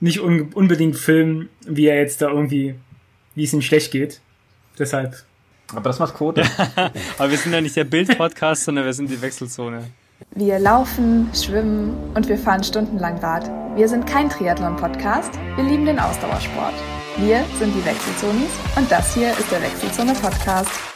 nicht 0.00 0.20
un 0.20 0.52
unbedingt 0.54 0.96
filmen, 0.96 1.48
wie 1.66 1.86
er 1.86 1.96
jetzt 1.96 2.22
da 2.22 2.30
irgendwie, 2.30 2.74
wie 3.34 3.44
es 3.44 3.52
ihm 3.52 3.62
schlecht 3.62 3.92
geht. 3.92 4.20
Deshalb. 4.78 5.16
Aber 5.72 5.82
das 5.82 5.98
macht 5.98 6.14
Quote. 6.14 6.42
Aber 7.18 7.30
wir 7.30 7.36
sind 7.36 7.52
ja 7.52 7.60
nicht 7.60 7.76
der 7.76 7.84
Bild-Podcast, 7.84 8.64
sondern 8.64 8.84
wir 8.84 8.92
sind 8.92 9.10
die 9.10 9.20
Wechselzone. 9.20 9.84
Wir 10.34 10.58
laufen, 10.58 11.28
schwimmen 11.34 11.94
und 12.14 12.28
wir 12.28 12.38
fahren 12.38 12.64
stundenlang 12.64 13.18
Rad. 13.18 13.50
Wir 13.76 13.88
sind 13.88 14.06
kein 14.06 14.28
Triathlon-Podcast, 14.28 15.30
wir 15.56 15.64
lieben 15.64 15.86
den 15.86 15.98
Ausdauersport. 15.98 16.74
Wir 17.18 17.44
sind 17.58 17.74
die 17.74 17.84
Wechselzonis 17.84 18.50
und 18.76 18.90
das 18.90 19.14
hier 19.14 19.30
ist 19.30 19.50
der 19.50 19.62
Wechselzone-Podcast. 19.62 20.87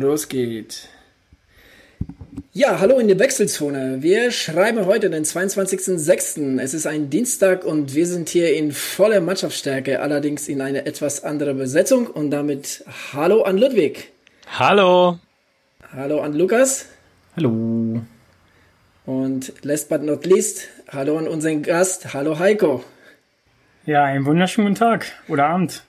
Los 0.00 0.28
geht. 0.28 0.88
Ja, 2.54 2.80
hallo 2.80 2.98
in 2.98 3.08
der 3.08 3.18
Wechselzone. 3.18 3.98
Wir 4.00 4.30
schreiben 4.30 4.86
heute 4.86 5.10
den 5.10 5.26
22.06. 5.26 6.58
Es 6.58 6.72
ist 6.72 6.86
ein 6.86 7.10
Dienstag 7.10 7.66
und 7.66 7.94
wir 7.94 8.06
sind 8.06 8.30
hier 8.30 8.56
in 8.56 8.72
voller 8.72 9.20
Mannschaftsstärke, 9.20 10.00
allerdings 10.00 10.48
in 10.48 10.62
einer 10.62 10.86
etwas 10.86 11.22
andere 11.22 11.52
Besetzung 11.52 12.06
und 12.06 12.30
damit 12.30 12.82
hallo 13.12 13.42
an 13.42 13.58
Ludwig. 13.58 14.10
Hallo. 14.58 15.18
Hallo 15.92 16.22
an 16.22 16.32
Lukas. 16.32 16.86
Hallo. 17.36 18.00
Und 19.04 19.52
last 19.60 19.90
but 19.90 20.02
not 20.02 20.24
least, 20.24 20.68
hallo 20.88 21.18
an 21.18 21.28
unseren 21.28 21.62
Gast. 21.62 22.14
Hallo 22.14 22.38
Heiko. 22.38 22.82
Ja, 23.84 24.04
einen 24.04 24.24
wunderschönen 24.24 24.74
Tag 24.74 25.12
oder 25.28 25.44
Abend. 25.44 25.82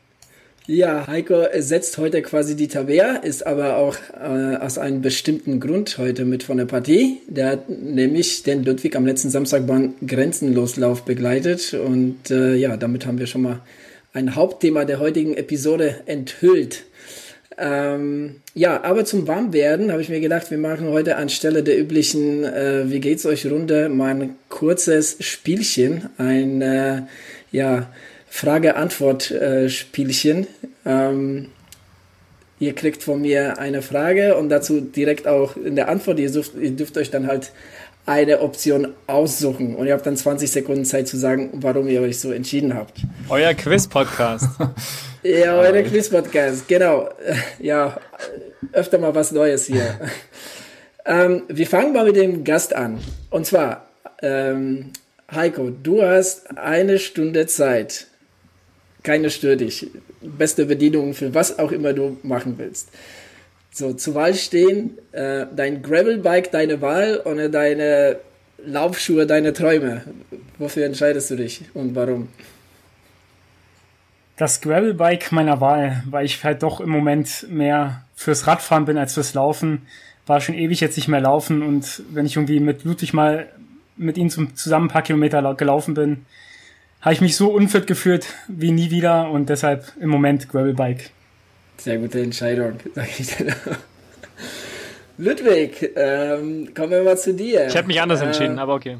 Ja, 0.74 1.06
Heiko 1.06 1.44
setzt 1.58 1.98
heute 1.98 2.22
quasi 2.22 2.56
die 2.56 2.70
Tabea, 2.70 3.18
ist 3.18 3.46
aber 3.46 3.76
auch 3.76 3.98
äh, 4.14 4.56
aus 4.56 4.78
einem 4.78 5.02
bestimmten 5.02 5.60
Grund 5.60 5.98
heute 5.98 6.24
mit 6.24 6.44
von 6.44 6.56
der 6.56 6.66
Partie. 6.66 7.18
Der 7.28 7.50
hat 7.50 7.70
nämlich 7.70 8.44
den 8.44 8.64
Ludwig 8.64 8.96
am 8.96 9.06
letzten 9.06 9.30
Samstag 9.30 9.68
beim 9.68 9.96
Grenzenloslauf 10.08 11.04
begleitet 11.04 11.74
und 11.74 12.32
äh, 12.32 12.56
ja, 12.56 12.78
damit 12.78 13.06
haben 13.06 13.20
wir 13.20 13.28
schon 13.28 13.42
mal 13.42 13.60
ein 14.14 14.34
Hauptthema 14.34 14.86
der 14.86 15.02
heutigen 15.02 15.34
Episode 15.34 15.96
enthüllt. 16.06 16.86
Ähm, 17.58 18.38
ja, 18.54 18.82
aber 18.82 19.04
zum 19.04 19.28
Warmwerden 19.28 19.92
habe 19.92 20.02
ich 20.02 20.08
mir 20.08 20.22
gedacht, 20.22 20.52
wir 20.52 20.58
machen 20.58 20.88
heute 20.88 21.18
anstelle 21.18 21.64
der 21.64 21.78
üblichen 21.78 22.46
äh, 22.46 22.90
Wie 22.90 23.02
geht's 23.02 23.26
euch 23.26 23.46
Runde 23.46 23.90
mal 23.90 24.12
ein 24.12 24.36
kurzes 24.48 25.18
Spielchen, 25.20 26.10
ein 26.18 26.62
äh, 26.62 27.02
ja 27.52 27.90
Frage-Antwort-Spielchen. 28.32 30.48
Ähm, 30.86 31.48
ihr 32.60 32.74
kriegt 32.74 33.04
von 33.04 33.22
mir 33.22 33.60
eine 33.60 33.82
Frage 33.82 34.38
und 34.38 34.48
dazu 34.48 34.80
direkt 34.80 35.28
auch 35.28 35.58
in 35.58 35.76
der 35.76 35.90
Antwort, 35.90 36.18
ihr 36.18 36.32
dürft, 36.32 36.56
ihr 36.56 36.72
dürft 36.72 36.96
euch 36.98 37.12
dann 37.12 37.28
halt 37.28 37.52
eine 38.06 38.40
Option 38.40 38.94
aussuchen 39.06 39.76
und 39.76 39.86
ihr 39.86 39.92
habt 39.94 40.06
dann 40.06 40.16
20 40.16 40.50
Sekunden 40.50 40.86
Zeit 40.86 41.10
zu 41.10 41.18
sagen, 41.18 41.50
warum 41.56 41.90
ihr 41.90 42.00
euch 42.02 42.20
so 42.20 42.32
entschieden 42.32 42.74
habt. 42.74 43.02
Euer 43.30 43.54
Quiz-Podcast. 43.54 44.48
ja, 45.24 45.58
euer 45.58 45.84
Quiz-Podcast, 45.84 46.70
genau. 46.70 47.10
Ja, 47.60 48.00
öfter 48.72 48.98
mal 48.98 49.14
was 49.14 49.34
Neues 49.34 49.66
hier. 49.66 50.00
ähm, 51.06 51.44
wir 51.50 51.68
fangen 51.68 51.92
mal 51.94 52.06
mit 52.06 52.16
dem 52.16 52.46
Gast 52.46 52.74
an. 52.74 53.00
Und 53.30 53.46
zwar, 53.46 53.90
ähm, 54.22 54.92
Heiko, 55.30 55.70
du 55.70 56.02
hast 56.02 56.58
eine 56.58 56.98
Stunde 56.98 57.46
Zeit 57.46 58.08
keine 59.04 59.30
stört 59.30 59.62
dich. 59.62 59.88
Beste 60.22 60.66
Bedienung 60.66 61.14
für 61.14 61.34
was 61.34 61.58
auch 61.60 61.72
immer 61.72 61.94
du 61.94 62.18
machen 62.24 62.56
willst. 62.58 62.90
So, 63.72 63.94
zur 63.94 64.16
Wahl 64.16 64.34
stehen 64.34 64.98
äh, 65.14 65.46
dein 65.56 65.82
Gravelbike, 65.82 66.52
deine 66.52 66.82
Wahl 66.82 67.22
oder 67.24 67.48
deine 67.48 68.18
Laufschuhe, 68.66 69.26
deine 69.26 69.54
Träume. 69.54 70.02
Wofür 70.58 70.86
entscheidest 70.86 71.32
du 71.32 71.36
dich 71.38 71.64
und 71.74 71.96
warum? 71.96 72.28
Das 74.36 74.60
Gravelbike 74.60 75.32
meiner 75.32 75.62
Wahl, 75.62 76.04
weil 76.10 76.26
ich 76.26 76.44
halt 76.44 76.64
doch 76.64 76.82
im 76.82 76.90
Moment 76.90 77.48
mehr 77.50 78.04
fürs 78.16 78.46
Radfahren 78.48 78.86
bin 78.86 78.98
als 78.98 79.14
fürs 79.14 79.34
Laufen. 79.34 79.88
War 80.28 80.42
schon 80.42 80.56
ewig 80.56 80.82
jetzt 80.82 80.98
nicht 80.98 81.08
mehr 81.08 81.22
laufen 81.22 81.64
und 81.64 82.04
wenn 82.10 82.26
ich 82.26 82.36
irgendwie 82.36 82.60
mit 82.60 82.84
Ludwig 82.84 83.14
mal 83.14 83.48
mit 83.98 84.18
ihm 84.18 84.30
zusammen 84.30 84.88
ein 84.88 84.92
paar 84.92 85.02
Kilometer 85.02 85.54
gelaufen 85.56 85.94
bin, 85.94 86.26
habe 87.02 87.14
ich 87.14 87.22
mich 87.22 87.36
so 87.36 87.50
unfit 87.50 87.88
gefühlt 87.88 88.28
wie 88.48 88.72
nie 88.72 88.92
wieder 88.92 89.30
und 89.30 89.50
deshalb 89.50 89.92
im 90.00 90.10
Moment 90.10 90.50
Gravelbike. 90.50 91.10
Sehr 91.78 91.98
gute 91.98 92.22
Entscheidung, 92.22 92.74
sag 92.94 93.20
ich 93.20 93.36
dir. 93.36 93.56
Ludwig, 95.18 95.92
ähm, 95.96 96.74
kommen 96.74 96.92
wir 96.92 97.04
mal 97.04 97.18
zu 97.18 97.34
dir. 97.34 97.68
Ich 97.68 97.78
habe 97.78 97.88
mich 97.88 98.02
anders 98.02 98.22
äh, 98.22 98.26
entschieden, 98.26 98.60
aber 98.60 98.76
okay. 98.76 98.98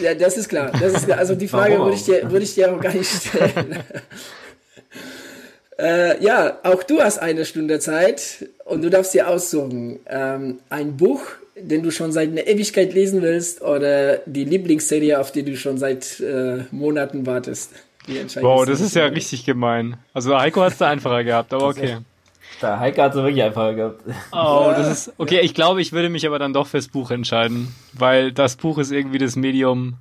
Ja, 0.00 0.14
das 0.14 0.36
ist 0.36 0.48
klar. 0.48 0.70
Das 0.72 0.92
ist 0.92 1.06
klar. 1.06 1.18
Also 1.18 1.34
die 1.34 1.48
Frage 1.48 1.78
würde 1.78 1.94
ich, 1.94 2.04
dir, 2.04 2.30
würde 2.30 2.44
ich 2.44 2.54
dir 2.54 2.74
auch 2.74 2.80
gar 2.80 2.92
nicht 2.92 3.10
stellen. 3.10 3.82
äh, 5.78 6.22
ja, 6.22 6.58
auch 6.62 6.82
du 6.82 7.00
hast 7.00 7.18
eine 7.18 7.44
Stunde 7.44 7.78
Zeit 7.80 8.48
und 8.64 8.82
du 8.82 8.90
darfst 8.90 9.14
dir 9.14 9.28
aussuchen. 9.28 10.00
Ähm, 10.08 10.58
ein 10.70 10.96
Buch, 10.96 11.22
den 11.56 11.82
du 11.82 11.90
schon 11.90 12.12
seit 12.12 12.30
einer 12.30 12.46
Ewigkeit 12.46 12.92
lesen 12.92 13.22
willst 13.22 13.62
oder 13.62 14.18
die 14.26 14.44
Lieblingsserie, 14.44 15.18
auf 15.18 15.32
die 15.32 15.42
du 15.42 15.56
schon 15.56 15.78
seit 15.78 16.20
äh, 16.20 16.64
Monaten 16.70 17.26
wartest? 17.26 17.72
Wow, 18.40 18.64
das 18.64 18.80
ist 18.80 18.94
ja 18.94 19.06
richtig 19.06 19.44
gemein. 19.44 19.96
Also 20.14 20.38
Heiko 20.38 20.62
hat 20.62 20.72
es 20.72 20.78
da 20.78 20.88
einfacher 20.88 21.24
gehabt, 21.24 21.52
aber 21.52 21.66
okay. 21.66 21.98
Der 22.62 22.78
Heiko 22.78 23.02
hat 23.02 23.14
es 23.14 23.16
wirklich 23.16 23.42
einfacher 23.42 23.74
gehabt. 23.74 24.02
Oh, 24.32 24.72
das 24.76 25.08
ist 25.08 25.14
okay. 25.18 25.40
Ich 25.40 25.54
glaube, 25.54 25.82
ich 25.82 25.92
würde 25.92 26.08
mich 26.08 26.26
aber 26.26 26.38
dann 26.38 26.52
doch 26.52 26.68
fürs 26.68 26.88
Buch 26.88 27.10
entscheiden, 27.10 27.74
weil 27.92 28.32
das 28.32 28.56
Buch 28.56 28.78
ist 28.78 28.92
irgendwie 28.92 29.18
das 29.18 29.36
Medium, 29.36 29.94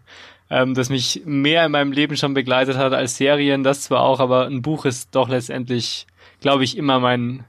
ähm, 0.50 0.74
das 0.74 0.90
mich 0.90 1.24
mehr 1.26 1.66
in 1.66 1.72
meinem 1.72 1.92
Leben 1.92 2.18
schon 2.18 2.34
begleitet 2.34 2.78
hat 2.78 2.94
als 2.94 3.18
Serien. 3.18 3.64
Das 3.64 3.82
zwar 3.82 4.02
auch, 4.02 4.20
aber 4.20 4.46
ein 4.46 4.62
Buch 4.62 4.86
ist 4.86 5.16
doch 5.16 5.30
letztendlich, 5.30 6.08
glaube 6.42 6.64
ich, 6.64 6.78
immer 6.78 7.00
mein 7.00 7.46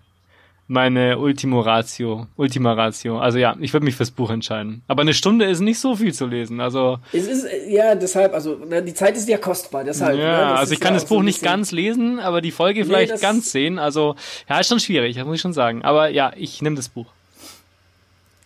meine 0.68 1.18
Ultimo 1.18 1.60
Ratio, 1.60 2.26
Ultima 2.36 2.72
Ratio. 2.72 3.18
Also 3.18 3.38
ja, 3.38 3.56
ich 3.60 3.72
würde 3.72 3.84
mich 3.84 3.94
fürs 3.94 4.10
Buch 4.10 4.30
entscheiden. 4.30 4.82
Aber 4.88 5.02
eine 5.02 5.14
Stunde 5.14 5.44
ist 5.44 5.60
nicht 5.60 5.78
so 5.78 5.94
viel 5.94 6.12
zu 6.12 6.26
lesen. 6.26 6.60
Also 6.60 6.98
es 7.12 7.28
ist 7.28 7.46
ja 7.68 7.94
deshalb, 7.94 8.34
also 8.34 8.56
ne, 8.56 8.82
die 8.82 8.94
Zeit 8.94 9.16
ist 9.16 9.28
ja 9.28 9.38
kostbar, 9.38 9.84
deshalb. 9.84 10.18
Ja, 10.18 10.24
ne, 10.24 10.56
also 10.56 10.72
ich 10.74 10.80
kann 10.80 10.94
ja 10.94 11.00
das 11.00 11.08
Buch 11.08 11.18
so 11.18 11.22
nicht 11.22 11.42
ganz 11.42 11.70
lesen, 11.70 12.18
aber 12.18 12.40
die 12.40 12.50
Folge 12.50 12.80
nee, 12.80 12.86
vielleicht 12.86 13.20
ganz 13.20 13.52
sehen. 13.52 13.78
Also 13.78 14.16
ja, 14.48 14.58
ist 14.58 14.68
schon 14.68 14.80
schwierig, 14.80 15.16
das 15.16 15.24
muss 15.24 15.36
ich 15.36 15.40
schon 15.40 15.52
sagen. 15.52 15.84
Aber 15.84 16.08
ja, 16.08 16.32
ich 16.36 16.60
nehme 16.62 16.76
das 16.76 16.88
Buch. 16.88 17.06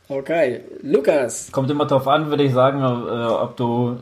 Okay, 0.09 0.61
Lukas. 0.83 1.51
Kommt 1.53 1.71
immer 1.71 1.87
drauf 1.87 2.07
an, 2.07 2.29
würde 2.29 2.43
ich 2.43 2.53
sagen, 2.53 2.81
äh, 2.81 2.85
ob 2.85 3.57
du 3.57 3.99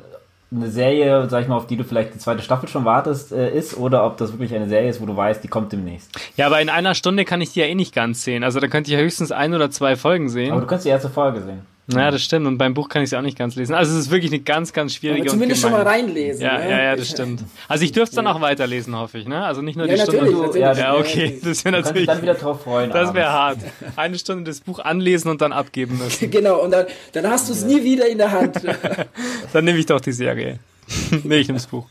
eine 0.50 0.70
Serie, 0.70 1.28
sag 1.28 1.42
ich 1.42 1.48
mal, 1.48 1.56
auf 1.56 1.66
die 1.66 1.76
du 1.76 1.84
vielleicht 1.84 2.14
die 2.14 2.18
zweite 2.18 2.42
Staffel 2.42 2.68
schon 2.68 2.84
wartest, 2.84 3.32
äh, 3.32 3.54
ist 3.54 3.76
oder 3.76 4.06
ob 4.06 4.16
das 4.16 4.32
wirklich 4.32 4.54
eine 4.54 4.68
Serie 4.68 4.88
ist, 4.88 5.00
wo 5.00 5.06
du 5.06 5.16
weißt, 5.16 5.44
die 5.44 5.48
kommt 5.48 5.72
demnächst. 5.72 6.10
Ja, 6.36 6.46
aber 6.46 6.60
in 6.60 6.70
einer 6.70 6.94
Stunde 6.94 7.24
kann 7.24 7.40
ich 7.40 7.52
die 7.52 7.60
ja 7.60 7.66
eh 7.66 7.74
nicht 7.74 7.94
ganz 7.94 8.24
sehen. 8.24 8.42
Also 8.42 8.58
da 8.58 8.68
könnte 8.68 8.90
ich 8.90 8.96
ja 8.96 9.02
höchstens 9.02 9.30
ein 9.30 9.54
oder 9.54 9.70
zwei 9.70 9.96
Folgen 9.96 10.28
sehen. 10.28 10.52
Aber 10.52 10.62
du 10.62 10.66
kannst 10.66 10.86
die 10.86 10.90
erste 10.90 11.10
Folge 11.10 11.42
sehen. 11.42 11.66
Naja, 11.90 12.10
das 12.10 12.22
stimmt. 12.22 12.46
Und 12.46 12.58
beim 12.58 12.74
Buch 12.74 12.90
kann 12.90 13.02
ich 13.02 13.08
es 13.08 13.14
auch 13.14 13.22
nicht 13.22 13.38
ganz 13.38 13.54
lesen. 13.54 13.72
Also 13.72 13.94
es 13.94 14.00
ist 14.00 14.10
wirklich 14.10 14.30
eine 14.30 14.40
ganz, 14.40 14.74
ganz 14.74 14.94
schwierige 14.94 15.22
Aber 15.22 15.30
zumindest 15.30 15.62
schon 15.62 15.72
mal 15.72 15.82
reinlesen. 15.82 16.42
Ja, 16.42 16.58
ne? 16.58 16.70
ja, 16.70 16.82
ja, 16.82 16.96
das 16.96 17.08
stimmt. 17.08 17.44
Also 17.66 17.82
ich 17.82 17.92
dürfte 17.92 18.10
es 18.10 18.16
dann 18.16 18.26
auch 18.26 18.42
weiterlesen, 18.42 18.94
hoffe 18.94 19.16
ich. 19.16 19.26
Ne? 19.26 19.42
Also 19.42 19.62
nicht 19.62 19.76
nur 19.76 19.86
ja, 19.86 19.94
die 19.94 20.00
Stunde. 20.02 20.30
Natürlich, 20.30 20.78
ja, 20.78 20.94
okay. 20.94 21.40
Das 21.42 21.64
wäre 21.64 21.80
natürlich. 21.80 22.06
dann 22.06 22.20
wieder 22.20 22.34
drauf 22.34 22.62
freuen. 22.62 22.90
Das 22.90 23.14
wäre 23.14 23.32
hart. 23.32 23.58
Eine 23.96 24.18
Stunde 24.18 24.44
das 24.44 24.60
Buch 24.60 24.80
anlesen 24.80 25.30
und 25.30 25.40
dann 25.40 25.52
abgeben 25.52 25.96
müssen. 26.04 26.30
genau. 26.30 26.62
Und 26.62 26.72
dann, 26.72 26.86
dann 27.12 27.26
hast 27.26 27.48
du 27.48 27.54
es 27.54 27.64
nie 27.64 27.82
wieder 27.82 28.06
in 28.06 28.18
der 28.18 28.32
Hand. 28.32 28.60
dann 29.54 29.64
nehme 29.64 29.78
ich 29.78 29.86
doch 29.86 30.00
die 30.00 30.12
Serie. 30.12 30.58
nee, 31.24 31.38
ich 31.38 31.48
nehme 31.48 31.58
das 31.58 31.68
Buch. 31.68 31.86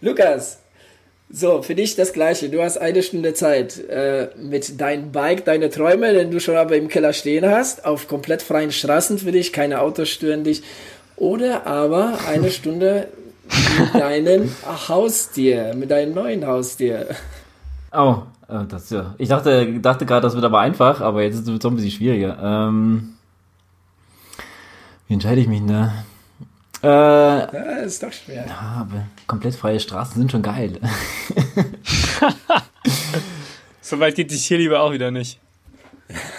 Lukas, 0.00 0.60
so, 1.28 1.60
für 1.62 1.74
dich 1.74 1.96
das 1.96 2.12
Gleiche. 2.12 2.48
Du 2.48 2.62
hast 2.62 2.78
eine 2.78 3.02
Stunde 3.02 3.34
Zeit 3.34 3.78
äh, 3.88 4.28
mit 4.40 4.80
deinem 4.80 5.10
Bike, 5.10 5.44
deine 5.44 5.70
Träume, 5.70 6.12
den 6.12 6.30
du 6.30 6.38
schon 6.38 6.56
aber 6.56 6.76
im 6.76 6.88
Keller 6.88 7.12
stehen 7.12 7.44
hast, 7.44 7.84
auf 7.84 8.06
komplett 8.06 8.42
freien 8.42 8.70
Straßen 8.70 9.18
für 9.18 9.32
dich, 9.32 9.52
keine 9.52 9.80
Autos 9.80 10.08
stören 10.08 10.44
dich. 10.44 10.62
Oder 11.16 11.66
aber 11.66 12.18
eine 12.28 12.50
Stunde 12.50 13.08
mit 13.78 13.94
deinem 14.00 14.50
Haustier, 14.88 15.74
mit 15.74 15.90
deinem 15.90 16.14
neuen 16.14 16.46
Haustier. 16.46 17.08
Oh, 17.92 18.18
äh, 18.48 18.64
das 18.68 18.90
ja. 18.90 19.14
Ich 19.18 19.28
dachte, 19.28 19.80
dachte 19.80 20.06
gerade, 20.06 20.22
das 20.22 20.34
wird 20.34 20.44
aber 20.44 20.60
einfach, 20.60 21.00
aber 21.00 21.22
jetzt 21.22 21.34
ist 21.34 21.48
es 21.48 21.62
so 21.62 21.68
ein 21.68 21.74
bisschen 21.74 21.90
schwieriger. 21.90 22.38
Ähm, 22.40 23.14
wie 25.08 25.14
entscheide 25.14 25.40
ich 25.40 25.48
mich 25.48 25.58
denn 25.58 25.68
da? 25.68 25.92
Äh, 26.86 26.88
ja, 26.88 27.76
ist 27.84 28.00
doch 28.00 28.12
schwer. 28.12 28.44
Ja, 28.46 28.76
aber 28.80 29.06
komplett 29.26 29.56
freie 29.56 29.80
Straßen 29.80 30.18
sind 30.18 30.30
schon 30.30 30.42
geil. 30.42 30.78
so 33.80 33.98
weit 33.98 34.14
geht 34.14 34.30
die 34.30 34.36
Tierliebe 34.36 34.78
auch 34.78 34.92
wieder 34.92 35.10
nicht. 35.10 35.40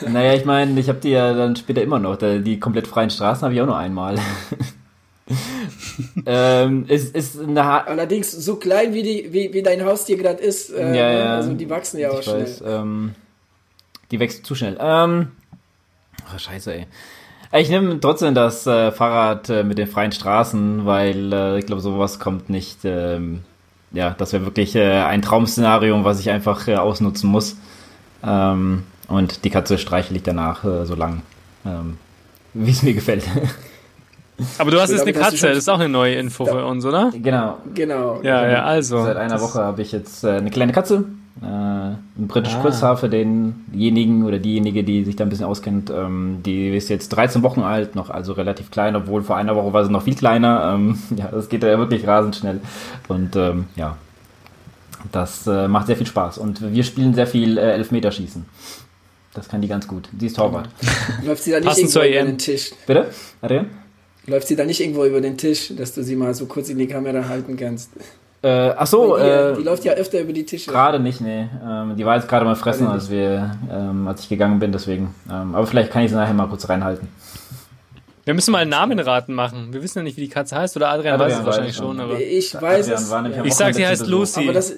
Naja, 0.08 0.34
ich 0.34 0.46
meine, 0.46 0.80
ich 0.80 0.88
habe 0.88 1.00
die 1.00 1.10
ja 1.10 1.34
dann 1.34 1.58
später 1.58 1.82
immer 1.82 2.00
noch. 2.00 2.16
Die 2.18 2.60
komplett 2.62 2.88
freien 2.88 3.10
Straßen 3.10 3.44
habe 3.44 3.54
ich 3.54 3.62
auch 3.62 3.66
nur 3.66 3.78
einmal. 3.78 4.18
ähm, 6.26 6.86
ist, 6.88 7.14
ist 7.14 7.38
eine 7.38 7.86
Allerdings 7.86 8.32
so 8.32 8.56
klein 8.56 8.94
wie, 8.94 9.04
die, 9.04 9.34
wie, 9.34 9.54
wie 9.54 9.62
dein 9.62 9.84
Haustier 9.84 10.16
gerade 10.16 10.42
ist. 10.42 10.70
Äh, 10.70 10.96
ja, 10.96 11.12
ja, 11.12 11.36
also 11.36 11.54
die 11.54 11.70
wachsen 11.70 12.00
ja 12.00 12.12
auch 12.12 12.20
ich 12.20 12.26
schnell. 12.26 12.44
weiß, 12.44 12.64
ähm, 12.66 13.16
die 14.12 14.20
wächst 14.22 14.46
zu 14.46 14.56
schnell. 14.56 14.78
Ähm, 14.80 15.34
ach, 16.26 16.40
scheiße, 16.40 16.74
ey. 16.74 16.88
Ich 17.54 17.70
nehme 17.70 18.00
trotzdem 18.00 18.36
das 18.36 18.68
äh, 18.68 18.92
Fahrrad 18.92 19.50
äh, 19.50 19.64
mit 19.64 19.78
den 19.78 19.88
freien 19.88 20.12
Straßen, 20.12 20.86
weil 20.86 21.32
äh, 21.32 21.60
ich 21.60 21.66
glaube, 21.66 21.82
sowas 21.82 22.20
kommt 22.20 22.50
nicht. 22.50 22.80
Ähm, 22.84 23.44
ja, 23.92 24.16
das 24.18 24.34
wäre 24.34 24.46
wirklich 24.46 24.76
äh, 24.76 25.02
ein 25.02 25.22
Traum-Szenario, 25.22 26.04
was 26.04 26.20
ich 26.20 26.30
einfach 26.30 26.68
äh, 26.68 26.76
ausnutzen 26.76 27.30
muss. 27.30 27.58
Ähm, 28.24 28.84
und 29.08 29.46
die 29.46 29.50
Katze 29.50 29.78
streichel 29.78 30.18
ich 30.18 30.24
danach 30.24 30.66
äh, 30.66 30.86
so 30.86 30.96
lang, 30.96 31.22
ähm, 31.66 31.98
wie 32.54 32.72
es 32.72 32.84
mir 32.84 32.94
gefällt. 32.94 33.24
Aber 34.60 34.70
du 34.70 34.80
hast 34.80 34.92
jetzt 34.92 35.02
eine 35.02 35.14
Katze, 35.14 35.48
das 35.48 35.58
ist 35.58 35.70
auch 35.70 35.80
eine 35.80 35.90
neue 35.90 36.16
Info 36.16 36.46
für 36.46 36.66
uns, 36.66 36.86
oder? 36.86 37.12
genau. 37.12 37.58
Genau. 37.74 38.20
Ja, 38.22 38.48
ja, 38.48 38.64
also. 38.64 39.04
Seit 39.04 39.18
einer 39.18 39.42
Woche 39.42 39.60
habe 39.60 39.82
ich 39.82 39.92
jetzt 39.92 40.24
äh, 40.24 40.32
eine 40.32 40.52
kleine 40.52 40.74
Katze, 40.74 41.06
äh, 41.42 41.46
einen 41.46 42.28
britischen 42.28 42.60
Ah. 42.60 42.62
Kurzhaar 42.62 42.98
für 42.98 43.10
denjenigen 43.10 44.24
oder 44.26 44.40
diejenige, 44.40 44.84
die 44.84 45.04
sich 45.04 45.16
da 45.16 45.24
ein 45.24 45.30
bisschen 45.30 45.46
auskennt. 45.46 45.90
Ähm, 45.90 46.42
die 46.46 46.70
ist 46.70 46.90
jetzt 46.90 47.10
13 47.10 47.44
Wochen 47.44 47.62
alt, 47.62 47.96
noch 47.96 48.10
also 48.10 48.34
relativ 48.34 48.72
klein, 48.72 48.96
obwohl 48.96 49.24
vor 49.24 49.38
einer 49.38 49.56
Woche 49.56 49.74
war 49.74 49.86
sie 49.86 49.92
noch 49.92 50.04
viel 50.04 50.16
kleiner. 50.16 50.74
Ähm, 50.74 50.98
ja, 51.16 51.28
das 51.28 51.50
geht 51.50 51.64
ja 51.64 51.78
wirklich 51.78 52.08
rasend 52.08 52.36
schnell. 52.36 52.62
Und 53.08 53.36
ähm, 53.36 53.66
ja, 53.76 53.98
das 55.12 55.46
äh, 55.48 55.68
macht 55.68 55.88
sehr 55.88 55.96
viel 55.98 56.08
Spaß. 56.08 56.38
Und 56.38 56.74
wir 56.74 56.84
spielen 56.84 57.14
sehr 57.14 57.28
viel 57.28 57.58
äh, 57.58 57.74
Elfmeterschießen. 57.74 58.46
Das 59.34 59.48
kann 59.48 59.62
die 59.62 59.68
ganz 59.68 59.88
gut. 59.88 60.10
Sie 60.20 60.26
ist 60.28 60.36
Torwart. 60.36 60.70
Läuft 61.24 61.44
sie 61.44 61.52
da 61.52 61.60
nicht 61.60 61.68
Passend 61.68 61.96
irgendwo 61.96 62.10
über 62.20 62.26
den 62.26 62.38
Tisch? 62.40 62.72
Bitte? 62.88 63.12
Adrian? 63.42 63.68
Läuft 64.26 64.48
sie 64.48 64.56
da 64.56 64.66
nicht 64.66 64.82
irgendwo 64.82 65.06
über 65.06 65.22
den 65.22 65.38
Tisch, 65.38 65.72
dass 65.78 65.94
du 65.94 66.04
sie 66.04 66.16
mal 66.16 66.34
so 66.34 66.48
kurz 66.48 66.70
in 66.70 66.78
die 66.78 66.88
Kamera 66.88 67.30
halten 67.30 67.56
kannst? 67.56 67.92
Äh, 68.44 68.70
ach 68.78 68.86
so, 68.86 69.18
äh, 69.18 69.56
die 69.56 69.64
läuft 69.64 69.84
ja 69.84 69.94
öfter 69.94 70.20
über 70.20 70.32
die 70.32 70.46
Tische. 70.46 70.70
Gerade 70.72 71.00
nicht, 71.00 71.22
nee. 71.22 71.48
Ähm, 71.68 71.96
die 71.96 72.06
war 72.06 72.16
jetzt 72.16 72.28
gerade 72.30 72.46
mal 72.46 72.56
fressen, 72.56 72.88
als 72.88 73.10
wir, 73.10 73.58
ähm, 73.72 74.08
als 74.08 74.22
ich 74.22 74.30
gegangen 74.30 74.60
bin, 74.60 74.72
deswegen. 74.72 75.16
Ähm, 75.30 75.56
aber 75.56 75.66
vielleicht 75.66 75.92
kann 75.92 76.04
ich 76.04 76.12
sie 76.12 76.16
nachher 76.16 76.34
mal 76.34 76.48
kurz 76.48 76.70
reinhalten. 76.70 77.08
Wir 78.26 78.34
müssen 78.34 78.52
mal 78.52 78.60
einen 78.60 78.72
Namenraten 78.72 79.34
machen. 79.34 79.74
Wir 79.74 79.82
wissen 79.82 80.00
ja 80.00 80.04
nicht, 80.04 80.18
wie 80.18 80.22
die 80.22 80.30
Katze 80.30 80.56
heißt, 80.56 80.76
oder 80.76 80.90
Adrian, 80.90 81.16
Adrian 81.16 81.30
weiß 81.30 81.34
es 81.34 81.40
weiß 81.40 81.46
wahrscheinlich 81.46 81.72
es 81.72 81.78
schon. 81.78 81.98
schon, 81.98 82.00
aber. 82.02 82.20
Ich 82.20 82.54
weiß 82.54 82.86
Adrian 82.86 83.02
es. 83.04 83.10
war 83.10 83.22
nämlich 83.22 83.40
am 83.40 83.46
Ich 83.48 83.56
sag, 83.56 83.74
sie 83.74 83.88
heißt. 83.88 84.06
Lucy. 84.06 84.44
aber 84.44 84.54
das, 84.54 84.74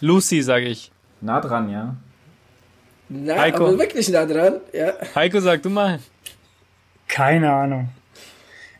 Lucy, 0.00 0.42
sage 0.42 0.66
ich. 0.66 0.90
Nah 1.20 1.40
dran, 1.40 1.70
ja. 1.70 1.94
na, 3.08 3.36
Heiko. 3.38 3.68
aber 3.68 3.78
wirklich 3.78 4.08
nah 4.10 4.26
dran. 4.26 4.56
Ja. 4.72 4.92
Heiko, 5.14 5.40
sag 5.40 5.62
du 5.62 5.70
mal. 5.70 6.00
Keine 7.06 7.50
Ahnung. 7.50 7.88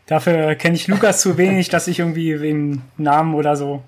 Dafür 0.09 0.55
kenne 0.55 0.75
ich 0.75 0.87
Lukas 0.87 1.21
zu 1.21 1.37
wenig, 1.37 1.69
dass 1.69 1.87
ich 1.87 1.99
irgendwie 1.99 2.35
den 2.35 2.81
Namen 2.97 3.35
oder 3.35 3.55
so. 3.55 3.83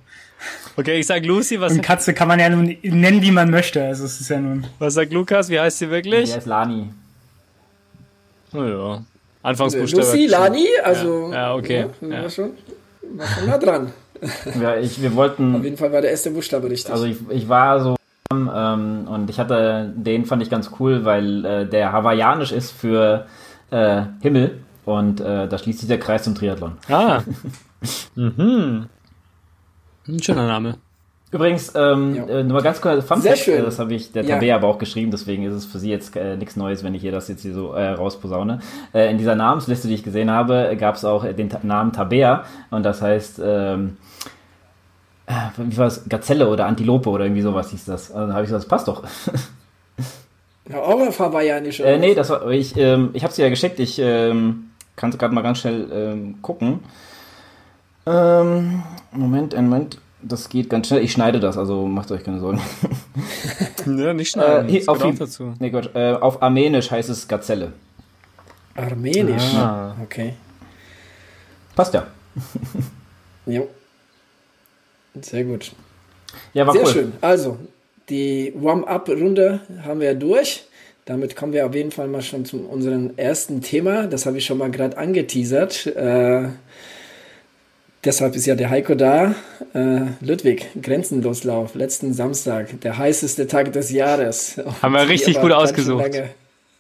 Okay, 0.78 1.00
ich 1.00 1.08
sag 1.08 1.26
Lucy, 1.26 1.60
was, 1.60 1.74
Und 1.74 1.82
Katze 1.82 2.14
kann 2.14 2.28
man 2.28 2.40
ja 2.40 2.48
nun 2.48 2.78
nennen, 2.84 3.24
wie 3.24 3.32
man 3.32 3.50
möchte. 3.50 3.84
Also 3.84 4.06
es 4.06 4.22
ist 4.22 4.30
ja 4.30 4.40
nun. 4.40 4.68
was 4.78 4.94
sagt 4.94 5.12
Lukas? 5.12 5.50
Wie 5.50 5.60
heißt 5.60 5.80
sie 5.80 5.90
wirklich? 5.90 6.30
Die 6.30 6.36
heißt 6.36 6.46
Lani. 6.46 6.90
Oh 8.54 8.64
ja. 8.64 9.04
Anfangsbuchstabe. 9.42 10.04
Lucy, 10.04 10.28
Lani, 10.28 10.68
also. 10.84 11.32
Ja, 11.32 11.34
ja, 11.34 11.54
okay. 11.56 11.86
Ja, 12.02 12.08
Ja. 12.08 12.22
War, 12.22 12.30
schon, 12.30 12.52
war 13.16 13.28
schon 13.28 13.46
nah 13.48 13.58
dran. 13.58 13.92
Ja, 14.62 14.78
ich, 14.78 15.02
wir 15.02 15.10
Auf 15.10 15.16
wollten, 15.16 15.64
jeden 15.64 15.78
Fall 15.78 15.92
war 15.92 16.02
der 16.02 16.12
erste 16.12 16.30
Buchstabe 16.30 16.70
richtig. 16.70 16.94
also 16.94 17.06
ich, 17.06 17.18
ich 17.32 17.50
war 17.50 17.82
so 17.82 17.96
ähm, 18.32 19.08
und 19.10 19.32
ich 19.32 19.40
hatte, 19.40 19.92
den 19.96 20.26
fand 20.28 20.44
ich 20.44 20.52
ganz 20.52 20.70
cool, 20.80 21.04
weil 21.04 21.44
äh, 21.44 21.66
der 21.66 21.92
hawaiianisch 21.92 22.52
ist 22.52 22.70
für 22.70 23.26
äh, 23.72 24.04
Himmel 24.22 24.60
und 24.98 25.22
äh, 25.22 25.48
da 25.48 25.58
schließt 25.58 25.80
sich 25.80 25.88
der 25.88 26.00
Kreis 26.00 26.24
zum 26.24 26.36
Triathlon. 26.36 26.74
Ah. 26.90 27.22
mhm. 28.16 28.88
Ein 30.08 30.24
schöner 30.24 30.48
Name. 30.48 30.78
Übrigens, 31.34 31.72
ähm, 31.76 32.16
Ja. 32.16 32.26
äh, 32.28 32.44
nur 32.44 32.56
mal 32.56 32.62
ganz 32.62 32.82
kurz, 32.82 33.06
Fun 33.06 33.22
Sehr 33.22 33.32
Fact, 33.32 33.44
schön. 33.46 33.60
äh, 33.62 33.64
das 33.64 33.80
habe 33.80 33.94
ich 33.94 34.12
der 34.12 34.24
Ja. 34.26 34.36
Tabea 34.36 34.56
aber 34.56 34.68
auch 34.68 34.78
geschrieben, 34.80 35.12
deswegen 35.12 35.44
ist 35.44 35.54
es 35.54 35.66
für 35.66 35.80
sie 35.80 35.90
jetzt 35.90 36.16
äh, 36.18 36.36
nichts 36.36 36.58
Neues, 36.58 36.84
wenn 36.84 36.94
ich 36.94 37.04
ihr 37.06 37.12
das 37.14 37.30
jetzt 37.30 37.44
hier 37.44 37.54
so 37.54 37.72
äh, 37.74 37.90
rausposaune. 37.92 38.60
Äh, 38.94 39.10
in 39.12 39.18
dieser 39.18 39.36
Namensliste, 39.36 39.88
die 39.88 39.94
ich 39.94 40.04
gesehen 40.04 40.30
habe, 40.30 40.76
gab 40.78 40.96
es 40.96 41.06
auch 41.06 41.24
äh, 41.24 41.34
den 41.34 41.50
Ta 41.50 41.60
Namen 41.64 41.94
Tabea 41.94 42.44
und 42.70 42.84
das 42.84 43.02
heißt, 43.02 43.40
ähm, 43.44 43.96
äh, 45.28 45.34
wie 45.58 45.78
war 45.78 45.88
es, 45.88 46.04
Gazelle 46.10 46.50
oder 46.50 46.66
Antilope 46.66 47.10
oder 47.10 47.24
irgendwie 47.24 47.44
sowas 47.44 47.70
hieß 47.72 47.86
das. 47.86 48.12
Also, 48.12 48.34
habe 48.34 48.44
ich 48.44 48.48
gesagt, 48.50 48.64
das 48.64 48.68
passt 48.70 48.88
doch. 48.90 49.04
ja, 50.70 50.80
auch 50.80 51.00
auf 51.08 51.18
Hawaiianisch. 51.18 51.80
äh, 51.80 51.98
nee, 51.98 52.14
das 52.14 52.30
war, 52.30 52.46
ich, 52.52 52.76
ähm, 52.76 53.12
ich 53.14 53.24
habe 53.24 53.32
sie 53.34 53.42
ja 53.42 53.50
geschickt, 53.50 53.80
ich 53.80 54.00
ähm, 54.00 54.71
kann 55.02 55.12
gerade 55.12 55.34
mal 55.34 55.42
ganz 55.42 55.60
schnell 55.60 55.90
ähm, 55.92 56.42
gucken. 56.42 56.80
Ähm, 58.06 58.84
Moment, 59.12 59.56
einen 59.56 59.70
Moment. 59.70 59.98
Das 60.22 60.48
geht 60.50 60.70
ganz 60.70 60.88
schnell. 60.88 61.04
Ich 61.04 61.12
schneide 61.12 61.40
das, 61.40 61.58
also 61.58 61.88
macht 61.88 62.12
euch 62.12 62.24
keine 62.24 62.40
Sorgen. 62.40 62.62
Ja, 63.88 64.14
nicht 64.14 64.30
schneiden. 64.30 64.68
Äh, 64.68 64.72
hier, 64.72 64.80
das 64.82 64.88
auf, 64.90 65.02
die, 65.02 65.16
dazu. 65.18 65.54
nee, 65.58 65.72
Gott, 65.72 65.90
äh, 65.96 66.14
auf 66.14 66.44
Armenisch 66.44 66.92
heißt 66.92 67.10
es 67.10 67.28
Gazelle. 67.28 67.74
Armenisch. 68.76 69.56
Ah. 69.56 69.96
Okay. 70.04 70.34
Passt 71.76 71.96
ja. 71.96 72.06
Jo. 73.48 73.68
Sehr 75.20 75.44
gut. 75.46 75.72
Ja, 76.54 76.68
war 76.68 76.74
Sehr 76.74 76.84
cool. 76.84 76.92
schön. 76.92 77.14
Also, 77.22 77.58
die 78.08 78.54
Warm-up-Runde 78.56 79.62
haben 79.84 80.00
wir 80.00 80.14
durch. 80.14 80.64
Damit 81.06 81.36
kommen 81.36 81.54
wir 81.54 81.66
auf 81.66 81.74
jeden 81.74 81.92
Fall 81.92 82.08
mal 82.08 82.22
schon 82.22 82.46
zu 82.46 82.58
unserem 82.58 83.12
ersten 83.18 83.62
Thema. 83.62 84.08
Das 84.08 84.26
habe 84.26 84.38
ich 84.38 84.46
schon 84.46 84.60
mal 84.60 84.70
gerade 84.70 84.98
angeteasert. 84.98 85.88
Äh, 85.88 86.50
deshalb 88.04 88.36
ist 88.36 88.46
ja 88.46 88.56
der 88.56 88.70
Heiko 88.70 88.94
da. 88.94 89.34
Äh, 89.74 90.02
Ludwig, 90.22 90.68
Grenzenloslauf, 90.80 91.74
letzten 91.74 92.14
Samstag, 92.14 92.80
der 92.82 92.98
heißeste 92.98 93.48
Tag 93.48 93.74
des 93.74 93.92
Jahres. 93.92 94.62
Haben 94.82 94.94
wir 94.94 95.10
richtig 95.10 95.40
gut 95.40 95.52
ausgesucht. 95.52 96.12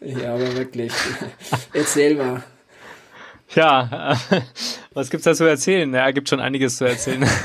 Ja, 0.01 0.35
aber 0.35 0.56
wirklich. 0.56 0.91
Erzähl 1.73 2.15
mal. 2.15 2.44
Ja, 3.56 4.18
was 4.94 5.09
gibt's 5.09 5.25
da 5.25 5.33
zu 5.33 5.45
erzählen? 5.45 5.94
Ja, 5.94 6.12
gibt 6.12 6.30
schon 6.30 6.39
einiges 6.39 6.77
zu 6.77 6.86
erzählen. 6.86 7.25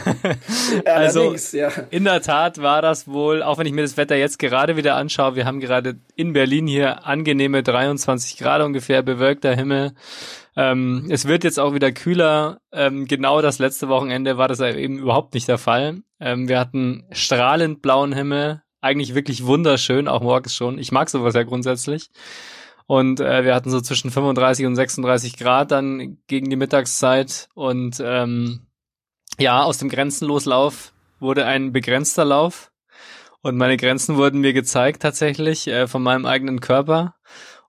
Also- 0.85 1.35
ja. 1.53 1.70
In 1.91 2.05
der 2.05 2.20
Tat 2.23 2.61
war 2.61 2.82
das 2.82 3.06
wohl, 3.06 3.43
auch 3.43 3.58
wenn 3.58 3.67
ich 3.67 3.73
mir 3.73 3.82
das 3.82 3.97
Wetter 3.97 4.17
jetzt 4.17 4.38
gerade 4.38 4.76
wieder 4.76 4.97
anschaue, 4.97 5.37
wir 5.37 5.44
haben 5.47 5.61
gerade 5.61 5.97
in 6.17 6.32
Berlin 6.32 6.67
hier 6.67 7.06
angenehme 7.06 7.62
23 7.62 8.37
Grad 8.38 8.62
ungefähr, 8.62 9.03
bewölkter 9.03 9.55
Himmel. 9.55 9.93
Ähm, 10.56 11.06
es 11.11 11.26
wird 11.29 11.44
jetzt 11.44 11.61
auch 11.61 11.75
wieder 11.75 11.93
kühler. 11.93 12.59
Ähm, 12.73 13.06
genau 13.06 13.43
das 13.43 13.59
letzte 13.59 13.88
Wochenende 13.88 14.38
war 14.38 14.49
das 14.49 14.61
eben 14.61 14.99
überhaupt 14.99 15.35
nicht 15.35 15.49
der 15.49 15.59
Fall. 15.59 16.02
Ähm, 16.19 16.49
wir 16.49 16.59
hatten 16.59 17.05
strahlend 17.12 17.83
blauen 17.83 18.12
Himmel, 18.12 18.62
eigentlich 18.80 19.14
wirklich 19.14 19.45
wunderschön, 19.47 20.09
auch 20.09 20.23
morgens 20.23 20.54
schon. 20.54 20.78
Ich 20.78 20.92
mag 20.92 21.11
sowas 21.11 21.35
ja 21.35 21.42
grundsätzlich. 21.42 22.11
Und 22.87 23.21
äh, 23.21 23.45
wir 23.45 23.55
hatten 23.55 23.71
so 23.71 23.81
zwischen 23.81 24.11
35 24.11 24.64
und 24.66 24.76
36 24.76 25.37
Grad 25.37 25.71
dann 25.73 26.19
gegen 26.28 26.50
die 26.50 26.57
Mittagszeit. 26.57 27.49
Und 27.55 28.00
ähm, 28.05 28.66
ja, 29.38 29.62
aus 29.62 29.78
dem 29.78 29.88
Grenzenloslauf 29.88 30.93
wurde 31.19 31.47
ein 31.47 31.73
begrenzter 31.73 32.25
Lauf. 32.25 32.71
Und 33.43 33.57
meine 33.57 33.76
Grenzen 33.76 34.16
wurden 34.16 34.40
mir 34.40 34.52
gezeigt 34.52 35.02
tatsächlich 35.02 35.66
äh, 35.69 35.87
von 35.87 36.02
meinem 36.02 36.26
eigenen 36.26 36.61
Körper. 36.61 37.14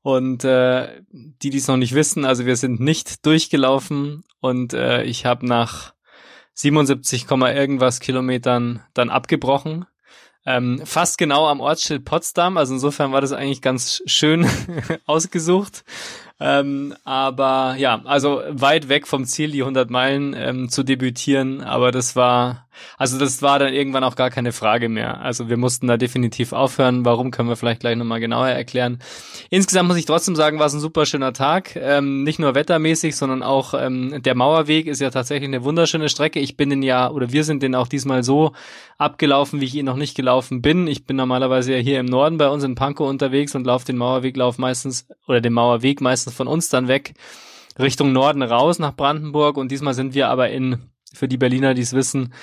Und 0.01 0.43
äh, 0.43 1.01
die, 1.11 1.49
die 1.49 1.57
es 1.57 1.67
noch 1.67 1.77
nicht 1.77 1.93
wissen, 1.93 2.23
also 2.23 2.45
wir 2.45 2.55
sind 2.55 2.79
nicht 2.79 3.25
durchgelaufen 3.25 4.23
und 4.39 4.73
äh, 4.73 5.03
ich 5.03 5.25
habe 5.25 5.45
nach 5.45 5.93
77, 6.53 7.27
Komma 7.27 7.51
irgendwas 7.51 7.99
Kilometern 7.99 8.83
dann 8.93 9.09
abgebrochen. 9.09 9.85
Ähm, 10.47 10.81
fast 10.85 11.17
genau 11.17 11.45
am 11.47 11.59
Ortsschild 11.59 12.05
Potsdam, 12.05 12.55
also 12.55 12.73
insofern 12.73 13.11
war 13.11 13.19
das 13.19 13.33
eigentlich 13.33 13.61
ganz 13.61 14.01
schön 14.05 14.47
ausgesucht. 15.05 15.83
Ähm, 16.39 16.95
aber 17.03 17.75
ja, 17.77 18.01
also 18.05 18.41
weit 18.47 18.87
weg 18.87 19.07
vom 19.07 19.25
Ziel, 19.25 19.51
die 19.51 19.61
100 19.61 19.89
Meilen 19.89 20.33
ähm, 20.37 20.69
zu 20.69 20.83
debütieren, 20.83 21.61
aber 21.61 21.91
das 21.91 22.15
war, 22.15 22.66
also 22.97 23.17
das 23.17 23.41
war 23.41 23.59
dann 23.59 23.73
irgendwann 23.73 24.03
auch 24.03 24.15
gar 24.15 24.29
keine 24.29 24.51
Frage 24.51 24.89
mehr. 24.89 25.21
Also 25.21 25.49
wir 25.49 25.57
mussten 25.57 25.87
da 25.87 25.97
definitiv 25.97 26.53
aufhören. 26.53 27.05
Warum 27.05 27.31
können 27.31 27.49
wir 27.49 27.55
vielleicht 27.55 27.81
gleich 27.81 27.95
nochmal 27.95 28.19
genauer 28.19 28.47
erklären. 28.47 28.99
Insgesamt 29.49 29.87
muss 29.87 29.97
ich 29.97 30.05
trotzdem 30.05 30.35
sagen, 30.35 30.59
war 30.59 30.67
es 30.67 30.73
ein 30.73 30.79
super 30.79 31.05
schöner 31.05 31.33
Tag. 31.33 31.75
Ähm, 31.75 32.23
nicht 32.23 32.39
nur 32.39 32.55
wettermäßig, 32.55 33.15
sondern 33.15 33.43
auch 33.43 33.73
ähm, 33.73 34.21
der 34.21 34.35
Mauerweg 34.35 34.87
ist 34.87 35.01
ja 35.01 35.09
tatsächlich 35.09 35.47
eine 35.47 35.63
wunderschöne 35.63 36.09
Strecke. 36.09 36.39
Ich 36.39 36.57
bin 36.57 36.69
den 36.69 36.83
ja, 36.83 37.09
oder 37.09 37.31
wir 37.31 37.43
sind 37.43 37.63
den 37.63 37.75
auch 37.75 37.87
diesmal 37.87 38.23
so 38.23 38.53
abgelaufen, 38.97 39.61
wie 39.61 39.65
ich 39.65 39.75
ihn 39.75 39.85
noch 39.85 39.95
nicht 39.95 40.15
gelaufen 40.15 40.61
bin. 40.61 40.87
Ich 40.87 41.05
bin 41.05 41.15
normalerweise 41.15 41.73
ja 41.73 41.79
hier 41.79 41.99
im 41.99 42.05
Norden 42.05 42.37
bei 42.37 42.49
uns 42.49 42.63
in 42.63 42.75
Pankow 42.75 43.07
unterwegs 43.09 43.55
und 43.55 43.65
laufe 43.65 43.85
den 43.85 43.97
Mauerweglauf 43.97 44.57
meistens, 44.57 45.07
oder 45.27 45.41
den 45.41 45.53
Mauerweg 45.53 46.01
meistens 46.01 46.33
von 46.33 46.47
uns 46.47 46.69
dann 46.69 46.87
weg 46.87 47.13
Richtung 47.79 48.11
Norden 48.11 48.41
raus 48.41 48.79
nach 48.79 48.95
Brandenburg 48.95 49.57
und 49.57 49.71
diesmal 49.71 49.93
sind 49.93 50.13
wir 50.13 50.29
aber 50.29 50.49
in, 50.49 50.89
für 51.13 51.27
die 51.27 51.37
Berliner, 51.37 51.73
die 51.73 51.81
es 51.81 51.93
wissen, 51.93 52.33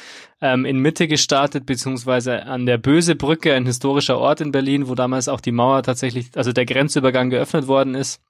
ähm, 0.41 0.65
in 0.65 0.79
Mitte 0.79 1.09
gestartet, 1.09 1.67
beziehungsweise 1.67 2.45
an 2.45 2.67
der 2.67 2.79
Böse 2.79 3.15
Brücke, 3.15 3.55
ein 3.55 3.67
historischer 3.67 4.19
Ort 4.19 4.41
in 4.41 4.53
Berlin, 4.53 4.89
wo 4.89 4.95
damals 4.95 5.29
auch 5.29 5.41
die 5.41 5.53
Mauer 5.53 5.83
tatsächlich, 5.83 6.31
also 6.35 6.53
der 6.53 6.67
Grenzübergang 6.67 7.31
geöffnet 7.31 7.67
worden 7.67 7.95
ist. 7.95 8.21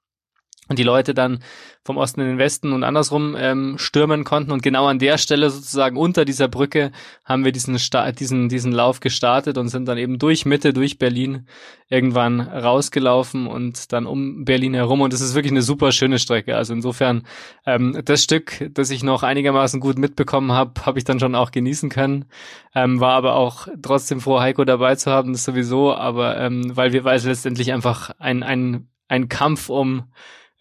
Und 0.67 0.79
die 0.79 0.83
Leute 0.83 1.13
dann 1.13 1.39
vom 1.85 1.97
Osten 1.97 2.21
in 2.21 2.27
den 2.27 2.37
Westen 2.39 2.73
und 2.73 2.83
andersrum 2.83 3.35
ähm, 3.37 3.77
stürmen 3.77 4.23
konnten. 4.23 4.51
Und 4.51 4.63
genau 4.63 4.87
an 4.87 4.97
der 4.97 5.19
Stelle 5.19 5.51
sozusagen 5.51 5.97
unter 5.97 6.25
dieser 6.25 6.47
Brücke 6.47 6.91
haben 7.23 7.45
wir 7.45 7.51
diesen, 7.51 7.77
Sta 7.77 8.11
diesen, 8.11 8.49
diesen 8.49 8.71
Lauf 8.71 8.99
gestartet 8.99 9.59
und 9.59 9.67
sind 9.67 9.87
dann 9.87 9.99
eben 9.99 10.17
durch 10.17 10.47
Mitte, 10.47 10.73
durch 10.73 10.97
Berlin 10.97 11.45
irgendwann 11.87 12.41
rausgelaufen 12.41 13.45
und 13.45 13.93
dann 13.93 14.07
um 14.07 14.45
Berlin 14.45 14.73
herum. 14.73 15.01
Und 15.01 15.13
es 15.13 15.21
ist 15.21 15.35
wirklich 15.35 15.51
eine 15.51 15.61
super 15.61 15.91
schöne 15.91 16.17
Strecke. 16.17 16.57
Also 16.57 16.73
insofern, 16.73 17.27
ähm, 17.67 18.01
das 18.03 18.23
Stück, 18.23 18.67
das 18.73 18.89
ich 18.89 19.03
noch 19.03 19.21
einigermaßen 19.21 19.79
gut 19.79 19.99
mitbekommen 19.99 20.53
habe, 20.53 20.85
habe 20.87 20.97
ich 20.97 21.03
dann 21.05 21.19
schon 21.19 21.35
auch 21.35 21.51
genießen 21.51 21.91
können. 21.91 22.25
Ähm, 22.73 22.99
war 22.99 23.13
aber 23.13 23.35
auch 23.35 23.67
trotzdem 23.83 24.21
froh, 24.21 24.39
Heiko 24.39 24.65
dabei 24.65 24.95
zu 24.95 25.11
haben, 25.11 25.33
das 25.33 25.43
sowieso, 25.43 25.93
aber 25.93 26.37
ähm, 26.39 26.75
weil 26.75 26.93
wir, 26.93 27.03
weil 27.03 27.17
es 27.17 27.25
letztendlich 27.25 27.71
einfach 27.71 28.09
ein, 28.17 28.41
ein, 28.41 28.87
ein 29.07 29.29
Kampf 29.29 29.69
um 29.69 30.05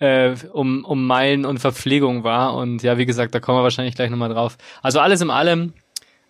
äh, 0.01 0.35
um, 0.53 0.85
um 0.85 1.07
Meilen 1.07 1.45
und 1.45 1.59
Verpflegung 1.59 2.25
war. 2.25 2.57
Und 2.57 2.83
ja, 2.83 2.99
wie 2.99 3.07
gesagt, 3.07 3.35
da 3.35 3.41
kommen 3.41 3.59
wir 3.59 3.63
wahrscheinlich 3.63 3.95
gleich 3.95 4.11
nochmal 4.11 4.31
drauf. 4.31 4.57
Also 4.83 5.01
alles 5.01 5.21
in 5.21 5.31
allem 5.31 5.73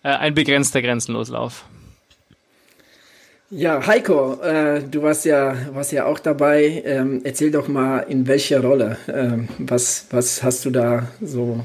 äh, 0.03 0.09
ein 0.09 0.33
begrenzter 0.33 0.81
Grenzenloslauf. 0.81 1.65
Ja, 3.51 3.85
Heiko, 3.85 4.41
äh, 4.41 4.81
du 4.81 5.03
warst 5.03 5.23
ja, 5.25 5.55
warst 5.73 5.91
ja 5.91 6.05
auch 6.05 6.19
dabei. 6.19 6.81
Ähm, 6.83 7.21
erzähl 7.23 7.51
doch 7.51 7.67
mal, 7.67 7.99
in 7.99 8.27
welcher 8.27 8.61
Rolle? 8.61 8.97
Ähm, 9.07 9.47
was, 9.59 10.07
was 10.09 10.41
hast 10.41 10.65
du 10.65 10.71
da 10.71 11.07
so 11.21 11.63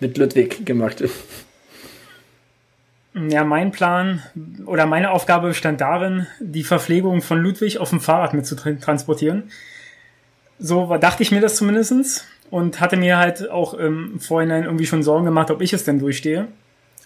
mit 0.00 0.18
Ludwig 0.18 0.64
gemacht? 0.64 1.02
Ja, 3.30 3.44
mein 3.44 3.72
Plan 3.72 4.22
oder 4.66 4.84
meine 4.84 5.10
Aufgabe 5.10 5.48
bestand 5.48 5.80
darin, 5.80 6.26
die 6.38 6.62
Verpflegung 6.62 7.22
von 7.22 7.38
Ludwig 7.38 7.78
auf 7.78 7.88
dem 7.88 8.02
Fahrrad 8.02 8.34
mitzutransportieren. 8.34 9.44
So 10.58 10.96
dachte 10.96 11.22
ich 11.22 11.30
mir 11.30 11.40
das 11.40 11.56
zumindestens 11.56 12.24
und 12.50 12.80
hatte 12.80 12.96
mir 12.96 13.18
halt 13.18 13.50
auch 13.50 13.74
im 13.74 14.20
Vorhinein 14.20 14.64
irgendwie 14.64 14.86
schon 14.86 15.02
Sorgen 15.02 15.24
gemacht, 15.24 15.50
ob 15.50 15.60
ich 15.60 15.72
es 15.72 15.84
denn 15.84 15.98
durchstehe 15.98 16.48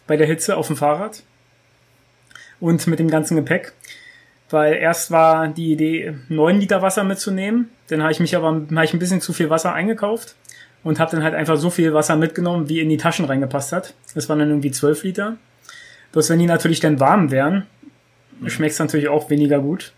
bei 0.07 0.17
der 0.17 0.27
Hitze 0.27 0.57
auf 0.57 0.67
dem 0.67 0.77
Fahrrad 0.77 1.23
und 2.61 2.87
mit 2.87 2.99
dem 2.99 3.11
ganzen 3.11 3.37
Gepäck. 3.37 3.73
Weil 4.51 4.75
erst 4.75 5.11
war 5.11 5.49
die 5.49 5.73
Idee, 5.73 6.15
neun 6.29 6.59
Liter 6.59 6.83
Wasser 6.83 7.05
mitzunehmen. 7.05 7.71
Dann 7.89 8.03
habe 8.03 8.13
ich 8.13 8.21
mich 8.21 8.35
aber 8.35 8.67
hab 8.75 8.85
ich 8.85 8.93
ein 8.93 8.99
bisschen 8.99 9.21
zu 9.21 9.33
viel 9.33 9.51
Wasser 9.51 9.73
eingekauft 9.73 10.35
und 10.83 10.99
habe 10.99 11.13
dann 11.13 11.23
halt 11.23 11.35
einfach 11.35 11.57
so 11.57 11.71
viel 11.71 11.95
Wasser 11.95 12.17
mitgenommen, 12.17 12.69
wie 12.69 12.81
in 12.81 12.89
die 12.89 12.97
Taschen 12.97 13.25
reingepasst 13.25 13.73
hat. 13.73 13.95
Das 14.15 14.29
waren 14.29 14.41
dann 14.41 14.49
irgendwie 14.49 14.73
zwölf 14.73 15.05
Liter. 15.05 15.37
Bloß 16.13 16.31
wenn 16.31 16.41
die 16.41 16.47
natürlich 16.47 16.81
dann 16.81 16.99
warm 16.99 17.31
wären, 17.31 17.67
schmeckt 18.47 18.73
es 18.73 18.79
natürlich 18.79 19.09
auch 19.09 19.31
weniger 19.31 19.61
gut. 19.61 19.93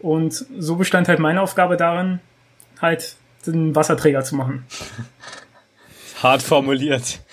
Und 0.00 0.46
so 0.58 0.76
bestand 0.76 1.08
halt 1.08 1.18
meine 1.18 1.40
Aufgabe 1.40 1.76
darin, 1.76 2.20
halt 2.80 3.16
den 3.46 3.74
Wasserträger 3.74 4.22
zu 4.22 4.36
machen. 4.36 4.66
Hart 6.22 6.42
formuliert. 6.42 7.20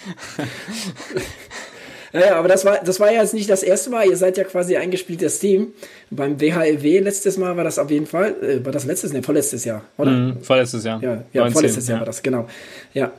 Ja, 2.14 2.36
aber 2.36 2.48
das 2.48 2.64
war, 2.64 2.78
das 2.84 3.00
war 3.00 3.12
ja 3.12 3.22
jetzt 3.22 3.34
nicht 3.34 3.50
das 3.50 3.64
erste 3.64 3.90
Mal. 3.90 4.06
Ihr 4.06 4.16
seid 4.16 4.38
ja 4.38 4.44
quasi 4.44 4.78
eingespieltes 4.78 5.40
Team. 5.40 5.74
Beim 6.12 6.40
WHLW 6.40 7.00
letztes 7.00 7.38
Mal 7.38 7.58
war 7.58 7.64
das 7.64 7.80
auf 7.80 7.90
jeden 7.90 8.06
Fall, 8.06 8.36
äh, 8.44 8.64
war 8.64 8.72
das 8.72 8.86
letztes, 8.86 9.14
ne, 9.14 9.24
vorletztes 9.24 9.66
Jahr, 9.66 9.82
oder? 9.98 10.12
Mm, 10.12 10.42
vorletztes 10.44 10.84
Jahr. 10.84 11.02
Ja, 11.02 11.24
ja 11.34 11.42
19, 11.42 11.54
vorletztes 11.54 11.88
Jahr 11.88 11.98
ja. 11.98 12.00
war 12.02 12.06
das, 12.06 12.22
genau. 12.22 12.48
Ja. 12.94 13.12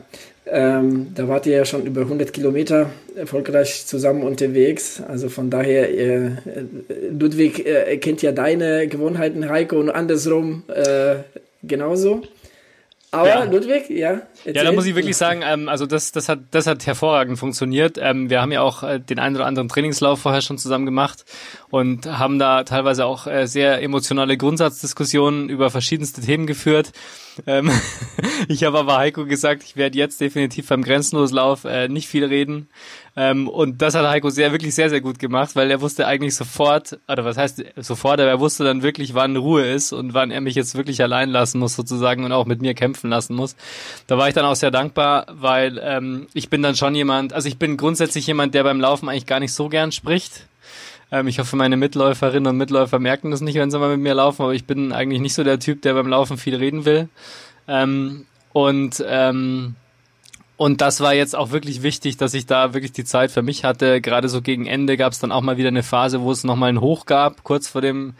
Ähm, 0.46 1.14
da 1.14 1.26
wart 1.26 1.46
ihr 1.46 1.56
ja 1.56 1.64
schon 1.64 1.86
über 1.86 2.02
100 2.02 2.32
Kilometer 2.32 2.90
erfolgreich 3.16 3.86
zusammen 3.86 4.22
unterwegs. 4.22 5.02
Also 5.08 5.30
von 5.30 5.48
daher, 5.48 5.90
äh, 5.90 6.30
Ludwig 7.10 7.64
äh, 7.66 7.96
kennt 7.96 8.20
ja 8.20 8.32
deine 8.32 8.86
Gewohnheiten, 8.86 9.48
Heiko, 9.48 9.80
und 9.80 9.90
andersrum 9.90 10.64
äh, 10.68 11.16
genauso. 11.62 12.22
Aber 13.14 13.28
ja. 13.28 13.44
Ludwig, 13.44 13.88
ja. 13.90 14.22
Erzähl. 14.44 14.56
Ja, 14.56 14.64
da 14.64 14.72
muss 14.72 14.86
ich 14.86 14.94
wirklich 14.96 15.16
sagen, 15.16 15.42
ähm, 15.44 15.68
also 15.68 15.86
das, 15.86 16.10
das 16.10 16.28
hat, 16.28 16.40
das 16.50 16.66
hat 16.66 16.84
hervorragend 16.84 17.38
funktioniert. 17.38 17.96
Ähm, 18.00 18.28
wir 18.28 18.42
haben 18.42 18.50
ja 18.50 18.60
auch 18.60 18.82
äh, 18.82 18.98
den 18.98 19.20
einen 19.20 19.36
oder 19.36 19.46
anderen 19.46 19.68
Trainingslauf 19.68 20.20
vorher 20.20 20.40
schon 20.40 20.58
zusammen 20.58 20.84
gemacht 20.84 21.24
und 21.70 22.06
haben 22.06 22.38
da 22.38 22.64
teilweise 22.64 23.06
auch 23.06 23.26
äh, 23.28 23.46
sehr 23.46 23.80
emotionale 23.82 24.36
Grundsatzdiskussionen 24.36 25.48
über 25.48 25.70
verschiedenste 25.70 26.22
Themen 26.22 26.46
geführt. 26.46 26.90
Ähm, 27.46 27.70
ich 28.48 28.64
habe 28.64 28.78
aber 28.78 28.96
Heiko 28.96 29.24
gesagt, 29.24 29.62
ich 29.62 29.76
werde 29.76 29.98
jetzt 29.98 30.20
definitiv 30.20 30.68
beim 30.68 30.82
Grenzenloslauf 30.82 31.64
äh, 31.64 31.88
nicht 31.88 32.08
viel 32.08 32.24
reden. 32.24 32.68
Ähm, 33.16 33.48
und 33.48 33.80
das 33.80 33.94
hat 33.94 34.06
Heiko 34.06 34.30
sehr, 34.30 34.50
wirklich 34.52 34.74
sehr, 34.74 34.90
sehr 34.90 35.00
gut 35.00 35.18
gemacht, 35.18 35.54
weil 35.54 35.70
er 35.70 35.80
wusste 35.80 36.06
eigentlich 36.06 36.34
sofort, 36.34 36.98
oder 37.06 37.24
was 37.24 37.36
heißt 37.36 37.64
sofort, 37.76 38.20
aber 38.20 38.28
er 38.28 38.40
wusste 38.40 38.64
dann 38.64 38.82
wirklich, 38.82 39.14
wann 39.14 39.36
Ruhe 39.36 39.64
ist 39.64 39.92
und 39.92 40.14
wann 40.14 40.30
er 40.30 40.40
mich 40.40 40.56
jetzt 40.56 40.74
wirklich 40.74 41.00
allein 41.02 41.30
lassen 41.30 41.60
muss 41.60 41.76
sozusagen 41.76 42.24
und 42.24 42.32
auch 42.32 42.46
mit 42.46 42.60
mir 42.60 42.74
kämpfen 42.74 43.10
lassen 43.10 43.34
muss. 43.34 43.54
Da 44.08 44.18
war 44.18 44.28
ich 44.28 44.34
dann 44.34 44.44
auch 44.44 44.56
sehr 44.56 44.72
dankbar, 44.72 45.26
weil 45.30 45.80
ähm, 45.82 46.26
ich 46.34 46.50
bin 46.50 46.62
dann 46.62 46.74
schon 46.74 46.94
jemand, 46.94 47.32
also 47.32 47.48
ich 47.48 47.58
bin 47.58 47.76
grundsätzlich 47.76 48.26
jemand, 48.26 48.54
der 48.54 48.64
beim 48.64 48.80
Laufen 48.80 49.08
eigentlich 49.08 49.26
gar 49.26 49.40
nicht 49.40 49.52
so 49.52 49.68
gern 49.68 49.92
spricht 49.92 50.46
ähm, 51.14 51.28
ich 51.28 51.38
hoffe, 51.38 51.54
meine 51.54 51.76
Mitläuferinnen 51.76 52.49
und 52.49 52.56
Mitläufer 52.56 52.99
merken 52.99 53.30
das 53.30 53.40
nicht, 53.40 53.54
wenn 53.54 53.71
sie 53.71 53.78
mal 53.78 53.90
mit 53.90 54.00
mir 54.00 54.14
laufen, 54.14 54.42
aber 54.42 54.52
ich 54.52 54.64
bin 54.64 54.92
eigentlich 54.92 55.21
nicht 55.21 55.35
so 55.35 55.44
der 55.44 55.61
Typ, 55.61 55.80
der 55.83 55.94
beim 55.94 56.09
Laufen 56.09 56.38
viel 56.38 56.56
reden 56.56 56.85
will. 56.85 57.09
Ähm, 57.68 58.26
und 58.52 59.02
ähm, 59.06 59.76
und 60.56 60.80
das 60.80 61.00
war 61.00 61.14
jetzt 61.14 61.35
auch 61.35 61.50
wirklich 61.50 61.83
wichtig, 61.83 62.16
dass 62.16 62.35
ich 62.35 62.47
da 62.47 62.75
wirklich 62.75 62.92
die 62.92 63.04
Zeit 63.04 63.30
für 63.30 63.42
mich 63.42 63.64
hatte. 63.64 64.00
Gerade 64.00 64.28
so 64.28 64.40
gegen 64.40 64.66
Ende 64.66 64.97
gab 64.97 65.12
es 65.12 65.18
dann 65.18 65.33
auch 65.33 65.40
mal 65.40 65.56
wieder 65.56 65.68
eine 65.68 65.83
Phase, 65.83 66.21
wo 66.21 66.33
es 66.33 66.44
nochmal 66.44 66.68
einen 66.68 66.80
Hoch 66.80 67.06
gab, 67.06 67.44
kurz 67.44 67.68
vor 67.68 67.80
dem 67.80 68.14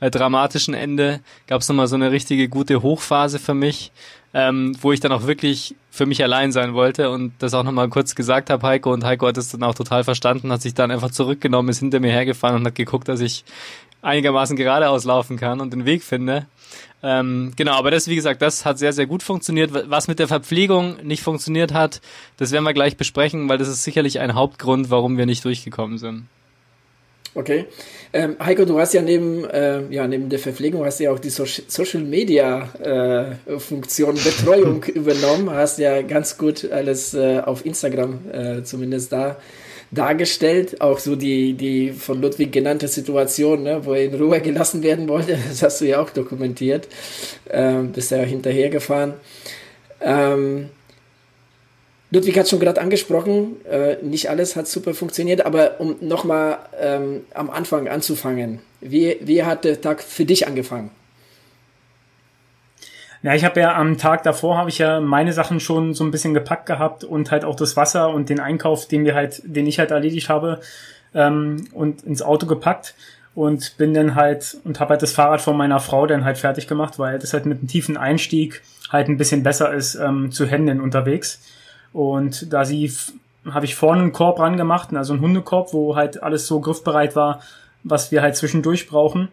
äh, 0.00 0.10
dramatischen 0.10 0.74
Ende 0.74 1.20
gab 1.46 1.60
es 1.60 1.68
nochmal 1.68 1.86
so 1.86 1.96
eine 1.96 2.10
richtige 2.10 2.48
gute 2.48 2.82
Hochphase 2.82 3.38
für 3.38 3.54
mich, 3.54 3.92
ähm, 4.32 4.76
wo 4.80 4.92
ich 4.92 5.00
dann 5.00 5.12
auch 5.12 5.26
wirklich 5.26 5.74
für 5.90 6.06
mich 6.06 6.22
allein 6.22 6.52
sein 6.52 6.74
wollte 6.74 7.10
und 7.10 7.32
das 7.40 7.54
auch 7.54 7.64
nochmal 7.64 7.88
kurz 7.88 8.14
gesagt 8.14 8.50
habe, 8.50 8.66
Heiko. 8.66 8.92
Und 8.92 9.04
Heiko 9.04 9.26
hat 9.26 9.36
es 9.36 9.50
dann 9.50 9.62
auch 9.62 9.74
total 9.74 10.04
verstanden, 10.04 10.52
hat 10.52 10.62
sich 10.62 10.74
dann 10.74 10.90
einfach 10.90 11.10
zurückgenommen, 11.10 11.68
ist 11.68 11.80
hinter 11.80 12.00
mir 12.00 12.12
hergefahren 12.12 12.56
und 12.56 12.66
hat 12.66 12.76
geguckt, 12.76 13.08
dass 13.08 13.20
ich 13.20 13.44
einigermaßen 14.02 14.56
geradeaus 14.56 15.04
laufen 15.04 15.36
kann 15.36 15.60
und 15.60 15.72
den 15.72 15.84
Weg 15.84 16.02
finde. 16.02 16.46
Ähm, 17.02 17.52
genau, 17.56 17.72
aber 17.72 17.90
das, 17.90 18.08
wie 18.08 18.14
gesagt, 18.14 18.42
das 18.42 18.64
hat 18.64 18.78
sehr, 18.78 18.92
sehr 18.92 19.06
gut 19.06 19.22
funktioniert. 19.22 19.70
Was 19.72 20.06
mit 20.06 20.18
der 20.18 20.28
Verpflegung 20.28 20.96
nicht 21.02 21.22
funktioniert 21.22 21.72
hat, 21.72 22.00
das 22.36 22.52
werden 22.52 22.64
wir 22.64 22.74
gleich 22.74 22.96
besprechen, 22.96 23.48
weil 23.48 23.58
das 23.58 23.68
ist 23.68 23.82
sicherlich 23.84 24.20
ein 24.20 24.34
Hauptgrund, 24.34 24.90
warum 24.90 25.16
wir 25.16 25.26
nicht 25.26 25.44
durchgekommen 25.44 25.98
sind. 25.98 26.26
Okay. 27.34 27.66
Ähm, 28.12 28.36
Heiko, 28.40 28.64
du 28.64 28.78
hast 28.80 28.92
ja 28.92 29.02
neben, 29.02 29.44
äh, 29.44 29.82
ja 29.90 30.06
neben 30.08 30.28
der 30.28 30.40
Verpflegung 30.40 30.84
hast 30.84 30.98
ja 30.98 31.12
auch 31.12 31.20
die 31.20 31.30
so 31.30 31.44
Social 31.46 32.02
Media 32.02 33.36
äh, 33.48 33.58
Funktion 33.60 34.16
Betreuung 34.16 34.82
übernommen. 34.94 35.48
Hast 35.50 35.78
ja 35.78 36.02
ganz 36.02 36.36
gut 36.36 36.68
alles 36.70 37.14
äh, 37.14 37.38
auf 37.38 37.64
Instagram 37.64 38.18
äh, 38.32 38.62
zumindest 38.64 39.12
da 39.12 39.36
dargestellt. 39.92 40.80
Auch 40.80 40.98
so 40.98 41.14
die, 41.14 41.54
die 41.54 41.92
von 41.92 42.20
Ludwig 42.20 42.50
genannte 42.50 42.88
Situation, 42.88 43.62
ne, 43.62 43.84
wo 43.84 43.92
er 43.92 44.04
in 44.04 44.14
Ruhe 44.14 44.40
gelassen 44.40 44.82
werden 44.82 45.08
wollte. 45.08 45.38
Das 45.48 45.62
hast 45.62 45.80
du 45.80 45.84
ja 45.84 46.00
auch 46.00 46.10
dokumentiert. 46.10 46.88
Ähm, 47.48 47.92
bist 47.92 48.10
ja 48.10 48.18
hinterhergefahren. 48.18 49.14
Ähm, 50.00 50.70
Ludwig 52.10 52.36
hat 52.38 52.48
schon 52.48 52.60
gerade 52.60 52.80
angesprochen, 52.80 53.64
äh, 53.66 53.96
nicht 54.02 54.28
alles 54.28 54.56
hat 54.56 54.66
super 54.66 54.94
funktioniert, 54.94 55.46
aber 55.46 55.80
um 55.80 55.96
nochmal 56.00 56.58
ähm, 56.80 57.22
am 57.34 57.50
Anfang 57.50 57.88
anzufangen, 57.88 58.60
wie, 58.80 59.16
wie 59.20 59.44
hat 59.44 59.64
der 59.64 59.80
Tag 59.80 60.02
für 60.02 60.24
dich 60.24 60.46
angefangen? 60.46 60.90
Ja, 63.22 63.34
ich 63.34 63.44
habe 63.44 63.60
ja 63.60 63.76
am 63.76 63.98
Tag 63.98 64.22
davor 64.22 64.56
habe 64.56 64.70
ich 64.70 64.78
ja 64.78 64.98
meine 64.98 65.32
Sachen 65.32 65.60
schon 65.60 65.92
so 65.92 66.02
ein 66.04 66.10
bisschen 66.10 66.32
gepackt 66.32 66.66
gehabt 66.66 67.04
und 67.04 67.30
halt 67.30 67.44
auch 67.44 67.54
das 67.54 67.76
Wasser 67.76 68.08
und 68.08 68.30
den 68.30 68.40
Einkauf, 68.40 68.88
den 68.88 69.04
wir 69.04 69.14
halt, 69.14 69.42
den 69.44 69.66
ich 69.66 69.78
halt 69.78 69.90
erledigt 69.90 70.30
habe, 70.30 70.60
ähm, 71.14 71.68
und 71.72 72.02
ins 72.02 72.22
Auto 72.22 72.46
gepackt 72.46 72.94
und 73.34 73.76
bin 73.76 73.94
dann 73.94 74.14
halt 74.14 74.56
und 74.64 74.80
habe 74.80 74.90
halt 74.90 75.02
das 75.02 75.12
Fahrrad 75.12 75.40
von 75.40 75.56
meiner 75.56 75.80
Frau 75.80 76.06
dann 76.06 76.24
halt 76.24 76.38
fertig 76.38 76.66
gemacht, 76.66 76.98
weil 76.98 77.18
das 77.18 77.32
halt 77.32 77.46
mit 77.46 77.58
einem 77.58 77.68
tiefen 77.68 77.96
Einstieg 77.96 78.62
halt 78.90 79.08
ein 79.08 79.18
bisschen 79.18 79.42
besser 79.42 79.72
ist 79.72 79.94
ähm, 79.94 80.32
zu 80.32 80.46
Händen 80.46 80.80
unterwegs. 80.80 81.40
Und 81.92 82.52
da 82.52 82.64
sie 82.64 82.92
habe 83.48 83.64
ich 83.64 83.74
vorne 83.74 84.02
einen 84.02 84.12
Korb 84.12 84.38
ran 84.38 84.56
gemacht, 84.56 84.94
also 84.94 85.12
einen 85.12 85.22
Hundekorb, 85.22 85.72
wo 85.72 85.96
halt 85.96 86.22
alles 86.22 86.46
so 86.46 86.60
griffbereit 86.60 87.16
war, 87.16 87.40
was 87.82 88.12
wir 88.12 88.22
halt 88.22 88.36
zwischendurch 88.36 88.86
brauchen, 88.86 89.28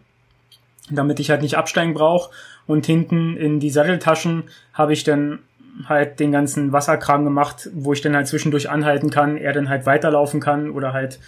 damit 0.89 1.19
ich 1.19 1.29
halt 1.29 1.41
nicht 1.41 1.57
absteigen 1.57 1.93
brauche. 1.93 2.31
Und 2.65 2.85
hinten 2.85 3.35
in 3.37 3.59
die 3.59 3.69
Satteltaschen 3.69 4.43
habe 4.73 4.93
ich 4.93 5.03
dann 5.03 5.39
halt 5.85 6.19
den 6.19 6.31
ganzen 6.31 6.71
Wasserkram 6.71 7.23
gemacht, 7.23 7.69
wo 7.73 7.93
ich 7.93 8.01
dann 8.01 8.15
halt 8.15 8.27
zwischendurch 8.27 8.69
anhalten 8.69 9.09
kann, 9.09 9.37
er 9.37 9.53
dann 9.53 9.69
halt 9.69 9.85
weiterlaufen 9.85 10.39
kann 10.39 10.71
oder 10.71 10.93
halt 10.93 11.19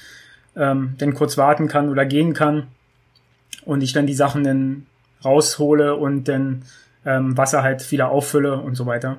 ähm, 0.55 0.95
dann 0.97 1.13
kurz 1.13 1.37
warten 1.37 1.67
kann 1.67 1.89
oder 1.89 2.05
gehen 2.05 2.33
kann 2.33 2.67
und 3.65 3.81
ich 3.81 3.93
dann 3.93 4.07
die 4.07 4.15
Sachen 4.15 4.43
dann 4.43 4.85
raushole 5.23 5.95
und 5.95 6.27
dann 6.27 6.63
ähm, 7.05 7.37
Wasser 7.37 7.61
halt 7.61 7.91
wieder 7.91 8.09
auffülle 8.09 8.57
und 8.57 8.75
so 8.75 8.85
weiter. 8.85 9.17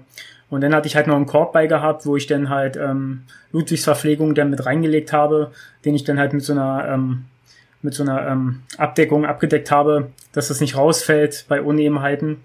Und 0.50 0.62
dann 0.62 0.74
hatte 0.74 0.88
ich 0.88 0.96
halt 0.96 1.06
noch 1.06 1.16
einen 1.16 1.26
Korb 1.26 1.52
bei 1.52 1.66
gehabt, 1.66 2.04
wo 2.06 2.16
ich 2.16 2.26
dann 2.26 2.48
halt 2.48 2.76
ähm, 2.76 3.22
Ludwigs 3.52 3.84
Verpflegung 3.84 4.34
dann 4.34 4.50
mit 4.50 4.66
reingelegt 4.66 5.12
habe, 5.12 5.52
den 5.84 5.94
ich 5.94 6.04
dann 6.04 6.18
halt 6.18 6.32
mit 6.32 6.42
so 6.42 6.52
einer 6.52 6.88
ähm, 6.88 7.24
mit 7.82 7.94
so 7.94 8.02
einer 8.02 8.26
ähm, 8.26 8.62
Abdeckung 8.76 9.24
abgedeckt 9.24 9.70
habe, 9.70 10.10
dass 10.32 10.48
das 10.48 10.60
nicht 10.60 10.76
rausfällt 10.76 11.46
bei 11.48 11.62
Unebenheiten. 11.62 12.42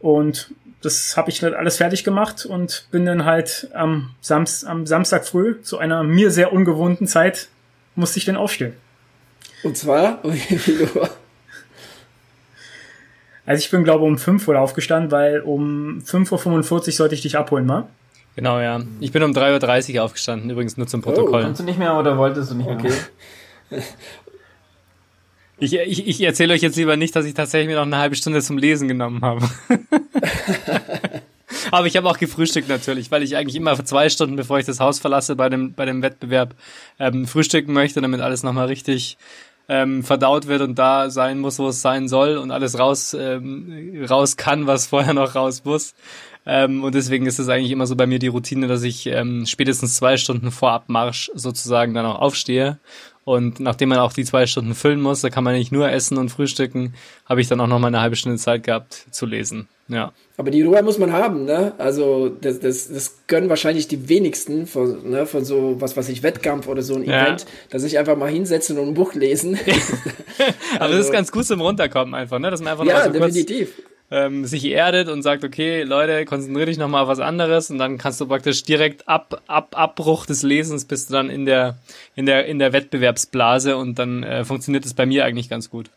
Und 0.00 0.54
das 0.80 1.16
habe 1.16 1.30
ich 1.30 1.44
alles 1.44 1.76
fertig 1.76 2.04
gemacht 2.04 2.46
und 2.46 2.86
bin 2.90 3.04
dann 3.04 3.24
halt 3.24 3.68
am, 3.74 4.10
Samst, 4.20 4.66
am 4.66 4.86
Samstag 4.86 5.26
früh 5.26 5.60
zu 5.60 5.78
einer 5.78 6.02
mir 6.02 6.30
sehr 6.30 6.52
ungewohnten 6.52 7.06
Zeit 7.06 7.48
musste 7.94 8.18
ich 8.18 8.24
dann 8.24 8.36
aufstehen. 8.36 8.74
Und 9.64 9.76
zwar? 9.76 10.22
also 13.48 13.60
ich 13.60 13.70
bin 13.70 13.82
glaube 13.82 14.04
um 14.04 14.18
5 14.18 14.46
Uhr 14.46 14.60
aufgestanden, 14.60 15.10
weil 15.10 15.40
um 15.40 16.02
5.45 16.04 16.72
Uhr 16.72 16.92
sollte 16.92 17.14
ich 17.14 17.22
dich 17.22 17.38
abholen, 17.38 17.64
mal. 17.64 17.88
Genau, 18.36 18.60
ja. 18.60 18.82
Ich 19.00 19.10
bin 19.10 19.22
um 19.22 19.32
3.30 19.32 19.96
Uhr 19.96 20.04
aufgestanden, 20.04 20.50
übrigens 20.50 20.76
nur 20.76 20.86
zum 20.86 21.00
Protokoll. 21.00 21.40
Oh, 21.40 21.44
kannst 21.44 21.60
du 21.60 21.64
nicht 21.64 21.78
mehr 21.78 21.98
oder 21.98 22.18
wolltest 22.18 22.50
du 22.50 22.56
nicht 22.56 22.66
mehr? 22.66 22.76
Okay. 22.76 22.92
Ich, 25.60 25.74
ich, 25.74 26.06
ich 26.06 26.22
erzähle 26.22 26.54
euch 26.54 26.62
jetzt 26.62 26.76
lieber 26.76 26.96
nicht, 26.96 27.16
dass 27.16 27.24
ich 27.24 27.34
tatsächlich 27.34 27.66
mir 27.66 27.74
noch 27.74 27.82
eine 27.82 27.98
halbe 27.98 28.14
Stunde 28.14 28.40
zum 28.42 28.58
Lesen 28.58 28.86
genommen 28.86 29.22
habe. 29.22 29.44
Aber 31.72 31.86
ich 31.88 31.96
habe 31.96 32.08
auch 32.08 32.16
gefrühstückt 32.16 32.68
natürlich, 32.68 33.10
weil 33.10 33.24
ich 33.24 33.36
eigentlich 33.36 33.56
immer 33.56 33.84
zwei 33.84 34.08
Stunden, 34.08 34.36
bevor 34.36 34.60
ich 34.60 34.66
das 34.66 34.78
Haus 34.78 35.00
verlasse, 35.00 35.34
bei 35.34 35.48
dem, 35.48 35.74
bei 35.74 35.84
dem 35.84 36.00
Wettbewerb 36.00 36.54
ähm, 37.00 37.26
frühstücken 37.26 37.72
möchte, 37.72 38.00
damit 38.00 38.20
alles 38.20 38.44
nochmal 38.44 38.66
richtig 38.66 39.18
ähm, 39.68 40.02
verdaut 40.02 40.46
wird 40.46 40.62
und 40.62 40.78
da 40.78 41.10
sein 41.10 41.38
muss, 41.38 41.58
wo 41.58 41.68
es 41.68 41.82
sein 41.82 42.08
soll 42.08 42.38
und 42.38 42.50
alles 42.50 42.78
raus, 42.78 43.14
ähm, 43.14 44.04
raus 44.08 44.36
kann, 44.36 44.66
was 44.66 44.86
vorher 44.86 45.14
noch 45.14 45.34
raus 45.34 45.62
muss. 45.64 45.94
Ähm, 46.50 46.82
und 46.82 46.94
deswegen 46.94 47.26
ist 47.26 47.38
es 47.38 47.48
eigentlich 47.50 47.70
immer 47.70 47.86
so 47.86 47.94
bei 47.94 48.06
mir 48.06 48.18
die 48.18 48.28
Routine, 48.28 48.66
dass 48.66 48.82
ich 48.82 49.06
ähm, 49.06 49.44
spätestens 49.46 49.96
zwei 49.96 50.16
Stunden 50.16 50.50
vor 50.50 50.72
Abmarsch 50.72 51.30
sozusagen 51.34 51.92
dann 51.92 52.06
auch 52.06 52.20
aufstehe 52.20 52.78
und 53.28 53.60
nachdem 53.60 53.90
man 53.90 53.98
auch 53.98 54.14
die 54.14 54.24
zwei 54.24 54.46
Stunden 54.46 54.74
füllen 54.74 55.02
muss, 55.02 55.20
da 55.20 55.28
kann 55.28 55.44
man 55.44 55.52
nicht 55.52 55.70
nur 55.70 55.90
essen 55.90 56.16
und 56.16 56.30
frühstücken, 56.30 56.94
habe 57.26 57.42
ich 57.42 57.48
dann 57.48 57.60
auch 57.60 57.66
noch 57.66 57.78
mal 57.78 57.88
eine 57.88 58.00
halbe 58.00 58.16
Stunde 58.16 58.38
Zeit 58.38 58.62
gehabt 58.62 59.04
zu 59.10 59.26
lesen. 59.26 59.68
Ja. 59.88 60.14
Aber 60.38 60.50
die 60.50 60.62
Ruhe 60.62 60.82
muss 60.82 60.96
man 60.96 61.12
haben, 61.12 61.44
ne? 61.44 61.74
Also 61.76 62.30
das, 62.30 62.58
das, 62.60 62.88
das 62.90 63.18
gönnen 63.26 63.50
wahrscheinlich 63.50 63.86
die 63.86 64.08
wenigsten 64.08 64.66
von, 64.66 65.10
ne, 65.10 65.26
von 65.26 65.44
so 65.44 65.76
was 65.78 65.94
was 65.94 66.08
ich 66.08 66.22
Wettkampf 66.22 66.68
oder 66.68 66.80
so 66.80 66.94
ein 66.94 67.04
ja. 67.04 67.26
Event, 67.26 67.44
dass 67.68 67.84
ich 67.84 67.98
einfach 67.98 68.16
mal 68.16 68.30
hinsetzen 68.30 68.78
und 68.78 68.88
ein 68.88 68.94
Buch 68.94 69.12
lesen. 69.12 69.58
Aber 69.58 70.80
also, 70.80 70.92
das 70.92 70.92
ist 70.92 70.96
also 70.96 71.12
ganz 71.12 71.30
gut 71.30 71.44
zum 71.44 71.60
Runterkommen 71.60 72.14
einfach, 72.14 72.38
ne? 72.38 72.50
Dass 72.50 72.62
man 72.62 72.72
einfach 72.72 72.86
ja, 72.86 73.04
so 73.04 73.10
definitiv. 73.12 73.76
Kurz 73.76 73.97
ähm, 74.10 74.46
sich 74.46 74.64
erdet 74.64 75.08
und 75.08 75.22
sagt, 75.22 75.44
okay, 75.44 75.82
Leute, 75.82 76.24
konzentriere 76.24 76.66
dich 76.66 76.78
nochmal 76.78 77.02
auf 77.02 77.08
was 77.08 77.20
anderes 77.20 77.70
und 77.70 77.78
dann 77.78 77.98
kannst 77.98 78.20
du 78.20 78.26
praktisch 78.26 78.62
direkt 78.62 79.06
ab, 79.06 79.42
ab 79.46 79.74
Abbruch 79.76 80.24
des 80.24 80.42
Lesens 80.42 80.86
bist 80.86 81.10
du 81.10 81.14
dann 81.14 81.28
in 81.28 81.44
der, 81.44 81.76
in 82.16 82.24
der, 82.24 82.46
in 82.46 82.58
der 82.58 82.72
Wettbewerbsblase 82.72 83.76
und 83.76 83.98
dann 83.98 84.22
äh, 84.22 84.44
funktioniert 84.44 84.86
es 84.86 84.94
bei 84.94 85.04
mir 85.04 85.24
eigentlich 85.24 85.50
ganz 85.50 85.68
gut. 85.68 85.90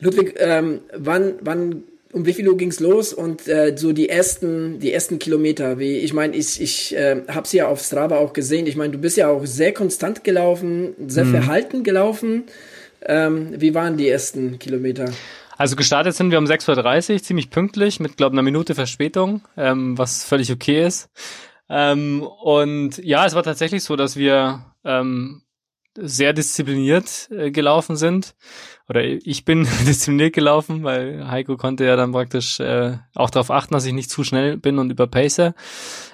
Ludwig, 0.00 0.34
ähm, 0.38 0.80
wann, 0.94 1.34
wann, 1.40 1.82
um 2.12 2.26
wie 2.26 2.32
viel 2.32 2.48
Uhr 2.48 2.56
ging's 2.56 2.80
los 2.80 3.12
und 3.12 3.48
äh, 3.48 3.74
so 3.76 3.92
die 3.92 4.08
ersten, 4.08 4.78
die 4.78 4.92
ersten 4.92 5.18
Kilometer? 5.18 5.78
Wie, 5.78 5.96
ich 5.98 6.12
meine, 6.12 6.36
ich, 6.36 6.60
ich 6.60 6.94
äh, 6.94 7.22
habe 7.28 7.48
ja 7.52 7.68
auf 7.68 7.82
Strava 7.82 8.18
auch 8.18 8.32
gesehen. 8.32 8.66
Ich 8.66 8.76
meine, 8.76 8.92
du 8.92 8.98
bist 8.98 9.16
ja 9.16 9.28
auch 9.28 9.44
sehr 9.44 9.72
konstant 9.72 10.22
gelaufen, 10.22 10.94
sehr 11.06 11.24
mhm. 11.24 11.30
verhalten 11.30 11.82
gelaufen. 11.82 12.44
Ähm, 13.04 13.54
wie 13.56 13.74
waren 13.74 13.96
die 13.96 14.08
ersten 14.08 14.58
Kilometer? 14.58 15.10
Also 15.58 15.74
gestartet 15.74 16.14
sind 16.14 16.30
wir 16.30 16.38
um 16.38 16.44
6.30 16.44 17.14
Uhr, 17.14 17.22
ziemlich 17.22 17.50
pünktlich, 17.50 17.98
mit, 17.98 18.16
glaube 18.16 18.34
einer 18.34 18.42
Minute 18.42 18.76
Verspätung, 18.76 19.42
ähm, 19.56 19.98
was 19.98 20.22
völlig 20.22 20.52
okay 20.52 20.86
ist. 20.86 21.10
Ähm, 21.68 22.22
und 22.22 22.98
ja, 22.98 23.26
es 23.26 23.34
war 23.34 23.42
tatsächlich 23.42 23.82
so, 23.82 23.96
dass 23.96 24.14
wir 24.16 24.64
ähm, 24.84 25.42
sehr 25.96 26.32
diszipliniert 26.32 27.28
äh, 27.32 27.50
gelaufen 27.50 27.96
sind. 27.96 28.36
Oder 28.88 29.02
ich 29.02 29.44
bin 29.44 29.64
diszipliniert 29.86 30.32
gelaufen, 30.32 30.84
weil 30.84 31.28
Heiko 31.28 31.56
konnte 31.56 31.84
ja 31.84 31.96
dann 31.96 32.12
praktisch 32.12 32.60
äh, 32.60 32.96
auch 33.16 33.30
darauf 33.30 33.50
achten, 33.50 33.74
dass 33.74 33.84
ich 33.84 33.92
nicht 33.92 34.10
zu 34.10 34.22
schnell 34.22 34.58
bin 34.58 34.78
und 34.78 34.90
überpace. 34.90 35.54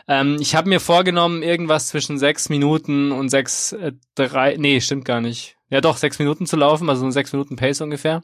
Ähm, 0.09 0.39
ich 0.41 0.55
habe 0.55 0.71
mir 0.71 0.81
vorgenommen, 0.81 1.43
irgendwas 1.43 1.89
zwischen 1.89 2.17
sechs 2.17 2.49
Minuten 2.49 3.13
und 3.13 3.29
sechs, 3.29 3.73
äh, 3.73 3.93
drei, 4.15 4.57
nee, 4.57 4.81
stimmt 4.81 5.05
gar 5.05 5.21
nicht. 5.21 5.57
Ja 5.69 5.83
doch, 5.83 5.99
sechs 5.99 6.19
Minuten 6.19 6.47
zu 6.47 6.57
laufen, 6.57 6.89
also 6.89 7.03
so 7.05 7.11
sechs 7.11 7.35
Minuten 7.35 7.57
Pace 7.57 7.83
ungefähr 7.83 8.23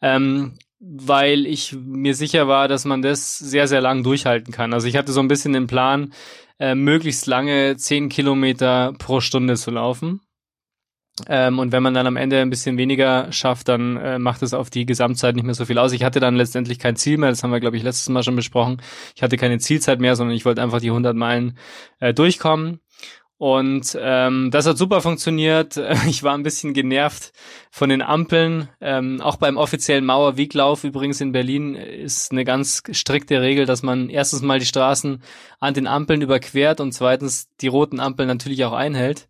ähm, 0.00 0.54
weil 0.80 1.46
ich 1.46 1.74
mir 1.74 2.14
sicher 2.14 2.46
war, 2.46 2.68
dass 2.68 2.84
man 2.84 3.02
das 3.02 3.38
sehr, 3.38 3.66
sehr 3.66 3.80
lang 3.80 4.02
durchhalten 4.02 4.52
kann. 4.52 4.72
Also 4.72 4.86
ich 4.86 4.96
hatte 4.96 5.12
so 5.12 5.20
ein 5.20 5.28
bisschen 5.28 5.52
den 5.52 5.66
Plan, 5.66 6.12
äh, 6.60 6.74
möglichst 6.74 7.26
lange 7.26 7.76
zehn 7.76 8.08
Kilometer 8.08 8.92
pro 8.98 9.20
Stunde 9.20 9.56
zu 9.56 9.70
laufen. 9.70 10.20
Ähm, 11.26 11.58
und 11.58 11.72
wenn 11.72 11.82
man 11.82 11.94
dann 11.94 12.06
am 12.06 12.16
Ende 12.16 12.40
ein 12.40 12.50
bisschen 12.50 12.78
weniger 12.78 13.32
schafft, 13.32 13.68
dann 13.68 13.96
äh, 13.96 14.18
macht 14.18 14.42
es 14.42 14.54
auf 14.54 14.70
die 14.70 14.86
Gesamtzeit 14.86 15.34
nicht 15.34 15.44
mehr 15.44 15.54
so 15.54 15.64
viel 15.64 15.78
aus. 15.78 15.92
Ich 15.92 16.04
hatte 16.04 16.20
dann 16.20 16.36
letztendlich 16.36 16.78
kein 16.78 16.94
Ziel 16.96 17.18
mehr, 17.18 17.30
das 17.30 17.42
haben 17.42 17.50
wir, 17.50 17.60
glaube 17.60 17.76
ich, 17.76 17.82
letztes 17.82 18.08
Mal 18.08 18.22
schon 18.22 18.36
besprochen. 18.36 18.80
Ich 19.16 19.22
hatte 19.22 19.36
keine 19.36 19.58
Zielzeit 19.58 20.00
mehr, 20.00 20.14
sondern 20.14 20.36
ich 20.36 20.44
wollte 20.44 20.62
einfach 20.62 20.80
die 20.80 20.90
100 20.90 21.16
Meilen 21.16 21.58
äh, 21.98 22.14
durchkommen. 22.14 22.80
Und 23.38 23.96
ähm, 24.00 24.50
das 24.50 24.66
hat 24.66 24.76
super 24.76 25.00
funktioniert. 25.00 25.80
Ich 26.08 26.22
war 26.22 26.34
ein 26.34 26.42
bisschen 26.42 26.74
genervt 26.74 27.32
von 27.70 27.88
den 27.88 28.02
Ampeln. 28.02 28.68
Ähm, 28.80 29.20
auch 29.20 29.36
beim 29.36 29.56
offiziellen 29.56 30.04
Mauerweglauf 30.04 30.84
übrigens 30.84 31.20
in 31.20 31.32
Berlin 31.32 31.74
ist 31.74 32.32
eine 32.32 32.44
ganz 32.44 32.82
strikte 32.90 33.40
Regel, 33.40 33.64
dass 33.64 33.82
man 33.82 34.10
erstens 34.10 34.42
mal 34.42 34.58
die 34.58 34.66
Straßen 34.66 35.22
an 35.60 35.74
den 35.74 35.86
Ampeln 35.86 36.20
überquert 36.20 36.80
und 36.80 36.92
zweitens 36.92 37.48
die 37.60 37.68
roten 37.68 38.00
Ampeln 38.00 38.26
natürlich 38.26 38.64
auch 38.64 38.72
einhält. 38.72 39.28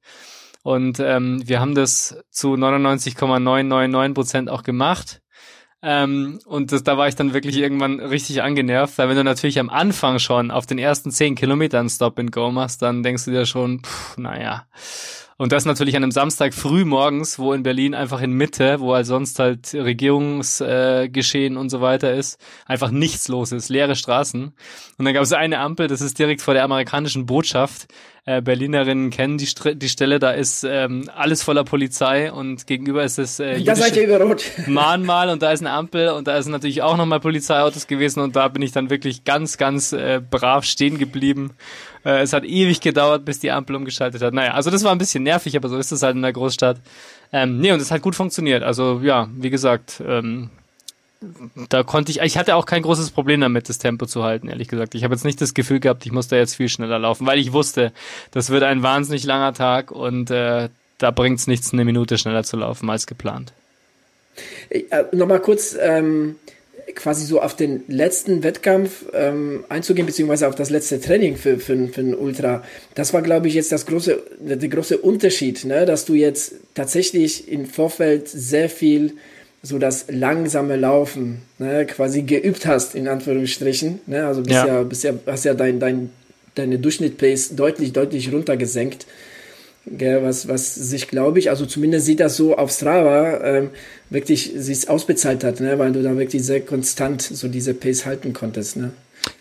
Und 0.62 1.01
ähm, 1.01 1.42
wir 1.47 1.61
haben 1.61 1.75
das 1.75 2.23
zu 2.31 2.57
99,999 2.57 4.14
Prozent 4.14 4.51
auch 4.51 4.62
gemacht. 4.62 5.21
Ähm, 5.81 6.41
und 6.47 6.73
das, 6.73 6.83
da 6.83 6.99
war 6.99 7.07
ich 7.07 7.14
dann 7.14 7.35
wirklich 7.35 7.57
irgendwann 7.57 8.01
richtig 8.01 8.43
angenervt, 8.43 8.99
weil 8.99 9.09
wenn 9.09 9.17
du 9.17 9.25
natürlich 9.25 9.61
am 9.61 9.71
Anfang 9.71 10.19
schon 10.19 10.51
auf 10.51 10.67
den 10.67 10.79
ersten 10.79 11.11
zehn 11.12 11.37
Kilometern 11.37 11.88
Stop 11.88 12.19
and 12.19 12.33
Go 12.33 12.51
machst, 12.51 12.83
dann 12.83 13.03
denkst 13.03 13.27
du 13.27 13.31
dir 13.31 13.47
schon, 13.47 13.83
pff, 13.85 14.19
naja. 14.19 14.67
Und 15.38 15.53
das 15.53 15.64
natürlich 15.64 15.96
an 15.96 16.03
einem 16.03 16.11
Samstag 16.11 16.53
früh 16.53 16.85
morgens, 16.85 17.38
wo 17.38 17.53
in 17.53 17.62
Berlin 17.62 17.94
einfach 17.94 18.20
in 18.20 18.33
Mitte, 18.33 18.81
wo 18.81 18.92
halt 18.92 19.07
sonst 19.07 19.38
halt 19.38 19.72
Regierungsgeschehen 19.72 21.55
äh, 21.55 21.59
und 21.59 21.70
so 21.70 21.81
weiter 21.81 22.12
ist, 22.12 22.40
einfach 22.66 22.90
nichts 22.90 23.29
los 23.29 23.53
ist, 23.53 23.68
leere 23.68 23.94
Straßen. 23.94 24.53
Und 24.98 25.05
dann 25.05 25.14
gab 25.14 25.22
es 25.22 25.33
eine 25.33 25.61
Ampel, 25.61 25.87
das 25.87 26.01
ist 26.01 26.18
direkt 26.18 26.42
vor 26.42 26.55
der 26.55 26.64
amerikanischen 26.64 27.24
Botschaft 27.24 27.87
äh, 28.29 28.42
Berlinerinnen 28.42 29.09
kennen 29.09 29.38
die, 29.38 29.46
St 29.46 29.70
die 29.77 29.88
Stelle, 29.88 30.18
da 30.18 30.33
ist 30.33 30.62
ähm, 30.62 31.09
alles 31.16 31.42
voller 31.42 31.64
Polizei 31.64 32.31
und 32.31 32.66
gegenüber 32.66 33.03
ist 33.03 33.18
es 33.18 33.40
äh, 33.40 33.62
da 33.62 33.74
seid 33.74 33.96
ihr 33.96 34.05
über 34.05 34.20
Rot. 34.20 34.44
Mahnmal 34.66 35.31
und 35.31 35.40
da 35.40 35.51
ist 35.51 35.61
eine 35.61 35.70
Ampel 35.70 36.11
und 36.11 36.29
da 36.29 36.37
ist 36.37 36.46
natürlich 36.46 36.83
auch 36.83 36.98
nochmal 36.98 37.20
Polizeiautos 37.20 37.87
gewesen 37.87 38.20
und 38.20 38.37
da 38.37 38.48
bin 38.48 38.61
ich 38.61 38.72
dann 38.72 38.90
wirklich 38.90 39.24
ganz, 39.24 39.57
ganz 39.57 39.94
äh, 39.94 40.20
brav 40.20 40.66
stehen 40.66 40.98
geblieben. 40.98 41.53
Äh, 42.09 42.23
es 42.23 42.33
hat 42.33 42.44
ewig 42.44 42.81
gedauert, 42.81 43.27
bis 43.27 43.38
die 43.38 43.51
Ampel 43.51 43.77
umgeschaltet 43.77 44.23
hat. 44.23 44.33
Naja, 44.33 44.55
also 44.55 44.71
das 44.71 44.83
war 44.83 44.92
ein 44.92 44.99
bisschen 44.99 45.23
nervig, 45.25 45.55
aber 45.57 45.68
so 45.68 45.77
ist 45.77 45.92
es 45.92 46.03
halt 46.03 46.16
in 46.16 46.23
der 46.23 46.33
Großstadt. 46.33 46.79
Ähm, 47.33 47.61
nee, 47.61 47.71
und 47.71 47.81
es 47.81 47.90
hat 47.90 48.01
gut 48.01 48.14
funktioniert. 48.14 48.62
Also 48.62 49.01
ja, 49.05 49.29
wie 49.37 49.51
gesagt, 49.51 50.03
ähm, 50.07 50.49
da 51.68 51.83
konnte 51.83 52.11
ich, 52.11 52.21
ich 52.21 52.38
hatte 52.38 52.57
auch 52.57 52.64
kein 52.64 52.83
großes 52.83 53.11
Problem 53.11 53.42
damit, 53.42 53.68
das 53.68 53.77
Tempo 53.77 54.07
zu 54.07 54.25
halten, 54.25 54.49
ehrlich 54.49 54.68
gesagt. 54.68 54.94
Ich 54.94 55.05
habe 55.05 55.14
jetzt 55.14 55.25
nicht 55.25 55.40
das 55.42 55.53
Gefühl 55.53 55.81
gehabt, 55.81 56.07
ich 56.07 56.12
muss 56.12 56.29
da 56.29 56.37
jetzt 56.37 56.55
viel 56.55 56.71
schneller 56.71 56.99
laufen, 56.99 57.27
weil 57.27 57.38
ich 57.38 57.53
wusste, 57.53 57.92
das 58.31 58.49
wird 58.49 58.62
ein 58.62 58.83
wahnsinnig 58.83 59.25
langer 59.25 59.53
Tag 59.53 59.90
und 59.90 60.31
äh, 60.31 60.71
da 60.97 61.11
bringt 61.11 61.40
es 61.40 61.47
nichts, 61.47 61.75
eine 61.75 61.85
Minute 61.85 62.16
schneller 62.16 62.42
zu 62.42 62.57
laufen 62.57 62.88
als 62.88 63.07
geplant. 63.07 63.53
Äh, 64.71 65.05
Nochmal 65.12 65.40
kurz 65.40 65.77
ähm, 65.79 66.37
quasi 66.94 67.24
so 67.27 67.40
auf 67.40 67.57
den 67.57 67.83
letzten 67.88 68.42
Wettkampf 68.42 69.05
ähm, 69.12 69.64
einzugehen, 69.68 70.07
beziehungsweise 70.07 70.48
auf 70.48 70.55
das 70.55 70.70
letzte 70.70 71.01
Training 71.01 71.37
für, 71.37 71.59
für, 71.59 71.88
für 71.88 72.01
ein 72.01 72.14
Ultra. 72.14 72.62
Das 72.94 73.12
war, 73.14 73.22
glaube 73.22 73.48
ich, 73.48 73.55
jetzt 73.55 73.72
das 73.72 73.87
große, 73.87 74.22
der, 74.40 74.57
große 74.57 74.98
Unterschied, 74.98 75.64
ne? 75.64 75.87
dass 75.87 76.05
du 76.05 76.14
jetzt 76.14 76.55
tatsächlich 76.74 77.51
im 77.51 77.66
Vorfeld 77.66 78.29
sehr 78.29 78.68
viel 78.68 79.14
so 79.62 79.79
das 79.79 80.07
langsame 80.09 80.77
Laufen 80.77 81.42
ne, 81.59 81.85
quasi 81.87 82.22
geübt 82.22 82.66
hast, 82.66 82.94
in 82.94 83.09
Anführungsstrichen. 83.09 84.01
Ne? 84.07 84.27
Also 84.27 84.42
bist 84.42 84.55
ja, 84.55 84.66
ja, 84.66 84.83
bist 84.83 85.05
ja, 85.05 85.14
hast 85.27 85.44
ja 85.44 85.55
dein, 85.55 85.81
dein, 85.81 86.11
deine 86.55 86.79
Durchschnittpace 86.79 87.57
deutlich, 87.57 87.92
deutlich 87.92 88.33
runtergesenkt. 88.33 89.07
Gell, 89.92 90.22
was, 90.22 90.48
was 90.48 90.74
sich, 90.74 91.09
glaube 91.09 91.38
ich, 91.38 91.51
also 91.51 91.66
zumindest 91.66 92.07
sieht 92.07 92.20
das 92.20 92.37
so 92.37 92.57
auf 92.57 92.70
Strava, 92.70 93.40
ähm, 93.44 93.70
wirklich 94.11 94.53
sich 94.57 94.88
ausbezahlt 94.88 95.44
hat, 95.44 95.61
ne? 95.61 95.79
weil 95.79 95.92
du 95.92 96.03
da 96.03 96.16
wirklich 96.16 96.44
sehr 96.44 96.61
konstant 96.61 97.22
so 97.22 97.48
diese 97.48 97.74
Pace 97.74 98.07
halten 98.07 98.33
konntest. 98.33 98.77
Ne? 98.77 98.92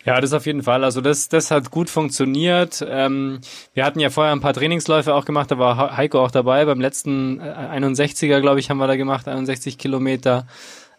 Ja, 0.04 0.20
das 0.20 0.32
auf 0.32 0.46
jeden 0.46 0.62
Fall. 0.62 0.84
Also 0.84 1.00
das, 1.00 1.28
das 1.28 1.50
hat 1.50 1.70
gut 1.70 1.90
funktioniert. 1.90 2.84
Ähm, 2.88 3.40
wir 3.74 3.84
hatten 3.84 4.00
ja 4.00 4.10
vorher 4.10 4.32
ein 4.32 4.40
paar 4.40 4.54
Trainingsläufe 4.54 5.14
auch 5.14 5.24
gemacht, 5.24 5.50
da 5.50 5.58
war 5.58 5.96
Heiko 5.96 6.22
auch 6.22 6.30
dabei. 6.30 6.64
Beim 6.64 6.80
letzten 6.80 7.40
61er, 7.40 8.38
äh, 8.38 8.40
glaube 8.40 8.60
ich, 8.60 8.70
haben 8.70 8.78
wir 8.78 8.86
da 8.86 8.96
gemacht, 8.96 9.28
61 9.28 9.78
Kilometer. 9.78 10.46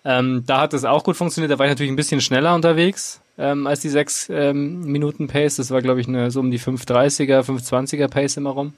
Ähm, 0.05 0.43
da 0.45 0.62
hat 0.62 0.73
es 0.73 0.85
auch 0.85 1.03
gut 1.03 1.17
funktioniert. 1.17 1.51
Da 1.51 1.59
war 1.59 1.65
ich 1.65 1.71
natürlich 1.71 1.91
ein 1.91 1.97
bisschen 1.97 2.21
schneller 2.21 2.55
unterwegs 2.55 3.21
ähm, 3.38 3.67
als 3.67 3.79
die 3.79 3.89
6 3.89 4.29
ähm, 4.29 4.81
Minuten 4.81 5.27
Pace. 5.27 5.57
Das 5.57 5.71
war, 5.71 5.81
glaube 5.81 6.01
ich, 6.01 6.07
eine, 6.07 6.29
so 6.31 6.39
um 6.39 6.51
die 6.51 6.59
530er, 6.59 7.41
520er 7.41 8.07
Pace 8.07 8.38
immer 8.38 8.51
rum. 8.51 8.73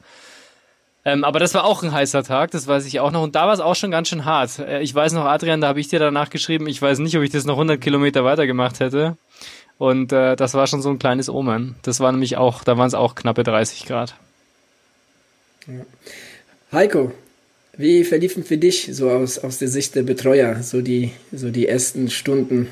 Ähm, 1.04 1.24
aber 1.24 1.40
das 1.40 1.54
war 1.56 1.64
auch 1.64 1.82
ein 1.82 1.92
heißer 1.92 2.24
Tag, 2.24 2.52
das 2.52 2.68
weiß 2.68 2.86
ich 2.86 3.00
auch 3.00 3.12
noch. 3.12 3.24
Und 3.24 3.36
da 3.36 3.48
war 3.48 3.54
es 3.54 3.60
auch 3.60 3.76
schon 3.76 3.90
ganz 3.90 4.10
schön 4.10 4.26
hart. 4.26 4.60
Äh, 4.60 4.82
ich 4.82 4.94
weiß 4.94 5.14
noch, 5.14 5.26
Adrian, 5.26 5.62
da 5.62 5.68
habe 5.68 5.80
ich 5.80 5.88
dir 5.88 6.00
danach 6.00 6.30
geschrieben, 6.30 6.68
ich 6.68 6.82
weiß 6.82 7.00
nicht, 7.00 7.18
ob 7.18 7.24
ich 7.24 7.32
das 7.32 7.46
noch 7.46 7.56
100 7.56 7.82
Kilometer 7.82 8.24
weiter 8.24 8.46
gemacht 8.46 8.80
hätte. 8.80 9.18
Und 9.80 10.14
äh, 10.14 10.36
das 10.36 10.54
war 10.54 10.68
schon 10.68 10.84
so 10.84 10.90
ein 10.90 11.00
kleines 11.00 11.28
Omen. 11.28 11.76
Das 11.82 12.00
war 12.00 12.12
nämlich 12.12 12.38
auch, 12.38 12.64
da 12.64 12.78
waren 12.78 12.88
es 12.88 12.94
auch 12.94 13.16
knappe 13.16 13.44
30 13.44 13.88
Grad. 13.88 14.16
Heiko, 16.72 17.12
wie 17.78 18.04
verliefen 18.04 18.44
für 18.44 18.58
dich 18.58 18.90
so 18.92 19.10
aus, 19.10 19.40
aus 19.40 19.58
der 19.58 19.70
Sicht 19.70 19.96
der 19.96 20.04
Betreuer 20.04 20.62
so 20.62 20.82
die, 20.82 21.12
so 21.32 21.50
die 21.50 21.68
ersten 21.68 22.12
Stunden? 22.12 22.68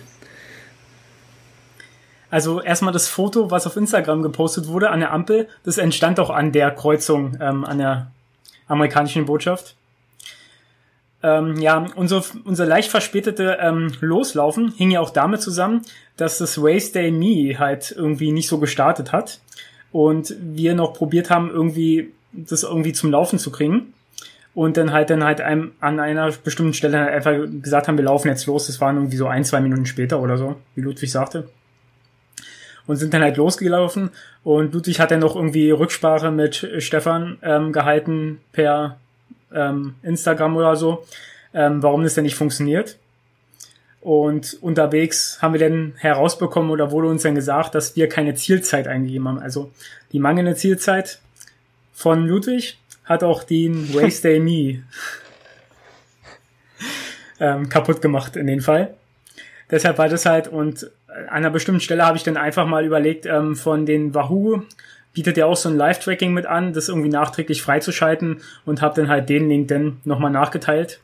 Also 2.29 2.61
erstmal 2.61 2.93
das 2.93 3.07
Foto, 3.07 3.49
was 3.49 3.65
auf 3.65 3.75
Instagram 3.75 4.21
gepostet 4.21 4.67
wurde 4.67 4.91
an 4.91 4.99
der 4.99 5.11
Ampel, 5.11 5.47
das 5.63 5.79
entstand 5.79 6.19
auch 6.19 6.29
an 6.29 6.51
der 6.51 6.69
Kreuzung, 6.69 7.37
ähm, 7.41 7.65
an 7.65 7.79
der 7.79 8.11
amerikanischen 8.69 9.25
Botschaft. 9.25 9.75
Ähm, 11.21 11.58
ja, 11.58 11.86
unser, 11.95 12.23
unser 12.45 12.65
leicht 12.65 12.89
verspätete 12.89 13.58
ähm, 13.60 13.91
Loslaufen 13.99 14.71
hing 14.77 14.91
ja 14.91 15.01
auch 15.01 15.10
damit 15.10 15.41
zusammen, 15.41 15.82
dass 16.15 16.38
das 16.38 16.58
Race 16.62 16.93
Day 16.93 17.12
Me 17.12 17.60
halt 17.60 17.91
irgendwie 17.91 18.32
nicht 18.32 18.47
so 18.47 18.58
gestartet 18.58 19.12
hat 19.12 19.41
und 19.91 20.34
wir 20.39 20.75
noch 20.75 20.93
probiert 20.93 21.29
haben, 21.29 21.49
irgendwie 21.49 22.13
das 22.32 22.63
irgendwie 22.63 22.93
zum 22.93 23.12
Laufen 23.12 23.38
zu 23.38 23.51
kriegen 23.51 23.93
und 24.55 24.77
dann 24.77 24.93
halt 24.93 25.10
dann 25.10 25.23
halt 25.23 25.41
einem, 25.41 25.71
an 25.82 25.99
einer 25.99 26.32
bestimmten 26.32 26.73
Stelle 26.73 26.99
halt 26.99 27.13
einfach 27.13 27.34
gesagt 27.62 27.88
haben, 27.88 27.97
wir 27.97 28.05
laufen 28.05 28.29
jetzt 28.29 28.45
los. 28.45 28.67
Das 28.67 28.79
waren 28.79 28.95
irgendwie 28.95 29.17
so 29.17 29.27
ein, 29.27 29.43
zwei 29.43 29.60
Minuten 29.60 29.86
später 29.86 30.21
oder 30.21 30.38
so, 30.38 30.55
wie 30.75 30.82
Ludwig 30.82 31.12
sagte. 31.12 31.49
Und 32.89 32.95
sind 32.95 33.13
dann 33.13 33.21
halt 33.21 33.38
losgelaufen 33.38 34.10
und 34.43 34.73
Ludwig 34.73 34.99
hat 34.99 35.12
dann 35.12 35.19
noch 35.19 35.36
irgendwie 35.36 35.69
Rücksprache 35.69 36.32
mit 36.32 36.67
Stefan 36.80 37.38
ähm, 37.43 37.71
gehalten 37.71 38.41
per 38.52 38.97
ähm, 39.54 39.93
Instagram 40.02 40.58
oder 40.58 40.75
so, 40.75 41.06
ähm, 41.54 41.84
warum 41.84 42.02
das 42.02 42.15
denn 42.15 42.23
nicht 42.23 42.34
funktioniert. 42.34 42.97
Und 44.02 44.58
unterwegs 44.62 45.39
haben 45.39 45.54
wir 45.54 45.60
dann 45.60 45.93
herausbekommen 45.97 46.71
oder 46.71 46.89
wurde 46.89 47.10
uns 47.10 47.21
dann 47.21 47.36
gesagt, 47.36 47.75
dass 47.75 47.95
wir 47.95 48.10
keine 48.10 48.34
Zielzeit 48.34 48.88
eingegeben 48.88 49.28
haben. 49.28 49.38
Also 49.38 49.71
die 50.12 50.19
mangelnde 50.19 50.56
Zielzeit 50.56 51.19
von 51.93 52.25
Ludwig 52.25 52.80
hat 53.06 53.23
auch 53.23 53.43
den 53.43 53.93
Waste 53.93 54.30
Day 54.30 54.39
Me 54.39 54.82
ähm, 57.39 57.69
kaputt 57.69 58.02
gemacht 58.02 58.36
in 58.36 58.47
dem 58.47 58.62
Fall. 58.62 58.95
Deshalb 59.69 59.99
war 59.99 60.10
das 60.10 60.25
halt 60.25 60.47
und 60.47 60.89
an 61.09 61.27
einer 61.29 61.49
bestimmten 61.49 61.81
Stelle 61.81 62.05
habe 62.05 62.17
ich 62.17 62.23
dann 62.23 62.37
einfach 62.37 62.65
mal 62.65 62.85
überlegt, 62.85 63.25
ähm, 63.25 63.55
von 63.55 63.85
den 63.85 64.13
Wahoo 64.13 64.63
bietet 65.13 65.37
ja 65.37 65.45
auch 65.45 65.55
so 65.55 65.69
ein 65.69 65.75
Live-Tracking 65.75 66.33
mit 66.33 66.45
an, 66.45 66.73
das 66.73 66.89
irgendwie 66.89 67.09
nachträglich 67.09 67.61
freizuschalten 67.61 68.41
und 68.65 68.81
habe 68.81 68.95
dann 68.95 69.09
halt 69.09 69.27
den 69.29 69.49
Link 69.49 69.67
dann 69.67 69.97
nochmal 70.05 70.31
nachgeteilt. 70.31 71.01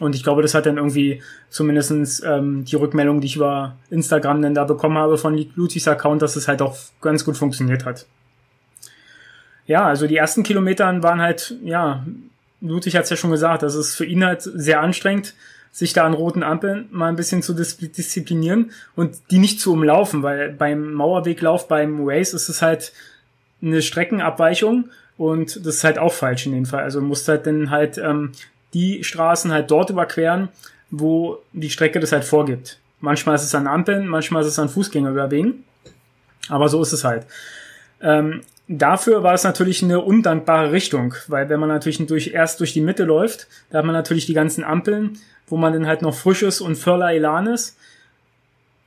Und 0.00 0.16
ich 0.16 0.24
glaube, 0.24 0.42
das 0.42 0.54
hat 0.54 0.66
dann 0.66 0.76
irgendwie 0.78 1.22
zumindestens 1.50 2.22
ähm, 2.24 2.64
die 2.64 2.76
Rückmeldung, 2.76 3.20
die 3.20 3.26
ich 3.26 3.36
über 3.36 3.76
Instagram 3.90 4.42
dann 4.42 4.54
da 4.54 4.64
bekommen 4.64 4.98
habe 4.98 5.18
von 5.18 5.36
Ludwigs 5.54 5.86
Account, 5.86 6.22
dass 6.22 6.34
es 6.36 6.48
halt 6.48 6.62
auch 6.62 6.76
ganz 7.00 7.24
gut 7.24 7.36
funktioniert 7.36 7.84
hat. 7.84 8.06
Ja, 9.66 9.86
also 9.86 10.06
die 10.06 10.16
ersten 10.16 10.42
Kilometern 10.42 11.02
waren 11.02 11.20
halt, 11.20 11.54
ja, 11.62 12.04
Ludwig 12.60 12.96
hat 12.96 13.04
es 13.04 13.10
ja 13.10 13.16
schon 13.16 13.30
gesagt, 13.30 13.62
das 13.62 13.74
ist 13.74 13.94
für 13.94 14.04
ihn 14.04 14.24
halt 14.24 14.42
sehr 14.42 14.80
anstrengend, 14.80 15.34
sich 15.74 15.92
da 15.92 16.04
an 16.04 16.14
roten 16.14 16.44
Ampeln 16.44 16.86
mal 16.92 17.08
ein 17.08 17.16
bisschen 17.16 17.42
zu 17.42 17.52
disziplinieren 17.52 18.70
und 18.94 19.16
die 19.32 19.38
nicht 19.38 19.60
zu 19.60 19.72
umlaufen, 19.72 20.22
weil 20.22 20.52
beim 20.52 20.92
Mauerweglauf, 20.92 21.66
beim 21.66 21.98
Race 22.08 22.32
ist 22.32 22.48
es 22.48 22.62
halt 22.62 22.92
eine 23.60 23.82
Streckenabweichung 23.82 24.90
und 25.18 25.66
das 25.66 25.74
ist 25.74 25.84
halt 25.84 25.98
auch 25.98 26.12
falsch 26.12 26.46
in 26.46 26.52
dem 26.52 26.64
Fall. 26.64 26.84
Also 26.84 27.00
musst 27.00 27.26
halt 27.26 27.48
dann 27.48 27.70
halt 27.70 27.98
ähm, 27.98 28.30
die 28.72 29.02
Straßen 29.02 29.50
halt 29.50 29.68
dort 29.68 29.90
überqueren, 29.90 30.48
wo 30.92 31.38
die 31.52 31.70
Strecke 31.70 31.98
das 31.98 32.12
halt 32.12 32.24
vorgibt. 32.24 32.78
Manchmal 33.00 33.34
ist 33.34 33.42
es 33.42 33.54
an 33.56 33.66
Ampeln, 33.66 34.06
manchmal 34.06 34.42
ist 34.42 34.48
es 34.48 34.60
an 34.60 34.68
Fußgängerüberwegen, 34.68 35.64
aber 36.50 36.68
so 36.68 36.80
ist 36.82 36.92
es 36.92 37.02
halt. 37.02 37.26
Ähm, 38.00 38.42
dafür 38.68 39.22
war 39.22 39.34
es 39.34 39.44
natürlich 39.44 39.82
eine 39.82 40.00
undankbare 40.00 40.72
Richtung, 40.72 41.14
weil 41.28 41.48
wenn 41.48 41.60
man 41.60 41.68
natürlich 41.68 42.04
durch, 42.06 42.28
erst 42.28 42.60
durch 42.60 42.72
die 42.72 42.80
Mitte 42.80 43.04
läuft, 43.04 43.46
da 43.70 43.78
hat 43.78 43.84
man 43.84 43.94
natürlich 43.94 44.26
die 44.26 44.34
ganzen 44.34 44.64
Ampeln, 44.64 45.18
wo 45.46 45.56
man 45.56 45.72
dann 45.72 45.86
halt 45.86 46.02
noch 46.02 46.14
frisch 46.14 46.42
ist 46.42 46.60
und 46.60 46.76
voller 46.76 47.12
Elan 47.12 47.46
ist 47.46 47.76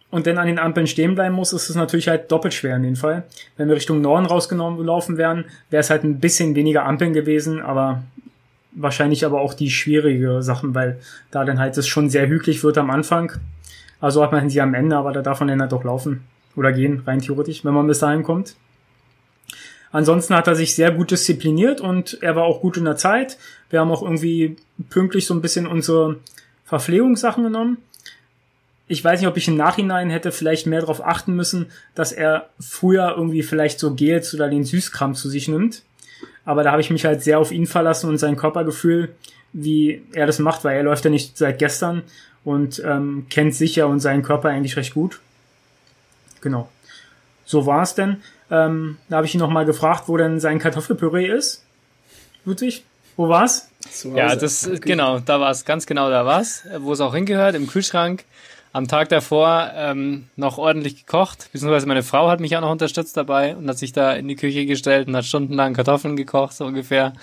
und 0.10 0.26
dann 0.26 0.38
an 0.38 0.48
den 0.48 0.60
Ampeln 0.60 0.88
stehen 0.88 1.16
bleiben 1.16 1.36
muss, 1.36 1.54
ist 1.54 1.70
es 1.70 1.76
natürlich 1.76 2.08
halt 2.08 2.32
doppelt 2.32 2.54
schwer 2.54 2.78
in 2.78 2.84
dem 2.84 2.96
Fall. 2.96 3.24
Wenn 3.58 3.68
wir 3.68 3.76
Richtung 3.76 4.02
Norden 4.02 4.26
rausgenommen 4.26 4.84
laufen 4.86 5.18
wären, 5.18 5.46
wäre 5.70 5.82
es 5.82 5.90
halt 5.90 6.04
ein 6.04 6.20
bisschen 6.20 6.56
weniger 6.56 6.86
Ampeln 6.86 7.14
gewesen, 7.14 7.62
aber 7.62 8.04
wahrscheinlich 8.72 9.26
aber 9.26 9.42
auch 9.42 9.54
die 9.54 9.70
schwierige 9.70 10.42
Sachen, 10.42 10.76
weil 10.76 11.00
da 11.32 11.44
dann 11.44 11.60
halt 11.60 11.78
es 11.78 11.88
schon 11.88 12.10
sehr 12.10 12.28
hügelig 12.28 12.64
wird 12.64 12.78
am 12.78 12.90
Anfang. 12.90 13.34
Also 14.00 14.24
hat 14.24 14.32
man 14.32 14.50
sie 14.50 14.62
am 14.62 14.74
Ende, 14.74 14.96
aber 14.96 15.12
da 15.12 15.22
darf 15.22 15.40
man 15.40 15.50
dann 15.50 15.62
halt 15.62 15.72
doch 15.72 15.84
laufen 15.84 16.24
oder 16.56 16.72
gehen, 16.72 17.02
rein 17.06 17.20
theoretisch, 17.20 17.66
wenn 17.66 17.74
man 17.74 17.88
bis 17.88 18.00
dahin 18.00 18.24
kommt. 18.24 18.56
Ansonsten 19.92 20.36
hat 20.36 20.48
er 20.48 20.56
sich 20.56 20.76
sehr 20.76 20.92
gut 20.92 21.12
diszipliniert 21.12 21.82
und 21.82 22.18
er 22.22 22.36
war 22.36 22.44
auch 22.44 22.62
gut 22.62 22.78
in 22.78 22.86
der 22.86 22.98
Zeit. 22.98 23.38
Wir 23.70 23.80
haben 23.80 23.92
auch 23.92 24.02
irgendwie 24.02 24.58
pünktlich 24.90 25.26
so 25.26 25.34
ein 25.34 25.42
bisschen 25.42 25.68
unsere 25.68 26.18
Verpflegungssachen 26.66 27.44
genommen. 27.44 27.78
Ich 28.90 29.04
weiß 29.04 29.20
nicht, 29.20 29.28
ob 29.28 29.38
ich 29.38 29.48
im 29.48 29.58
Nachhinein 29.58 30.10
hätte 30.10 30.32
vielleicht 30.32 30.66
mehr 30.66 30.82
darauf 30.82 31.06
achten 31.06 31.36
müssen, 31.36 31.68
dass 31.96 32.12
er 32.12 32.50
früher 32.60 33.16
irgendwie 33.18 33.44
vielleicht 33.44 33.80
so 33.80 33.94
Gels 33.94 34.34
oder 34.34 34.50
den 34.50 34.64
Süßkram 34.64 35.16
zu 35.16 35.30
sich 35.30 35.48
nimmt. 35.48 35.84
Aber 36.46 36.64
da 36.64 36.72
habe 36.72 36.82
ich 36.82 36.90
mich 36.90 37.04
halt 37.04 37.22
sehr 37.22 37.40
auf 37.40 37.52
ihn 37.52 37.68
verlassen 37.68 38.10
und 38.10 38.18
sein 38.18 38.38
Körpergefühl, 38.38 39.16
wie 39.52 40.04
er 40.14 40.26
das 40.26 40.40
macht, 40.40 40.64
weil 40.64 40.78
er 40.78 40.84
läuft 40.84 41.04
ja 41.04 41.12
nicht 41.12 41.38
seit 41.38 41.60
gestern 41.60 42.04
und 42.46 42.82
ähm, 42.86 43.26
kennt 43.30 43.56
sich 43.56 43.76
ja 43.76 43.86
und 43.86 44.00
seinen 44.00 44.24
Körper 44.24 44.50
eigentlich 44.50 44.78
recht 44.78 44.94
gut. 44.94 45.20
Genau. 46.40 46.70
So 47.46 47.66
war 47.66 47.84
es 47.84 47.96
denn. 47.96 48.22
Ähm, 48.50 48.98
da 49.10 49.18
habe 49.18 49.28
ich 49.28 49.34
ihn 49.34 49.40
nochmal 49.40 49.66
gefragt, 49.66 50.04
wo 50.08 50.18
denn 50.18 50.40
sein 50.40 50.60
Kartoffelpüree 50.60 51.28
ist. 51.28 51.64
Ludwig, 52.46 52.86
wo 53.18 53.28
war's? 53.28 53.70
Ja, 54.16 54.36
das 54.36 54.68
okay. 54.68 54.80
genau, 54.80 55.20
da 55.20 55.40
war 55.40 55.52
es, 55.52 55.66
ganz 55.66 55.86
genau 55.86 56.10
da 56.10 56.26
war's, 56.26 56.64
wo 56.80 56.94
es 56.94 57.02
auch 57.02 57.14
hingehört, 57.14 57.56
im 57.56 57.68
Kühlschrank. 57.68 58.24
Am 58.74 58.88
Tag 58.88 59.10
davor 59.10 59.72
ähm, 59.76 60.28
noch 60.36 60.58
ordentlich 60.58 60.98
gekocht, 60.98 61.50
beziehungsweise 61.52 61.88
meine 61.88 62.04
Frau 62.04 62.30
hat 62.30 62.40
mich 62.40 62.56
auch 62.56 62.62
noch 62.62 62.72
unterstützt 62.72 63.18
dabei 63.18 63.56
und 63.56 63.68
hat 63.68 63.78
sich 63.78 63.92
da 63.92 64.14
in 64.14 64.28
die 64.28 64.36
Küche 64.36 64.66
gestellt 64.66 65.08
und 65.08 65.16
hat 65.16 65.26
stundenlang 65.26 65.74
Kartoffeln 65.74 66.16
gekocht, 66.16 66.54
so 66.54 66.66
ungefähr. 66.66 67.14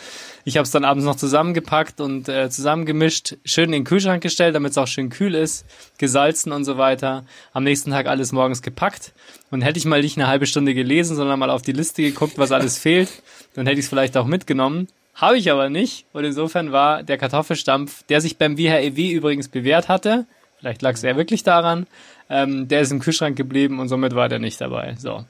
Ich 0.45 0.57
habe 0.57 0.65
es 0.65 0.71
dann 0.71 0.85
abends 0.85 1.05
noch 1.05 1.17
zusammengepackt 1.17 2.01
und 2.01 2.29
äh, 2.29 2.51
zusammengemischt, 2.51 3.37
schön 3.45 3.67
in 3.67 3.73
den 3.73 3.85
Kühlschrank 3.85 4.23
gestellt, 4.23 4.55
damit 4.55 4.73
es 4.73 4.79
auch 4.79 4.87
schön 4.87 5.11
kühl 5.11 5.35
ist, 5.35 5.67
gesalzen 5.99 6.51
und 6.51 6.65
so 6.65 6.79
weiter. 6.79 7.25
Am 7.53 7.63
nächsten 7.63 7.91
Tag 7.91 8.07
alles 8.07 8.33
morgens 8.33 8.63
gepackt 8.63 9.13
und 9.51 9.63
hätte 9.63 9.79
ich 9.79 9.85
mal 9.85 10.01
nicht 10.01 10.17
eine 10.17 10.27
halbe 10.27 10.47
Stunde 10.47 10.75
gelesen, 10.75 11.15
sondern 11.15 11.39
mal 11.39 11.51
auf 11.51 11.63
die 11.63 11.73
Liste 11.73 12.03
geguckt, 12.03 12.39
was 12.39 12.53
alles 12.53 12.79
fehlt, 12.79 13.23
dann 13.55 13.67
hätte 13.67 13.79
ich 13.79 13.87
es 13.87 13.91
vielleicht 13.91 14.17
auch 14.17 14.27
mitgenommen. 14.27 14.89
Habe 15.15 15.39
ich 15.39 15.51
aber 15.51 15.71
nicht. 15.71 16.07
Und 16.13 16.25
insofern 16.25 16.73
war 16.73 17.03
der 17.03 17.19
Kartoffelstampf, 17.19 18.03
der 18.05 18.21
sich 18.21 18.37
beim 18.37 18.59
WHEW 18.59 19.13
übrigens 19.13 19.49
bewährt 19.49 19.89
hatte, 19.89 20.27
vielleicht 20.65 20.83
lag 20.83 20.95
es 20.95 21.03
ja 21.03 21.17
wirklich 21.17 21.43
daran, 21.43 21.87
ähm, 22.31 22.69
der 22.69 22.81
ist 22.81 22.91
im 22.91 23.01
Kühlschrank 23.01 23.37
geblieben 23.37 23.81
und 23.81 23.89
somit 23.89 24.15
war 24.15 24.31
der 24.31 24.39
nicht 24.39 24.61
dabei. 24.61 24.97
So. 24.99 25.25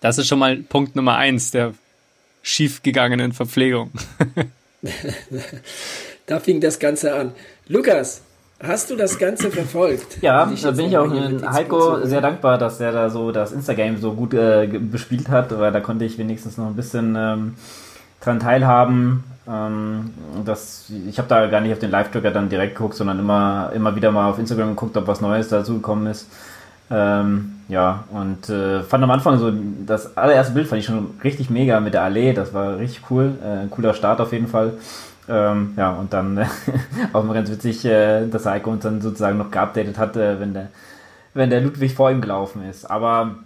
Das 0.00 0.16
ist 0.16 0.28
schon 0.28 0.38
mal 0.38 0.56
Punkt 0.56 0.96
Nummer 0.96 1.16
eins 1.16 1.50
der 1.50 1.74
schiefgegangenen 2.42 3.32
Verpflegung. 3.32 3.90
da 6.26 6.40
fing 6.40 6.62
das 6.62 6.78
Ganze 6.78 7.14
an. 7.14 7.32
Lukas, 7.68 8.22
Hast 8.62 8.90
du 8.90 8.96
das 8.96 9.18
Ganze 9.18 9.50
verfolgt? 9.50 10.20
Ja, 10.20 10.44
da 10.44 10.70
bin 10.72 10.88
ich 10.88 10.98
auch 10.98 11.10
Heiko 11.50 12.04
sehr 12.04 12.20
dankbar, 12.20 12.58
dass 12.58 12.78
er 12.78 12.92
da 12.92 13.08
so 13.08 13.32
das 13.32 13.52
Instagame 13.52 13.96
so 13.96 14.12
gut 14.12 14.34
äh, 14.34 14.66
bespielt 14.66 15.30
hat, 15.30 15.58
weil 15.58 15.72
da 15.72 15.80
konnte 15.80 16.04
ich 16.04 16.18
wenigstens 16.18 16.58
noch 16.58 16.66
ein 16.66 16.76
bisschen 16.76 17.16
ähm, 17.16 17.54
dran 18.20 18.38
teilhaben. 18.38 19.24
Ähm, 19.50 20.10
das, 20.44 20.90
ich 21.08 21.18
habe 21.18 21.28
da 21.28 21.46
gar 21.46 21.60
nicht 21.60 21.72
auf 21.72 21.78
den 21.78 21.90
Live-Tracker 21.90 22.30
dann 22.30 22.48
direkt 22.48 22.76
geguckt, 22.76 22.94
sondern 22.94 23.18
immer, 23.18 23.72
immer 23.74 23.96
wieder 23.96 24.12
mal 24.12 24.30
auf 24.30 24.38
Instagram 24.38 24.70
geguckt, 24.70 24.96
ob 24.96 25.06
was 25.06 25.20
Neues 25.20 25.48
dazugekommen 25.48 26.06
ist. 26.06 26.28
Ähm, 26.90 27.52
ja, 27.68 28.04
und 28.10 28.48
äh, 28.48 28.82
fand 28.82 29.04
am 29.04 29.10
Anfang 29.10 29.38
so, 29.38 29.52
das 29.86 30.16
allererste 30.16 30.54
Bild 30.54 30.66
fand 30.68 30.80
ich 30.80 30.86
schon 30.86 31.14
richtig 31.22 31.48
mega 31.48 31.78
mit 31.80 31.94
der 31.94 32.02
Allee, 32.02 32.32
das 32.32 32.52
war 32.52 32.78
richtig 32.78 33.02
cool, 33.10 33.34
äh, 33.44 33.68
cooler 33.68 33.94
Start 33.94 34.20
auf 34.20 34.32
jeden 34.32 34.48
Fall. 34.48 34.74
Ähm, 35.28 35.74
ja, 35.76 35.92
und 35.92 36.12
dann 36.12 36.38
äh, 36.38 36.46
auch 37.12 37.22
mal 37.22 37.34
ganz 37.34 37.50
witzig, 37.50 37.84
äh, 37.84 38.26
dass 38.26 38.46
Heiko 38.46 38.70
uns 38.70 38.82
dann 38.82 39.00
sozusagen 39.00 39.38
noch 39.38 39.50
geupdatet 39.50 39.98
hat, 39.98 40.16
äh, 40.16 40.40
wenn, 40.40 40.54
der, 40.54 40.68
wenn 41.34 41.50
der 41.50 41.60
Ludwig 41.60 41.94
vor 41.94 42.10
ihm 42.10 42.20
gelaufen 42.20 42.68
ist. 42.68 42.90
Aber 42.90 43.36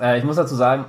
äh, 0.00 0.18
ich 0.18 0.24
muss 0.24 0.36
dazu 0.36 0.54
sagen, 0.54 0.84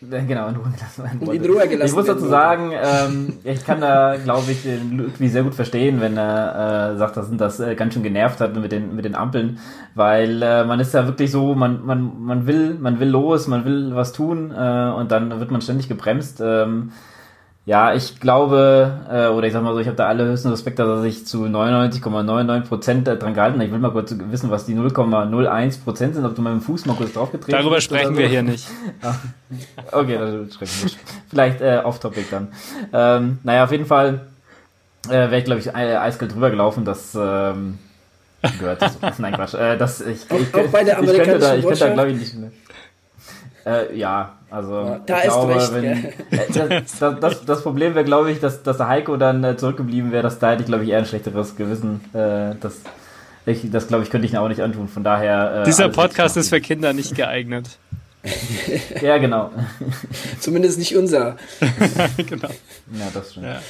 Genau, 0.00 0.48
in 0.48 0.56
Ruhe 0.56 0.70
gelassen. 0.70 1.20
In 1.20 1.44
Ruhe 1.44 1.68
gelassen 1.68 1.90
ich 1.90 1.94
muss 1.94 2.06
dazu 2.06 2.26
sagen, 2.26 2.72
ähm, 2.72 3.34
ich 3.44 3.64
kann 3.66 3.82
da, 3.82 4.16
glaube 4.16 4.50
ich, 4.50 4.64
Ludwig 4.64 5.30
sehr 5.30 5.42
gut 5.42 5.54
verstehen, 5.54 6.00
wenn 6.00 6.16
er 6.16 6.92
äh, 6.94 6.96
sagt, 6.96 7.18
dass 7.18 7.30
ihn 7.30 7.36
das 7.36 7.60
äh, 7.60 7.74
ganz 7.74 7.92
schön 7.92 8.02
genervt 8.02 8.40
hat 8.40 8.56
mit 8.56 8.72
den, 8.72 8.96
mit 8.96 9.04
den 9.04 9.14
Ampeln, 9.14 9.58
weil 9.94 10.42
äh, 10.42 10.64
man 10.64 10.80
ist 10.80 10.94
ja 10.94 11.06
wirklich 11.06 11.30
so, 11.30 11.54
man, 11.54 11.84
man, 11.84 12.18
man 12.18 12.46
will, 12.46 12.78
man 12.80 12.98
will 12.98 13.08
los, 13.08 13.46
man 13.46 13.66
will 13.66 13.94
was 13.94 14.12
tun 14.12 14.52
äh, 14.52 14.90
und 14.90 15.12
dann 15.12 15.38
wird 15.38 15.50
man 15.50 15.60
ständig 15.60 15.88
gebremst. 15.88 16.40
Ähm, 16.42 16.92
Ja, 17.70 17.94
ich 17.94 18.18
glaube, 18.18 18.98
äh, 19.08 19.28
oder 19.28 19.46
ich 19.46 19.52
sag 19.52 19.62
mal 19.62 19.72
so, 19.72 19.78
ich 19.78 19.86
habe 19.86 19.96
da 19.96 20.08
allerhöchsten 20.08 20.50
Respekt, 20.50 20.80
dass 20.80 20.88
er 20.88 21.02
sich 21.02 21.24
zu 21.24 21.44
99,99 21.44 22.60
Prozent 22.62 23.06
dran 23.06 23.32
gehalten 23.32 23.60
hat. 23.60 23.66
Ich 23.66 23.70
will 23.70 23.78
mal 23.78 23.92
kurz 23.92 24.12
wissen, 24.18 24.50
was 24.50 24.66
die 24.66 24.74
0,01 24.74 25.84
Prozent 25.84 26.16
sind, 26.16 26.24
ob 26.24 26.34
du 26.34 26.42
mit 26.42 26.52
dem 26.52 26.62
Fuß 26.62 26.86
mal 26.86 26.96
kurz 26.96 27.12
draufgetreten 27.12 27.52
Darüber 27.52 27.76
bist. 27.76 27.92
Darüber 27.92 28.00
sprechen 28.00 28.14
so. 28.16 28.20
wir 28.20 28.26
hier 28.26 28.42
nicht. 28.42 28.66
okay, 29.92 30.18
das 30.18 30.54
sprechen 30.54 30.72
wir. 30.82 30.90
Vielleicht 31.28 31.60
äh, 31.60 31.80
off-topic 31.84 32.26
dann. 32.32 32.48
Ähm, 32.92 33.38
naja, 33.44 33.62
auf 33.62 33.70
jeden 33.70 33.86
Fall 33.86 34.22
äh, 35.06 35.12
wäre 35.12 35.38
ich, 35.38 35.44
glaube 35.44 35.60
ich, 35.60 35.72
eiskalt 35.72 36.34
drüber 36.34 36.50
gelaufen, 36.50 36.84
dass 36.84 37.14
ähm, 37.14 37.78
gehört 38.58 38.82
das. 38.82 38.98
Nein, 39.20 39.34
Quatsch. 39.34 39.54
Äh, 39.54 39.78
das, 39.78 40.00
ich, 40.00 40.24
ich, 40.28 40.30
auch, 40.32 40.58
auch 40.58 40.70
bei 40.72 40.82
der 40.82 40.98
amerikanischen 40.98 41.20
ich 41.20 41.22
könnte 41.22 41.38
da, 41.38 41.54
ich 41.54 41.64
könnte 41.64 41.84
da, 41.84 41.92
glaube 41.92 42.10
ich, 42.10 42.18
nicht 42.18 42.34
mehr. 42.34 42.50
Äh, 43.66 43.96
ja, 43.96 44.32
also 44.50 45.00
da 45.06 45.18
ist 45.18 45.32
glaube, 45.32 45.54
recht, 45.54 45.74
wenn, 45.74 45.84
äh, 45.84 46.82
das, 46.98 47.20
das, 47.20 47.44
das, 47.44 47.62
Problem 47.62 47.94
wäre, 47.94 48.04
glaube 48.04 48.32
ich, 48.32 48.40
dass, 48.40 48.62
dass 48.62 48.78
der 48.78 48.88
Heiko 48.88 49.16
dann 49.16 49.44
äh, 49.44 49.56
zurückgeblieben 49.56 50.12
wäre. 50.12 50.22
dass 50.22 50.38
da 50.38 50.50
hätte 50.50 50.62
ich, 50.62 50.66
glaube 50.66 50.84
ich, 50.84 50.90
eher 50.90 50.98
ein 50.98 51.06
schlechteres 51.06 51.56
Gewissen. 51.56 52.00
Äh, 52.12 52.56
das, 52.60 52.80
ich, 53.46 53.70
das 53.70 53.88
glaube 53.88 54.02
ich, 54.04 54.10
könnte 54.10 54.26
ich 54.26 54.36
auch 54.36 54.48
nicht 54.48 54.62
antun. 54.62 54.88
Von 54.88 55.04
daher. 55.04 55.62
Äh, 55.62 55.64
Dieser 55.64 55.88
Podcast 55.88 56.36
ist 56.36 56.48
für 56.48 56.60
Kinder 56.60 56.92
nicht 56.92 57.14
geeignet. 57.14 57.78
ja, 59.00 59.18
genau. 59.18 59.50
Zumindest 60.40 60.78
nicht 60.78 60.96
unser. 60.96 61.36
genau. 62.16 62.48
Ja, 62.92 63.08
das 63.14 63.32
stimmt. 63.32 63.46
Ja. 63.46 63.60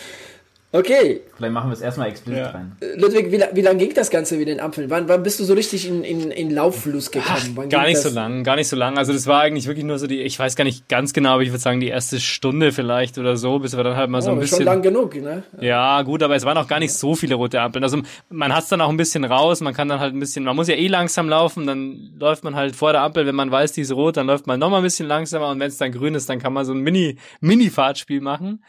Okay. 0.73 1.23
Vielleicht 1.37 1.53
machen 1.53 1.69
wir 1.71 1.75
es 1.75 1.81
erstmal 1.81 2.09
explizit 2.09 2.45
ja. 2.45 2.51
rein. 2.51 2.77
Äh, 2.81 2.97
Ludwig, 2.97 3.33
wie, 3.33 3.43
wie 3.55 3.61
lange 3.61 3.79
ging 3.79 3.93
das 3.93 4.09
Ganze 4.09 4.37
mit 4.37 4.47
den 4.47 4.61
Apfeln? 4.61 4.89
Wann, 4.89 5.09
wann 5.09 5.25
bist 5.25 5.41
du 5.41 5.45
so 5.45 5.55
richtig 5.55 5.89
in, 5.89 6.05
in, 6.05 6.31
in 6.31 6.51
Lauffluss 6.53 7.11
gekommen? 7.11 7.59
Ach, 7.61 7.69
gar 7.69 7.87
nicht 7.87 7.97
das? 7.97 8.05
so 8.05 8.11
lang, 8.11 8.45
gar 8.45 8.55
nicht 8.55 8.69
so 8.69 8.77
lang. 8.77 8.97
Also 8.97 9.13
das 9.13 9.27
war 9.27 9.41
eigentlich 9.41 9.67
wirklich 9.67 9.85
nur 9.85 9.99
so 9.99 10.07
die, 10.07 10.21
ich 10.21 10.39
weiß 10.39 10.55
gar 10.55 10.63
nicht 10.63 10.89
ganz 10.89 11.13
genau, 11.13 11.31
aber 11.31 11.43
ich 11.43 11.49
würde 11.51 11.59
sagen 11.59 11.81
die 11.81 11.89
erste 11.89 12.21
Stunde 12.21 12.71
vielleicht 12.71 13.19
oder 13.19 13.37
so, 13.37 13.59
bis 13.59 13.77
wir 13.77 13.83
dann 13.83 13.97
halt 13.97 14.11
mal 14.11 14.19
oh, 14.19 14.21
so 14.21 14.31
ein 14.31 14.39
bisschen... 14.39 14.59
schon 14.59 14.67
lang 14.67 14.83
genug, 14.83 15.17
ne? 15.17 15.43
Ja, 15.61 16.03
gut, 16.03 16.23
aber 16.23 16.37
es 16.37 16.45
waren 16.45 16.57
auch 16.57 16.69
gar 16.69 16.79
nicht 16.79 16.93
so 16.93 17.17
viele 17.17 17.35
rote 17.35 17.61
Ampeln. 17.61 17.83
Also 17.83 18.01
man 18.29 18.55
hat 18.55 18.63
es 18.63 18.69
dann 18.69 18.81
auch 18.81 18.91
ein 18.91 18.97
bisschen 18.97 19.25
raus, 19.25 19.61
man 19.63 19.75
kann 19.75 19.89
dann 19.89 19.99
halt 19.99 20.15
ein 20.15 20.21
bisschen, 20.21 20.45
man 20.45 20.55
muss 20.55 20.69
ja 20.69 20.77
eh 20.77 20.87
langsam 20.87 21.29
laufen, 21.29 21.67
dann 21.67 22.11
läuft 22.17 22.45
man 22.45 22.55
halt 22.55 22.77
vor 22.77 22.93
der 22.93 23.03
Ampel, 23.03 23.27
wenn 23.27 23.35
man 23.35 23.51
weiß, 23.51 23.73
die 23.73 23.81
ist 23.81 23.91
rot, 23.91 24.17
dann 24.17 24.29
läuft 24.29 24.47
man 24.47 24.61
nochmal 24.61 24.81
ein 24.81 24.85
bisschen 24.85 25.09
langsamer 25.09 25.49
und 25.49 25.59
wenn 25.59 25.69
es 25.69 25.79
dann 25.79 25.91
grün 25.91 26.15
ist, 26.15 26.29
dann 26.29 26.39
kann 26.39 26.53
man 26.53 26.65
so 26.65 26.73
ein 26.73 26.81
Mini, 26.81 27.17
Mini-Fahrtspiel 27.41 28.21
machen 28.21 28.63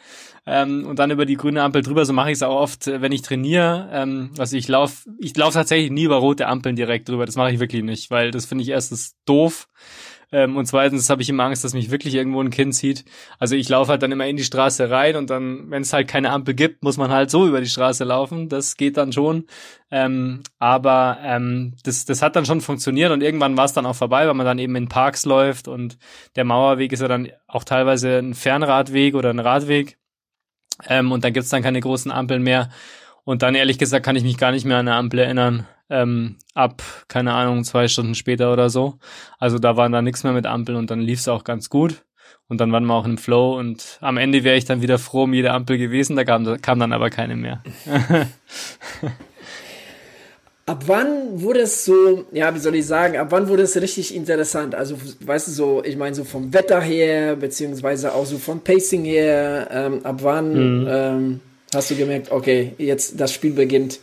ähm, 0.46 0.86
und 0.86 1.00
dann 1.00 1.12
über 1.12 1.26
die 1.26 1.38
grüne 1.38 1.62
Ampel 1.62 1.82
drüber. 1.82 2.06
So 2.06 2.14
mache 2.14 2.32
ich 2.32 2.36
es 2.36 2.44
auch 2.44 2.60
oft, 2.60 2.88
äh, 2.88 3.02
wenn 3.02 3.12
ich 3.12 3.22
trainiere. 3.22 3.90
Ähm, 3.92 4.32
also 4.38 4.58
ich 4.58 4.68
laufe 4.68 5.10
ich 5.20 5.36
lauf 5.38 5.54
tatsächlich 5.54 5.92
nie 5.92 6.04
über 6.04 6.18
rote 6.18 6.48
Ampeln 6.48 6.76
direkt 6.76 7.10
drüber. 7.10 7.26
Das 7.26 7.36
mache 7.36 7.52
ich 7.52 7.60
wirklich 7.60 7.84
nicht, 7.84 8.12
weil 8.12 8.32
das 8.32 8.46
finde 8.46 8.64
ich 8.64 8.70
erstens 8.70 9.16
doof. 9.26 9.68
Ähm, 10.34 10.56
und 10.56 10.66
zweitens 10.66 11.10
habe 11.10 11.22
ich 11.22 11.30
immer 11.30 11.44
Angst, 11.44 11.64
dass 11.64 11.74
mich 11.74 11.92
wirklich 11.92 12.16
irgendwo 12.16 12.42
ein 12.42 12.52
Kind 12.52 12.74
zieht. 12.74 13.04
Also 13.38 13.56
ich 13.56 13.68
laufe 13.68 13.92
halt 13.92 14.02
dann 14.02 14.12
immer 14.12 14.28
in 14.28 14.38
die 14.38 14.44
Straße 14.46 14.90
rein 14.90 15.18
und 15.18 15.30
dann, 15.30 15.70
wenn 15.70 15.82
es 15.82 15.92
halt 15.92 16.08
keine 16.08 16.32
Ampel 16.32 16.54
gibt, 16.54 16.84
muss 16.84 16.98
man 16.98 17.12
halt 17.12 17.30
so 17.30 17.46
über 17.48 17.60
die 17.60 17.68
Straße 17.68 18.06
laufen. 18.06 18.48
Das 18.48 18.78
geht 18.78 18.96
dann 18.98 19.12
schon. 19.12 19.46
Ähm, 19.92 20.42
aber 20.58 21.18
ähm, 21.22 21.76
das, 21.84 22.06
das 22.06 22.22
hat 22.22 22.36
dann 22.38 22.46
schon 22.46 22.62
funktioniert 22.62 23.12
und 23.12 23.22
irgendwann 23.22 23.58
war 23.58 23.66
es 23.66 23.74
dann 23.74 23.86
auch 23.86 23.96
vorbei, 23.96 24.26
weil 24.26 24.34
man 24.34 24.46
dann 24.46 24.60
eben 24.60 24.76
in 24.78 24.88
Parks 24.88 25.26
läuft 25.26 25.68
und 25.68 25.98
der 26.38 26.46
Mauerweg 26.46 26.94
ist 26.94 27.02
ja 27.02 27.10
dann 27.10 27.30
auch 27.48 27.66
teilweise 27.66 28.18
ein 28.20 28.34
Fernradweg 28.34 29.16
oder 29.16 29.32
ein 29.32 29.40
Radweg. 29.40 29.98
Ähm, 30.88 31.12
und 31.12 31.24
dann 31.24 31.34
gibt's 31.34 31.50
dann 31.50 31.64
keine 31.64 31.80
großen 31.80 32.12
Ampeln 32.12 32.44
mehr. 32.44 32.70
Und 33.24 33.44
dann 33.44 33.56
ehrlich 33.56 33.78
gesagt 33.78 34.06
kann 34.06 34.16
ich 34.16 34.24
mich 34.24 34.38
gar 34.38 34.52
nicht 34.52 34.66
mehr 34.66 34.78
an 34.78 34.88
eine 34.88 34.98
Ampel 34.98 35.20
erinnern. 35.20 35.68
Ähm, 35.90 36.38
ab, 36.54 36.82
keine 37.08 37.34
Ahnung, 37.34 37.64
zwei 37.64 37.88
Stunden 37.88 38.16
später 38.16 38.52
oder 38.54 38.70
so. 38.70 38.98
Also 39.40 39.60
da 39.60 39.76
war 39.78 39.90
dann 39.90 40.06
nichts 40.06 40.24
mehr 40.24 40.34
mit 40.34 40.46
Ampeln 40.46 40.78
und 40.78 40.90
dann 40.90 41.02
lief's 41.02 41.28
auch 41.28 41.44
ganz 41.44 41.70
gut. 41.70 42.04
Und 42.48 42.60
dann 42.60 42.72
waren 42.72 42.86
wir 42.86 42.94
auch 42.94 43.06
im 43.06 43.18
Flow 43.18 43.58
und 43.58 43.98
am 44.02 44.18
Ende 44.18 44.44
wäre 44.44 44.58
ich 44.58 44.66
dann 44.66 44.82
wieder 44.82 45.00
froh 45.00 45.24
um 45.24 45.34
jede 45.34 45.52
Ampel 45.52 45.78
gewesen, 45.78 46.16
da 46.16 46.26
kam, 46.26 46.62
kam 46.62 46.80
dann 46.80 46.94
aber 46.94 47.10
keine 47.10 47.36
mehr. 47.36 47.64
ab 50.72 50.84
wann 50.86 51.42
wurde 51.42 51.60
es 51.60 51.84
so, 51.84 52.24
ja, 52.32 52.56
wie 52.56 52.60
soll 52.60 52.76
ich 52.76 52.86
sagen, 52.86 53.18
ab 53.18 53.28
wann 53.32 53.50
wurde 53.50 53.64
es 53.64 53.76
richtig 53.80 54.16
interessant? 54.16 54.74
Also, 54.74 54.96
weißt 55.20 55.50
du, 55.50 55.52
so, 55.52 55.84
ich 55.84 55.98
meine, 55.98 56.16
so 56.16 56.24
vom 56.24 56.54
Wetter 56.54 56.80
her, 56.80 57.36
beziehungsweise 57.36 58.16
auch 58.16 58.26
so 58.26 58.38
vom 58.38 58.62
Pacing 58.62 59.04
her, 59.04 59.68
ähm, 59.70 60.06
ab 60.06 60.20
wann 60.22 60.54
mhm. 60.54 60.88
ähm, 60.90 61.40
hast 61.76 61.92
du 61.92 61.96
gemerkt, 61.96 62.32
okay, 62.32 62.74
jetzt 62.78 63.20
das 63.20 63.34
Spiel 63.34 63.52
beginnt? 63.52 64.00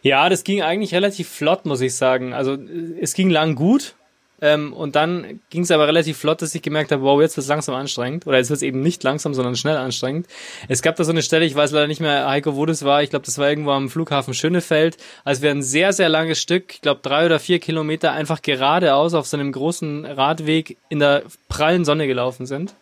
Ja, 0.00 0.30
das 0.30 0.44
ging 0.44 0.62
eigentlich 0.62 0.94
relativ 0.94 1.28
flott, 1.28 1.66
muss 1.66 1.82
ich 1.82 1.94
sagen. 1.94 2.32
Also, 2.32 2.56
es 2.98 3.12
ging 3.12 3.28
lang 3.28 3.54
gut. 3.54 3.94
Ähm, 4.42 4.72
und 4.72 4.96
dann 4.96 5.40
ging 5.50 5.62
es 5.62 5.70
aber 5.70 5.86
relativ 5.86 6.18
flott, 6.18 6.42
dass 6.42 6.52
ich 6.52 6.62
gemerkt 6.62 6.90
habe, 6.90 7.02
wow, 7.02 7.20
jetzt 7.20 7.36
wird 7.36 7.44
es 7.44 7.48
langsam 7.48 7.76
anstrengend. 7.76 8.26
Oder 8.26 8.38
jetzt 8.38 8.50
wird 8.50 8.56
es 8.56 8.62
eben 8.62 8.82
nicht 8.82 9.04
langsam, 9.04 9.34
sondern 9.34 9.54
schnell 9.54 9.76
anstrengend. 9.76 10.26
Es 10.68 10.82
gab 10.82 10.96
da 10.96 11.04
so 11.04 11.12
eine 11.12 11.22
Stelle, 11.22 11.44
ich 11.44 11.54
weiß 11.54 11.70
leider 11.70 11.86
nicht 11.86 12.00
mehr, 12.00 12.28
Heiko, 12.28 12.56
wo 12.56 12.66
das 12.66 12.84
war. 12.84 13.04
Ich 13.04 13.10
glaube, 13.10 13.24
das 13.24 13.38
war 13.38 13.48
irgendwo 13.48 13.70
am 13.70 13.88
Flughafen 13.88 14.34
Schönefeld. 14.34 14.96
als 15.24 15.42
wir 15.42 15.52
ein 15.52 15.62
sehr, 15.62 15.92
sehr 15.92 16.08
langes 16.08 16.42
Stück, 16.42 16.74
ich 16.74 16.80
glaube 16.80 17.00
drei 17.04 17.24
oder 17.24 17.38
vier 17.38 17.60
Kilometer, 17.60 18.10
einfach 18.10 18.42
geradeaus 18.42 19.14
auf 19.14 19.28
so 19.28 19.36
einem 19.36 19.52
großen 19.52 20.04
Radweg 20.06 20.76
in 20.88 20.98
der 20.98 21.22
prallen 21.48 21.84
Sonne 21.84 22.08
gelaufen 22.08 22.44
sind. 22.44 22.74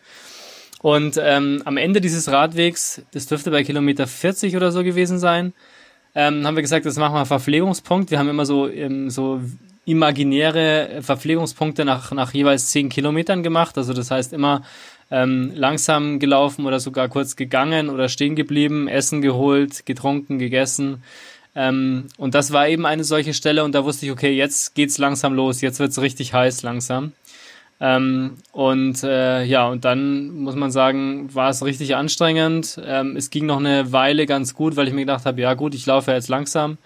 Und 0.81 1.19
ähm, 1.21 1.61
am 1.65 1.77
Ende 1.77 2.01
dieses 2.01 2.31
Radwegs, 2.31 3.03
das 3.13 3.27
dürfte 3.27 3.51
bei 3.51 3.63
Kilometer 3.63 4.07
40 4.07 4.55
oder 4.55 4.71
so 4.71 4.83
gewesen 4.83 5.19
sein, 5.19 5.53
ähm, 6.15 6.45
haben 6.45 6.55
wir 6.55 6.63
gesagt, 6.63 6.87
das 6.87 6.97
machen 6.97 7.13
wir 7.13 7.27
Verpflegungspunkt. 7.27 8.09
Wir 8.09 8.17
haben 8.17 8.29
immer 8.29 8.47
so, 8.47 8.67
ähm, 8.67 9.11
so 9.11 9.41
imaginäre 9.85 10.99
Verpflegungspunkte 11.01 11.85
nach, 11.85 12.11
nach 12.11 12.33
jeweils 12.33 12.69
zehn 12.69 12.89
Kilometern 12.89 13.43
gemacht. 13.43 13.77
Also 13.77 13.93
das 13.93 14.11
heißt 14.11 14.33
immer 14.33 14.63
ähm, 15.09 15.51
langsam 15.55 16.19
gelaufen 16.19 16.65
oder 16.65 16.79
sogar 16.79 17.09
kurz 17.09 17.35
gegangen 17.35 17.89
oder 17.89 18.07
stehen 18.07 18.35
geblieben, 18.35 18.87
Essen 18.87 19.21
geholt, 19.21 19.85
getrunken, 19.85 20.39
gegessen. 20.39 21.03
Ähm, 21.55 22.05
und 22.17 22.33
das 22.33 22.53
war 22.53 22.67
eben 22.67 22.85
eine 22.85 23.03
solche 23.03 23.33
Stelle 23.33 23.63
und 23.63 23.75
da 23.75 23.83
wusste 23.83 24.05
ich, 24.05 24.11
okay, 24.11 24.31
jetzt 24.31 24.73
geht's 24.73 24.97
langsam 24.97 25.33
los, 25.33 25.61
jetzt 25.61 25.79
wird's 25.79 25.99
richtig 25.99 26.33
heiß 26.33 26.63
langsam. 26.63 27.11
Ähm, 27.81 28.37
und 28.51 29.03
äh, 29.03 29.43
ja, 29.43 29.67
und 29.67 29.83
dann 29.83 30.29
muss 30.29 30.55
man 30.55 30.71
sagen, 30.71 31.33
war 31.33 31.49
es 31.49 31.65
richtig 31.65 31.95
anstrengend. 31.95 32.79
Ähm, 32.85 33.17
es 33.17 33.31
ging 33.31 33.47
noch 33.47 33.57
eine 33.57 33.91
Weile 33.91 34.27
ganz 34.27 34.53
gut, 34.53 34.75
weil 34.75 34.87
ich 34.87 34.93
mir 34.93 35.01
gedacht 35.01 35.25
habe, 35.25 35.41
ja 35.41 35.55
gut, 35.55 35.73
ich 35.73 35.87
laufe 35.87 36.11
jetzt 36.11 36.29
langsam. 36.29 36.77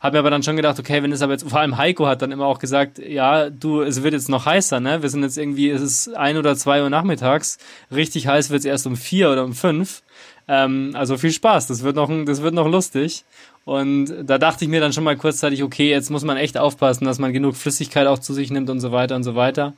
Habe 0.00 0.14
mir 0.14 0.18
aber 0.20 0.30
dann 0.30 0.42
schon 0.42 0.56
gedacht, 0.56 0.78
okay, 0.78 1.02
wenn 1.02 1.10
es 1.10 1.22
aber 1.22 1.32
jetzt, 1.32 1.48
vor 1.48 1.58
allem 1.58 1.76
Heiko 1.76 2.06
hat 2.06 2.22
dann 2.22 2.30
immer 2.32 2.46
auch 2.46 2.58
gesagt, 2.58 2.98
ja, 2.98 3.50
du, 3.50 3.82
es 3.82 4.02
wird 4.02 4.14
jetzt 4.14 4.28
noch 4.28 4.46
heißer, 4.46 4.80
ne? 4.80 5.02
Wir 5.02 5.08
sind 5.08 5.22
jetzt 5.22 5.38
irgendwie, 5.38 5.70
es 5.70 5.82
ist 5.82 6.14
ein 6.14 6.36
oder 6.36 6.56
zwei 6.56 6.82
Uhr 6.82 6.90
nachmittags. 6.90 7.58
Richtig 7.90 8.28
heiß 8.28 8.50
wird 8.50 8.60
es 8.60 8.64
erst 8.64 8.86
um 8.86 8.96
vier 8.96 9.30
oder 9.30 9.44
um 9.44 9.54
fünf. 9.54 10.02
Ähm, 10.46 10.92
also 10.94 11.18
viel 11.18 11.32
Spaß, 11.32 11.66
das 11.66 11.82
wird 11.82 11.96
noch, 11.96 12.10
das 12.24 12.42
wird 12.42 12.54
noch 12.54 12.68
lustig. 12.68 13.24
Und 13.64 14.14
da 14.24 14.38
dachte 14.38 14.64
ich 14.64 14.70
mir 14.70 14.80
dann 14.80 14.92
schon 14.92 15.04
mal 15.04 15.16
kurzzeitig, 15.16 15.62
okay, 15.62 15.90
jetzt 15.90 16.10
muss 16.10 16.24
man 16.24 16.38
echt 16.38 16.56
aufpassen, 16.56 17.04
dass 17.04 17.18
man 17.18 17.32
genug 17.32 17.54
Flüssigkeit 17.54 18.06
auch 18.06 18.18
zu 18.18 18.32
sich 18.32 18.50
nimmt 18.50 18.70
und 18.70 18.80
so 18.80 18.92
weiter 18.92 19.14
und 19.14 19.24
so 19.24 19.34
weiter. 19.34 19.74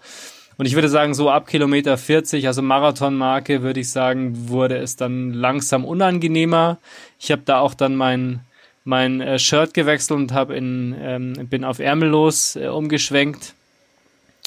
Und 0.58 0.66
ich 0.66 0.74
würde 0.74 0.88
sagen, 0.88 1.14
so 1.14 1.30
ab 1.30 1.46
Kilometer 1.46 1.96
40, 1.96 2.46
also 2.46 2.60
Marathonmarke, 2.60 3.62
würde 3.62 3.80
ich 3.80 3.90
sagen, 3.90 4.48
wurde 4.48 4.76
es 4.76 4.94
dann 4.94 5.32
langsam 5.32 5.84
unangenehmer. 5.84 6.78
Ich 7.18 7.32
habe 7.32 7.42
da 7.44 7.60
auch 7.60 7.74
dann 7.74 7.96
mein 7.96 8.40
mein 8.84 9.20
äh, 9.20 9.38
Shirt 9.38 9.74
gewechselt 9.74 10.18
und 10.18 10.32
habe 10.32 10.56
in 10.56 10.94
ähm, 11.00 11.48
bin 11.48 11.64
auf 11.64 11.78
ärmellos 11.78 12.56
äh, 12.56 12.68
umgeschwenkt 12.68 13.54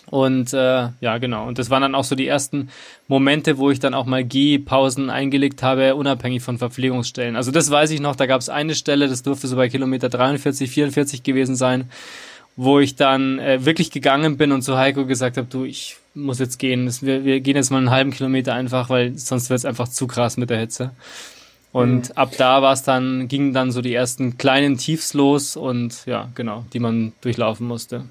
und 0.08 0.54
äh, 0.54 0.90
ja 1.00 1.18
genau 1.20 1.48
und 1.48 1.60
das 1.60 1.70
waren 1.70 1.82
dann 1.82 1.96
auch 1.96 2.04
so 2.04 2.16
die 2.16 2.28
ersten 2.28 2.70
Momente, 3.08 3.58
wo 3.58 3.70
ich 3.70 3.80
dann 3.80 3.94
auch 3.94 4.06
mal 4.06 4.24
Gehpausen 4.24 5.10
eingelegt 5.10 5.64
habe, 5.64 5.96
unabhängig 5.96 6.42
von 6.42 6.58
Verpflegungsstellen. 6.58 7.36
Also 7.36 7.52
das 7.52 7.70
weiß 7.70 7.92
ich 7.92 8.02
noch, 8.02 8.16
da 8.16 8.26
gab 8.26 8.42
es 8.42 8.50
eine 8.50 8.76
Stelle, 8.76 9.08
das 9.08 9.24
durfte 9.24 9.48
so 9.48 9.56
bei 9.56 9.70
Kilometer 9.70 10.10
43, 10.10 10.70
44 10.70 11.24
gewesen 11.24 11.56
sein, 11.56 11.90
wo 12.56 12.80
ich 12.80 12.96
dann 12.96 13.40
äh, 13.40 13.66
wirklich 13.66 13.92
gegangen 13.92 14.38
bin 14.38 14.52
und 14.52 14.62
zu 14.62 14.78
Heiko 14.78 15.06
gesagt 15.06 15.38
habe, 15.38 15.48
du, 15.50 15.64
ich 15.64 15.98
muss 16.14 16.40
jetzt 16.40 16.60
gehen, 16.60 16.92
wir, 17.02 17.26
wir 17.26 17.40
gehen 17.40 17.56
jetzt 17.56 17.72
mal 17.72 17.78
einen 17.78 17.90
halben 17.90 18.12
Kilometer 18.12 18.54
einfach, 18.54 18.90
weil 18.90 19.18
sonst 19.18 19.50
wird 19.50 19.60
es 19.60 19.66
einfach 19.66 19.88
zu 19.88 20.08
krass 20.08 20.38
mit 20.38 20.50
der 20.50 20.60
Hitze. 20.60 20.92
Und 21.74 22.10
mhm. 22.10 22.16
ab 22.16 22.32
da 22.38 22.62
war 22.62 22.72
es 22.74 22.84
dann, 22.84 23.28
gingen 23.28 23.52
dann 23.52 23.72
so 23.72 23.82
die 23.82 23.94
ersten 23.94 24.38
kleinen 24.38 24.78
Tiefs 24.78 25.14
los 25.16 25.58
und 25.58 26.06
ja, 26.06 26.30
genau, 26.36 26.66
die 26.72 26.80
man 26.80 27.14
durchlaufen 27.22 27.68
musste. 27.68 28.04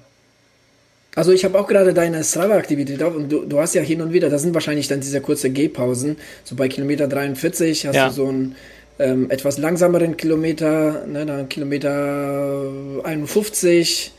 Also 1.15 1.31
ich 1.31 1.45
habe 1.45 1.57
auch 1.57 1.67
gerade 1.67 1.93
deine 1.93 2.23
Strava-Aktivität 2.23 3.01
auf 3.01 3.15
und 3.15 3.31
du, 3.31 3.45
du 3.45 3.59
hast 3.59 3.73
ja 3.73 3.81
hin 3.81 4.01
und 4.01 4.11
wieder, 4.11 4.29
das 4.29 4.41
sind 4.41 4.53
wahrscheinlich 4.53 4.89
dann 4.89 4.99
diese 4.99 5.21
kurze 5.21 5.49
Gehpausen. 5.49 6.17
So 6.43 6.55
bei 6.55 6.67
Kilometer 6.67 7.07
43 7.07 7.87
hast 7.87 7.95
ja. 7.95 8.07
du 8.09 8.13
so 8.13 8.27
einen 8.27 8.55
ähm, 8.99 9.31
etwas 9.31 9.57
langsameren 9.57 10.17
Kilometer, 10.17 11.05
ne, 11.07 11.25
dann 11.25 11.47
Kilometer 11.47 12.69
51. 13.03 14.11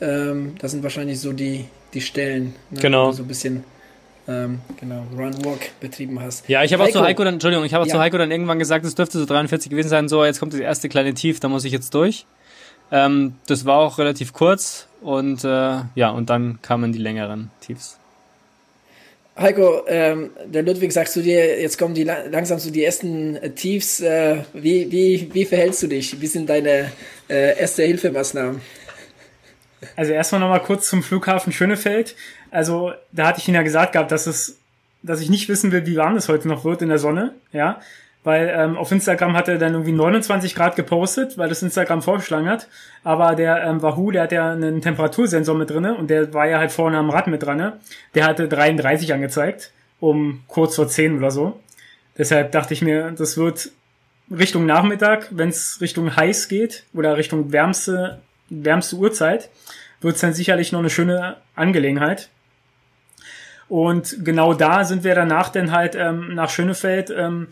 Ähm, 0.00 0.54
das 0.58 0.70
sind 0.70 0.82
wahrscheinlich 0.82 1.20
so 1.20 1.32
die, 1.32 1.66
die 1.92 2.00
Stellen, 2.00 2.54
ne, 2.70 2.80
genau. 2.80 3.12
so 3.12 3.22
ein 3.22 3.28
bisschen 3.28 3.64
ähm, 4.28 4.60
genau, 4.78 5.04
Run-Walk 5.16 5.80
betrieben 5.80 6.20
hast. 6.20 6.48
Ja, 6.48 6.62
ich 6.62 6.72
habe 6.72 6.84
auch 6.84 6.90
zu 6.90 7.02
Heiko 7.02 7.24
dann, 7.24 7.34
Entschuldigung, 7.34 7.64
ich 7.64 7.74
habe 7.74 7.82
auch 7.82 7.88
ja. 7.88 7.94
zu 7.94 8.00
Heiko 8.00 8.18
dann 8.18 8.30
irgendwann 8.30 8.58
gesagt, 8.58 8.84
es 8.84 8.94
dürfte 8.94 9.18
so 9.18 9.26
43 9.26 9.70
gewesen 9.70 9.88
sein, 9.88 10.08
so, 10.08 10.24
jetzt 10.24 10.38
kommt 10.40 10.52
das 10.52 10.60
erste 10.60 10.88
kleine 10.88 11.14
Tief, 11.14 11.40
da 11.40 11.48
muss 11.48 11.64
ich 11.64 11.72
jetzt 11.72 11.92
durch. 11.94 12.26
Ähm, 12.90 13.34
das 13.46 13.64
war 13.64 13.78
auch 13.78 13.98
relativ 13.98 14.32
kurz 14.32 14.86
und 15.00 15.44
äh, 15.44 15.80
ja, 15.94 16.10
und 16.10 16.30
dann 16.30 16.60
kamen 16.62 16.92
die 16.92 16.98
längeren 16.98 17.50
Tiefs. 17.60 17.98
Heiko, 19.36 19.86
ähm, 19.88 20.30
der 20.44 20.62
Ludwig 20.62 20.92
sagst 20.92 21.16
du 21.16 21.22
dir, 21.22 21.60
jetzt 21.60 21.78
kommen 21.78 21.94
die 21.94 22.04
langsam 22.04 22.58
so 22.58 22.70
die 22.70 22.84
ersten 22.84 23.36
äh, 23.36 23.50
Tiefs. 23.50 24.00
Äh, 24.00 24.44
wie, 24.52 24.92
wie, 24.92 25.30
wie 25.32 25.44
verhältst 25.46 25.82
du 25.82 25.86
dich? 25.86 26.20
Wie 26.20 26.26
sind 26.26 26.50
deine 26.50 26.92
äh, 27.28 27.58
erste 27.58 27.82
Hilfemaßnahmen? 27.82 28.60
Also 29.96 30.12
erstmal 30.12 30.42
nochmal 30.42 30.62
kurz 30.62 30.88
zum 30.88 31.02
Flughafen 31.02 31.52
Schönefeld. 31.52 32.14
Also 32.52 32.92
da 33.10 33.26
hatte 33.26 33.40
ich 33.40 33.48
Ihnen 33.48 33.56
ja 33.56 33.62
gesagt 33.62 33.92
gehabt, 33.92 34.12
dass 34.12 34.26
es, 34.26 34.58
dass 35.02 35.20
ich 35.20 35.30
nicht 35.30 35.48
wissen 35.48 35.72
will, 35.72 35.86
wie 35.86 35.96
warm 35.96 36.16
es 36.16 36.28
heute 36.28 36.46
noch 36.46 36.64
wird 36.64 36.82
in 36.82 36.90
der 36.90 36.98
Sonne, 36.98 37.32
ja. 37.52 37.80
Weil 38.24 38.52
ähm, 38.56 38.76
auf 38.76 38.92
Instagram 38.92 39.34
hat 39.34 39.48
er 39.48 39.58
dann 39.58 39.72
irgendwie 39.72 39.90
29 39.90 40.54
Grad 40.54 40.76
gepostet, 40.76 41.38
weil 41.38 41.48
das 41.48 41.62
Instagram 41.62 42.02
vorgeschlagen 42.02 42.48
hat. 42.48 42.68
Aber 43.02 43.34
der 43.34 43.64
ähm, 43.64 43.82
Wahoo, 43.82 44.12
der 44.12 44.22
hat 44.22 44.32
ja 44.32 44.52
einen 44.52 44.80
Temperatursensor 44.80 45.56
mit 45.56 45.70
drinne 45.70 45.96
und 45.96 46.08
der 46.08 46.32
war 46.32 46.46
ja 46.46 46.58
halt 46.58 46.70
vorne 46.70 46.98
am 46.98 47.10
Rad 47.10 47.26
mit 47.26 47.42
dran. 47.42 47.56
Ne? 47.56 47.80
Der 48.14 48.26
hatte 48.26 48.46
33 48.46 49.12
angezeigt, 49.12 49.72
um 49.98 50.44
kurz 50.46 50.76
vor 50.76 50.86
10 50.86 51.18
oder 51.18 51.32
so. 51.32 51.58
Deshalb 52.16 52.52
dachte 52.52 52.74
ich 52.74 52.82
mir, 52.82 53.10
das 53.10 53.36
wird 53.36 53.72
Richtung 54.30 54.66
Nachmittag, 54.66 55.28
wenn 55.30 55.48
es 55.48 55.80
Richtung 55.80 56.14
heiß 56.14 56.46
geht 56.46 56.84
oder 56.94 57.16
Richtung 57.16 57.50
wärmste, 57.50 58.20
wärmste 58.50 58.96
Uhrzeit, 58.96 59.48
wird 60.00 60.14
es 60.14 60.20
dann 60.20 60.34
sicherlich 60.34 60.70
noch 60.70 60.80
eine 60.80 60.90
schöne 60.90 61.38
Angelegenheit. 61.56 62.28
Und 63.72 64.22
genau 64.22 64.52
da 64.52 64.84
sind 64.84 65.02
wir 65.02 65.14
danach 65.14 65.48
dann 65.48 65.72
halt 65.72 65.94
ähm, 65.94 66.34
nach 66.34 66.50
Schönefeld 66.50 67.08
ähm, 67.08 67.48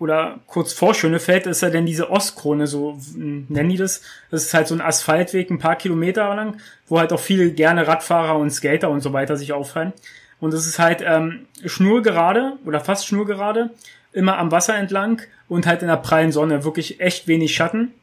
oder 0.00 0.40
kurz 0.48 0.72
vor 0.72 0.94
Schönefeld 0.94 1.46
ist 1.46 1.60
ja 1.60 1.70
denn 1.70 1.86
diese 1.86 2.10
Ostkrone, 2.10 2.66
so 2.66 2.98
nennen 3.14 3.68
die 3.68 3.76
das. 3.76 4.02
Das 4.32 4.42
ist 4.42 4.52
halt 4.52 4.66
so 4.66 4.74
ein 4.74 4.80
Asphaltweg, 4.80 5.48
ein 5.48 5.60
paar 5.60 5.76
Kilometer 5.76 6.34
lang, 6.34 6.56
wo 6.88 6.98
halt 6.98 7.12
auch 7.12 7.20
viele 7.20 7.52
gerne 7.52 7.86
Radfahrer 7.86 8.36
und 8.36 8.50
Skater 8.50 8.90
und 8.90 9.00
so 9.00 9.12
weiter 9.12 9.36
sich 9.36 9.52
auffallen. 9.52 9.92
Und 10.40 10.54
das 10.54 10.66
ist 10.66 10.80
halt 10.80 11.04
ähm, 11.06 11.46
schnurgerade 11.64 12.54
oder 12.64 12.80
fast 12.80 13.06
schnurgerade, 13.06 13.70
immer 14.12 14.38
am 14.38 14.50
Wasser 14.50 14.74
entlang 14.74 15.22
und 15.48 15.68
halt 15.68 15.82
in 15.82 15.88
der 15.88 15.98
prallen 15.98 16.32
Sonne. 16.32 16.64
Wirklich 16.64 16.98
echt 16.98 17.28
wenig 17.28 17.54
Schatten, 17.54 17.94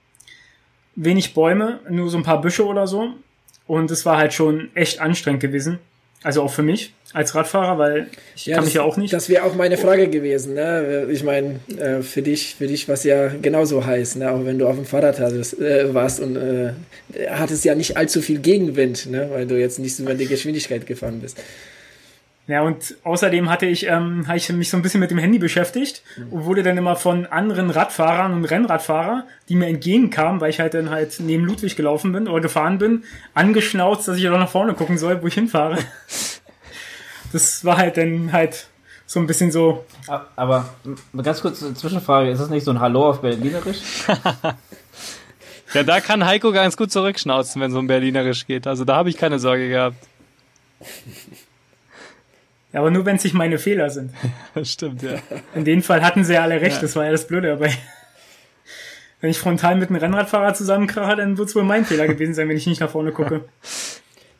wenig 0.95 1.33
Bäume, 1.33 1.81
nur 1.89 2.09
so 2.09 2.15
ein 2.15 2.23
paar 2.23 2.39
Büsche 2.39 2.65
oder 2.65 2.87
so. 2.87 3.09
Und 3.67 3.91
es 3.91 4.05
war 4.05 4.15
halt 4.15 4.33
schon 4.33 4.73
echt 4.73 5.01
anstrengend 5.01 5.41
gewesen. 5.41 5.79
Also 6.23 6.41
auch 6.41 6.51
für 6.51 6.63
mich 6.63 6.93
als 7.13 7.33
Radfahrer, 7.33 7.77
weil 7.77 8.07
ich 8.35 8.45
ja, 8.45 8.55
kann 8.55 8.65
mich 8.65 8.73
ja 8.73 8.81
auch 8.81 8.97
nicht. 8.97 9.13
Das 9.13 9.29
wäre 9.29 9.43
auch 9.43 9.55
meine 9.55 9.77
Frage 9.77 10.09
gewesen. 10.09 10.53
Ne? 10.53 11.07
Ich 11.09 11.23
meine, 11.23 11.59
äh, 11.77 12.01
für 12.01 12.21
dich, 12.21 12.55
für 12.55 12.67
dich 12.67 12.87
war 12.89 12.95
es 12.95 13.03
ja 13.03 13.29
genauso 13.29 13.85
heiß, 13.85 14.17
ne? 14.17 14.31
auch 14.31 14.43
wenn 14.43 14.59
du 14.59 14.67
auf 14.67 14.75
dem 14.75 14.85
Fahrrad 14.85 15.19
hattest, 15.19 15.59
äh, 15.59 15.93
warst 15.93 16.19
und 16.19 16.35
äh, 16.35 16.73
hattest 17.29 17.63
ja 17.63 17.73
nicht 17.73 17.95
allzu 17.95 18.21
viel 18.21 18.39
Gegenwind, 18.39 19.09
ne? 19.09 19.29
weil 19.31 19.47
du 19.47 19.57
jetzt 19.57 19.79
nicht 19.79 19.95
so 19.95 20.03
über 20.03 20.13
die 20.13 20.27
Geschwindigkeit 20.27 20.85
gefahren 20.85 21.19
bist. 21.21 21.37
Ja, 22.47 22.61
und 22.61 22.95
außerdem 23.03 23.49
hatte 23.49 23.65
ich, 23.65 23.87
ähm, 23.87 24.27
habe 24.27 24.37
ich 24.37 24.51
mich 24.51 24.69
so 24.69 24.77
ein 24.77 24.83
bisschen 24.83 24.99
mit 24.99 25.09
dem 25.09 25.17
Handy 25.17 25.39
beschäftigt 25.39 26.03
und 26.29 26.45
wurde 26.45 26.61
dann 26.61 26.77
immer 26.77 26.95
von 26.95 27.25
anderen 27.25 27.71
Radfahrern 27.71 28.33
und 28.33 28.45
Rennradfahrern, 28.45 29.23
die 29.49 29.55
mir 29.55 29.65
entgegenkamen, 29.65 30.39
weil 30.41 30.51
ich 30.51 30.59
halt 30.59 30.75
dann 30.75 30.91
halt 30.91 31.19
neben 31.19 31.43
Ludwig 31.43 31.75
gelaufen 31.75 32.11
bin 32.11 32.27
oder 32.27 32.41
gefahren 32.41 32.77
bin, 32.77 33.03
angeschnauzt, 33.33 34.07
dass 34.07 34.17
ich 34.17 34.23
doch 34.23 34.37
nach 34.37 34.49
vorne 34.49 34.75
gucken 34.75 34.99
soll, 34.99 35.23
wo 35.23 35.27
ich 35.27 35.33
hinfahre 35.33 35.79
das 37.33 37.65
war 37.65 37.77
halt 37.77 37.97
dann 37.97 38.31
halt 38.31 38.67
so 39.07 39.19
ein 39.19 39.27
bisschen 39.27 39.51
so. 39.51 39.83
Aber 40.35 40.69
ganz 41.21 41.41
kurz 41.41 41.59
Zwischenfrage, 41.59 42.29
ist 42.29 42.39
das 42.39 42.49
nicht 42.49 42.63
so 42.63 42.71
ein 42.71 42.79
Hallo 42.79 43.09
auf 43.09 43.21
Berlinerisch? 43.21 43.79
ja, 45.73 45.83
da 45.83 45.99
kann 45.99 46.25
Heiko 46.25 46.51
ganz 46.51 46.77
gut 46.77 46.91
zurückschnauzen, 46.91 47.61
wenn 47.61 47.71
so 47.71 47.79
ein 47.79 47.87
Berlinerisch 47.87 48.45
geht. 48.45 48.67
Also 48.67 48.85
da 48.85 48.97
habe 48.97 49.09
ich 49.09 49.17
keine 49.17 49.39
Sorge 49.39 49.69
gehabt. 49.69 49.97
Ja, 52.75 52.81
aber 52.81 52.91
nur 52.91 53.05
wenn 53.05 53.15
es 53.15 53.23
nicht 53.23 53.33
meine 53.33 53.57
Fehler 53.57 53.89
sind. 53.89 54.11
Stimmt, 54.63 55.01
ja. 55.01 55.11
In 55.55 55.63
dem 55.63 55.81
Fall 55.81 56.01
hatten 56.01 56.25
sie 56.25 56.33
ja 56.33 56.41
alle 56.41 56.59
recht, 56.59 56.75
ja. 56.75 56.81
das 56.81 56.97
war 56.97 57.05
ja 57.05 57.11
das 57.11 57.25
Blöde 57.25 57.47
dabei. 57.47 57.71
Wenn 59.21 59.29
ich 59.29 59.39
frontal 59.39 59.77
mit 59.77 59.87
einem 59.87 59.99
Rennradfahrer 59.99 60.53
zusammenkrache, 60.53 61.15
dann 61.15 61.37
wird 61.37 61.47
es 61.47 61.55
wohl 61.55 61.63
mein 61.63 61.85
Fehler 61.85 62.05
gewesen 62.05 62.33
sein, 62.33 62.49
wenn 62.49 62.57
ich 62.57 62.67
nicht 62.67 62.81
nach 62.81 62.91
vorne 62.91 63.11
gucke. 63.11 63.45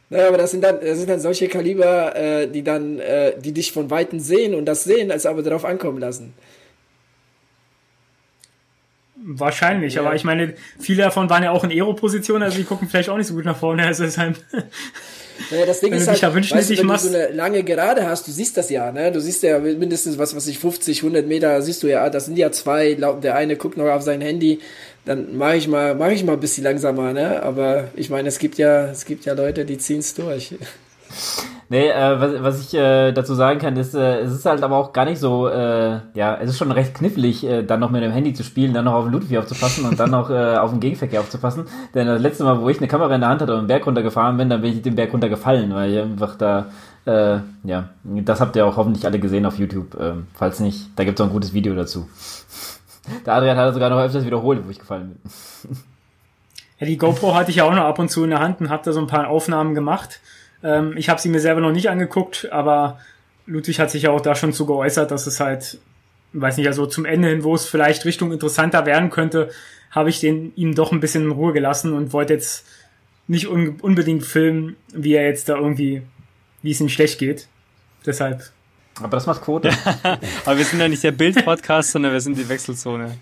Naja, 0.07 0.27
aber 0.27 0.37
das 0.37 0.51
sind 0.51 0.63
dann, 0.63 0.79
das 0.81 0.99
sind 0.99 1.09
dann 1.09 1.19
solche 1.19 1.47
Kaliber, 1.47 2.15
äh, 2.15 2.47
die 2.47 2.63
dann, 2.63 2.99
äh, 2.99 3.33
die 3.39 3.53
dich 3.53 3.71
von 3.71 3.89
Weitem 3.89 4.19
sehen 4.19 4.53
und 4.53 4.65
das 4.65 4.83
sehen, 4.83 5.11
als 5.11 5.25
aber 5.25 5.41
darauf 5.41 5.65
ankommen 5.65 5.97
lassen. 5.97 6.35
Wahrscheinlich, 9.15 9.95
ja. 9.95 10.01
aber 10.01 10.13
ich 10.13 10.23
meine, 10.23 10.53
viele 10.79 11.01
davon 11.01 11.27
waren 11.31 11.41
ja 11.41 11.49
auch 11.49 11.63
in 11.63 11.71
Aero-Position, 11.71 12.43
also 12.43 12.55
die 12.55 12.65
gucken 12.65 12.87
vielleicht 12.87 13.09
auch 13.09 13.17
nicht 13.17 13.25
so 13.25 13.33
gut 13.33 13.45
nach 13.45 13.57
vorne. 13.57 13.83
Also 13.83 14.03
deshalb, 14.03 14.37
naja, 15.51 15.65
das 15.65 15.79
Ding 15.79 15.91
wenn 15.91 15.99
ist 15.99 16.07
halt, 16.07 16.21
weißt 16.21 16.69
du, 16.69 16.77
wenn 16.77 16.87
du 16.87 16.97
so 16.97 17.09
eine 17.09 17.29
lange 17.29 17.63
Gerade 17.63 18.07
hast, 18.07 18.27
du 18.27 18.31
siehst 18.31 18.57
das 18.57 18.69
ja, 18.69 18.91
ne? 18.91 19.11
Du 19.11 19.19
siehst 19.19 19.43
ja 19.43 19.59
mindestens 19.59 20.17
was, 20.17 20.35
was 20.35 20.47
ich 20.47 20.59
50, 20.59 20.99
100 20.99 21.27
Meter, 21.27 21.61
siehst 21.61 21.83
du 21.83 21.87
ja, 21.87 22.09
das 22.09 22.25
sind 22.25 22.37
ja 22.37 22.51
zwei, 22.51 22.95
der 22.95 23.35
eine 23.35 23.55
guckt 23.55 23.77
noch 23.77 23.85
auf 23.85 24.01
sein 24.01 24.21
Handy, 24.21 24.59
dann 25.05 25.37
mache 25.37 25.57
ich 25.57 25.67
mal, 25.67 25.95
mache 25.95 26.13
ich 26.13 26.23
mal 26.23 26.33
ein 26.33 26.39
bisschen 26.39 26.63
langsamer, 26.63 27.13
ne? 27.13 27.43
Aber 27.43 27.89
ich 27.95 28.09
meine, 28.09 28.27
es 28.27 28.39
gibt 28.39 28.57
ja, 28.57 28.85
es 28.85 29.05
gibt 29.05 29.25
ja 29.25 29.33
Leute, 29.33 29.65
die 29.65 29.77
ziehen 29.77 29.99
es 29.99 30.13
durch. 30.13 30.55
Nee, 31.67 31.89
äh, 31.89 32.19
was, 32.19 32.43
was 32.43 32.62
ich 32.62 32.73
äh, 32.75 33.12
dazu 33.12 33.34
sagen 33.34 33.60
kann, 33.60 33.75
ist, 33.75 33.95
äh, 33.95 34.19
es 34.19 34.32
ist 34.32 34.45
halt 34.45 34.62
aber 34.62 34.78
auch 34.78 34.93
gar 34.93 35.06
nicht 35.06 35.19
so, 35.19 35.47
äh, 35.47 35.99
ja, 36.13 36.38
es 36.39 36.51
ist 36.51 36.60
schon 36.60 36.71
recht 36.71 36.93
knifflig, 36.93 37.43
äh, 37.43 37.63
dann 37.63 37.80
noch 37.80 37.89
mit 37.89 38.04
dem 38.04 38.12
Handy 38.12 38.34
zu 38.34 38.43
spielen, 38.43 38.73
dann 38.73 38.86
noch 38.86 38.93
auf 38.93 39.06
den 39.06 39.13
Ludwig 39.13 39.38
aufzupassen 39.39 39.86
und 39.86 39.99
dann 39.99 40.12
noch 40.12 40.30
äh, 40.30 40.58
auf 40.58 40.69
den 40.69 40.80
Gegenverkehr 40.80 41.21
aufzupassen. 41.21 41.65
Denn 41.95 42.06
das 42.06 42.21
letzte 42.21 42.43
Mal, 42.43 42.62
wo 42.62 42.69
ich 42.69 42.78
eine 42.78 42.88
Kamera 42.88 43.15
in 43.15 43.21
der 43.21 43.30
Hand 43.32 43.41
hatte 43.41 43.54
und 43.54 43.60
einen 43.60 43.67
Berg 43.67 43.88
runtergefahren 43.88 44.38
bin, 44.38 44.49
dann 44.49 44.62
bin 44.62 44.73
ich 44.73 44.82
den 44.84 44.95
Berg 44.95 45.12
runtergefallen, 45.12 45.73
weil 45.73 45.91
ich 45.91 45.99
einfach 45.99 46.36
da, 46.36 46.67
äh, 47.06 47.39
ja, 47.63 47.89
das 48.04 48.41
habt 48.41 48.56
ihr 48.56 48.65
auch 48.67 48.78
hoffentlich 48.78 49.06
alle 49.06 49.19
gesehen 49.19 49.47
auf 49.47 49.58
YouTube. 49.58 49.99
Äh, 49.99 50.13
falls 50.36 50.60
nicht, 50.60 50.89
da 50.95 51.04
gibt 51.04 51.19
es 51.19 51.23
auch 51.23 51.30
ein 51.30 51.34
gutes 51.34 51.54
Video 51.54 51.73
dazu. 51.73 52.08
Der 53.25 53.34
Adrian 53.34 53.58
hat 53.58 53.73
sogar 53.73 53.89
noch 53.89 53.99
öfters 53.99 54.25
wiederholt, 54.25 54.62
wo 54.65 54.69
ich 54.69 54.80
gefallen 54.80 55.19
bin. 55.23 55.78
Ja, 56.80 56.88
die 56.88 56.97
GoPro 56.97 57.34
hatte 57.34 57.51
ich 57.51 57.58
ja 57.58 57.63
auch 57.63 57.73
noch 57.73 57.86
ab 57.86 57.99
und 57.99 58.10
zu 58.10 58.23
in 58.23 58.32
der 58.32 58.39
Hand 58.39 58.60
und 58.60 58.69
habe 58.69 58.84
da 58.84 58.91
so 58.91 58.99
ein 58.99 59.08
paar 59.08 59.30
Aufnahmen 59.30 59.75
gemacht. 59.75 60.19
Ähm, 60.65 60.97
ich 60.97 61.10
habe 61.10 61.21
sie 61.21 61.30
mir 61.30 61.39
selber 61.39 61.62
noch 61.62 61.71
nicht 61.71 61.89
angeguckt, 61.89 62.51
aber 62.51 62.99
Ludwig 63.45 63.80
hat 63.80 63.91
sich 63.91 64.04
ja 64.04 64.10
auch 64.10 64.21
da 64.21 64.36
schon 64.36 64.51
zu 64.51 64.65
geäußert, 64.65 65.12
dass 65.12 65.28
es 65.28 65.39
halt, 65.39 65.80
weiß 66.34 66.58
nicht, 66.58 66.67
also 66.67 66.88
zum 66.88 67.06
Ende 67.06 67.30
hin, 67.30 67.43
wo 67.43 67.54
es 67.54 67.67
vielleicht 67.67 68.04
Richtung 68.04 68.32
interessanter 68.32 68.86
werden 68.86 69.12
könnte, 69.12 69.49
habe 69.91 70.10
ich 70.10 70.19
den 70.19 70.51
ihm 70.56 70.73
doch 70.73 70.91
ein 70.91 70.99
bisschen 70.99 71.25
in 71.25 71.32
Ruhe 71.32 71.54
gelassen 71.54 71.93
und 71.93 72.12
wollte 72.12 72.34
jetzt 72.34 72.65
nicht 73.28 73.47
un 73.47 73.78
unbedingt 73.82 74.25
filmen, 74.25 74.75
wie 74.93 75.13
er 75.13 75.25
jetzt 75.25 75.47
da 75.47 75.56
irgendwie, 75.56 76.01
wie 76.63 76.71
es 76.71 76.82
ihm 76.82 76.89
schlecht 76.89 77.19
geht. 77.19 77.47
Deshalb 78.06 78.51
aber 79.01 79.17
das 79.17 79.25
macht 79.25 79.41
Quote. 79.41 79.69
aber 80.45 80.58
wir 80.58 80.65
sind 80.65 80.80
ja 80.80 80.88
nicht 80.88 81.04
der 81.04 81.12
Bild-Podcast, 81.12 81.91
sondern 81.91 82.13
wir 82.13 82.21
sind 82.21 82.38
die 82.38 82.47
Wechselzone. 82.47 83.17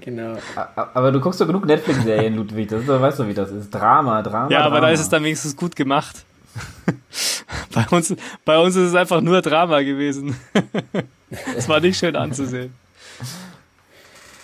Genau. 0.00 0.36
Aber 0.74 1.10
du 1.10 1.20
guckst 1.20 1.40
doch 1.40 1.46
genug 1.46 1.64
Netflix-Serien, 1.64 2.36
Ludwig. 2.36 2.68
Das 2.68 2.82
ist, 2.82 2.88
weißt 2.88 3.18
du, 3.20 3.26
wie 3.26 3.34
das 3.34 3.50
ist. 3.50 3.70
Drama, 3.70 4.22
Drama. 4.22 4.50
Ja, 4.50 4.60
aber 4.60 4.76
Drama. 4.76 4.86
da 4.88 4.92
ist 4.92 5.00
es 5.00 5.08
dann 5.08 5.24
wenigstens 5.24 5.56
gut 5.56 5.74
gemacht. 5.74 6.24
bei, 7.74 7.96
uns, 7.96 8.14
bei 8.44 8.58
uns 8.58 8.76
ist 8.76 8.90
es 8.90 8.94
einfach 8.94 9.20
nur 9.20 9.42
Drama 9.42 9.82
gewesen. 9.82 10.36
Es 11.56 11.66
war 11.66 11.80
nicht 11.80 11.98
schön 11.98 12.14
anzusehen. 12.14 12.74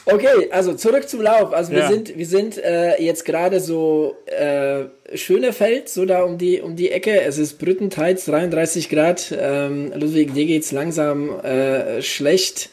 Okay, 0.06 0.48
also 0.50 0.72
zurück 0.72 1.06
zum 1.06 1.20
Lauf. 1.20 1.52
Also 1.52 1.72
wir 1.72 1.80
ja. 1.80 1.88
sind, 1.88 2.16
wir 2.16 2.26
sind 2.26 2.56
äh, 2.56 3.00
jetzt 3.02 3.26
gerade 3.26 3.60
so 3.60 4.16
äh, 4.24 4.84
Schönefeld, 5.14 5.90
so 5.90 6.06
da 6.06 6.22
um 6.22 6.38
die 6.38 6.62
um 6.62 6.76
die 6.76 6.90
Ecke. 6.90 7.20
Es 7.20 7.36
ist 7.36 7.58
Brüttenteils 7.58 8.24
33 8.24 8.88
Grad. 8.88 9.34
Ähm, 9.38 9.92
Ludwig, 9.94 10.32
dir 10.32 10.46
geht's 10.46 10.72
langsam 10.72 11.38
äh, 11.40 12.00
schlecht 12.00 12.70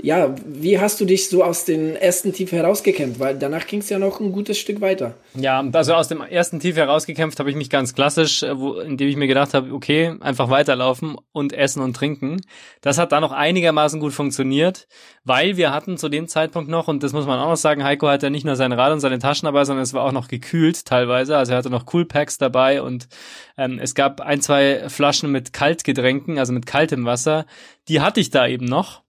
ja, 0.00 0.34
wie 0.46 0.78
hast 0.78 1.00
du 1.00 1.04
dich 1.04 1.28
so 1.28 1.42
aus 1.42 1.64
dem 1.64 1.96
ersten 1.96 2.32
Tief 2.32 2.52
herausgekämpft? 2.52 3.18
Weil 3.18 3.36
danach 3.36 3.66
ging 3.66 3.80
es 3.80 3.88
ja 3.88 3.98
noch 3.98 4.20
ein 4.20 4.30
gutes 4.30 4.56
Stück 4.56 4.80
weiter. 4.80 5.14
Ja, 5.34 5.64
also 5.72 5.94
aus 5.94 6.06
dem 6.06 6.20
ersten 6.20 6.60
Tief 6.60 6.76
herausgekämpft 6.76 7.40
habe 7.40 7.50
ich 7.50 7.56
mich 7.56 7.68
ganz 7.68 7.94
klassisch, 7.94 8.44
äh, 8.44 8.58
wo, 8.58 8.74
indem 8.74 9.08
ich 9.08 9.16
mir 9.16 9.26
gedacht 9.26 9.54
habe, 9.54 9.72
okay, 9.72 10.14
einfach 10.20 10.50
weiterlaufen 10.50 11.16
und 11.32 11.52
essen 11.52 11.82
und 11.82 11.96
trinken. 11.96 12.40
Das 12.80 12.96
hat 12.96 13.10
da 13.10 13.20
noch 13.20 13.32
einigermaßen 13.32 13.98
gut 13.98 14.12
funktioniert, 14.12 14.86
weil 15.24 15.56
wir 15.56 15.72
hatten 15.72 15.98
zu 15.98 16.08
dem 16.08 16.28
Zeitpunkt 16.28 16.70
noch, 16.70 16.86
und 16.86 17.02
das 17.02 17.12
muss 17.12 17.26
man 17.26 17.40
auch 17.40 17.48
noch 17.48 17.56
sagen, 17.56 17.82
Heiko 17.82 18.06
hatte 18.06 18.26
ja 18.26 18.30
nicht 18.30 18.46
nur 18.46 18.54
sein 18.54 18.72
Rad 18.72 18.92
und 18.92 19.00
seine 19.00 19.18
Taschen 19.18 19.46
dabei, 19.46 19.64
sondern 19.64 19.82
es 19.82 19.94
war 19.94 20.04
auch 20.04 20.12
noch 20.12 20.28
gekühlt 20.28 20.84
teilweise. 20.84 21.36
Also 21.36 21.52
er 21.52 21.58
hatte 21.58 21.70
noch 21.70 21.86
Coolpacks 21.86 22.38
dabei 22.38 22.82
und 22.82 23.08
ähm, 23.56 23.80
es 23.82 23.96
gab 23.96 24.20
ein, 24.20 24.40
zwei 24.40 24.88
Flaschen 24.88 25.32
mit 25.32 25.52
Kaltgetränken, 25.52 26.38
also 26.38 26.52
mit 26.52 26.66
kaltem 26.66 27.04
Wasser. 27.04 27.46
Die 27.88 28.00
hatte 28.00 28.20
ich 28.20 28.30
da 28.30 28.46
eben 28.46 28.66
noch 28.66 29.02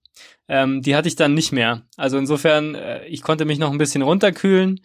ähm, 0.50 0.82
die 0.82 0.96
hatte 0.96 1.08
ich 1.08 1.16
dann 1.16 1.34
nicht 1.34 1.52
mehr. 1.52 1.84
Also 1.96 2.18
insofern, 2.18 2.76
äh, 2.76 3.06
ich 3.06 3.22
konnte 3.22 3.46
mich 3.46 3.60
noch 3.60 3.72
ein 3.72 3.78
bisschen 3.78 4.02
runterkühlen, 4.02 4.82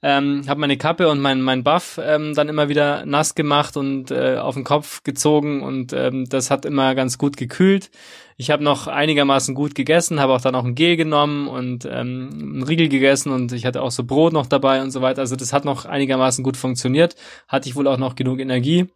ähm, 0.00 0.44
habe 0.46 0.60
meine 0.60 0.76
Kappe 0.76 1.08
und 1.08 1.18
mein, 1.18 1.42
mein 1.42 1.64
Buff 1.64 1.98
ähm, 2.00 2.32
dann 2.34 2.48
immer 2.48 2.68
wieder 2.68 3.04
nass 3.04 3.34
gemacht 3.34 3.76
und 3.76 4.12
äh, 4.12 4.36
auf 4.36 4.54
den 4.54 4.62
Kopf 4.62 5.02
gezogen 5.02 5.62
und 5.62 5.92
ähm, 5.92 6.28
das 6.28 6.52
hat 6.52 6.64
immer 6.64 6.94
ganz 6.94 7.18
gut 7.18 7.36
gekühlt. 7.36 7.90
Ich 8.36 8.52
habe 8.52 8.62
noch 8.62 8.86
einigermaßen 8.86 9.56
gut 9.56 9.74
gegessen, 9.74 10.20
habe 10.20 10.34
auch 10.34 10.40
dann 10.40 10.54
auch 10.54 10.64
ein 10.64 10.76
Gel 10.76 10.96
genommen 10.96 11.48
und 11.48 11.84
ähm, 11.84 12.30
einen 12.32 12.62
Riegel 12.62 12.88
gegessen 12.88 13.32
und 13.32 13.50
ich 13.50 13.66
hatte 13.66 13.82
auch 13.82 13.90
so 13.90 14.04
Brot 14.04 14.32
noch 14.32 14.46
dabei 14.46 14.80
und 14.82 14.92
so 14.92 15.02
weiter. 15.02 15.22
Also 15.22 15.34
das 15.34 15.52
hat 15.52 15.64
noch 15.64 15.84
einigermaßen 15.84 16.44
gut 16.44 16.56
funktioniert. 16.56 17.16
Hatte 17.48 17.68
ich 17.68 17.74
wohl 17.74 17.88
auch 17.88 17.98
noch 17.98 18.14
genug 18.14 18.38
Energie. 18.38 18.86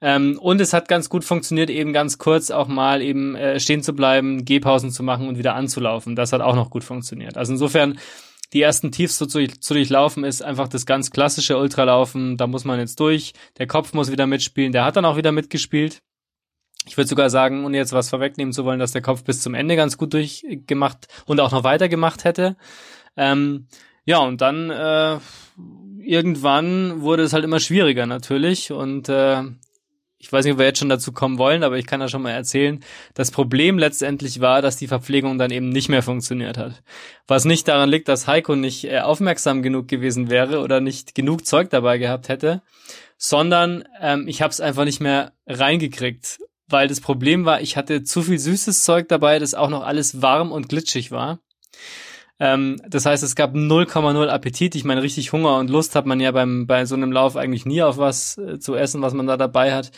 Ähm, 0.00 0.38
und 0.40 0.60
es 0.60 0.72
hat 0.72 0.88
ganz 0.88 1.08
gut 1.08 1.24
funktioniert, 1.24 1.70
eben 1.70 1.92
ganz 1.92 2.18
kurz 2.18 2.50
auch 2.50 2.68
mal 2.68 3.02
eben 3.02 3.34
äh, 3.34 3.60
stehen 3.60 3.82
zu 3.82 3.94
bleiben, 3.94 4.44
Gehpausen 4.44 4.90
zu 4.90 5.02
machen 5.02 5.28
und 5.28 5.38
wieder 5.38 5.54
anzulaufen. 5.54 6.16
Das 6.16 6.32
hat 6.32 6.40
auch 6.40 6.54
noch 6.54 6.70
gut 6.70 6.84
funktioniert. 6.84 7.36
Also 7.36 7.52
insofern, 7.52 7.98
die 8.52 8.62
ersten 8.62 8.90
Tiefs 8.90 9.18
so 9.18 9.26
zu, 9.26 9.46
zu 9.46 9.74
durchlaufen 9.74 10.24
ist 10.24 10.42
einfach 10.42 10.68
das 10.68 10.86
ganz 10.86 11.10
klassische 11.10 11.58
Ultralaufen. 11.58 12.36
Da 12.36 12.46
muss 12.46 12.64
man 12.64 12.80
jetzt 12.80 12.98
durch. 12.98 13.32
Der 13.58 13.66
Kopf 13.66 13.92
muss 13.92 14.10
wieder 14.10 14.26
mitspielen. 14.26 14.72
Der 14.72 14.84
hat 14.84 14.96
dann 14.96 15.04
auch 15.04 15.16
wieder 15.16 15.32
mitgespielt. 15.32 16.02
Ich 16.86 16.96
würde 16.96 17.08
sogar 17.08 17.28
sagen, 17.28 17.64
ohne 17.64 17.76
jetzt 17.76 17.92
was 17.92 18.08
vorwegnehmen 18.08 18.52
zu 18.52 18.64
wollen, 18.64 18.80
dass 18.80 18.92
der 18.92 19.02
Kopf 19.02 19.22
bis 19.22 19.42
zum 19.42 19.54
Ende 19.54 19.76
ganz 19.76 19.98
gut 19.98 20.14
durchgemacht 20.14 21.08
und 21.26 21.38
auch 21.38 21.52
noch 21.52 21.62
weitergemacht 21.62 22.24
hätte. 22.24 22.56
Ähm, 23.16 23.66
ja, 24.04 24.18
und 24.18 24.40
dann 24.40 24.70
äh, 24.70 25.18
irgendwann 26.10 27.02
wurde 27.02 27.22
es 27.22 27.32
halt 27.32 27.44
immer 27.44 27.60
schwieriger 27.60 28.04
natürlich 28.04 28.72
und 28.72 29.08
äh, 29.08 29.42
ich 30.18 30.30
weiß 30.30 30.44
nicht, 30.44 30.52
ob 30.52 30.58
wir 30.58 30.66
jetzt 30.66 30.80
schon 30.80 30.90
dazu 30.90 31.12
kommen 31.12 31.38
wollen, 31.38 31.62
aber 31.62 31.78
ich 31.78 31.86
kann 31.86 32.00
da 32.00 32.08
schon 32.08 32.20
mal 32.20 32.32
erzählen. 32.32 32.84
Das 33.14 33.30
Problem 33.30 33.78
letztendlich 33.78 34.40
war, 34.40 34.60
dass 34.60 34.76
die 34.76 34.88
Verpflegung 34.88 35.38
dann 35.38 35.50
eben 35.50 35.70
nicht 35.70 35.88
mehr 35.88 36.02
funktioniert 36.02 36.58
hat. 36.58 36.82
Was 37.26 37.46
nicht 37.46 37.68
daran 37.68 37.88
liegt, 37.88 38.08
dass 38.08 38.26
Heiko 38.26 38.56
nicht 38.56 38.84
äh, 38.84 38.98
aufmerksam 38.98 39.62
genug 39.62 39.88
gewesen 39.88 40.28
wäre 40.28 40.60
oder 40.60 40.80
nicht 40.80 41.14
genug 41.14 41.46
Zeug 41.46 41.70
dabei 41.70 41.96
gehabt 41.96 42.28
hätte, 42.28 42.60
sondern 43.16 43.84
ähm, 44.00 44.26
ich 44.26 44.42
habe 44.42 44.50
es 44.50 44.60
einfach 44.60 44.84
nicht 44.84 45.00
mehr 45.00 45.32
reingekriegt. 45.46 46.40
Weil 46.66 46.88
das 46.88 47.00
Problem 47.00 47.44
war, 47.44 47.60
ich 47.60 47.76
hatte 47.76 48.02
zu 48.02 48.22
viel 48.22 48.38
süßes 48.38 48.84
Zeug 48.84 49.08
dabei, 49.08 49.38
das 49.38 49.54
auch 49.54 49.70
noch 49.70 49.84
alles 49.84 50.22
warm 50.22 50.52
und 50.52 50.68
glitschig 50.68 51.12
war. 51.12 51.40
Ähm, 52.40 52.80
das 52.88 53.04
heißt, 53.04 53.22
es 53.22 53.36
gab 53.36 53.54
0,0 53.54 54.26
Appetit. 54.26 54.74
Ich 54.74 54.84
meine, 54.84 55.02
richtig 55.02 55.32
Hunger 55.32 55.58
und 55.58 55.68
Lust 55.68 55.94
hat 55.94 56.06
man 56.06 56.20
ja 56.20 56.32
beim, 56.32 56.66
bei 56.66 56.86
so 56.86 56.94
einem 56.94 57.12
Lauf 57.12 57.36
eigentlich 57.36 57.66
nie 57.66 57.82
auf 57.82 57.98
was 57.98 58.38
äh, 58.38 58.58
zu 58.58 58.74
essen, 58.74 59.02
was 59.02 59.12
man 59.12 59.26
da 59.26 59.36
dabei 59.36 59.74
hat. 59.74 59.92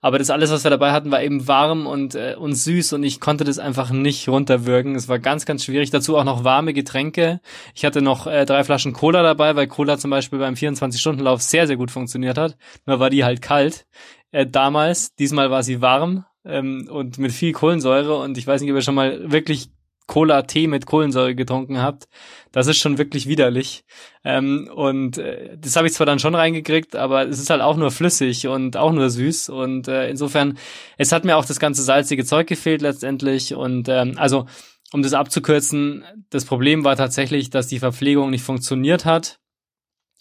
Aber 0.00 0.18
das 0.18 0.30
alles, 0.30 0.52
was 0.52 0.62
wir 0.62 0.70
dabei 0.70 0.92
hatten, 0.92 1.10
war 1.10 1.20
eben 1.22 1.48
warm 1.48 1.88
und, 1.88 2.14
äh, 2.14 2.36
und 2.38 2.54
süß 2.54 2.92
und 2.92 3.02
ich 3.02 3.18
konnte 3.18 3.42
das 3.42 3.58
einfach 3.58 3.90
nicht 3.90 4.28
runterwürgen. 4.28 4.94
Es 4.94 5.08
war 5.08 5.18
ganz, 5.18 5.44
ganz 5.44 5.64
schwierig. 5.64 5.90
Dazu 5.90 6.16
auch 6.16 6.24
noch 6.24 6.44
warme 6.44 6.72
Getränke. 6.72 7.40
Ich 7.74 7.84
hatte 7.84 8.00
noch 8.00 8.28
äh, 8.28 8.46
drei 8.46 8.62
Flaschen 8.62 8.92
Cola 8.92 9.24
dabei, 9.24 9.56
weil 9.56 9.66
Cola 9.66 9.98
zum 9.98 10.12
Beispiel 10.12 10.38
beim 10.38 10.54
24-Stunden-Lauf 10.54 11.42
sehr, 11.42 11.66
sehr 11.66 11.76
gut 11.76 11.90
funktioniert 11.90 12.38
hat. 12.38 12.56
Nur 12.86 13.00
war 13.00 13.10
die 13.10 13.24
halt 13.24 13.42
kalt 13.42 13.86
äh, 14.30 14.46
damals. 14.46 15.16
Diesmal 15.16 15.50
war 15.50 15.64
sie 15.64 15.80
warm 15.80 16.24
ähm, 16.44 16.88
und 16.88 17.18
mit 17.18 17.32
viel 17.32 17.52
Kohlensäure 17.52 18.18
und 18.18 18.38
ich 18.38 18.46
weiß 18.46 18.60
nicht, 18.60 18.70
ob 18.70 18.76
ihr 18.76 18.82
schon 18.82 18.94
mal 18.94 19.32
wirklich 19.32 19.70
Cola-Tee 20.08 20.66
mit 20.66 20.86
Kohlensäure 20.86 21.36
getrunken 21.36 21.80
habt. 21.80 22.08
Das 22.50 22.66
ist 22.66 22.78
schon 22.78 22.98
wirklich 22.98 23.28
widerlich. 23.28 23.84
Ähm, 24.24 24.68
und 24.74 25.18
äh, 25.18 25.56
das 25.56 25.76
habe 25.76 25.86
ich 25.86 25.92
zwar 25.92 26.06
dann 26.06 26.18
schon 26.18 26.34
reingekriegt, 26.34 26.96
aber 26.96 27.28
es 27.28 27.38
ist 27.38 27.50
halt 27.50 27.60
auch 27.60 27.76
nur 27.76 27.92
flüssig 27.92 28.48
und 28.48 28.76
auch 28.76 28.92
nur 28.92 29.10
süß. 29.10 29.50
Und 29.50 29.86
äh, 29.86 30.08
insofern, 30.08 30.58
es 30.96 31.12
hat 31.12 31.24
mir 31.24 31.36
auch 31.36 31.44
das 31.44 31.60
ganze 31.60 31.82
salzige 31.82 32.24
Zeug 32.24 32.48
gefehlt 32.48 32.82
letztendlich. 32.82 33.54
Und 33.54 33.88
ähm, 33.88 34.14
also, 34.16 34.46
um 34.92 35.02
das 35.02 35.12
abzukürzen, 35.12 36.04
das 36.30 36.46
Problem 36.46 36.84
war 36.84 36.96
tatsächlich, 36.96 37.50
dass 37.50 37.68
die 37.68 37.78
Verpflegung 37.78 38.30
nicht 38.30 38.42
funktioniert 38.42 39.04
hat. 39.04 39.38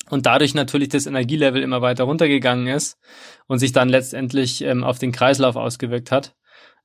Und 0.10 0.26
dadurch 0.26 0.54
natürlich 0.54 0.90
das 0.90 1.06
Energielevel 1.06 1.62
immer 1.62 1.82
weiter 1.82 2.06
runtergegangen 2.06 2.68
ist 2.68 2.98
und 3.48 3.60
sich 3.60 3.72
dann 3.72 3.90
letztendlich 3.90 4.62
ähm, 4.62 4.84
auf 4.84 5.00
den 5.00 5.12
Kreislauf 5.12 5.56
ausgewirkt 5.56 6.12
hat. 6.12 6.37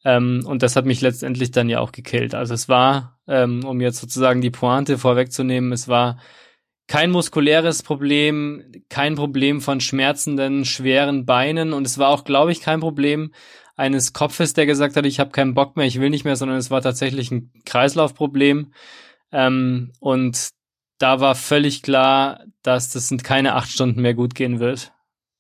Ähm, 0.05 0.43
und 0.47 0.63
das 0.63 0.77
hat 0.77 0.85
mich 0.87 1.01
letztendlich 1.01 1.51
dann 1.51 1.69
ja 1.69 1.81
auch 1.81 1.93
gekillt. 1.93 2.35
Also 2.35 2.55
es 2.55 2.69
war, 2.69 3.21
ähm, 3.29 3.65
um 3.65 3.81
jetzt 3.81 4.01
sozusagen 4.01 4.41
die 4.41 4.51
Pointe 4.51 4.99
vorwegzunehmen, 4.99 5.73
es 5.73 5.89
war 5.89 6.19
kein 6.89 7.11
muskuläres 7.11 7.83
Problem, 7.83 8.65
kein 8.89 9.15
Problem 9.15 9.61
von 9.61 9.81
schmerzenden, 9.81 10.65
schweren 10.65 11.25
Beinen 11.25 11.73
und 11.73 11.87
es 11.87 11.99
war 11.99 12.09
auch, 12.09 12.25
glaube 12.25 12.53
ich, 12.53 12.61
kein 12.61 12.81
Problem 12.81 13.33
eines 13.77 14.13
Kopfes, 14.13 14.53
der 14.53 14.67
gesagt 14.67 14.97
hat, 14.97 15.07
ich 15.07 15.19
habe 15.21 15.31
keinen 15.31 15.55
Bock 15.55 15.77
mehr, 15.77 15.87
ich 15.87 16.01
will 16.01 16.11
nicht 16.11 16.25
mehr, 16.25 16.37
sondern 16.37 16.59
es 16.59 16.71
war 16.71 16.83
tatsächlich 16.83 17.31
ein 17.31 17.51
Kreislaufproblem. 17.65 18.73
Ähm, 19.31 19.93
und 20.01 20.51
da 20.99 21.21
war 21.21 21.35
völlig 21.35 21.83
klar, 21.83 22.45
dass 22.63 22.91
das 22.91 23.15
keine 23.23 23.55
acht 23.55 23.71
Stunden 23.71 24.03
mehr 24.03 24.15
gut 24.15 24.35
gehen 24.35 24.61
wird. 24.61 24.93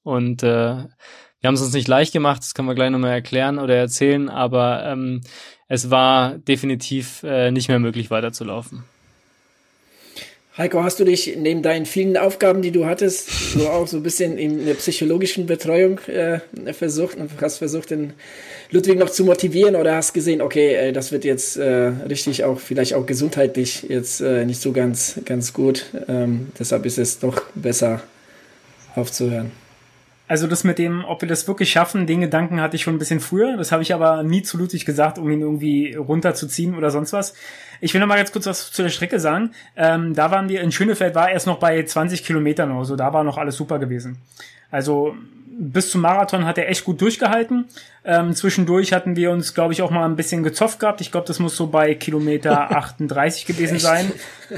Und 0.03 0.43
äh, 0.43 0.87
wir 1.43 1.49
haben 1.49 1.57
es 1.57 1.63
uns 1.63 1.75
nicht 1.75 1.89
leicht 1.89 2.13
gemacht, 2.13 2.41
das 2.43 2.55
können 2.55 2.69
wir 2.69 2.77
gleich 2.77 2.91
nochmal 2.91 3.11
erklären 3.11 3.59
oder 3.59 3.75
erzählen, 3.75 4.29
aber 4.29 4.85
ähm, 4.87 5.23
es 5.67 5.91
war 5.91 6.39
definitiv 6.39 7.25
äh, 7.25 7.51
nicht 7.51 7.69
mehr 7.69 7.81
möglich 7.81 8.11
weiterzulaufen. 8.11 8.85
Heiko, 10.57 10.85
hast 10.85 11.01
du 11.01 11.05
dich 11.05 11.35
neben 11.37 11.63
deinen 11.63 11.87
vielen 11.87 12.17
Aufgaben, 12.17 12.63
die 12.63 12.71
du 12.71 12.85
hattest, 12.85 13.55
so 13.55 13.69
auch 13.69 13.89
so 13.89 13.97
ein 13.97 14.03
bisschen 14.05 14.39
in 14.39 14.67
der 14.67 14.75
psychologischen 14.75 15.47
Betreuung 15.47 15.99
äh, 16.07 16.41
versucht 16.75 17.17
und 17.17 17.31
hast 17.41 17.59
versucht, 17.59 17.91
den 17.91 18.13
Ludwig 18.71 18.99
noch 18.99 19.11
zu 19.11 19.25
motivieren 19.25 19.75
oder 19.75 19.97
hast 19.97 20.13
gesehen, 20.13 20.43
okay, 20.43 20.75
äh, 20.75 20.93
das 20.93 21.11
wird 21.11 21.25
jetzt 21.25 21.57
äh, 21.57 21.93
richtig 22.09 22.45
auch 22.45 22.61
vielleicht 22.61 22.95
auch 22.95 23.07
gesundheitlich 23.07 23.87
jetzt 23.89 24.21
äh, 24.21 24.45
nicht 24.45 24.61
so 24.61 24.73
ganz 24.73 25.19
ganz 25.25 25.53
gut, 25.53 25.87
ähm, 26.07 26.53
deshalb 26.57 26.87
ist 26.87 26.99
es 26.99 27.19
doch 27.19 27.43
besser 27.55 28.01
aufzuhören. 28.95 29.51
Also 30.29 30.47
das 30.47 30.65
mit 30.65 30.79
dem, 30.79 31.05
ob 31.05 31.21
wir 31.21 31.29
das 31.29 31.47
wirklich 31.47 31.71
schaffen, 31.71 32.07
den 32.07 32.23
Gedanken 32.23 32.61
hatte 32.61 32.77
ich 32.77 32.83
schon 32.83 32.95
ein 32.95 32.99
bisschen 32.99 33.21
früher. 33.21 33.57
Das 33.57 33.73
habe 33.73 33.83
ich 33.83 33.93
aber 33.93 34.23
nie 34.23 34.43
zu 34.43 34.57
Ludwig 34.57 34.87
gesagt, 34.87 35.19
um 35.19 35.31
ihn 35.31 35.41
irgendwie 35.41 35.95
runterzuziehen 35.95 36.75
oder 36.75 36.91
sonst 36.91 37.13
was. 37.13 37.35
Ich 37.81 37.93
will 37.93 38.01
noch 38.01 38.07
mal 38.07 38.17
ganz 38.17 38.33
kurz 38.33 38.47
was 38.47 38.71
zu 38.71 38.83
der 38.83 38.91
Strecke 38.91 39.21
sagen. 39.21 39.51
Ähm, 39.77 40.15
da 40.15 40.31
waren 40.31 40.49
wir 40.49 40.63
in 40.63 40.73
Schönefeld, 40.73 41.15
war 41.15 41.31
erst 41.31 41.47
noch 41.47 41.59
bei 41.59 41.83
20 41.83 42.25
Kilometern 42.25 42.71
oder 42.71 42.85
so. 42.85 42.97
Da 42.97 43.13
war 43.13 43.25
noch 43.25 43.37
alles 43.37 43.57
super 43.57 43.79
gewesen. 43.79 44.19
Also 44.71 45.17
bis 45.59 45.91
zum 45.91 46.01
Marathon 46.01 46.47
hat 46.47 46.59
er 46.59 46.69
echt 46.69 46.85
gut 46.85 47.01
durchgehalten. 47.01 47.67
Ähm, 48.05 48.35
zwischendurch 48.35 48.93
hatten 48.93 49.17
wir 49.17 49.31
uns, 49.31 49.55
glaube 49.55 49.73
ich, 49.73 49.83
auch 49.83 49.91
mal 49.91 50.05
ein 50.05 50.17
bisschen 50.17 50.43
gezofft 50.43 50.81
gehabt. 50.81 51.01
Ich 51.01 51.13
glaube, 51.13 51.27
das 51.27 51.39
muss 51.39 51.57
so 51.57 51.67
bei 51.67 51.95
Kilometer 51.95 52.71
38 52.77 53.47
gewesen 53.47 53.79
sein, 53.79 54.11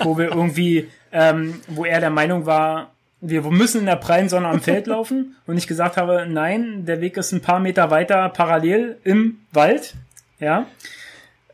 wo 0.03 0.17
wir 0.17 0.27
irgendwie, 0.27 0.89
ähm, 1.13 1.61
wo 1.69 1.85
er 1.85 2.01
der 2.01 2.11
Meinung 2.11 2.47
war, 2.47 2.94
wir 3.27 3.43
müssen 3.43 3.81
in 3.81 3.87
der 3.87 3.97
prallen 3.97 4.29
Sonne 4.29 4.49
am 4.49 4.61
Feld 4.61 4.87
laufen 4.87 5.37
und 5.47 5.57
ich 5.57 5.67
gesagt 5.67 5.97
habe, 5.97 6.27
nein, 6.29 6.85
der 6.85 7.01
Weg 7.01 7.17
ist 7.17 7.33
ein 7.33 7.41
paar 7.41 7.59
Meter 7.59 7.91
weiter 7.91 8.29
parallel 8.29 8.99
im 9.05 9.39
Wald. 9.53 9.95
Ja, 10.39 10.67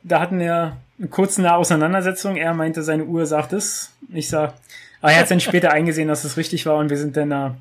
da 0.02 0.20
hatten 0.20 0.40
wir 0.40 0.76
eine 0.98 1.08
kurze 1.08 1.52
Auseinandersetzung. 1.52 2.36
Er 2.36 2.54
meinte, 2.54 2.82
seine 2.82 3.04
Uhr 3.04 3.26
sagt 3.26 3.52
es. 3.52 3.92
Ich 4.12 4.28
sag, 4.28 4.54
aber 5.00 5.12
er 5.12 5.20
hat 5.20 5.30
dann 5.30 5.40
später 5.40 5.70
eingesehen, 5.70 6.08
dass 6.08 6.24
es 6.24 6.36
richtig 6.36 6.66
war 6.66 6.76
und 6.76 6.90
wir 6.90 6.98
sind 6.98 7.16
dann 7.16 7.30
da 7.30 7.56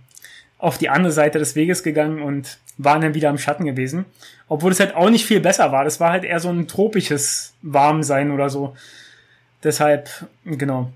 auf 0.57 0.77
die 0.77 0.89
andere 0.89 1.11
Seite 1.11 1.39
des 1.39 1.55
Weges 1.55 1.83
gegangen 1.83 2.21
und 2.21 2.57
waren 2.77 3.01
dann 3.01 3.13
wieder 3.13 3.29
im 3.29 3.37
Schatten 3.37 3.65
gewesen. 3.65 4.05
Obwohl 4.47 4.71
es 4.71 4.79
halt 4.79 4.95
auch 4.95 5.09
nicht 5.09 5.25
viel 5.25 5.39
besser 5.39 5.71
war. 5.71 5.83
Das 5.83 5.99
war 5.99 6.11
halt 6.11 6.23
eher 6.23 6.39
so 6.39 6.49
ein 6.49 6.67
tropisches 6.67 7.53
Warmsein 7.61 8.31
oder 8.31 8.49
so. 8.49 8.75
Deshalb, 9.63 10.09
genau. 10.45 10.91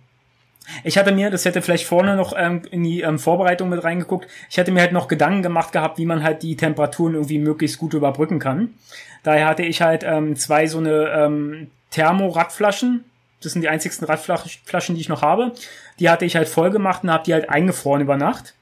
Ich 0.83 0.97
hatte 0.97 1.11
mir, 1.11 1.29
das 1.29 1.45
hätte 1.45 1.61
vielleicht 1.61 1.85
vorne 1.85 2.15
noch 2.15 2.33
ähm, 2.37 2.61
in 2.71 2.83
die 2.83 3.01
ähm, 3.01 3.19
Vorbereitung 3.19 3.69
mit 3.69 3.83
reingeguckt, 3.83 4.27
ich 4.49 4.57
hatte 4.57 4.71
mir 4.71 4.81
halt 4.81 4.93
noch 4.93 5.07
Gedanken 5.07 5.43
gemacht 5.43 5.71
gehabt, 5.71 5.97
wie 5.97 6.05
man 6.05 6.23
halt 6.23 6.43
die 6.43 6.55
Temperaturen 6.55 7.13
irgendwie 7.15 7.39
möglichst 7.39 7.77
gut 7.77 7.93
überbrücken 7.93 8.39
kann. 8.39 8.73
Daher 9.23 9.47
hatte 9.47 9.63
ich 9.63 9.81
halt 9.81 10.03
ähm, 10.03 10.35
zwei 10.35 10.67
so 10.67 10.79
eine 10.79 11.09
ähm, 11.15 11.67
Thermo-Radflaschen. 11.91 13.05
Das 13.41 13.53
sind 13.53 13.61
die 13.61 13.69
einzigsten 13.69 14.05
Radflaschen, 14.05 14.95
die 14.95 15.01
ich 15.01 15.09
noch 15.09 15.21
habe. 15.21 15.53
Die 15.99 16.09
hatte 16.09 16.25
ich 16.25 16.35
halt 16.35 16.47
voll 16.47 16.71
gemacht 16.71 17.03
und 17.03 17.11
habe 17.11 17.23
die 17.23 17.33
halt 17.33 17.49
eingefroren 17.49 18.01
über 18.01 18.17
Nacht. 18.17 18.53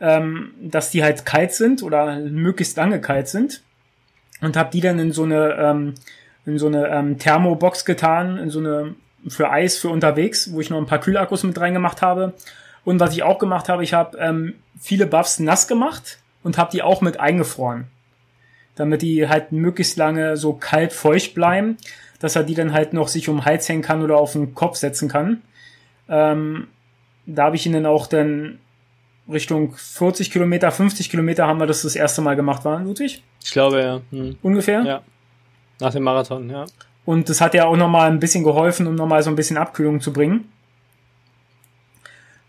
Ähm, 0.00 0.52
dass 0.60 0.90
die 0.90 1.02
halt 1.02 1.24
kalt 1.24 1.52
sind 1.52 1.82
oder 1.82 2.18
möglichst 2.18 2.76
lange 2.76 3.00
kalt 3.00 3.28
sind. 3.28 3.62
Und 4.40 4.56
habe 4.56 4.70
die 4.70 4.80
dann 4.80 4.98
in 4.98 5.12
so 5.12 5.22
eine, 5.22 5.54
ähm, 5.54 5.94
in 6.44 6.58
so 6.58 6.66
eine 6.66 6.88
ähm, 6.88 7.18
Thermobox 7.18 7.84
getan, 7.84 8.36
in 8.38 8.50
so 8.50 8.58
eine 8.58 8.94
für 9.28 9.50
Eis 9.50 9.78
für 9.78 9.88
unterwegs, 9.88 10.52
wo 10.52 10.60
ich 10.60 10.70
noch 10.70 10.78
ein 10.78 10.86
paar 10.86 11.00
Kühlakkus 11.00 11.42
mit 11.42 11.58
reingemacht 11.58 12.02
habe. 12.02 12.34
Und 12.84 13.00
was 13.00 13.14
ich 13.14 13.22
auch 13.22 13.38
gemacht 13.38 13.68
habe, 13.68 13.82
ich 13.82 13.94
habe 13.94 14.18
ähm, 14.18 14.54
viele 14.78 15.06
Buffs 15.06 15.38
nass 15.38 15.66
gemacht 15.66 16.18
und 16.42 16.58
habe 16.58 16.70
die 16.70 16.82
auch 16.82 17.00
mit 17.00 17.18
eingefroren. 17.18 17.86
Damit 18.76 19.02
die 19.02 19.28
halt 19.28 19.52
möglichst 19.52 19.96
lange 19.96 20.36
so 20.36 20.52
kalt 20.52 20.92
feucht 20.92 21.34
bleiben, 21.34 21.76
dass 22.18 22.36
er 22.36 22.42
die 22.42 22.54
dann 22.54 22.72
halt 22.72 22.92
noch 22.92 23.08
sich 23.08 23.28
um 23.28 23.38
den 23.38 23.44
Hals 23.44 23.68
hängen 23.68 23.82
kann 23.82 24.02
oder 24.02 24.16
auf 24.16 24.32
den 24.32 24.54
Kopf 24.54 24.76
setzen 24.76 25.08
kann. 25.08 25.42
Ähm, 26.08 26.68
da 27.26 27.44
habe 27.44 27.56
ich 27.56 27.64
ihn 27.64 27.72
dann 27.72 27.86
auch 27.86 28.06
dann 28.06 28.58
Richtung 29.30 29.74
40 29.74 30.30
Kilometer, 30.30 30.70
50 30.70 31.08
Kilometer 31.08 31.46
haben 31.46 31.58
wir 31.58 31.66
das 31.66 31.82
das 31.82 31.96
erste 31.96 32.20
Mal 32.20 32.36
gemacht, 32.36 32.64
war 32.64 32.80
Ludwig? 32.80 33.22
Ich 33.42 33.52
glaube, 33.52 33.80
ja. 33.80 34.00
Hm. 34.10 34.36
Ungefähr? 34.42 34.82
Ja. 34.82 35.02
Nach 35.80 35.92
dem 35.92 36.02
Marathon, 36.02 36.50
ja. 36.50 36.66
Und 37.04 37.28
das 37.28 37.40
hat 37.40 37.54
ja 37.54 37.66
auch 37.66 37.76
nochmal 37.76 38.10
ein 38.10 38.20
bisschen 38.20 38.44
geholfen, 38.44 38.86
um 38.86 38.94
nochmal 38.94 39.22
so 39.22 39.30
ein 39.30 39.36
bisschen 39.36 39.56
Abkühlung 39.56 40.00
zu 40.00 40.12
bringen. 40.12 40.50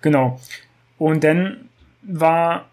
Genau. 0.01 0.39
Und 0.97 1.23
dann 1.23 1.69
war 2.01 2.69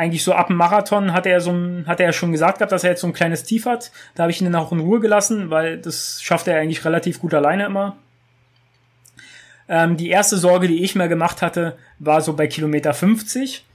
eigentlich 0.00 0.24
so 0.24 0.32
ab 0.32 0.46
dem 0.46 0.56
Marathon 0.56 1.12
hat 1.12 1.26
er 1.26 1.42
so 1.42 1.50
ein, 1.50 1.86
hat 1.86 2.00
er 2.00 2.12
schon 2.14 2.32
gesagt 2.32 2.58
gehabt, 2.58 2.72
dass 2.72 2.84
er 2.84 2.90
jetzt 2.90 3.02
so 3.02 3.06
ein 3.06 3.12
kleines 3.12 3.44
Tief 3.44 3.66
hat. 3.66 3.92
Da 4.14 4.22
habe 4.22 4.30
ich 4.30 4.40
ihn 4.40 4.50
dann 4.50 4.60
auch 4.60 4.72
in 4.72 4.80
Ruhe 4.80 4.98
gelassen, 4.98 5.50
weil 5.50 5.76
das 5.78 6.22
schafft 6.22 6.48
er 6.48 6.58
eigentlich 6.58 6.84
relativ 6.86 7.20
gut 7.20 7.34
alleine 7.34 7.66
immer. 7.66 7.96
Ähm, 9.68 9.98
die 9.98 10.08
erste 10.08 10.38
Sorge, 10.38 10.68
die 10.68 10.82
ich 10.82 10.94
mir 10.94 11.08
gemacht 11.08 11.42
hatte, 11.42 11.76
war 11.98 12.22
so 12.22 12.32
bei 12.32 12.46
Kilometer 12.46 12.94
50, 12.94 13.66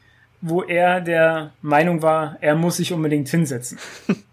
wo 0.41 0.63
er 0.63 0.99
der 0.99 1.53
Meinung 1.61 2.01
war, 2.01 2.37
er 2.41 2.55
muss 2.55 2.77
sich 2.77 2.91
unbedingt 2.91 3.29
hinsetzen. 3.29 3.77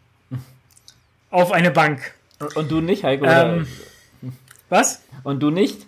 Auf 1.30 1.52
eine 1.52 1.70
Bank. 1.70 2.14
Und 2.54 2.70
du 2.70 2.80
nicht, 2.80 3.04
Heiko? 3.04 3.24
Ähm, 3.26 3.66
was? 4.68 5.02
Und 5.24 5.40
du 5.40 5.50
nicht? 5.50 5.86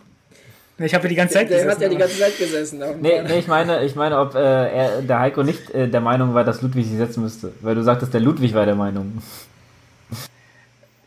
Ich 0.79 0.93
habe 0.93 1.05
ja 1.05 1.09
die 1.09 1.15
ganze 1.15 1.35
Zeit 1.35 1.51
der, 1.51 1.59
gesessen. 1.59 1.67
Der 1.67 1.75
hat 1.75 1.83
ja 1.83 1.89
die 1.89 1.97
ganze 1.97 2.19
Zeit 2.19 2.39
gesessen. 2.39 2.83
Nee, 3.01 3.23
nee, 3.23 3.39
ich 3.39 3.47
meine, 3.47 3.85
ich 3.85 3.95
meine, 3.95 4.19
ob 4.19 4.35
äh, 4.35 4.39
er, 4.39 5.03
der 5.03 5.21
Heiko 5.21 5.45
nicht 5.45 5.71
äh, 5.71 5.89
der 5.89 6.01
Meinung 6.01 6.35
war, 6.35 6.43
dass 6.43 6.63
Ludwig 6.63 6.87
sich 6.87 6.97
setzen 6.97 7.23
müsste. 7.23 7.53
Weil 7.61 7.77
du 7.77 7.83
sagtest, 7.83 8.13
der 8.13 8.21
Ludwig 8.21 8.55
war 8.55 8.67
der 8.67 8.75
Meinung. 8.75 9.23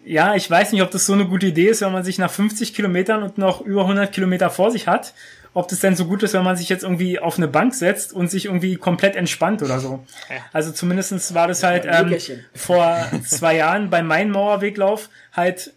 Ja, 0.06 0.36
ich 0.36 0.50
weiß 0.50 0.72
nicht, 0.72 0.82
ob 0.82 0.92
das 0.92 1.06
so 1.06 1.12
eine 1.12 1.26
gute 1.26 1.48
Idee 1.48 1.68
ist, 1.68 1.82
wenn 1.82 1.92
man 1.92 2.06
sich 2.06 2.18
nach 2.18 2.32
50 2.32 2.74
Kilometern 2.74 3.24
und 3.24 3.38
noch 3.38 3.60
über 3.60 3.82
100 3.82 4.14
Kilometer 4.14 4.50
vor 4.50 4.72
sich 4.72 4.88
hat. 4.88 5.14
Ob 5.58 5.68
das 5.70 5.80
denn 5.80 5.96
so 5.96 6.06
gut 6.06 6.22
ist, 6.22 6.36
wenn 6.36 6.44
man 6.44 6.56
sich 6.56 6.70
jetzt 6.70 6.84
irgendwie 6.84 7.18
auf 7.18 7.38
eine 7.38 7.48
Bank 7.48 7.74
setzt 7.74 8.14
und 8.14 8.30
sich 8.30 8.46
irgendwie 8.46 8.76
komplett 8.76 9.16
entspannt 9.16 9.64
oder 9.64 9.80
so. 9.80 10.06
Also 10.54 10.72
zumindestens 10.72 11.34
war 11.34 11.48
das 11.48 11.64
halt 11.64 11.88
ähm, 11.90 12.16
vor 12.54 13.08
zwei 13.26 13.56
Jahren 13.56 13.90
beim 13.90 14.06
Main-Mauerweglauf 14.06 15.10
halt 15.34 15.74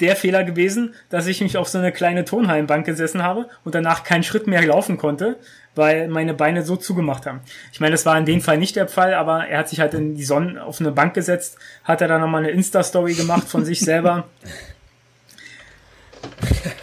der 0.00 0.16
Fehler 0.16 0.42
gewesen, 0.42 0.94
dass 1.10 1.28
ich 1.28 1.40
mich 1.40 1.56
auf 1.56 1.68
so 1.68 1.78
eine 1.78 1.92
kleine 1.92 2.24
Turnhallenbank 2.24 2.86
gesessen 2.86 3.22
habe 3.22 3.48
und 3.64 3.76
danach 3.76 4.02
keinen 4.02 4.24
Schritt 4.24 4.48
mehr 4.48 4.66
laufen 4.66 4.96
konnte, 4.96 5.36
weil 5.76 6.08
meine 6.08 6.34
Beine 6.34 6.64
so 6.64 6.74
zugemacht 6.74 7.24
haben. 7.24 7.38
Ich 7.72 7.78
meine, 7.78 7.92
das 7.92 8.04
war 8.04 8.18
in 8.18 8.26
dem 8.26 8.40
Fall 8.40 8.58
nicht 8.58 8.74
der 8.74 8.88
Fall, 8.88 9.14
aber 9.14 9.46
er 9.46 9.60
hat 9.60 9.68
sich 9.68 9.78
halt 9.78 9.94
in 9.94 10.16
die 10.16 10.24
Sonne 10.24 10.60
auf 10.64 10.80
eine 10.80 10.90
Bank 10.90 11.14
gesetzt, 11.14 11.56
hat 11.84 12.00
er 12.00 12.08
dann 12.08 12.20
nochmal 12.20 12.42
eine 12.42 12.50
Insta-Story 12.50 13.14
gemacht 13.14 13.46
von 13.48 13.64
sich 13.64 13.78
selber. 13.78 14.26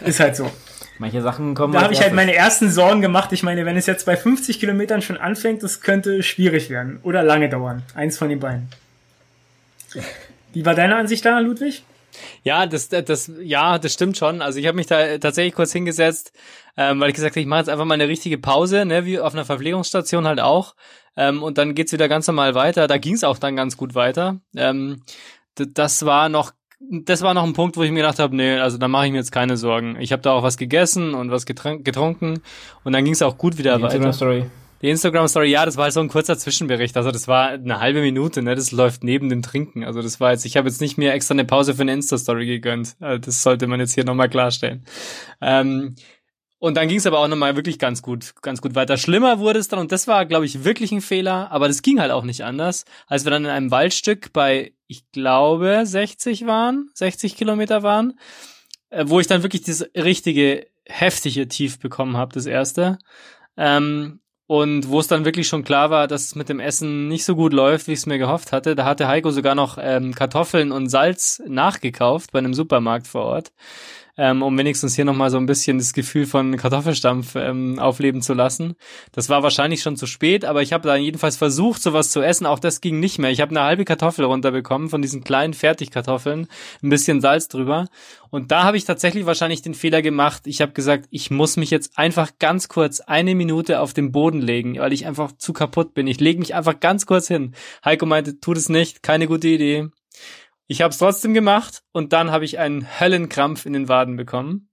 Ist 0.00 0.18
halt 0.18 0.34
so. 0.34 0.50
Manche 0.98 1.20
Sachen 1.22 1.54
kommen 1.54 1.72
Da 1.72 1.82
habe 1.82 1.92
ich 1.92 2.00
halt 2.00 2.14
meine 2.14 2.34
ersten 2.34 2.70
Sorgen 2.70 3.00
gemacht. 3.00 3.32
Ich 3.32 3.42
meine, 3.42 3.64
wenn 3.66 3.76
es 3.76 3.86
jetzt 3.86 4.06
bei 4.06 4.16
50 4.16 4.58
Kilometern 4.58 5.02
schon 5.02 5.16
anfängt, 5.16 5.62
das 5.62 5.80
könnte 5.80 6.22
schwierig 6.22 6.70
werden 6.70 7.00
oder 7.02 7.22
lange 7.22 7.48
dauern. 7.48 7.82
Eins 7.94 8.16
von 8.18 8.28
den 8.28 8.40
beiden. 8.40 8.68
Wie 10.52 10.64
war 10.64 10.74
deine 10.74 10.96
Ansicht 10.96 11.24
da, 11.24 11.38
Ludwig? 11.38 11.84
Ja, 12.42 12.66
das, 12.66 12.88
das, 12.88 13.30
ja, 13.40 13.78
das 13.78 13.92
stimmt 13.92 14.16
schon. 14.16 14.40
Also 14.40 14.58
ich 14.58 14.66
habe 14.66 14.76
mich 14.76 14.86
da 14.86 15.18
tatsächlich 15.18 15.54
kurz 15.54 15.72
hingesetzt, 15.72 16.32
ähm, 16.76 17.00
weil 17.00 17.10
ich 17.10 17.14
gesagt 17.14 17.32
habe, 17.32 17.40
ich 17.40 17.46
mache 17.46 17.60
jetzt 17.60 17.68
einfach 17.68 17.84
mal 17.84 17.94
eine 17.94 18.08
richtige 18.08 18.38
Pause, 18.38 18.86
ne, 18.86 19.04
wie 19.04 19.20
auf 19.20 19.34
einer 19.34 19.44
Verpflegungsstation 19.44 20.26
halt 20.26 20.40
auch. 20.40 20.74
Ähm, 21.16 21.42
und 21.42 21.58
dann 21.58 21.74
geht's 21.74 21.92
wieder 21.92 22.08
ganz 22.08 22.26
normal 22.26 22.54
weiter. 22.54 22.86
Da 22.86 22.98
ging's 22.98 23.24
auch 23.24 23.38
dann 23.38 23.56
ganz 23.56 23.76
gut 23.76 23.94
weiter. 23.94 24.40
Ähm, 24.54 25.02
das 25.54 26.04
war 26.04 26.28
noch, 26.28 26.52
das 26.78 27.22
war 27.22 27.34
noch 27.34 27.44
ein 27.44 27.52
Punkt, 27.52 27.76
wo 27.76 27.82
ich 27.82 27.90
mir 27.90 27.98
gedacht 27.98 28.18
habe, 28.18 28.36
nee, 28.36 28.58
also 28.58 28.78
da 28.78 28.88
mache 28.88 29.06
ich 29.06 29.12
mir 29.12 29.18
jetzt 29.18 29.32
keine 29.32 29.56
Sorgen. 29.56 29.96
Ich 29.98 30.12
habe 30.12 30.22
da 30.22 30.32
auch 30.32 30.42
was 30.42 30.56
gegessen 30.56 31.14
und 31.14 31.30
was 31.30 31.46
getrunken 31.46 32.40
und 32.84 32.92
dann 32.92 33.04
ging's 33.04 33.22
auch 33.22 33.38
gut 33.38 33.58
wieder 33.58 33.76
Die 33.76 33.82
weiter. 33.82 33.94
Instagram-Story. 33.94 34.46
Die 34.82 34.90
Instagram-Story, 34.90 35.50
ja, 35.50 35.64
das 35.64 35.78
war 35.78 35.84
halt 35.84 35.94
so 35.94 36.00
ein 36.00 36.08
kurzer 36.08 36.36
Zwischenbericht. 36.36 36.96
Also 36.98 37.10
das 37.10 37.26
war 37.28 37.48
eine 37.48 37.80
halbe 37.80 38.02
Minute, 38.02 38.42
ne? 38.42 38.54
Das 38.54 38.72
läuft 38.72 39.04
neben 39.04 39.30
dem 39.30 39.40
Trinken. 39.40 39.84
Also 39.84 40.02
das 40.02 40.20
war 40.20 40.32
jetzt, 40.32 40.44
ich 40.44 40.58
habe 40.58 40.68
jetzt 40.68 40.82
nicht 40.82 40.98
mir 40.98 41.14
extra 41.14 41.32
eine 41.32 41.46
Pause 41.46 41.74
für 41.74 41.80
eine 41.80 41.94
Insta-Story 41.94 42.44
gegönnt. 42.44 42.94
Also 43.00 43.18
das 43.18 43.42
sollte 43.42 43.66
man 43.68 43.80
jetzt 43.80 43.94
hier 43.94 44.04
nochmal 44.04 44.28
klarstellen. 44.28 44.84
Ähm, 45.40 45.94
und 46.58 46.76
dann 46.76 46.88
ging 46.88 46.98
es 46.98 47.06
aber 47.06 47.20
auch 47.20 47.28
nochmal 47.28 47.56
wirklich 47.56 47.78
ganz 47.78 48.02
gut, 48.02 48.34
ganz 48.42 48.60
gut 48.60 48.74
weiter. 48.74 48.98
Schlimmer 48.98 49.38
wurde 49.38 49.58
es 49.58 49.68
dann, 49.68 49.78
und 49.78 49.92
das 49.92 50.08
war, 50.08 50.26
glaube 50.26 50.44
ich, 50.44 50.64
wirklich 50.64 50.92
ein 50.92 51.00
Fehler, 51.00 51.50
aber 51.50 51.68
das 51.68 51.80
ging 51.80 51.98
halt 52.00 52.10
auch 52.10 52.24
nicht 52.24 52.44
anders, 52.44 52.84
als 53.06 53.24
wir 53.24 53.30
dann 53.30 53.44
in 53.44 53.50
einem 53.50 53.70
Waldstück 53.70 54.32
bei, 54.32 54.72
ich 54.86 55.10
glaube, 55.10 55.82
60 55.84 56.46
waren, 56.46 56.90
60 56.94 57.36
Kilometer 57.36 57.82
waren, 57.82 58.18
äh, 58.90 59.04
wo 59.06 59.20
ich 59.20 59.26
dann 59.26 59.42
wirklich 59.42 59.62
das 59.62 59.88
richtige, 59.96 60.66
heftige 60.84 61.48
Tief 61.48 61.78
bekommen 61.78 62.16
habe, 62.16 62.34
das 62.34 62.46
erste. 62.46 62.98
Ähm, 63.56 64.20
und 64.48 64.88
wo 64.88 65.00
es 65.00 65.08
dann 65.08 65.24
wirklich 65.24 65.48
schon 65.48 65.64
klar 65.64 65.90
war, 65.90 66.06
dass 66.06 66.24
es 66.24 66.34
mit 66.36 66.48
dem 66.48 66.60
Essen 66.60 67.08
nicht 67.08 67.24
so 67.24 67.34
gut 67.34 67.52
läuft, 67.52 67.88
wie 67.88 67.92
ich 67.92 67.98
es 67.98 68.06
mir 68.06 68.18
gehofft 68.18 68.52
hatte, 68.52 68.76
da 68.76 68.84
hatte 68.84 69.08
Heiko 69.08 69.32
sogar 69.32 69.56
noch 69.56 69.76
ähm, 69.80 70.14
Kartoffeln 70.14 70.70
und 70.70 70.88
Salz 70.88 71.42
nachgekauft 71.46 72.30
bei 72.30 72.38
einem 72.38 72.54
Supermarkt 72.54 73.08
vor 73.08 73.24
Ort, 73.24 73.52
ähm, 74.16 74.42
um 74.42 74.56
wenigstens 74.56 74.94
hier 74.94 75.04
nochmal 75.04 75.30
so 75.30 75.36
ein 75.36 75.46
bisschen 75.46 75.78
das 75.78 75.92
Gefühl 75.92 76.26
von 76.26 76.56
Kartoffelstampf 76.56 77.34
ähm, 77.36 77.78
aufleben 77.78 78.22
zu 78.22 78.34
lassen. 78.34 78.76
Das 79.12 79.28
war 79.28 79.42
wahrscheinlich 79.42 79.82
schon 79.82 79.96
zu 79.96 80.06
spät, 80.06 80.44
aber 80.44 80.62
ich 80.62 80.72
habe 80.72 80.88
dann 80.88 81.02
jedenfalls 81.02 81.36
versucht, 81.36 81.82
sowas 81.82 82.10
zu 82.10 82.22
essen. 82.22 82.46
Auch 82.46 82.58
das 82.58 82.80
ging 82.80 82.98
nicht 83.00 83.18
mehr. 83.18 83.30
Ich 83.30 83.40
habe 83.40 83.50
eine 83.50 83.62
halbe 83.62 83.84
Kartoffel 83.84 84.24
runterbekommen 84.24 84.88
von 84.88 85.02
diesen 85.02 85.24
kleinen 85.24 85.54
Fertigkartoffeln, 85.54 86.46
ein 86.82 86.88
bisschen 86.88 87.20
Salz 87.20 87.48
drüber. 87.48 87.86
Und 88.30 88.50
da 88.50 88.64
habe 88.64 88.76
ich 88.76 88.84
tatsächlich 88.84 89.26
wahrscheinlich 89.26 89.62
den 89.62 89.74
Fehler 89.74 90.02
gemacht. 90.02 90.42
Ich 90.46 90.60
habe 90.60 90.72
gesagt, 90.72 91.06
ich 91.10 91.30
muss 91.30 91.56
mich 91.56 91.70
jetzt 91.70 91.98
einfach 91.98 92.32
ganz 92.38 92.68
kurz 92.68 93.00
eine 93.00 93.34
Minute 93.34 93.80
auf 93.80 93.94
den 93.94 94.12
Boden 94.12 94.40
legen, 94.40 94.78
weil 94.78 94.92
ich 94.92 95.06
einfach 95.06 95.32
zu 95.32 95.52
kaputt 95.52 95.94
bin. 95.94 96.06
Ich 96.06 96.20
lege 96.20 96.38
mich 96.38 96.54
einfach 96.54 96.80
ganz 96.80 97.06
kurz 97.06 97.28
hin. 97.28 97.54
Heiko 97.84 98.06
meinte, 98.06 98.40
tu 98.40 98.54
das 98.54 98.68
nicht, 98.68 99.02
keine 99.02 99.26
gute 99.26 99.48
Idee. 99.48 99.88
Ich 100.66 100.82
habe 100.82 100.90
es 100.90 100.98
trotzdem 100.98 101.34
gemacht 101.34 101.82
und 101.92 102.12
dann 102.12 102.30
habe 102.30 102.44
ich 102.44 102.58
einen 102.58 102.86
Höllenkrampf 103.00 103.66
in 103.66 103.72
den 103.72 103.88
Waden 103.88 104.16
bekommen. 104.16 104.68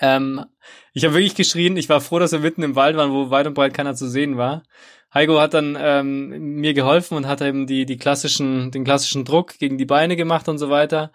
Ähm, 0.00 0.44
ich 0.92 1.04
habe 1.04 1.14
wirklich 1.14 1.34
geschrien. 1.34 1.76
Ich 1.76 1.88
war 1.88 2.00
froh, 2.00 2.18
dass 2.18 2.32
wir 2.32 2.38
mitten 2.38 2.62
im 2.62 2.76
Wald 2.76 2.96
waren, 2.96 3.12
wo 3.12 3.30
weit 3.30 3.46
und 3.46 3.54
breit 3.54 3.74
keiner 3.74 3.94
zu 3.94 4.08
sehen 4.08 4.36
war. 4.36 4.62
Heiko 5.12 5.40
hat 5.40 5.54
dann 5.54 5.76
ähm, 5.80 6.56
mir 6.56 6.74
geholfen 6.74 7.16
und 7.16 7.26
hat 7.26 7.40
eben 7.40 7.66
die, 7.66 7.86
die 7.86 7.96
klassischen, 7.96 8.70
den 8.70 8.84
klassischen 8.84 9.24
Druck 9.24 9.58
gegen 9.58 9.78
die 9.78 9.86
Beine 9.86 10.16
gemacht 10.16 10.48
und 10.48 10.58
so 10.58 10.70
weiter. 10.70 11.12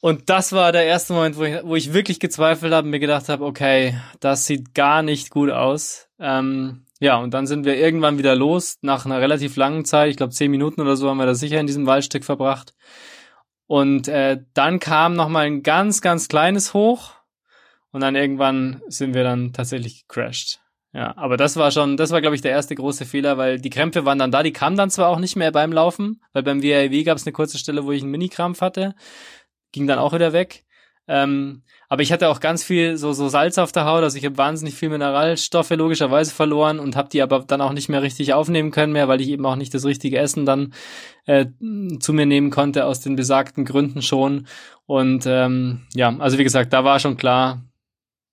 Und 0.00 0.30
das 0.30 0.52
war 0.52 0.72
der 0.72 0.84
erste 0.84 1.12
Moment, 1.12 1.36
wo 1.36 1.44
ich, 1.44 1.62
wo 1.64 1.76
ich 1.76 1.92
wirklich 1.92 2.18
gezweifelt 2.18 2.72
habe 2.72 2.86
und 2.86 2.90
mir 2.90 3.00
gedacht 3.00 3.28
habe, 3.28 3.44
okay, 3.44 4.00
das 4.20 4.46
sieht 4.46 4.74
gar 4.74 5.02
nicht 5.02 5.30
gut 5.30 5.50
aus. 5.50 6.08
Ähm, 6.18 6.86
ja, 7.02 7.16
und 7.16 7.34
dann 7.34 7.48
sind 7.48 7.64
wir 7.64 7.76
irgendwann 7.76 8.16
wieder 8.16 8.36
los, 8.36 8.78
nach 8.80 9.06
einer 9.06 9.20
relativ 9.20 9.56
langen 9.56 9.84
Zeit, 9.84 10.08
ich 10.08 10.16
glaube 10.16 10.32
zehn 10.32 10.52
Minuten 10.52 10.80
oder 10.80 10.94
so 10.94 11.10
haben 11.10 11.16
wir 11.16 11.26
da 11.26 11.34
sicher 11.34 11.58
in 11.58 11.66
diesem 11.66 11.84
Waldstück 11.84 12.24
verbracht. 12.24 12.74
Und 13.66 14.06
äh, 14.06 14.38
dann 14.54 14.78
kam 14.78 15.14
noch 15.14 15.28
mal 15.28 15.46
ein 15.46 15.64
ganz, 15.64 16.00
ganz 16.00 16.28
kleines 16.28 16.74
Hoch 16.74 17.14
und 17.90 18.02
dann 18.02 18.14
irgendwann 18.14 18.82
sind 18.86 19.14
wir 19.14 19.24
dann 19.24 19.52
tatsächlich 19.52 20.06
gecrashed. 20.06 20.60
Ja, 20.92 21.12
aber 21.16 21.36
das 21.36 21.56
war 21.56 21.72
schon, 21.72 21.96
das 21.96 22.12
war 22.12 22.20
glaube 22.20 22.36
ich 22.36 22.42
der 22.42 22.52
erste 22.52 22.76
große 22.76 23.04
Fehler, 23.04 23.36
weil 23.36 23.60
die 23.60 23.70
Krämpfe 23.70 24.04
waren 24.04 24.20
dann 24.20 24.30
da, 24.30 24.44
die 24.44 24.52
kamen 24.52 24.76
dann 24.76 24.90
zwar 24.90 25.08
auch 25.08 25.18
nicht 25.18 25.34
mehr 25.34 25.50
beim 25.50 25.72
Laufen, 25.72 26.22
weil 26.32 26.44
beim 26.44 26.62
WRW 26.62 27.02
gab 27.02 27.16
es 27.16 27.26
eine 27.26 27.32
kurze 27.32 27.58
Stelle, 27.58 27.84
wo 27.84 27.90
ich 27.90 28.02
einen 28.02 28.12
Mini-Krampf 28.12 28.60
hatte, 28.60 28.94
ging 29.72 29.88
dann 29.88 29.98
auch 29.98 30.12
wieder 30.12 30.32
weg. 30.32 30.64
Ähm, 31.08 31.64
aber 31.92 32.00
ich 32.00 32.10
hatte 32.10 32.30
auch 32.30 32.40
ganz 32.40 32.64
viel 32.64 32.96
so, 32.96 33.12
so 33.12 33.28
Salz 33.28 33.58
auf 33.58 33.70
der 33.70 33.84
Haut, 33.84 34.02
also 34.02 34.16
ich 34.16 34.24
habe 34.24 34.38
wahnsinnig 34.38 34.74
viel 34.74 34.88
Mineralstoffe 34.88 35.68
logischerweise 35.72 36.32
verloren 36.32 36.78
und 36.78 36.96
habe 36.96 37.10
die 37.10 37.20
aber 37.20 37.40
dann 37.46 37.60
auch 37.60 37.74
nicht 37.74 37.90
mehr 37.90 38.00
richtig 38.00 38.32
aufnehmen 38.32 38.70
können 38.70 38.94
mehr, 38.94 39.08
weil 39.08 39.20
ich 39.20 39.28
eben 39.28 39.44
auch 39.44 39.56
nicht 39.56 39.74
das 39.74 39.84
richtige 39.84 40.16
Essen 40.16 40.46
dann 40.46 40.72
äh, 41.26 41.44
zu 42.00 42.14
mir 42.14 42.24
nehmen 42.24 42.48
konnte 42.48 42.86
aus 42.86 43.02
den 43.02 43.14
besagten 43.14 43.66
Gründen 43.66 44.00
schon. 44.00 44.46
Und 44.86 45.24
ähm, 45.26 45.82
ja, 45.92 46.16
also 46.18 46.38
wie 46.38 46.44
gesagt, 46.44 46.72
da 46.72 46.82
war 46.82 46.98
schon 46.98 47.18
klar, 47.18 47.62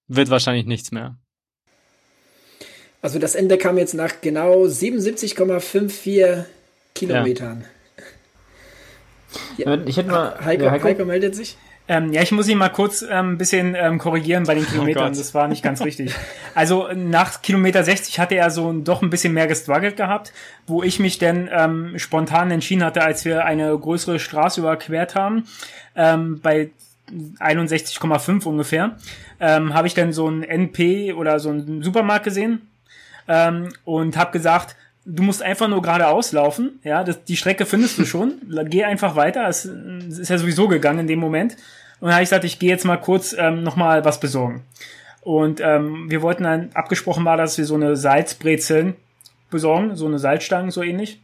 wird 0.08 0.30
wahrscheinlich 0.30 0.66
nichts 0.66 0.94
mehr. 0.94 1.18
Also 3.02 3.20
das 3.20 3.36
Ende 3.36 3.58
kam 3.58 3.78
jetzt 3.78 3.94
nach 3.94 4.22
genau 4.22 4.64
77,54 4.68 6.46
Kilometern. 6.96 7.66
Ja. 9.58 9.78
Ich 9.86 9.98
hätte 9.98 10.12
mal. 10.12 10.40
Heiko, 10.46 10.64
ja, 10.64 10.82
Heiko? 10.82 11.04
meldet 11.04 11.36
sich. 11.36 11.58
Ähm, 11.90 12.14
ja, 12.14 12.22
ich 12.22 12.32
muss 12.32 12.48
ihn 12.48 12.60
mal 12.60 12.70
kurz 12.70 13.02
ähm, 13.02 13.32
ein 13.32 13.38
bisschen 13.40 13.74
ähm, 13.74 13.98
korrigieren 13.98 14.44
bei 14.44 14.54
den 14.54 14.64
Kilometern. 14.66 15.08
Gott. 15.08 15.20
das 15.20 15.34
war 15.34 15.48
nicht 15.48 15.64
ganz 15.64 15.82
richtig. 15.82 16.14
Also 16.54 16.88
nach 16.94 17.42
Kilometer 17.42 17.84
60 17.84 18.20
hatte 18.20 18.36
er 18.36 18.52
so 18.52 18.72
doch 18.74 19.02
ein 19.02 19.10
bisschen 19.10 19.34
mehr 19.34 19.48
gestruggelt 19.48 19.98
gehabt, 19.98 20.32
wo 20.68 20.84
ich 20.84 21.00
mich 21.00 21.18
denn 21.18 21.50
ähm, 21.52 21.98
spontan 21.98 22.52
entschieden 22.52 22.84
hatte, 22.84 23.02
als 23.02 23.26
wir 23.26 23.44
eine 23.44 23.76
größere 23.76 24.20
Straße 24.20 24.62
überquert 24.62 25.16
haben, 25.16 25.46
ähm, 25.96 26.40
bei 26.42 26.70
61,5 27.40 28.46
ungefähr, 28.46 28.96
ähm, 29.40 29.74
habe 29.74 29.88
ich 29.88 29.96
dann 29.96 30.14
so 30.14 30.30
ein 30.30 30.44
NP 30.44 31.14
oder 31.14 31.40
so 31.40 31.50
einen 31.50 31.82
Supermarkt 31.82 32.26
gesehen 32.26 32.70
ähm, 33.28 33.70
und 33.84 34.16
habe 34.16 34.32
gesagt, 34.32 34.76
du 35.06 35.24
musst 35.24 35.42
einfach 35.42 35.68
nur 35.68 35.82
geradeaus 35.82 36.32
laufen, 36.32 36.80
ja, 36.84 37.04
das, 37.04 37.24
die 37.24 37.38
Strecke 37.38 37.66
findest 37.66 37.98
du 37.98 38.06
schon, 38.06 38.34
geh 38.66 38.84
einfach 38.84 39.16
weiter, 39.16 39.48
es, 39.48 39.66
es 39.66 40.20
ist 40.20 40.30
ja 40.30 40.38
sowieso 40.38 40.68
gegangen 40.68 41.00
in 41.00 41.08
dem 41.08 41.20
Moment. 41.20 41.56
Und 42.00 42.08
dann 42.08 42.14
habe 42.14 42.24
ich 42.24 42.30
gesagt, 42.30 42.46
ich 42.46 42.60
gehe 42.60 42.70
jetzt 42.70 42.86
mal 42.86 42.98
kurz 42.98 43.36
ähm, 43.38 43.64
nochmal 43.64 44.06
was 44.06 44.20
besorgen. 44.20 44.64
Und 45.22 45.60
ähm, 45.60 46.10
wir 46.10 46.22
wollten 46.22 46.44
dann, 46.44 46.70
abgesprochen 46.74 47.26
war, 47.26 47.36
dass 47.36 47.58
wir 47.58 47.66
so 47.66 47.76
eine 47.76 47.98
Salzbrezeln 47.98 48.96
besorgen, 49.50 49.96
so 49.96 50.06
eine 50.06 50.20
Salzstangen, 50.20 50.72
so 50.72 50.82
ähnlich. 50.82 51.22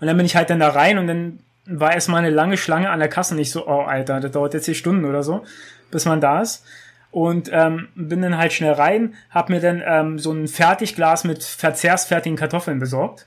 Und 0.00 0.06
dann 0.06 0.16
bin 0.16 0.26
ich 0.26 0.34
halt 0.34 0.50
dann 0.50 0.58
da 0.58 0.70
rein 0.70 0.98
und 0.98 1.06
dann 1.06 1.38
war 1.66 1.92
erstmal 1.92 2.24
eine 2.24 2.34
lange 2.34 2.56
Schlange 2.56 2.90
an 2.90 2.98
der 2.98 3.08
Kasse. 3.08 3.34
Nicht 3.36 3.52
so, 3.52 3.66
oh 3.68 3.82
Alter, 3.82 4.18
das 4.20 4.32
dauert 4.32 4.54
jetzt 4.54 4.64
hier 4.64 4.74
Stunden 4.74 5.04
oder 5.04 5.22
so, 5.22 5.44
bis 5.90 6.04
man 6.04 6.20
da 6.20 6.40
ist. 6.40 6.64
Und 7.12 7.50
ähm, 7.52 7.88
bin 7.96 8.22
dann 8.22 8.38
halt 8.38 8.52
schnell 8.52 8.72
rein, 8.72 9.14
hab 9.30 9.50
mir 9.50 9.60
dann 9.60 9.82
ähm, 9.84 10.18
so 10.18 10.32
ein 10.32 10.46
Fertigglas 10.46 11.24
mit 11.24 11.42
verzehrsfertigen 11.42 12.38
Kartoffeln 12.38 12.78
besorgt. 12.78 13.26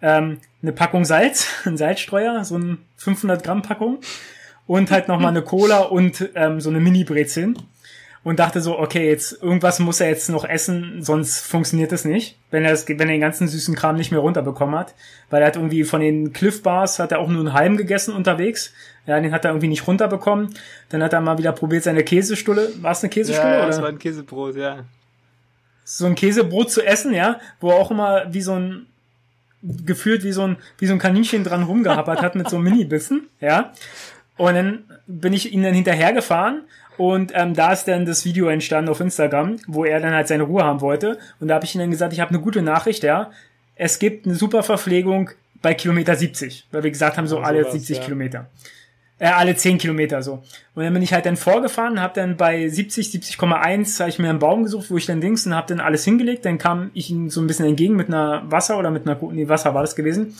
Ähm, 0.00 0.38
eine 0.62 0.72
Packung 0.72 1.04
Salz, 1.04 1.46
ein 1.64 1.76
Salzstreuer, 1.76 2.44
so 2.44 2.58
ein 2.58 2.78
500 2.96 3.44
Gramm 3.44 3.62
Packung 3.62 4.00
und 4.66 4.90
halt 4.90 5.08
nochmal 5.08 5.30
eine 5.30 5.42
Cola 5.42 5.80
und 5.80 6.30
ähm, 6.34 6.60
so 6.60 6.70
eine 6.70 6.80
Mini-Brezeln. 6.80 7.56
und 8.24 8.38
dachte 8.38 8.60
so, 8.60 8.78
okay, 8.78 9.08
jetzt 9.08 9.42
irgendwas 9.42 9.80
muss 9.80 10.00
er 10.00 10.08
jetzt 10.08 10.28
noch 10.28 10.44
essen, 10.44 11.02
sonst 11.02 11.40
funktioniert 11.40 11.90
das 11.90 12.04
nicht, 12.04 12.38
wenn 12.50 12.64
er 12.64 12.70
das, 12.70 12.88
wenn 12.88 13.00
er 13.00 13.06
den 13.06 13.20
ganzen 13.20 13.48
süßen 13.48 13.74
Kram 13.74 13.96
nicht 13.96 14.12
mehr 14.12 14.20
runterbekommen 14.20 14.78
hat, 14.78 14.94
weil 15.30 15.42
er 15.42 15.48
hat 15.48 15.56
irgendwie 15.56 15.84
von 15.84 16.00
den 16.00 16.32
Cliff 16.32 16.62
Bars 16.62 16.98
hat 16.98 17.12
er 17.12 17.18
auch 17.18 17.28
nur 17.28 17.40
einen 17.40 17.52
halben 17.52 17.76
gegessen 17.76 18.14
unterwegs, 18.14 18.72
ja, 19.06 19.20
den 19.20 19.32
hat 19.32 19.44
er 19.44 19.50
irgendwie 19.50 19.68
nicht 19.68 19.86
runterbekommen. 19.86 20.54
Dann 20.90 21.02
hat 21.02 21.12
er 21.12 21.20
mal 21.20 21.38
wieder 21.38 21.52
probiert 21.52 21.84
seine 21.84 22.04
Käsestulle, 22.04 22.70
war 22.80 22.92
es 22.92 23.02
eine 23.02 23.10
Käsestulle 23.10 23.52
ja, 23.52 23.58
oder? 23.58 23.66
das 23.66 23.82
war 23.82 23.88
ein 23.88 23.98
Käsebrot, 23.98 24.56
ja. 24.56 24.84
So 25.84 26.06
ein 26.06 26.14
Käsebrot 26.14 26.70
zu 26.70 26.82
essen, 26.82 27.12
ja, 27.12 27.40
wo 27.60 27.70
er 27.70 27.76
auch 27.76 27.90
immer 27.90 28.32
wie 28.32 28.42
so 28.42 28.54
ein 28.54 28.86
gefühlt 29.62 30.24
wie 30.24 30.32
so 30.32 30.42
ein 30.42 30.56
wie 30.78 30.86
so 30.86 30.92
ein 30.92 30.98
Kaninchen 30.98 31.44
dran 31.44 31.62
rumgehappert 31.62 32.20
hat 32.20 32.34
mit 32.34 32.48
so 32.48 32.56
einem 32.56 32.64
Mini-Bissen, 32.64 33.28
ja. 33.40 33.72
Und 34.36 34.54
dann 34.54 34.84
bin 35.06 35.32
ich 35.32 35.52
ihm 35.52 35.62
dann 35.62 35.74
hinterhergefahren 35.74 36.62
und 36.96 37.32
ähm, 37.34 37.54
da 37.54 37.72
ist 37.72 37.86
dann 37.86 38.06
das 38.06 38.24
Video 38.24 38.48
entstanden 38.48 38.90
auf 38.90 39.00
Instagram, 39.00 39.56
wo 39.66 39.84
er 39.84 40.00
dann 40.00 40.14
halt 40.14 40.28
seine 40.28 40.44
Ruhe 40.44 40.64
haben 40.64 40.80
wollte. 40.80 41.18
Und 41.40 41.48
da 41.48 41.54
habe 41.54 41.64
ich 41.64 41.74
ihm 41.74 41.80
dann 41.80 41.90
gesagt, 41.90 42.12
ich 42.12 42.20
habe 42.20 42.30
eine 42.30 42.40
gute 42.40 42.62
Nachricht, 42.62 43.02
ja. 43.02 43.30
Es 43.74 43.98
gibt 43.98 44.26
eine 44.26 44.34
super 44.34 44.62
Verpflegung 44.62 45.30
bei 45.62 45.74
Kilometer 45.74 46.14
70, 46.14 46.68
weil 46.70 46.82
wir 46.82 46.90
gesagt 46.90 47.16
haben, 47.16 47.26
so 47.26 47.38
Ja, 47.38 47.44
alle 47.44 47.60
sowas, 47.62 47.72
70 47.72 47.96
ja. 47.96 48.04
Kilometer. 48.04 48.50
Äh, 49.22 49.28
alle 49.28 49.54
10 49.54 49.78
Kilometer 49.78 50.20
so. 50.20 50.42
Und 50.74 50.82
dann 50.82 50.92
bin 50.92 51.00
ich 51.00 51.12
halt 51.12 51.26
dann 51.26 51.36
vorgefahren, 51.36 52.00
habe 52.00 52.12
dann 52.14 52.36
bei 52.36 52.68
70, 52.68 53.06
70,1 53.06 54.00
habe 54.00 54.10
ich 54.10 54.18
mir 54.18 54.28
einen 54.28 54.40
Baum 54.40 54.64
gesucht, 54.64 54.90
wo 54.90 54.96
ich 54.96 55.06
dann 55.06 55.20
links 55.20 55.46
und 55.46 55.54
habe 55.54 55.68
dann 55.68 55.78
alles 55.78 56.04
hingelegt. 56.04 56.44
Dann 56.44 56.58
kam 56.58 56.90
ich 56.92 57.08
ihm 57.08 57.30
so 57.30 57.40
ein 57.40 57.46
bisschen 57.46 57.66
entgegen 57.66 57.94
mit 57.94 58.08
einer 58.08 58.42
Wasser 58.50 58.80
oder 58.80 58.90
mit 58.90 59.06
einer, 59.06 59.16
nee, 59.30 59.48
Wasser 59.48 59.74
war 59.74 59.82
das 59.82 59.94
gewesen. 59.94 60.36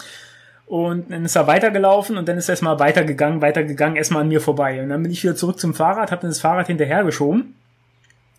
Und 0.67 1.13
dann 1.13 1.25
ist 1.25 1.37
er 1.37 1.47
weitergelaufen 1.47 2.17
und 2.17 2.27
dann 2.27 2.37
ist 2.39 2.49
er 2.49 2.55
erstmal 2.55 2.81
weitergegangen, 2.81 3.41
weitergegangen, 3.41 3.95
erstmal 3.95 4.23
an 4.23 4.29
mir 4.29 4.41
vorbei. 4.41 4.83
Und 4.83 4.89
dann 4.89 5.01
bin 5.01 5.13
ich 5.13 5.23
wieder 5.23 5.37
zurück 5.37 5.61
zum 5.61 5.75
Fahrrad, 5.75 6.11
habe 6.11 6.23
dann 6.23 6.31
das 6.31 6.41
Fahrrad 6.41 6.67
hinterhergeschoben 6.67 7.55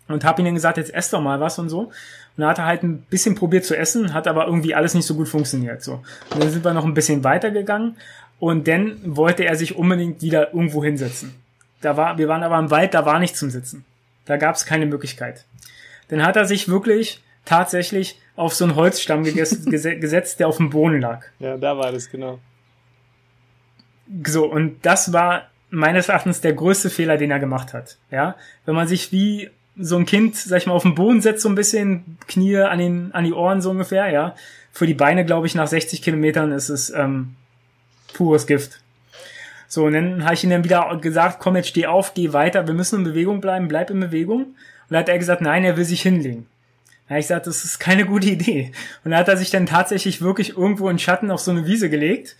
und 0.08 0.24
habe 0.24 0.42
ihm 0.42 0.44
dann 0.44 0.54
gesagt, 0.54 0.76
jetzt 0.76 0.92
ess 0.92 1.08
doch 1.08 1.22
mal 1.22 1.40
was 1.40 1.58
und 1.58 1.70
so. 1.70 1.80
Und 1.80 1.92
dann 2.36 2.48
hat 2.48 2.58
er 2.58 2.66
halt 2.66 2.82
ein 2.82 2.98
bisschen 3.08 3.34
probiert 3.34 3.64
zu 3.64 3.78
essen, 3.78 4.12
hat 4.12 4.28
aber 4.28 4.44
irgendwie 4.44 4.74
alles 4.74 4.92
nicht 4.92 5.06
so 5.06 5.14
gut 5.14 5.28
funktioniert. 5.28 5.82
So. 5.82 6.02
Und 6.34 6.42
dann 6.42 6.50
sind 6.50 6.66
wir 6.66 6.74
noch 6.74 6.84
ein 6.84 6.92
bisschen 6.92 7.24
weitergegangen 7.24 7.96
und 8.38 8.68
dann 8.68 8.98
wollte 9.04 9.44
er 9.44 9.56
sich 9.56 9.76
unbedingt 9.76 10.22
wieder 10.22 10.52
irgendwo 10.52 10.84
hinsetzen. 10.84 11.34
Da 11.80 11.96
war, 11.96 12.18
wir 12.18 12.28
waren 12.28 12.42
aber 12.42 12.58
im 12.58 12.70
Wald, 12.70 12.94
da 12.94 13.04
war 13.04 13.18
nichts 13.18 13.38
zum 13.38 13.50
Sitzen. 13.50 13.84
Da 14.24 14.36
gab 14.36 14.56
es 14.56 14.66
keine 14.66 14.86
Möglichkeit. 14.86 15.44
Dann 16.08 16.24
hat 16.24 16.36
er 16.36 16.44
sich 16.46 16.68
wirklich 16.68 17.22
tatsächlich 17.44 18.18
auf 18.36 18.54
so 18.54 18.64
einen 18.64 18.74
Holzstamm 18.74 19.24
gesetzt, 19.24 20.40
der 20.40 20.48
auf 20.48 20.56
dem 20.56 20.70
Boden 20.70 21.00
lag. 21.00 21.24
Ja, 21.38 21.56
da 21.56 21.76
war 21.76 21.92
das, 21.92 22.10
genau. 22.10 22.38
So, 24.26 24.46
und 24.46 24.84
das 24.84 25.12
war 25.12 25.48
meines 25.70 26.08
Erachtens 26.08 26.40
der 26.40 26.52
größte 26.52 26.90
Fehler, 26.90 27.16
den 27.16 27.30
er 27.30 27.38
gemacht 27.38 27.74
hat. 27.74 27.98
Ja, 28.10 28.36
wenn 28.64 28.74
man 28.74 28.86
sich 28.86 29.12
wie 29.12 29.50
so 29.76 29.96
ein 29.96 30.06
Kind, 30.06 30.36
sag 30.36 30.58
ich 30.58 30.66
mal, 30.66 30.72
auf 30.72 30.82
den 30.82 30.94
Boden 30.94 31.20
setzt, 31.20 31.42
so 31.42 31.48
ein 31.48 31.54
bisschen, 31.54 32.18
Knie 32.28 32.58
an, 32.58 32.78
den, 32.78 33.12
an 33.12 33.24
die 33.24 33.32
Ohren 33.32 33.60
so 33.60 33.70
ungefähr, 33.70 34.08
ja. 34.10 34.34
Für 34.72 34.86
die 34.86 34.94
Beine, 34.94 35.24
glaube 35.24 35.46
ich, 35.46 35.54
nach 35.54 35.66
60 35.66 36.02
Kilometern 36.02 36.52
ist 36.52 36.68
es 36.68 36.90
ähm, 36.90 37.36
pures 38.14 38.46
Gift. 38.46 38.80
So, 39.68 39.84
und 39.84 39.92
dann 39.92 40.24
habe 40.24 40.34
ich 40.34 40.44
ihm 40.44 40.50
dann 40.50 40.64
wieder 40.64 40.96
gesagt, 41.00 41.40
komm, 41.40 41.56
jetzt 41.56 41.68
steh 41.68 41.86
auf, 41.86 42.14
geh 42.14 42.32
weiter, 42.32 42.66
wir 42.66 42.74
müssen 42.74 43.00
in 43.00 43.04
Bewegung 43.04 43.40
bleiben, 43.40 43.68
bleib 43.68 43.90
in 43.90 44.00
Bewegung. 44.00 44.42
Und 44.42 44.56
dann 44.90 45.00
hat 45.00 45.08
er 45.08 45.18
gesagt, 45.18 45.42
nein, 45.42 45.64
er 45.64 45.76
will 45.76 45.84
sich 45.84 46.02
hinlegen. 46.02 46.46
Da 47.06 47.10
habe 47.10 47.20
ich 47.20 47.26
gesagt, 47.26 47.46
das 47.46 47.64
ist 47.64 47.80
keine 47.80 48.06
gute 48.06 48.28
Idee. 48.28 48.72
Und 49.04 49.10
dann 49.10 49.20
hat 49.20 49.28
er 49.28 49.36
sich 49.36 49.50
dann 49.50 49.66
tatsächlich 49.66 50.22
wirklich 50.22 50.56
irgendwo 50.56 50.88
in 50.88 50.98
Schatten 50.98 51.30
auf 51.30 51.40
so 51.40 51.50
eine 51.50 51.66
Wiese 51.66 51.90
gelegt. 51.90 52.36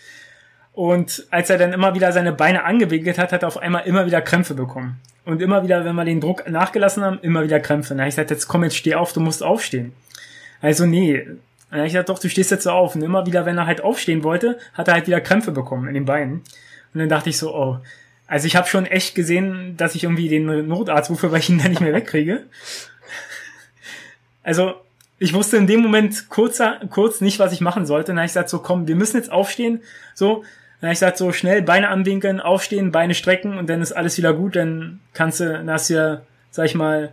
Und 0.73 1.27
als 1.31 1.51
er 1.51 1.59
dann 1.59 1.73
immer 1.73 1.95
wieder 1.95 2.13
seine 2.13 2.33
Beine 2.33 2.65
angewickelt 2.65 3.19
hat, 3.19 3.33
hat 3.33 3.43
er 3.43 3.49
auf 3.49 3.59
einmal 3.59 3.87
immer 3.87 4.07
wieder 4.07 4.23
Krämpfe 4.23 4.55
bekommen. 4.55 5.01
Und 5.25 5.41
immer 5.41 5.63
wieder, 5.63 5.85
wenn 5.85 5.95
wir 5.95 6.05
den 6.05 6.21
Druck 6.21 6.49
nachgelassen 6.49 7.05
haben, 7.05 7.19
immer 7.23 7.45
wieder 7.45 7.61
Krämpfe. 7.61 7.91
Dann 7.91 8.01
habe 8.01 8.09
ich 8.09 8.15
gesagt, 8.15 8.31
jetzt 8.31 8.49
komm, 8.49 8.65
jetzt 8.65 8.77
steh 8.77 8.95
auf, 8.95 9.13
du 9.13 9.21
musst 9.21 9.43
aufstehen. 9.43 9.93
Also 10.61 10.87
nee. 10.87 11.27
Dann 11.75 11.81
habe 11.81 11.89
ich 11.89 11.95
gesagt, 11.95 12.09
doch, 12.09 12.21
du 12.21 12.29
stehst 12.29 12.53
jetzt 12.53 12.63
so 12.63 12.71
auf. 12.71 12.95
Und 12.95 13.03
immer 13.03 13.27
wieder, 13.27 13.47
wenn 13.47 13.59
er 13.59 13.67
halt 13.67 13.81
aufstehen 13.81 14.23
wollte, 14.23 14.61
hat 14.75 14.87
er 14.87 14.95
halt 14.95 15.09
wieder 15.09 15.21
Krämpfe 15.21 15.51
bekommen 15.51 15.89
in 15.89 15.95
den 15.95 16.05
Beinen. 16.05 16.35
Und 16.95 17.01
dann 17.01 17.09
dachte 17.09 17.31
ich 17.31 17.37
so, 17.37 17.53
oh. 17.53 17.79
Also 18.29 18.47
ich 18.47 18.55
habe 18.55 18.69
schon 18.69 18.87
echt 18.87 19.17
gesehen, 19.17 19.77
dass 19.77 19.97
ich 19.97 20.05
irgendwie 20.05 20.29
den 20.29 20.69
Notarzt 20.69 21.11
rufe, 21.11 21.33
weil 21.33 21.41
ich 21.41 21.51
ihn 21.51 21.59
dann 21.59 21.71
nicht 21.71 21.81
mehr 21.81 21.93
wegkriege. 21.93 22.45
Also 24.45 24.75
ich 25.19 25.35
wusste 25.35 25.57
in 25.57 25.67
dem 25.67 25.81
Moment 25.81 26.29
kurzer, 26.29 26.79
kurz 26.91 27.21
nicht, 27.21 27.41
was 27.41 27.53
ich 27.53 27.61
machen 27.61 27.87
sollte. 27.87 28.13
Dann 28.13 28.19
habe 28.19 28.27
ich 28.27 28.31
gesagt, 28.31 28.51
so 28.51 28.61
komm, 28.61 28.87
wir 28.87 28.95
müssen 28.95 29.17
jetzt 29.17 29.33
aufstehen. 29.33 29.83
So, 30.15 30.45
dann 30.81 30.91
habe 30.91 30.93
ich 30.93 31.01
gesagt, 31.01 31.19
so 31.19 31.33
schnell 31.33 31.61
Beine 31.63 31.89
anwinkeln, 31.89 32.39
aufstehen, 32.39 32.93
Beine 32.93 33.15
strecken 33.15 33.59
und 33.59 33.69
dann 33.69 33.83
ist 33.83 33.91
alles 33.91 34.17
wieder 34.17 34.33
gut. 34.33 34.55
Dann 34.55 35.01
kannst 35.13 35.41
du, 35.41 35.53
dann 35.53 35.69
hast 35.69 35.91
du 35.91 35.95
ja, 35.95 36.21
sag 36.53 36.67
ich 36.67 36.77
mal, 36.77 37.13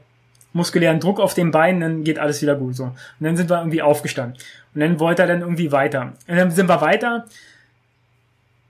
muskulären 0.53 0.99
Druck 0.99 1.19
auf 1.19 1.33
den 1.33 1.51
Beinen, 1.51 1.81
dann 1.81 2.03
geht 2.03 2.19
alles 2.19 2.41
wieder 2.41 2.55
gut 2.55 2.75
so. 2.75 2.85
Und 2.85 2.95
dann 3.19 3.37
sind 3.37 3.49
wir 3.49 3.59
irgendwie 3.59 3.81
aufgestanden. 3.81 4.37
Und 4.73 4.81
dann 4.81 4.99
wollte 4.99 5.23
er 5.23 5.27
dann 5.27 5.41
irgendwie 5.41 5.71
weiter. 5.71 6.13
Und 6.27 6.37
dann 6.37 6.51
sind 6.51 6.67
wir 6.67 6.81
weiter 6.81 7.25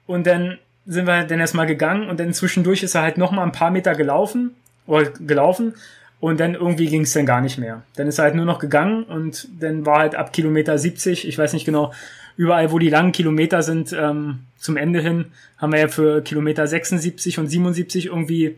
und 0.07 0.27
dann 0.27 0.57
sind 0.85 1.05
wir 1.05 1.23
dann 1.23 1.39
erstmal 1.39 1.67
gegangen 1.67 2.09
und 2.09 2.19
dann 2.19 2.33
zwischendurch 2.33 2.83
ist 2.83 2.95
er 2.95 3.01
halt 3.01 3.17
noch 3.17 3.31
mal 3.31 3.43
ein 3.43 3.51
paar 3.51 3.71
Meter 3.71 3.95
gelaufen 3.95 4.55
oder 4.87 5.09
gelaufen 5.11 5.75
und 6.19 6.39
dann 6.39 6.55
irgendwie 6.55 6.87
ging 6.87 7.01
es 7.01 7.13
dann 7.13 7.25
gar 7.25 7.41
nicht 7.41 7.57
mehr. 7.57 7.83
Dann 7.95 8.07
ist 8.07 8.17
er 8.17 8.25
halt 8.25 8.35
nur 8.35 8.45
noch 8.45 8.59
gegangen 8.59 9.03
und 9.03 9.47
dann 9.59 9.85
war 9.85 9.99
halt 9.99 10.15
ab 10.15 10.33
Kilometer 10.33 10.77
70, 10.77 11.27
ich 11.27 11.37
weiß 11.37 11.53
nicht 11.53 11.65
genau, 11.65 11.93
überall 12.35 12.71
wo 12.71 12.79
die 12.79 12.89
langen 12.89 13.11
Kilometer 13.11 13.63
sind, 13.63 13.93
ähm, 13.93 14.39
zum 14.57 14.77
Ende 14.77 15.01
hin, 15.01 15.25
haben 15.57 15.71
wir 15.71 15.79
ja 15.79 15.87
für 15.87 16.21
Kilometer 16.21 16.67
76 16.67 17.39
und 17.39 17.47
77 17.47 18.07
irgendwie 18.07 18.57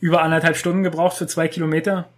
über 0.00 0.22
anderthalb 0.22 0.56
Stunden 0.56 0.82
gebraucht 0.82 1.16
für 1.16 1.26
zwei 1.26 1.48
Kilometer. 1.48 2.08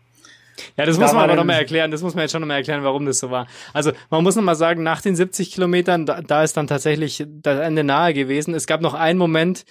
Ja, 0.76 0.86
das 0.86 0.96
Da 0.96 1.02
muss 1.02 1.12
man 1.12 1.24
aber 1.24 1.36
nochmal 1.36 1.58
erklären. 1.58 1.90
Das 1.90 2.02
muss 2.02 2.14
man 2.14 2.22
jetzt 2.22 2.32
schon 2.32 2.40
nochmal 2.40 2.58
erklären, 2.58 2.82
warum 2.84 3.06
das 3.06 3.18
so 3.18 3.30
war. 3.30 3.46
Also 3.72 3.92
man 4.10 4.22
muss 4.22 4.36
nochmal 4.36 4.56
sagen, 4.56 4.82
nach 4.82 5.00
den 5.00 5.16
70 5.16 5.52
Kilometern, 5.52 6.06
da, 6.06 6.20
da 6.22 6.42
ist 6.42 6.56
dann 6.56 6.66
tatsächlich 6.66 7.24
das 7.28 7.60
Ende 7.60 7.84
nahe 7.84 8.14
gewesen. 8.14 8.54
Es 8.54 8.66
gab 8.66 8.80
noch 8.80 8.94
einen 8.94 9.18
Moment, 9.18 9.64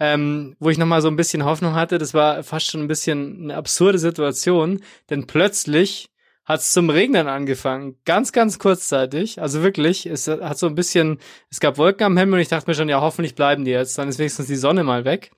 ähm, 0.00 0.56
wo 0.60 0.70
ich 0.70 0.78
nochmal 0.78 1.02
so 1.02 1.08
ein 1.08 1.16
bisschen 1.16 1.44
Hoffnung 1.44 1.74
hatte. 1.74 1.98
Das 1.98 2.14
war 2.14 2.42
fast 2.42 2.70
schon 2.70 2.82
ein 2.82 2.88
bisschen 2.88 3.44
eine 3.44 3.56
absurde 3.56 3.98
Situation, 3.98 4.80
denn 5.10 5.26
plötzlich 5.26 6.10
hat 6.44 6.60
es 6.60 6.72
zum 6.72 6.88
Regnen 6.88 7.28
angefangen. 7.28 7.96
Ganz, 8.06 8.32
ganz 8.32 8.58
kurzzeitig. 8.58 9.40
Also 9.42 9.62
wirklich, 9.62 10.06
es 10.06 10.28
hat 10.28 10.58
so 10.58 10.66
ein 10.66 10.74
bisschen, 10.74 11.18
es 11.50 11.60
gab 11.60 11.76
Wolken 11.76 12.06
am 12.06 12.16
Himmel 12.16 12.34
und 12.34 12.40
ich 12.40 12.48
dachte 12.48 12.70
mir 12.70 12.74
schon, 12.74 12.88
ja, 12.88 13.02
hoffentlich 13.02 13.34
bleiben 13.34 13.66
die 13.66 13.70
jetzt. 13.70 13.98
Dann 13.98 14.08
ist 14.08 14.18
wenigstens 14.18 14.46
die 14.46 14.56
Sonne 14.56 14.82
mal 14.82 15.04
weg. 15.04 15.30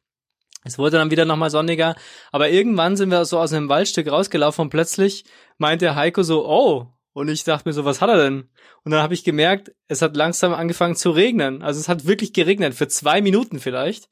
Es 0.65 0.79
wurde 0.79 0.99
dann 0.99 1.11
wieder 1.11 1.25
nochmal 1.25 1.51
sonniger, 1.51 1.95
aber 2.33 2.51
irgendwann 2.51 2.97
sind 2.97 3.11
wir 3.11 3.25
so 3.25 3.39
aus 3.39 3.53
einem 3.53 3.69
Waldstück 3.69 4.11
rausgelaufen 4.11 4.63
und 4.63 4.71
plötzlich 4.71 5.25
meinte 5.57 5.95
Heiko 5.95 6.23
so, 6.23 6.47
oh, 6.47 6.89
und 7.13 7.29
ich 7.29 7.45
dachte 7.45 7.69
mir 7.69 7.73
so, 7.73 7.85
was 7.85 8.01
hat 8.01 8.11
er 8.11 8.19
denn? 8.19 8.49
Und 8.85 8.93
dann 8.93 9.03
habe 9.03 9.15
ich 9.15 9.25
gemerkt, 9.25 9.73
es 9.89 10.03
hat 10.03 10.17
langsam 10.17 10.53
angefangen 10.53 10.97
zu 10.97 11.11
regnen. 11.11 11.63
Also 11.63 11.81
es 11.81 11.89
hat 11.89 12.07
wirklich 12.07 12.33
geregnet, 12.33 12.75
für 12.75 12.89
zwei 12.89 13.21
Minuten 13.21 13.59
vielleicht. 13.59 14.09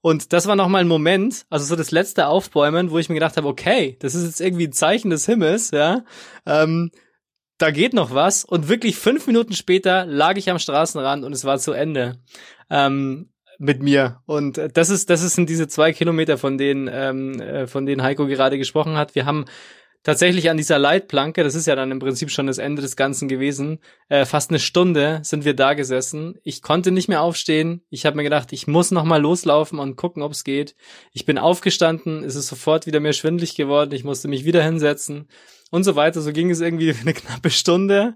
Und 0.00 0.32
das 0.32 0.46
war 0.46 0.56
nochmal 0.56 0.82
ein 0.82 0.88
Moment, 0.88 1.44
also 1.50 1.64
so 1.66 1.76
das 1.76 1.90
letzte 1.90 2.28
Aufbäumen, 2.28 2.90
wo 2.90 2.98
ich 2.98 3.08
mir 3.08 3.16
gedacht 3.16 3.36
habe, 3.36 3.48
okay, 3.48 3.96
das 4.00 4.14
ist 4.14 4.24
jetzt 4.24 4.40
irgendwie 4.40 4.68
ein 4.68 4.72
Zeichen 4.72 5.10
des 5.10 5.26
Himmels, 5.26 5.72
ja. 5.72 6.04
Ähm, 6.46 6.92
da 7.58 7.72
geht 7.72 7.92
noch 7.92 8.14
was. 8.14 8.44
Und 8.44 8.68
wirklich 8.68 8.96
fünf 8.96 9.26
Minuten 9.26 9.54
später 9.54 10.06
lag 10.06 10.36
ich 10.36 10.50
am 10.50 10.60
Straßenrand 10.60 11.24
und 11.24 11.32
es 11.32 11.44
war 11.44 11.58
zu 11.58 11.72
Ende. 11.72 12.22
Ähm, 12.70 13.30
mit 13.58 13.82
mir. 13.82 14.22
Und 14.26 14.56
äh, 14.56 14.68
das 14.68 14.88
ist, 14.88 15.10
das 15.10 15.20
sind 15.20 15.50
diese 15.50 15.68
zwei 15.68 15.92
Kilometer, 15.92 16.38
von 16.38 16.56
denen, 16.56 16.88
ähm, 16.90 17.40
äh, 17.40 17.66
von 17.66 17.84
denen 17.84 18.02
Heiko 18.02 18.26
gerade 18.26 18.56
gesprochen 18.56 18.96
hat. 18.96 19.14
Wir 19.14 19.26
haben 19.26 19.44
tatsächlich 20.04 20.48
an 20.48 20.56
dieser 20.56 20.78
Leitplanke, 20.78 21.42
das 21.42 21.54
ist 21.54 21.66
ja 21.66 21.74
dann 21.74 21.90
im 21.90 21.98
Prinzip 21.98 22.30
schon 22.30 22.46
das 22.46 22.58
Ende 22.58 22.82
des 22.82 22.96
Ganzen 22.96 23.28
gewesen, 23.28 23.80
äh, 24.08 24.24
fast 24.24 24.50
eine 24.50 24.58
Stunde 24.60 25.20
sind 25.22 25.44
wir 25.44 25.54
da 25.54 25.74
gesessen. 25.74 26.38
Ich 26.44 26.62
konnte 26.62 26.92
nicht 26.92 27.08
mehr 27.08 27.20
aufstehen. 27.20 27.82
Ich 27.90 28.06
habe 28.06 28.16
mir 28.16 28.22
gedacht, 28.22 28.52
ich 28.52 28.66
muss 28.66 28.90
noch 28.90 29.04
mal 29.04 29.20
loslaufen 29.20 29.78
und 29.78 29.96
gucken, 29.96 30.22
ob 30.22 30.32
es 30.32 30.44
geht. 30.44 30.76
Ich 31.12 31.26
bin 31.26 31.36
aufgestanden, 31.36 32.24
es 32.24 32.36
ist 32.36 32.46
sofort 32.46 32.86
wieder 32.86 33.00
mir 33.00 33.12
schwindlig 33.12 33.54
geworden. 33.54 33.92
Ich 33.92 34.04
musste 34.04 34.28
mich 34.28 34.44
wieder 34.44 34.62
hinsetzen 34.62 35.28
und 35.70 35.84
so 35.84 35.96
weiter. 35.96 36.20
So 36.20 36.32
ging 36.32 36.50
es 36.50 36.60
irgendwie 36.60 36.94
eine 37.00 37.12
knappe 37.12 37.50
Stunde. 37.50 38.14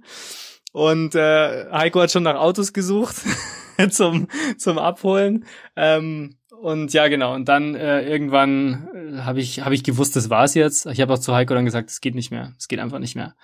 Und 0.73 1.15
äh, 1.15 1.71
Heiko 1.71 2.01
hat 2.01 2.11
schon 2.11 2.23
nach 2.23 2.37
Autos 2.37 2.73
gesucht 2.73 3.17
zum, 3.91 4.29
zum 4.57 4.79
Abholen. 4.79 5.45
Ähm, 5.77 6.37
und 6.63 6.93
ja, 6.93 7.09
genau. 7.09 7.35
Und 7.35 7.49
dann 7.49 7.75
äh, 7.75 8.03
irgendwann 8.09 8.89
äh, 8.95 9.19
habe 9.23 9.41
ich, 9.41 9.65
hab 9.65 9.73
ich 9.73 9.83
gewusst, 9.83 10.15
das 10.15 10.31
war's 10.31 10.55
jetzt. 10.55 10.87
Ich 10.87 11.01
habe 11.01 11.13
auch 11.13 11.19
zu 11.19 11.35
Heiko 11.35 11.55
dann 11.55 11.65
gesagt, 11.65 11.91
es 11.91 12.01
geht 12.01 12.15
nicht 12.15 12.31
mehr. 12.31 12.53
Es 12.57 12.69
geht 12.69 12.79
einfach 12.79 13.01
nicht 13.01 13.17
mehr. 13.17 13.35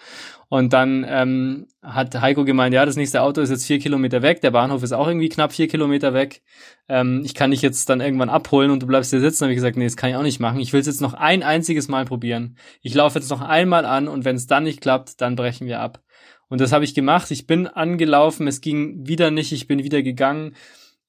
Und 0.49 0.73
dann 0.73 1.05
ähm, 1.09 1.67
hat 1.83 2.15
Heiko 2.21 2.45
gemeint, 2.45 2.75
ja, 2.75 2.87
das 2.87 2.95
nächste 2.95 3.23
Auto 3.23 3.41
ist 3.41 3.51
jetzt 3.51 3.67
vier 3.67 3.81
Kilometer 3.81 4.23
weg. 4.23 4.41
Der 4.41 4.53
Bahnhof 4.53 4.85
ist 4.85 4.93
auch 4.93 5.09
irgendwie 5.09 5.29
knapp 5.29 5.53
vier 5.53 5.67
Kilometer 5.67 6.15
weg. 6.15 6.43
Ähm, 6.89 7.23
ich 7.25 7.35
kann 7.35 7.51
dich 7.51 7.61
jetzt 7.61 7.91
dann 7.91 8.01
irgendwann 8.01 8.31
abholen 8.31 8.71
und 8.71 8.85
du 8.85 8.87
bleibst 8.87 9.11
hier 9.11 9.21
sitzen. 9.21 9.43
Habe 9.43 9.53
ich 9.53 9.57
gesagt, 9.57 9.77
nee, 9.77 9.85
das 9.85 9.97
kann 9.97 10.11
ich 10.11 10.17
auch 10.17 10.23
nicht 10.23 10.39
machen. 10.39 10.61
Ich 10.61 10.73
will 10.73 10.81
es 10.81 10.87
jetzt 10.87 11.03
noch 11.03 11.15
ein 11.15 11.43
einziges 11.43 11.89
Mal 11.89 12.05
probieren. 12.05 12.57
Ich 12.83 12.95
laufe 12.95 13.19
jetzt 13.19 13.31
noch 13.31 13.41
einmal 13.41 13.85
an 13.85 14.07
und 14.07 14.25
wenn 14.25 14.37
es 14.37 14.47
dann 14.47 14.63
nicht 14.63 14.81
klappt, 14.81 15.21
dann 15.21 15.35
brechen 15.35 15.67
wir 15.67 15.81
ab. 15.81 16.01
Und 16.49 16.61
das 16.61 16.73
habe 16.73 16.85
ich 16.85 16.95
gemacht. 16.95 17.31
Ich 17.31 17.47
bin 17.47 17.67
angelaufen, 17.67 18.47
es 18.47 18.61
ging 18.61 19.07
wieder 19.07 19.31
nicht, 19.31 19.53
ich 19.53 19.67
bin 19.67 19.83
wieder 19.85 20.03
gegangen. 20.03 20.55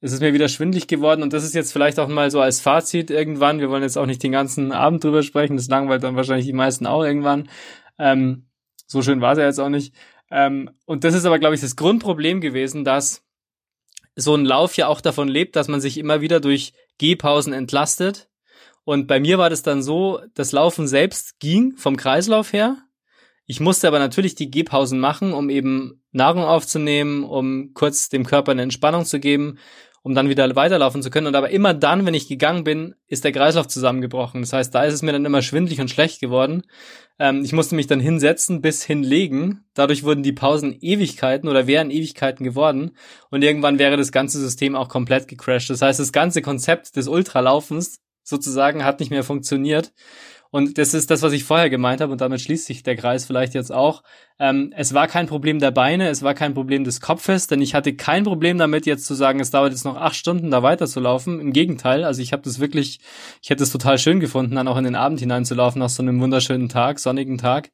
es 0.02 0.12
ist 0.12 0.22
mir 0.22 0.34
wieder 0.34 0.48
schwindlig 0.48 0.88
geworden 0.88 1.24
und 1.24 1.34
das 1.34 1.44
ist 1.44 1.56
jetzt 1.56 1.74
vielleicht 1.74 2.00
auch 2.00 2.08
mal 2.08 2.32
so 2.32 2.40
als 2.40 2.62
Fazit 2.62 3.10
irgendwann. 3.12 3.60
Wir 3.60 3.70
wollen 3.70 3.84
jetzt 3.84 3.98
auch 3.98 4.06
nicht 4.06 4.24
den 4.24 4.32
ganzen 4.32 4.72
Abend 4.72 5.04
drüber 5.04 5.24
sprechen, 5.24 5.58
das 5.58 5.68
langweilt 5.68 6.04
dann 6.04 6.16
wahrscheinlich 6.16 6.46
die 6.46 6.54
meisten 6.54 6.86
auch 6.88 7.04
irgendwann. 7.04 7.50
Ähm, 7.98 8.48
so 8.88 9.02
schön 9.02 9.22
war 9.22 9.34
es 9.34 9.40
ja 9.40 9.46
jetzt 9.46 9.60
auch 9.60 9.70
nicht. 9.70 9.94
Ähm, 10.32 10.70
und 10.86 11.04
das 11.04 11.14
ist 11.14 11.26
aber, 11.26 11.40
glaube 11.40 11.56
ich, 11.56 11.62
das 11.62 11.76
Grundproblem 11.76 12.42
gewesen, 12.42 12.84
dass 12.84 13.24
so 14.16 14.36
ein 14.36 14.46
Lauf 14.46 14.76
ja 14.78 14.88
auch 14.88 15.02
davon 15.02 15.28
lebt, 15.28 15.56
dass 15.56 15.68
man 15.68 15.82
sich 15.82 15.98
immer 15.98 16.22
wieder 16.22 16.40
durch 16.40 16.74
Gehpausen 16.98 17.54
entlastet. 17.54 18.30
Und 18.84 19.08
bei 19.08 19.20
mir 19.20 19.38
war 19.38 19.50
das 19.50 19.64
dann 19.64 19.84
so, 19.84 20.22
das 20.34 20.52
Laufen 20.52 20.88
selbst 20.88 21.40
ging 21.40 21.76
vom 21.78 21.96
Kreislauf 21.96 22.54
her. 22.54 22.78
Ich 23.50 23.60
musste 23.60 23.88
aber 23.88 23.98
natürlich 23.98 24.36
die 24.36 24.52
Gehpausen 24.52 25.00
machen, 25.00 25.34
um 25.34 25.50
eben 25.50 26.04
Nahrung 26.12 26.44
aufzunehmen, 26.44 27.24
um 27.24 27.74
kurz 27.74 28.08
dem 28.10 28.24
Körper 28.24 28.52
eine 28.52 28.62
Entspannung 28.62 29.06
zu 29.06 29.20
geben 29.20 29.58
um 30.02 30.16
dann 30.16 30.30
wieder 30.30 30.56
weiterlaufen 30.56 31.02
zu 31.02 31.10
können. 31.10 31.28
Und 31.28 31.36
aber 31.36 31.50
immer 31.50 31.74
dann, 31.74 32.06
wenn 32.06 32.14
ich 32.14 32.28
gegangen 32.28 32.64
bin, 32.64 32.96
ist 33.08 33.24
der 33.24 33.32
Kreislauf 33.32 33.68
zusammengebrochen. 33.68 34.42
Das 34.42 34.54
heißt, 34.54 34.74
da 34.74 34.84
ist 34.84 34.94
es 34.94 35.02
mir 35.02 35.12
dann 35.12 35.26
immer 35.26 35.42
schwindlig 35.42 35.82
und 35.82 35.90
schlecht 35.90 36.20
geworden. 36.20 36.64
Ähm, 37.20 37.44
ich 37.44 37.54
musste 37.54 37.76
mich 37.76 37.88
dann 37.88 38.00
hinsetzen 38.00 38.62
bis 38.62 38.84
hinlegen. 38.84 39.66
Dadurch 39.74 40.04
wurden 40.04 40.24
die 40.24 40.32
Pausen 40.32 40.76
Ewigkeiten 40.80 41.50
oder 41.50 41.68
wären 41.68 41.92
Ewigkeiten 41.92 42.44
geworden. 42.44 42.92
Und 43.30 43.44
irgendwann 43.44 43.80
wäre 43.80 43.98
das 43.98 44.12
ganze 44.12 44.40
System 44.40 44.76
auch 44.76 44.90
komplett 44.90 45.28
gecrashed. 45.28 45.70
Das 45.70 45.82
heißt, 45.82 46.00
das 46.00 46.14
ganze 46.14 46.42
Konzept 46.42 46.96
des 46.96 47.08
Ultralaufens 47.08 48.00
sozusagen 48.24 48.86
hat 48.86 49.00
nicht 49.00 49.10
mehr 49.10 49.24
funktioniert. 49.24 49.92
Und 50.52 50.78
das 50.78 50.94
ist 50.94 51.12
das, 51.12 51.22
was 51.22 51.34
ich 51.34 51.44
vorher 51.44 51.70
gemeint 51.70 52.02
habe, 52.02 52.12
und 52.12 52.22
damit 52.22 52.42
schließt 52.42 52.66
sich 52.66 52.82
der 52.82 52.96
Kreis 52.96 53.26
vielleicht 53.26 53.54
jetzt 53.54 53.72
auch. 53.72 54.04
Ähm, 54.40 54.74
es 54.76 54.94
war 54.94 55.08
kein 55.08 55.28
Problem 55.28 55.60
der 55.60 55.72
Beine, 55.72 56.10
es 56.10 56.24
war 56.24 56.34
kein 56.34 56.54
Problem 56.54 56.84
des 56.84 57.02
Kopfes, 57.02 57.48
denn 57.48 57.62
ich 57.62 57.76
hatte 57.76 57.94
kein 57.94 58.24
Problem 58.24 58.58
damit, 58.58 58.86
jetzt 58.86 59.06
zu 59.06 59.14
sagen, 59.14 59.40
es 59.40 59.52
dauert 59.52 59.72
jetzt 59.72 59.86
noch 59.86 59.98
acht 59.98 60.16
Stunden, 60.16 60.50
da 60.50 60.64
weiterzulaufen. 60.64 61.40
Im 61.40 61.54
Gegenteil, 61.54 62.04
also 62.04 62.22
ich 62.22 62.34
habe 62.34 62.42
das 62.44 62.60
wirklich, 62.60 63.00
ich 63.42 63.50
hätte 63.50 63.64
es 63.64 63.72
total 63.72 64.00
schön 64.00 64.20
gefunden, 64.20 64.56
dann 64.56 64.68
auch 64.68 64.78
in 64.78 64.86
den 64.86 64.96
Abend 64.96 65.20
hineinzulaufen 65.20 65.80
nach 65.80 65.90
so 65.90 66.02
einem 66.02 66.20
wunderschönen 66.20 66.70
Tag, 66.70 67.00
sonnigen 67.00 67.38
Tag. 67.38 67.70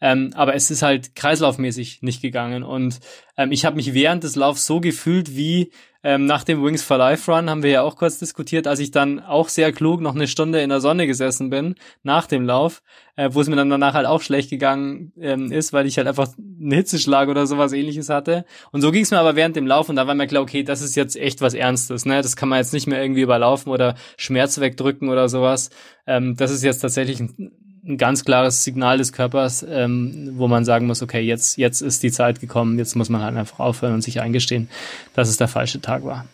Ähm, 0.00 0.32
aber 0.34 0.54
es 0.54 0.70
ist 0.70 0.82
halt 0.82 1.14
kreislaufmäßig 1.14 2.02
nicht 2.02 2.20
gegangen. 2.20 2.62
Und 2.62 3.00
ähm, 3.36 3.52
ich 3.52 3.64
habe 3.64 3.76
mich 3.76 3.94
während 3.94 4.24
des 4.24 4.36
Laufs 4.36 4.66
so 4.66 4.80
gefühlt 4.80 5.36
wie 5.36 5.70
ähm, 6.06 6.24
nach 6.24 6.44
dem 6.44 6.62
Wings 6.62 6.84
for 6.84 6.98
Life 6.98 7.28
Run 7.28 7.50
haben 7.50 7.64
wir 7.64 7.70
ja 7.70 7.82
auch 7.82 7.96
kurz 7.96 8.20
diskutiert, 8.20 8.68
als 8.68 8.78
ich 8.78 8.92
dann 8.92 9.18
auch 9.18 9.48
sehr 9.48 9.72
klug 9.72 10.00
noch 10.00 10.14
eine 10.14 10.28
Stunde 10.28 10.60
in 10.60 10.68
der 10.68 10.80
Sonne 10.80 11.08
gesessen 11.08 11.50
bin 11.50 11.74
nach 12.04 12.28
dem 12.28 12.44
Lauf, 12.44 12.84
äh, 13.16 13.30
wo 13.32 13.40
es 13.40 13.48
mir 13.48 13.56
dann 13.56 13.70
danach 13.70 13.94
halt 13.94 14.06
auch 14.06 14.22
schlecht 14.22 14.48
gegangen 14.48 15.12
ähm, 15.18 15.50
ist, 15.50 15.72
weil 15.72 15.84
ich 15.84 15.98
halt 15.98 16.06
einfach 16.06 16.28
einen 16.38 16.70
Hitzeschlag 16.70 17.28
oder 17.28 17.48
sowas 17.48 17.72
ähnliches 17.72 18.08
hatte. 18.08 18.44
Und 18.70 18.82
so 18.82 18.92
ging 18.92 19.02
es 19.02 19.10
mir 19.10 19.18
aber 19.18 19.34
während 19.34 19.56
dem 19.56 19.66
Lauf 19.66 19.88
und 19.88 19.96
da 19.96 20.06
war 20.06 20.14
mir 20.14 20.28
klar, 20.28 20.44
okay, 20.44 20.62
das 20.62 20.80
ist 20.80 20.94
jetzt 20.94 21.16
echt 21.16 21.40
was 21.40 21.54
Ernstes, 21.54 22.06
ne? 22.06 22.22
Das 22.22 22.36
kann 22.36 22.50
man 22.50 22.58
jetzt 22.58 22.72
nicht 22.72 22.86
mehr 22.86 23.02
irgendwie 23.02 23.22
überlaufen 23.22 23.72
oder 23.72 23.96
Schmerz 24.16 24.60
wegdrücken 24.60 25.08
oder 25.08 25.28
sowas. 25.28 25.70
Ähm, 26.06 26.36
das 26.36 26.52
ist 26.52 26.62
jetzt 26.62 26.82
tatsächlich 26.82 27.18
ein 27.18 27.50
ein 27.86 27.98
ganz 27.98 28.24
klares 28.24 28.64
Signal 28.64 28.98
des 28.98 29.12
Körpers, 29.12 29.64
ähm, 29.68 30.32
wo 30.34 30.48
man 30.48 30.64
sagen 30.64 30.86
muss, 30.86 31.02
okay, 31.02 31.20
jetzt, 31.20 31.56
jetzt 31.56 31.80
ist 31.80 32.02
die 32.02 32.10
Zeit 32.10 32.40
gekommen, 32.40 32.78
jetzt 32.78 32.96
muss 32.96 33.08
man 33.08 33.22
halt 33.22 33.36
einfach 33.36 33.60
aufhören 33.60 33.94
und 33.94 34.02
sich 34.02 34.20
eingestehen, 34.20 34.68
dass 35.14 35.28
es 35.28 35.36
der 35.36 35.48
falsche 35.48 35.80
Tag 35.80 36.04
war. 36.04 36.26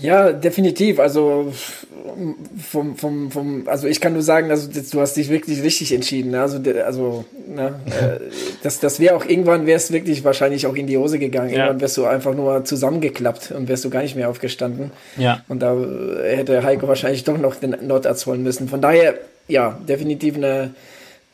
Ja, 0.00 0.32
definitiv. 0.32 0.98
Also 0.98 1.52
vom, 2.70 2.96
vom, 2.96 3.30
vom, 3.30 3.68
also 3.68 3.86
ich 3.86 4.00
kann 4.00 4.12
nur 4.12 4.22
sagen, 4.22 4.50
also 4.50 4.68
du 4.68 5.00
hast 5.00 5.16
dich 5.16 5.28
wirklich 5.28 5.62
richtig 5.62 5.92
entschieden. 5.92 6.32
Ne? 6.32 6.40
Also, 6.40 6.58
also 6.84 7.24
ne? 7.46 7.80
Äh, 7.86 8.20
das, 8.62 8.80
das 8.80 9.00
wäre 9.00 9.16
auch 9.16 9.24
irgendwann 9.24 9.66
wäre 9.66 9.76
es 9.76 9.92
wirklich 9.92 10.24
wahrscheinlich 10.24 10.66
auch 10.66 10.74
in 10.74 10.86
die 10.86 10.96
Hose 10.96 11.18
gegangen. 11.18 11.50
Ja. 11.50 11.56
Irgendwann 11.56 11.80
wärst 11.80 11.96
du 11.96 12.04
einfach 12.06 12.34
nur 12.34 12.64
zusammengeklappt 12.64 13.52
und 13.52 13.68
wärst 13.68 13.84
du 13.84 13.90
gar 13.90 14.02
nicht 14.02 14.16
mehr 14.16 14.28
aufgestanden. 14.28 14.90
Ja. 15.16 15.44
Und 15.48 15.60
da 15.60 15.76
hätte 16.22 16.62
Heiko 16.62 16.88
wahrscheinlich 16.88 17.24
doch 17.24 17.38
noch 17.38 17.56
den 17.56 17.76
Notarzt 17.86 18.26
holen 18.26 18.42
müssen. 18.42 18.68
Von 18.68 18.80
daher 18.80 19.14
ja, 19.50 19.78
definitiv 19.86 20.36
eine, 20.36 20.74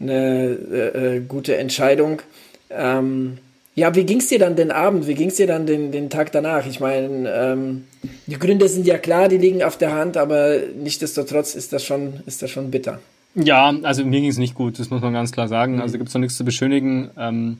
eine 0.01 0.57
äh, 0.73 1.17
äh, 1.17 1.21
gute 1.21 1.57
Entscheidung. 1.57 2.23
Ähm, 2.71 3.39
ja, 3.77 3.95
wie 3.95 4.05
ging 4.05 4.19
es 4.19 4.29
dir 4.29 4.39
dann 4.39 4.57
den 4.57 4.71
Abend? 4.71 5.07
Wie 5.07 5.15
ging 5.15 5.29
es 5.29 5.37
dir 5.37 5.47
dann 5.47 5.67
den, 5.67 5.93
den 5.93 6.09
Tag 6.09 6.33
danach? 6.33 6.67
Ich 6.67 6.81
meine, 6.81 7.31
ähm, 7.31 7.85
die 8.27 8.39
Gründe 8.39 8.69
sind 8.71 8.87
ja 8.87 8.97
klar, 8.97 9.29
die 9.29 9.37
liegen 9.37 9.63
auf 9.63 9.77
der 9.77 9.93
Hand, 9.93 10.17
aber 10.17 10.57
nichtsdestotrotz 10.83 11.55
ist 11.55 11.75
das 11.75 11.85
schon, 11.85 12.15
ist 12.25 12.41
das 12.41 12.51
schon 12.51 12.71
bitter. 12.71 13.01
Ja, 13.35 13.75
also 13.83 14.03
mir 14.03 14.23
ging 14.23 14.31
es 14.31 14.39
nicht 14.39 14.55
gut, 14.55 14.79
das 14.79 14.89
muss 14.89 15.03
man 15.03 15.13
ganz 15.13 15.31
klar 15.31 15.47
sagen. 15.47 15.83
Also 15.83 15.99
gibt 15.99 16.09
es 16.09 16.15
noch 16.15 16.23
nichts 16.23 16.39
zu 16.39 16.45
beschönigen. 16.45 17.11
Ähm, 17.19 17.59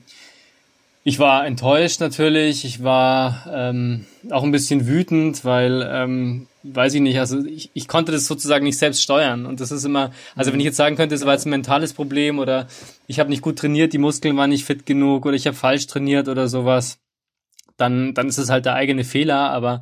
ich 1.03 1.19
war 1.19 1.45
enttäuscht 1.45 2.01
natürlich, 2.01 2.65
ich 2.65 2.83
war 2.83 3.45
ähm, 3.53 4.07
auch 4.31 4.43
ein 4.43 4.51
bisschen 4.51 4.87
wütend, 4.87 5.45
weil, 5.45 5.87
ähm, 5.87 6.47
weiß 6.73 6.93
ich 6.95 7.01
nicht, 7.01 7.19
also 7.19 7.43
ich, 7.45 7.71
ich 7.73 7.87
konnte 7.87 8.11
das 8.11 8.25
sozusagen 8.25 8.63
nicht 8.63 8.77
selbst 8.77 9.01
steuern. 9.01 9.45
Und 9.45 9.59
das 9.59 9.71
ist 9.71 9.83
immer, 9.83 10.11
also 10.35 10.51
wenn 10.51 10.59
ich 10.59 10.65
jetzt 10.65 10.77
sagen 10.77 10.95
könnte, 10.95 11.15
es 11.15 11.25
war 11.25 11.33
jetzt 11.33 11.45
ein 11.45 11.51
mentales 11.51 11.93
Problem 11.93 12.39
oder 12.39 12.67
ich 13.07 13.19
habe 13.19 13.29
nicht 13.29 13.41
gut 13.41 13.59
trainiert, 13.59 13.93
die 13.93 13.97
Muskeln 13.97 14.37
waren 14.37 14.49
nicht 14.49 14.65
fit 14.65 14.85
genug 14.85 15.25
oder 15.25 15.35
ich 15.35 15.47
habe 15.47 15.57
falsch 15.57 15.87
trainiert 15.87 16.27
oder 16.27 16.47
sowas, 16.47 16.99
dann, 17.77 18.13
dann 18.13 18.27
ist 18.27 18.37
es 18.37 18.49
halt 18.49 18.65
der 18.65 18.73
eigene 18.73 19.03
Fehler, 19.03 19.51
aber 19.51 19.81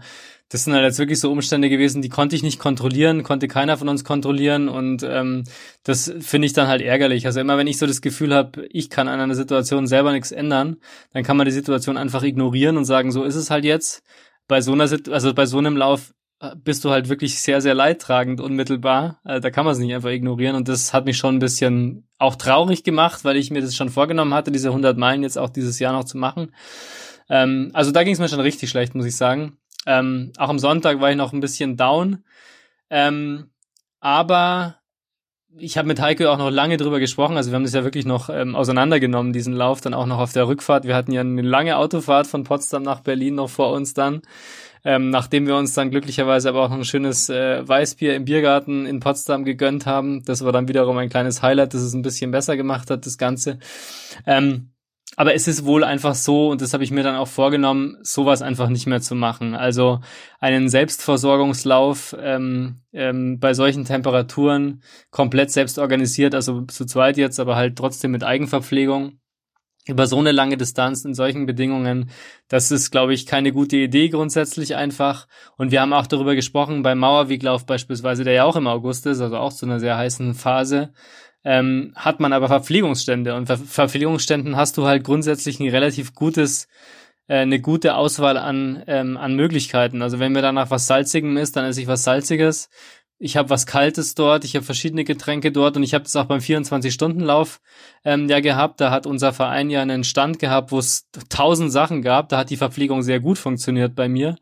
das 0.49 0.63
sind 0.63 0.73
halt 0.73 0.83
jetzt 0.83 0.99
wirklich 0.99 1.19
so 1.19 1.31
Umstände 1.31 1.69
gewesen, 1.69 2.01
die 2.01 2.09
konnte 2.09 2.36
ich 2.36 2.43
nicht 2.43 2.59
kontrollieren, 2.59 3.23
konnte 3.23 3.47
keiner 3.47 3.77
von 3.77 3.89
uns 3.89 4.03
kontrollieren 4.03 4.69
und 4.69 5.01
ähm, 5.03 5.43
das 5.83 6.13
finde 6.19 6.45
ich 6.45 6.53
dann 6.53 6.67
halt 6.67 6.81
ärgerlich. 6.81 7.25
Also 7.25 7.39
immer 7.39 7.57
wenn 7.57 7.67
ich 7.67 7.79
so 7.79 7.88
das 7.88 8.01
Gefühl 8.01 8.33
habe, 8.33 8.67
ich 8.69 8.91
kann 8.91 9.07
an 9.07 9.19
einer 9.19 9.33
Situation 9.33 9.88
selber 9.88 10.11
nichts 10.11 10.31
ändern, 10.31 10.77
dann 11.13 11.23
kann 11.23 11.36
man 11.36 11.45
die 11.45 11.51
Situation 11.51 11.97
einfach 11.97 12.21
ignorieren 12.21 12.77
und 12.77 12.86
sagen, 12.86 13.11
so 13.11 13.23
ist 13.23 13.36
es 13.36 13.49
halt 13.49 13.65
jetzt. 13.65 14.03
Bei 14.47 14.61
so 14.61 14.73
einer 14.73 14.88
also 15.09 15.33
bei 15.33 15.47
so 15.47 15.57
einem 15.57 15.77
Lauf 15.77 16.13
bist 16.63 16.83
du 16.83 16.91
halt 16.91 17.09
wirklich 17.09 17.39
sehr, 17.39 17.61
sehr 17.61 17.73
leidtragend 17.73 18.41
unmittelbar. 18.41 19.19
Also 19.23 19.41
da 19.41 19.51
kann 19.51 19.65
man 19.65 19.73
es 19.73 19.79
nicht 19.79 19.93
einfach 19.93 20.09
ignorieren 20.09 20.55
und 20.55 20.67
das 20.67 20.93
hat 20.93 21.05
mich 21.05 21.17
schon 21.17 21.36
ein 21.36 21.39
bisschen 21.39 22.07
auch 22.17 22.36
traurig 22.36 22.83
gemacht, 22.83 23.23
weil 23.23 23.38
ich 23.38 23.51
mir 23.51 23.61
das 23.61 23.75
schon 23.75 23.89
vorgenommen 23.89 24.33
hatte, 24.33 24.51
diese 24.51 24.69
100 24.69 24.97
Meilen 24.97 25.23
jetzt 25.23 25.38
auch 25.38 25.49
dieses 25.49 25.79
Jahr 25.79 25.93
noch 25.93 26.03
zu 26.03 26.17
machen. 26.17 26.53
Ähm, 27.29 27.71
also 27.73 27.91
da 27.91 28.03
ging 28.03 28.13
es 28.13 28.19
mir 28.19 28.29
schon 28.29 28.39
richtig 28.39 28.69
schlecht, 28.69 28.95
muss 28.95 29.05
ich 29.05 29.15
sagen. 29.15 29.57
Ähm, 29.86 30.31
auch 30.38 30.49
am 30.49 30.59
Sonntag 30.59 30.99
war 30.99 31.09
ich 31.09 31.17
noch 31.17 31.33
ein 31.33 31.39
bisschen 31.39 31.77
down. 31.77 32.23
Ähm, 32.89 33.51
aber 33.99 34.79
ich 35.57 35.77
habe 35.77 35.88
mit 35.88 36.01
Heiko 36.01 36.25
auch 36.27 36.38
noch 36.38 36.49
lange 36.49 36.77
drüber 36.77 36.99
gesprochen. 36.99 37.38
Also 37.38 37.51
wir 37.51 37.55
haben 37.55 37.63
das 37.63 37.73
ja 37.73 37.83
wirklich 37.83 38.05
noch 38.05 38.29
ähm, 38.29 38.55
auseinandergenommen, 38.55 39.31
diesen 39.31 39.53
Lauf, 39.53 39.81
dann 39.81 39.93
auch 39.93 40.05
noch 40.05 40.19
auf 40.19 40.33
der 40.33 40.47
Rückfahrt. 40.47 40.86
Wir 40.86 40.95
hatten 40.95 41.11
ja 41.11 41.21
eine 41.21 41.41
lange 41.41 41.77
Autofahrt 41.77 42.27
von 42.27 42.43
Potsdam 42.43 42.83
nach 42.83 43.01
Berlin 43.01 43.36
noch 43.36 43.49
vor 43.49 43.71
uns 43.71 43.93
dann. 43.93 44.21
Ähm, 44.86 45.09
nachdem 45.09 45.47
wir 45.47 45.55
uns 45.57 45.73
dann 45.73 45.89
glücklicherweise 45.89 46.47
aber 46.47 46.63
auch 46.63 46.69
noch 46.69 46.77
ein 46.77 46.86
schönes 46.86 47.29
äh, 47.29 47.67
Weißbier 47.67 48.15
im 48.15 48.25
Biergarten 48.25 48.86
in 48.86 48.99
Potsdam 48.99 49.43
gegönnt 49.43 49.88
haben. 49.88 50.23
Das 50.23 50.45
war 50.45 50.51
dann 50.51 50.67
wiederum 50.67 50.97
ein 50.97 51.09
kleines 51.09 51.41
Highlight, 51.41 51.73
das 51.73 51.81
es 51.81 51.93
ein 51.93 52.03
bisschen 52.03 52.31
besser 52.31 52.55
gemacht 52.55 52.91
hat, 52.91 53.05
das 53.05 53.17
Ganze. 53.17 53.57
Ähm, 54.27 54.69
aber 55.17 55.33
es 55.33 55.47
ist 55.47 55.65
wohl 55.65 55.83
einfach 55.83 56.13
so, 56.13 56.49
und 56.49 56.61
das 56.61 56.73
habe 56.73 56.83
ich 56.83 56.91
mir 56.91 57.03
dann 57.03 57.15
auch 57.15 57.27
vorgenommen, 57.27 57.97
sowas 58.01 58.41
einfach 58.41 58.69
nicht 58.69 58.86
mehr 58.86 59.01
zu 59.01 59.15
machen. 59.15 59.55
Also 59.55 60.01
einen 60.39 60.67
Selbstversorgungslauf 60.67 62.15
ähm, 62.19 62.81
ähm, 62.91 63.39
bei 63.39 63.53
solchen 63.53 63.86
Temperaturen 63.86 64.83
komplett 65.11 65.51
selbst 65.51 65.79
organisiert, 65.79 66.36
also 66.36 66.61
zu 66.63 66.86
zweit 66.86 67.17
jetzt, 67.17 67.39
aber 67.39 67.55
halt 67.55 67.77
trotzdem 67.77 68.11
mit 68.11 68.23
Eigenverpflegung 68.23 69.19
über 69.88 70.07
so 70.07 70.17
eine 70.17 70.31
lange 70.31 70.57
Distanz 70.57 71.05
in 71.05 71.13
solchen 71.13 71.45
Bedingungen, 71.45 72.09
das 72.47 72.71
ist, 72.71 72.91
glaube 72.91 73.13
ich, 73.13 73.25
keine 73.25 73.51
gute 73.51 73.77
Idee 73.77 74.09
grundsätzlich 74.09 74.75
einfach. 74.75 75.27
Und 75.57 75.71
wir 75.71 75.81
haben 75.81 75.93
auch 75.93 76.07
darüber 76.07 76.36
gesprochen 76.36 76.81
beim 76.81 76.99
Mauerweglauf 76.99 77.65
beispielsweise, 77.65 78.23
der 78.23 78.33
ja 78.33 78.43
auch 78.45 78.55
im 78.55 78.67
August 78.67 79.05
ist, 79.05 79.21
also 79.21 79.38
auch 79.38 79.53
zu 79.53 79.65
einer 79.65 79.79
sehr 79.79 79.97
heißen 79.97 80.33
Phase 80.33 80.91
ähm, 81.45 81.93
hat 81.95 82.19
man 82.19 82.33
aber 82.33 82.47
Verpflegungsstände 82.47 83.36
und 83.36 83.45
Ver 83.45 83.57
Verpflegungsständen 83.57 84.57
hast 84.57 84.77
du 84.77 84.86
halt 84.86 85.03
grundsätzlich 85.03 85.59
ein 85.59 85.69
relativ 85.69 86.15
gutes 86.15 86.67
äh, 87.27 87.38
eine 87.38 87.61
gute 87.61 87.95
Auswahl 87.95 88.38
an 88.38 88.83
ähm, 88.88 89.15
an 89.15 89.36
Möglichkeiten. 89.36 90.01
Also 90.01 90.19
wenn 90.19 90.31
mir 90.31 90.41
danach 90.41 90.71
was 90.71 90.88
salzigem 90.88 91.38
ist, 91.38 91.55
dann 91.55 91.65
esse 91.65 91.81
ich 91.81 91.88
was 91.88 92.03
salziges. 92.03 92.69
Ich 93.18 93.38
habe 93.38 93.49
was 93.49 93.66
Kaltes 93.66 94.13
dort, 94.13 94.43
ich 94.43 94.55
habe 94.55 94.66
verschiedene 94.66 95.05
Getränke 95.05 95.51
dort 95.51 95.78
und 95.78 95.84
ich 95.84 95.93
habe 95.93 96.03
das 96.03 96.16
auch 96.18 96.26
beim 96.26 96.39
24-Stunden-Lauf 96.39 97.61
ähm, 98.03 98.28
ja 98.28 98.41
gehabt. 98.41 98.82
Da 98.82 98.91
hat 98.91 99.07
unser 99.07 99.32
Verein 99.32 99.70
ja 99.70 99.82
einen 99.82 100.03
Stand 100.03 100.38
gehabt, 100.39 100.72
wo 100.72 100.80
es 100.80 101.07
tausend 101.30 101.72
Sachen 101.72 102.01
gab. 102.01 102.30
Da 102.30 102.38
hat 102.38 102.49
die 102.49 102.57
Verpflegung 102.57 103.03
sehr 103.03 103.22
gut 103.22 103.38
funktioniert 103.38 103.95
bei 103.95 104.09
mir. 104.09 104.36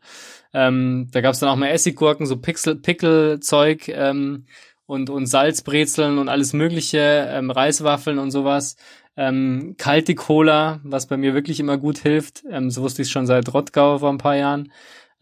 Ähm, 0.52 1.08
da 1.12 1.20
gab 1.20 1.34
es 1.34 1.40
dann 1.40 1.48
auch 1.50 1.56
mal 1.56 1.68
Essiggurken, 1.68 2.26
so 2.26 2.36
Pixel, 2.36 2.76
Pickelzeug. 2.76 3.88
Ähm, 3.88 4.46
und, 4.86 5.10
und 5.10 5.26
Salzbrezeln 5.26 6.18
und 6.18 6.28
alles 6.28 6.52
mögliche, 6.52 6.98
ähm, 7.30 7.50
Reiswaffeln 7.50 8.18
und 8.18 8.30
sowas. 8.30 8.76
Ähm, 9.16 9.76
kalte 9.78 10.14
Cola, 10.14 10.80
was 10.82 11.06
bei 11.06 11.16
mir 11.16 11.34
wirklich 11.34 11.60
immer 11.60 11.78
gut 11.78 11.98
hilft. 11.98 12.44
Ähm, 12.50 12.70
so 12.70 12.82
wusste 12.82 13.02
ich 13.02 13.10
schon 13.10 13.26
seit 13.26 13.52
Rottgau 13.54 13.98
vor 13.98 14.10
ein 14.10 14.18
paar 14.18 14.36
Jahren. 14.36 14.72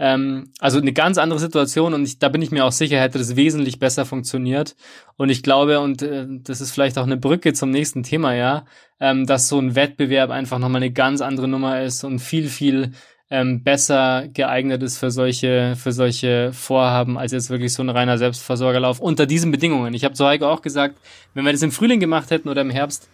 Ähm, 0.03 0.51
also 0.59 0.79
eine 0.79 0.93
ganz 0.93 1.17
andere 1.17 1.39
Situation 1.39 1.95
und 1.95 2.03
ich, 2.03 2.19
da 2.19 2.29
bin 2.29 2.43
ich 2.43 2.51
mir 2.51 2.65
auch 2.65 2.73
sicher, 2.73 2.99
hätte 3.01 3.19
das 3.19 3.37
wesentlich 3.37 3.79
besser 3.79 4.05
funktioniert. 4.05 4.75
Und 5.17 5.29
ich 5.29 5.45
glaube, 5.45 5.79
und 5.79 6.03
äh, 6.03 6.27
das 6.29 6.61
ist 6.61 6.73
vielleicht 6.73 6.99
auch 6.99 7.05
eine 7.05 7.17
Brücke 7.17 7.53
zum 7.53 7.71
nächsten 7.71 8.03
Thema, 8.03 8.35
ja, 8.35 8.65
ähm, 8.99 9.27
dass 9.27 9.47
so 9.47 9.61
ein 9.61 9.77
Wettbewerb 9.77 10.31
einfach 10.31 10.59
nochmal 10.59 10.83
eine 10.83 10.91
ganz 10.91 11.21
andere 11.21 11.47
Nummer 11.47 11.83
ist 11.83 12.03
und 12.03 12.19
viel, 12.19 12.49
viel 12.49 12.91
ähm, 13.31 13.63
besser 13.63 14.27
geeignet 14.27 14.83
ist 14.83 14.99
für 14.99 15.13
solche, 15.13 15.77
für 15.77 15.93
solche 15.93 16.53
Vorhaben, 16.53 17.17
als 17.17 17.31
jetzt 17.31 17.49
wirklich 17.49 17.73
so 17.73 17.85
ein 17.85 17.89
reiner 17.89 18.19
Selbstversorgerlauf 18.19 18.99
unter 18.99 19.27
diesen 19.27 19.53
Bedingungen. 19.53 19.95
Ich 19.95 20.03
habe 20.05 20.15
zu 20.15 20.27
Heiko 20.27 20.49
auch 20.49 20.63
gesagt, 20.63 20.97
wenn 21.35 21.45
wir 21.45 21.53
das 21.53 21.63
im 21.63 21.71
Frühling 21.71 22.01
gemacht 22.01 22.33
hätten 22.33 22.49
oder 22.49 22.63
im 22.63 22.71
Herbst, 22.71 23.09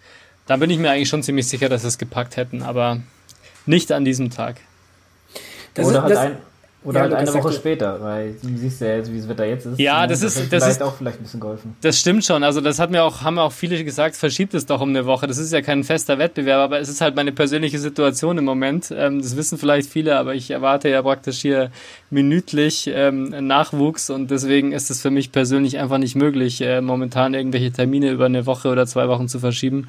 dann 0.46 0.58
bin 0.58 0.70
ich 0.70 0.78
mir 0.78 0.90
eigentlich 0.90 1.10
schon 1.10 1.22
ziemlich 1.22 1.48
sicher, 1.48 1.68
dass 1.68 1.82
wir 1.82 1.88
es 1.88 1.98
gepackt 1.98 2.38
hätten, 2.38 2.62
aber 2.62 3.02
nicht 3.66 3.92
an 3.92 4.06
diesem 4.06 4.30
Tag. 4.30 4.62
Das 5.74 5.86
oder 5.86 5.98
ist, 5.98 6.18
halt 6.18 6.32
ein, 6.32 6.38
oder 6.84 7.00
ja, 7.00 7.16
halt 7.16 7.28
eine 7.28 7.34
Woche 7.34 7.52
später, 7.52 8.00
weil 8.00 8.36
du 8.40 8.56
siehst 8.56 8.80
ja 8.80 8.96
jetzt, 8.96 9.12
wie 9.12 9.18
das 9.18 9.28
Wetter 9.28 9.44
jetzt 9.44 9.66
ist. 9.66 9.80
Ja, 9.80 10.06
das 10.06 10.22
ist, 10.22 10.52
das 10.52 10.68
ist 10.68 10.80
auch 10.80 10.94
vielleicht 10.94 11.18
ein 11.18 11.24
bisschen 11.24 11.40
geholfen. 11.40 11.76
Das 11.80 11.98
stimmt 11.98 12.24
schon. 12.24 12.44
Also 12.44 12.60
das 12.60 12.78
hat 12.78 12.92
mir 12.92 13.02
auch, 13.02 13.22
haben 13.22 13.36
auch 13.40 13.50
viele 13.50 13.82
gesagt, 13.82 14.14
verschiebt 14.14 14.54
es 14.54 14.64
doch 14.64 14.80
um 14.80 14.90
eine 14.90 15.04
Woche. 15.04 15.26
Das 15.26 15.38
ist 15.38 15.52
ja 15.52 15.60
kein 15.60 15.82
fester 15.82 16.18
Wettbewerb, 16.18 16.60
aber 16.60 16.78
es 16.78 16.88
ist 16.88 17.00
halt 17.00 17.16
meine 17.16 17.32
persönliche 17.32 17.80
Situation 17.80 18.38
im 18.38 18.44
Moment. 18.44 18.94
Ähm, 18.96 19.20
das 19.20 19.36
wissen 19.36 19.58
vielleicht 19.58 19.90
viele, 19.90 20.16
aber 20.16 20.36
ich 20.36 20.52
erwarte 20.52 20.88
ja 20.88 21.02
praktisch 21.02 21.40
hier 21.40 21.72
minütlich 22.10 22.88
ähm, 22.94 23.34
Nachwuchs 23.46 24.08
und 24.08 24.30
deswegen 24.30 24.70
ist 24.70 24.88
es 24.88 25.02
für 25.02 25.10
mich 25.10 25.32
persönlich 25.32 25.78
einfach 25.78 25.98
nicht 25.98 26.14
möglich, 26.14 26.60
äh, 26.60 26.80
momentan 26.80 27.34
irgendwelche 27.34 27.72
Termine 27.72 28.12
über 28.12 28.26
eine 28.26 28.46
Woche 28.46 28.68
oder 28.68 28.86
zwei 28.86 29.08
Wochen 29.08 29.26
zu 29.26 29.40
verschieben. 29.40 29.88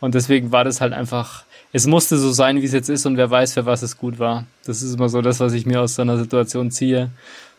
Und 0.00 0.14
deswegen 0.14 0.52
war 0.52 0.64
das 0.64 0.80
halt 0.80 0.94
einfach 0.94 1.44
es 1.72 1.86
musste 1.86 2.16
so 2.16 2.32
sein, 2.32 2.60
wie 2.60 2.66
es 2.66 2.72
jetzt 2.72 2.88
ist 2.88 3.06
und 3.06 3.16
wer 3.16 3.30
weiß, 3.30 3.54
für 3.54 3.66
was 3.66 3.82
es 3.82 3.96
gut 3.96 4.18
war. 4.18 4.46
Das 4.64 4.82
ist 4.82 4.94
immer 4.94 5.08
so 5.08 5.22
das, 5.22 5.40
was 5.40 5.52
ich 5.52 5.66
mir 5.66 5.80
aus 5.80 5.94
so 5.94 6.02
einer 6.02 6.18
Situation 6.18 6.70
ziehe. 6.70 7.10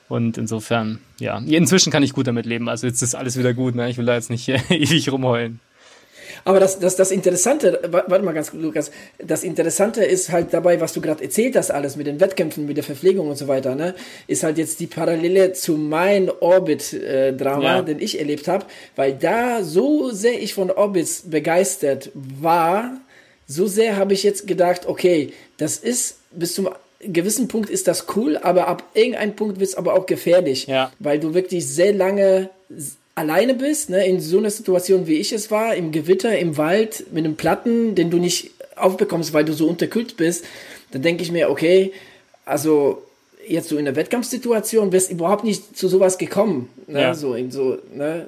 Und 0.10 0.38
insofern, 0.38 1.00
ja, 1.20 1.38
inzwischen 1.38 1.92
kann 1.92 2.04
ich 2.04 2.12
gut 2.12 2.28
damit 2.28 2.46
leben. 2.46 2.68
Also 2.68 2.86
jetzt 2.86 3.02
ist 3.02 3.16
alles 3.16 3.38
wieder 3.38 3.54
gut, 3.54 3.76
ne? 3.76 3.90
Ich 3.90 3.98
will 3.98 4.06
da 4.06 4.16
jetzt 4.16 4.30
nicht 4.30 4.48
ewig 4.70 5.10
rumheulen. 5.12 5.62
Aber 6.44 6.60
das, 6.60 6.80
das, 6.80 6.96
das 6.96 7.12
Interessante, 7.12 7.80
warte 7.90 8.26
mal 8.26 8.34
ganz 8.34 8.52
kurz, 8.52 8.64
Lukas, 8.64 8.92
das 9.20 9.44
Interessante 9.44 10.04
ist 10.04 10.32
halt 10.32 10.54
dabei, 10.54 10.82
was 10.82 10.94
du 10.94 11.02
gerade 11.02 11.24
erzählt 11.24 11.56
hast, 11.56 11.72
alles 11.72 11.96
mit 11.96 12.08
den 12.08 12.20
Wettkämpfen, 12.20 12.66
mit 12.66 12.78
der 12.78 12.84
Verpflegung 12.84 13.30
und 13.30 13.38
so 13.38 13.48
weiter, 13.48 13.76
ne, 13.76 13.94
ist 14.28 14.44
halt 14.44 14.58
jetzt 14.58 14.80
die 14.80 14.88
Parallele 14.88 15.54
zu 15.54 15.74
mein 15.74 16.30
Orbit-Drama, 16.30 17.64
ja. 17.64 17.82
den 17.82 18.00
ich 18.00 18.20
erlebt 18.20 18.48
habe, 18.48 18.66
weil 18.96 19.14
da 19.14 19.64
so 19.64 20.12
sehr 20.12 20.42
ich 20.42 20.54
von 20.54 20.72
Orbits 20.72 21.24
begeistert 21.30 22.12
war, 22.14 22.98
so 23.52 23.68
sehr 23.68 23.98
habe 23.98 24.14
ich 24.14 24.24
jetzt 24.24 24.48
gedacht, 24.48 24.86
okay, 24.86 25.34
das 25.58 25.78
ist 25.78 26.18
bis 26.32 26.56
zum 26.56 26.70
gewissen 27.02 27.48
Punkt 27.48 27.70
ist 27.70 27.88
das 27.88 28.06
cool, 28.16 28.38
aber 28.38 28.68
ab 28.68 28.84
irgendeinem 28.94 29.36
Punkt 29.36 29.60
wird 29.60 29.70
es 29.70 29.76
aber 29.76 29.94
auch 29.96 30.06
gefährlich, 30.06 30.68
ja. 30.68 30.92
weil 31.00 31.20
du 31.20 31.34
wirklich 31.34 31.68
sehr 31.68 31.94
lange 31.94 32.50
alleine 33.16 33.56
bist, 33.56 33.90
ne, 33.90 34.06
in 34.06 34.22
so 34.22 34.38
einer 34.38 34.52
Situation 34.52 35.08
wie 35.08 35.16
ich 35.16 35.34
es 35.34 35.52
war, 35.52 35.76
im 35.76 35.92
Gewitter, 35.92 36.38
im 36.38 36.58
Wald, 36.58 37.06
mit 37.12 37.26
einem 37.26 37.36
Platten, 37.36 37.96
den 37.96 38.10
du 38.10 38.18
nicht 38.18 38.52
aufbekommst, 38.76 39.34
weil 39.34 39.44
du 39.44 39.54
so 39.54 39.68
unterkühlt 39.68 40.16
bist, 40.16 40.46
dann 40.92 41.02
denke 41.02 41.24
ich 41.24 41.32
mir, 41.32 41.50
okay, 41.50 41.92
also 42.46 43.02
jetzt 43.48 43.70
so 43.70 43.78
in 43.78 43.86
der 43.86 43.96
Wettkampfsituation 43.96 44.92
wärst 44.92 45.12
überhaupt 45.12 45.44
nicht 45.44 45.78
zu 45.78 45.88
sowas 45.88 46.18
gekommen. 46.18 46.70
Ne? 46.88 47.02
Ja. 47.02 47.14
So, 47.14 47.36
so, 47.50 47.78
ne? 47.94 48.28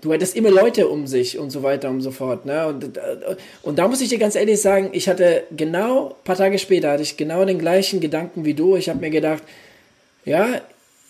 Du 0.00 0.12
hättest 0.12 0.36
immer 0.36 0.50
Leute 0.50 0.88
um 0.88 1.06
sich 1.06 1.38
und 1.38 1.50
so 1.50 1.62
weiter 1.62 1.90
und 1.90 2.00
so 2.00 2.10
fort. 2.10 2.46
Ne? 2.46 2.66
Und, 2.66 2.98
und 3.62 3.78
da 3.78 3.88
muss 3.88 4.00
ich 4.00 4.08
dir 4.08 4.18
ganz 4.18 4.34
ehrlich 4.34 4.60
sagen, 4.60 4.90
ich 4.92 5.08
hatte 5.08 5.44
genau, 5.56 6.08
ein 6.08 6.24
paar 6.24 6.36
Tage 6.36 6.58
später 6.58 6.90
hatte 6.90 7.02
ich 7.02 7.16
genau 7.16 7.44
den 7.44 7.58
gleichen 7.58 8.00
Gedanken 8.00 8.44
wie 8.44 8.54
du. 8.54 8.76
Ich 8.76 8.88
habe 8.88 9.00
mir 9.00 9.10
gedacht, 9.10 9.42
ja, 10.24 10.60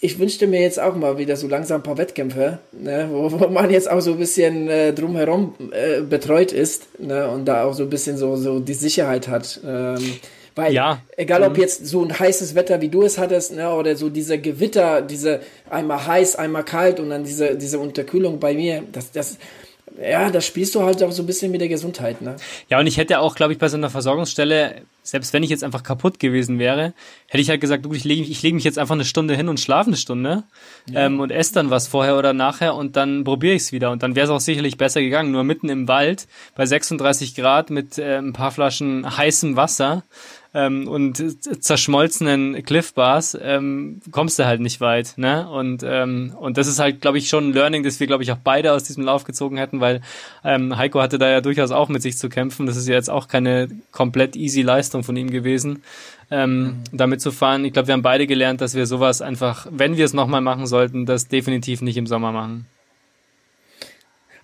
ich 0.04 0.18
wünschte 0.18 0.46
mir 0.46 0.60
jetzt 0.60 0.78
auch 0.78 0.94
mal 0.96 1.16
wieder 1.16 1.34
so 1.34 1.48
langsam 1.48 1.80
ein 1.80 1.82
paar 1.82 1.96
Wettkämpfe, 1.96 2.58
ne, 2.72 3.08
wo, 3.10 3.32
wo 3.32 3.48
man 3.48 3.70
jetzt 3.70 3.90
auch 3.90 4.00
so 4.00 4.12
ein 4.12 4.18
bisschen 4.18 4.68
äh, 4.68 4.92
drumherum 4.92 5.54
äh, 5.70 6.02
betreut 6.02 6.52
ist 6.52 7.00
ne, 7.00 7.26
und 7.30 7.46
da 7.46 7.64
auch 7.64 7.72
so 7.72 7.84
ein 7.84 7.90
bisschen 7.90 8.18
so, 8.18 8.36
so 8.36 8.60
die 8.60 8.74
Sicherheit 8.74 9.28
hat. 9.28 9.60
Ähm, 9.66 10.16
weil, 10.54 10.72
ja. 10.72 11.00
egal 11.16 11.42
ob 11.42 11.56
mhm. 11.56 11.62
jetzt 11.62 11.86
so 11.86 12.04
ein 12.04 12.16
heißes 12.16 12.54
Wetter, 12.54 12.80
wie 12.80 12.88
du 12.88 13.02
es 13.02 13.18
hattest, 13.18 13.54
ne, 13.54 13.72
oder 13.72 13.96
so 13.96 14.08
diese 14.08 14.38
Gewitter, 14.38 15.02
diese 15.02 15.40
einmal 15.68 16.06
heiß, 16.06 16.36
einmal 16.36 16.64
kalt 16.64 17.00
und 17.00 17.10
dann 17.10 17.24
diese, 17.24 17.56
diese 17.56 17.78
Unterkühlung 17.78 18.38
bei 18.38 18.54
mir, 18.54 18.82
das, 18.92 19.10
das, 19.10 19.38
ja, 20.00 20.30
da 20.30 20.40
spielst 20.40 20.74
du 20.74 20.82
halt 20.82 21.02
auch 21.02 21.12
so 21.12 21.22
ein 21.22 21.26
bisschen 21.26 21.52
mit 21.52 21.60
der 21.60 21.68
Gesundheit, 21.68 22.20
ne? 22.20 22.36
Ja, 22.68 22.80
und 22.80 22.86
ich 22.86 22.96
hätte 22.96 23.20
auch, 23.20 23.36
glaube 23.36 23.52
ich, 23.52 23.58
bei 23.58 23.68
so 23.68 23.76
einer 23.76 23.90
Versorgungsstelle, 23.90 24.82
selbst 25.02 25.32
wenn 25.32 25.42
ich 25.42 25.50
jetzt 25.50 25.62
einfach 25.62 25.84
kaputt 25.84 26.18
gewesen 26.18 26.58
wäre, 26.58 26.94
hätte 27.28 27.40
ich 27.40 27.48
halt 27.48 27.60
gesagt, 27.60 27.84
du, 27.84 27.92
ich 27.92 28.02
lege 28.02 28.22
ich 28.22 28.42
leg 28.42 28.54
mich 28.54 28.64
jetzt 28.64 28.78
einfach 28.78 28.94
eine 28.94 29.04
Stunde 29.04 29.36
hin 29.36 29.48
und 29.48 29.60
schlafe 29.60 29.88
eine 29.88 29.96
Stunde 29.96 30.44
ja. 30.90 31.06
ähm, 31.06 31.20
und 31.20 31.30
esse 31.30 31.54
dann 31.54 31.70
was 31.70 31.86
vorher 31.86 32.18
oder 32.18 32.32
nachher 32.32 32.74
und 32.74 32.96
dann 32.96 33.22
probiere 33.22 33.54
ich 33.54 33.62
es 33.62 33.72
wieder. 33.72 33.92
Und 33.92 34.02
dann 34.02 34.16
wäre 34.16 34.24
es 34.24 34.30
auch 34.30 34.40
sicherlich 34.40 34.78
besser 34.78 35.00
gegangen. 35.00 35.30
Nur 35.30 35.44
mitten 35.44 35.68
im 35.68 35.86
Wald 35.86 36.26
bei 36.56 36.66
36 36.66 37.34
Grad 37.36 37.70
mit 37.70 37.98
äh, 37.98 38.16
ein 38.16 38.32
paar 38.32 38.50
Flaschen 38.50 39.16
heißem 39.16 39.54
Wasser 39.54 40.02
ähm, 40.54 40.86
und 40.86 41.20
zerschmolzenen 41.62 42.62
Cliff 42.62 42.94
Bars 42.94 43.36
ähm, 43.40 44.00
kommst 44.12 44.38
du 44.38 44.46
halt 44.46 44.60
nicht 44.60 44.80
weit. 44.80 45.14
Ne? 45.16 45.48
Und, 45.48 45.82
ähm, 45.84 46.32
und 46.38 46.56
das 46.56 46.68
ist 46.68 46.78
halt, 46.78 47.00
glaube 47.00 47.18
ich, 47.18 47.28
schon 47.28 47.48
ein 47.48 47.52
Learning, 47.52 47.82
das 47.82 47.98
wir, 47.98 48.06
glaube 48.06 48.22
ich, 48.22 48.30
auch 48.30 48.38
beide 48.42 48.72
aus 48.72 48.84
diesem 48.84 49.02
Lauf 49.02 49.24
gezogen 49.24 49.56
hätten, 49.56 49.80
weil 49.80 50.00
ähm, 50.44 50.76
Heiko 50.76 51.02
hatte 51.02 51.18
da 51.18 51.28
ja 51.28 51.40
durchaus 51.40 51.72
auch 51.72 51.88
mit 51.88 52.02
sich 52.02 52.16
zu 52.16 52.28
kämpfen. 52.28 52.66
Das 52.66 52.76
ist 52.76 52.86
ja 52.86 52.94
jetzt 52.94 53.10
auch 53.10 53.26
keine 53.26 53.68
komplett 53.90 54.36
easy 54.36 54.62
Leistung 54.62 55.02
von 55.02 55.16
ihm 55.16 55.30
gewesen, 55.30 55.82
ähm, 56.30 56.62
mhm. 56.62 56.82
damit 56.92 57.20
zu 57.20 57.32
fahren. 57.32 57.64
Ich 57.64 57.72
glaube, 57.72 57.88
wir 57.88 57.94
haben 57.94 58.02
beide 58.02 58.28
gelernt, 58.28 58.60
dass 58.60 58.76
wir 58.76 58.86
sowas 58.86 59.22
einfach, 59.22 59.66
wenn 59.70 59.96
wir 59.96 60.04
es 60.04 60.14
nochmal 60.14 60.40
machen 60.40 60.66
sollten, 60.66 61.04
das 61.04 61.26
definitiv 61.26 61.82
nicht 61.82 61.96
im 61.96 62.06
Sommer 62.06 62.30
machen. 62.30 62.66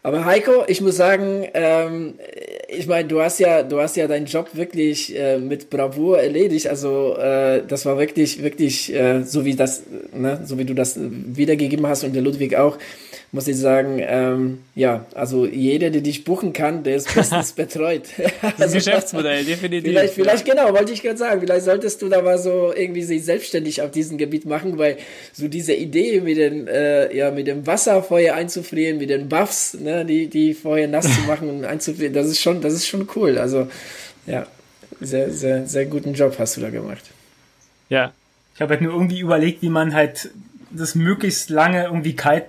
Aber 0.02 0.24
Heiko, 0.24 0.64
ich 0.66 0.80
muss 0.80 0.96
sagen, 0.96 1.46
ähm, 1.52 2.14
ich 2.72 2.86
meine, 2.86 3.08
du 3.08 3.20
hast 3.20 3.40
ja, 3.40 3.62
du 3.62 3.80
hast 3.80 3.96
ja 3.96 4.06
deinen 4.06 4.26
Job 4.26 4.50
wirklich 4.54 5.16
äh, 5.16 5.38
mit 5.38 5.70
Bravour 5.70 6.20
erledigt. 6.20 6.68
Also 6.68 7.16
äh, 7.16 7.62
das 7.66 7.86
war 7.86 7.98
wirklich, 7.98 8.42
wirklich 8.42 8.94
äh, 8.94 9.22
so 9.22 9.44
wie 9.44 9.54
das, 9.54 9.82
ne, 10.12 10.40
so 10.44 10.58
wie 10.58 10.64
du 10.64 10.74
das 10.74 10.98
wiedergegeben 10.98 11.86
hast 11.86 12.04
und 12.04 12.14
der 12.14 12.22
Ludwig 12.22 12.56
auch 12.56 12.78
muss 13.32 13.46
ich 13.46 13.56
sagen, 13.56 14.00
ähm, 14.00 14.58
ja, 14.74 15.06
also 15.14 15.46
jeder, 15.46 15.90
der 15.90 16.00
dich 16.00 16.24
buchen 16.24 16.52
kann, 16.52 16.82
der 16.82 16.96
ist 16.96 17.14
bestens 17.14 17.52
betreut. 17.56 18.02
also, 18.58 18.74
Geschäftsmodell, 18.74 19.44
definitiv. 19.44 19.88
Vielleicht, 19.88 20.14
vielleicht 20.14 20.48
ja. 20.48 20.54
genau, 20.54 20.72
wollte 20.72 20.92
ich 20.92 21.02
gerade 21.02 21.16
sagen, 21.16 21.40
vielleicht 21.40 21.64
solltest 21.64 22.02
du 22.02 22.08
da 22.08 22.22
mal 22.22 22.38
so 22.38 22.72
irgendwie 22.74 23.02
sich 23.02 23.24
selbstständig 23.24 23.82
auf 23.82 23.92
diesem 23.92 24.18
Gebiet 24.18 24.46
machen, 24.46 24.78
weil 24.78 24.96
so 25.32 25.46
diese 25.46 25.74
Idee 25.74 26.20
mit 26.20 26.38
den, 26.38 26.66
äh, 26.66 27.14
ja, 27.16 27.30
mit 27.30 27.46
dem 27.46 27.68
Wasser 27.68 28.02
vorher 28.02 28.34
einzufrieren, 28.34 28.98
mit 28.98 29.10
den 29.10 29.28
Buffs, 29.28 29.74
ne, 29.74 30.04
die, 30.04 30.26
die 30.26 30.52
vorher 30.52 30.88
nass 30.88 31.04
zu 31.04 31.20
machen 31.28 31.48
und 31.48 31.64
einzufrieren, 31.64 32.12
das 32.12 32.26
ist 32.26 32.40
schon, 32.40 32.60
das 32.60 32.74
ist 32.74 32.88
schon 32.88 33.08
cool. 33.14 33.38
Also, 33.38 33.68
ja, 34.26 34.46
sehr, 35.00 35.30
sehr, 35.30 35.66
sehr 35.68 35.86
guten 35.86 36.14
Job 36.14 36.34
hast 36.40 36.56
du 36.56 36.60
da 36.62 36.70
gemacht. 36.70 37.04
Ja. 37.88 38.12
Ich 38.56 38.60
habe 38.60 38.74
halt 38.74 38.82
nur 38.82 38.92
irgendwie 38.92 39.20
überlegt, 39.20 39.62
wie 39.62 39.68
man 39.68 39.94
halt 39.94 40.30
das 40.72 40.96
möglichst 40.96 41.48
lange 41.48 41.84
irgendwie 41.84 42.16
kalt 42.16 42.46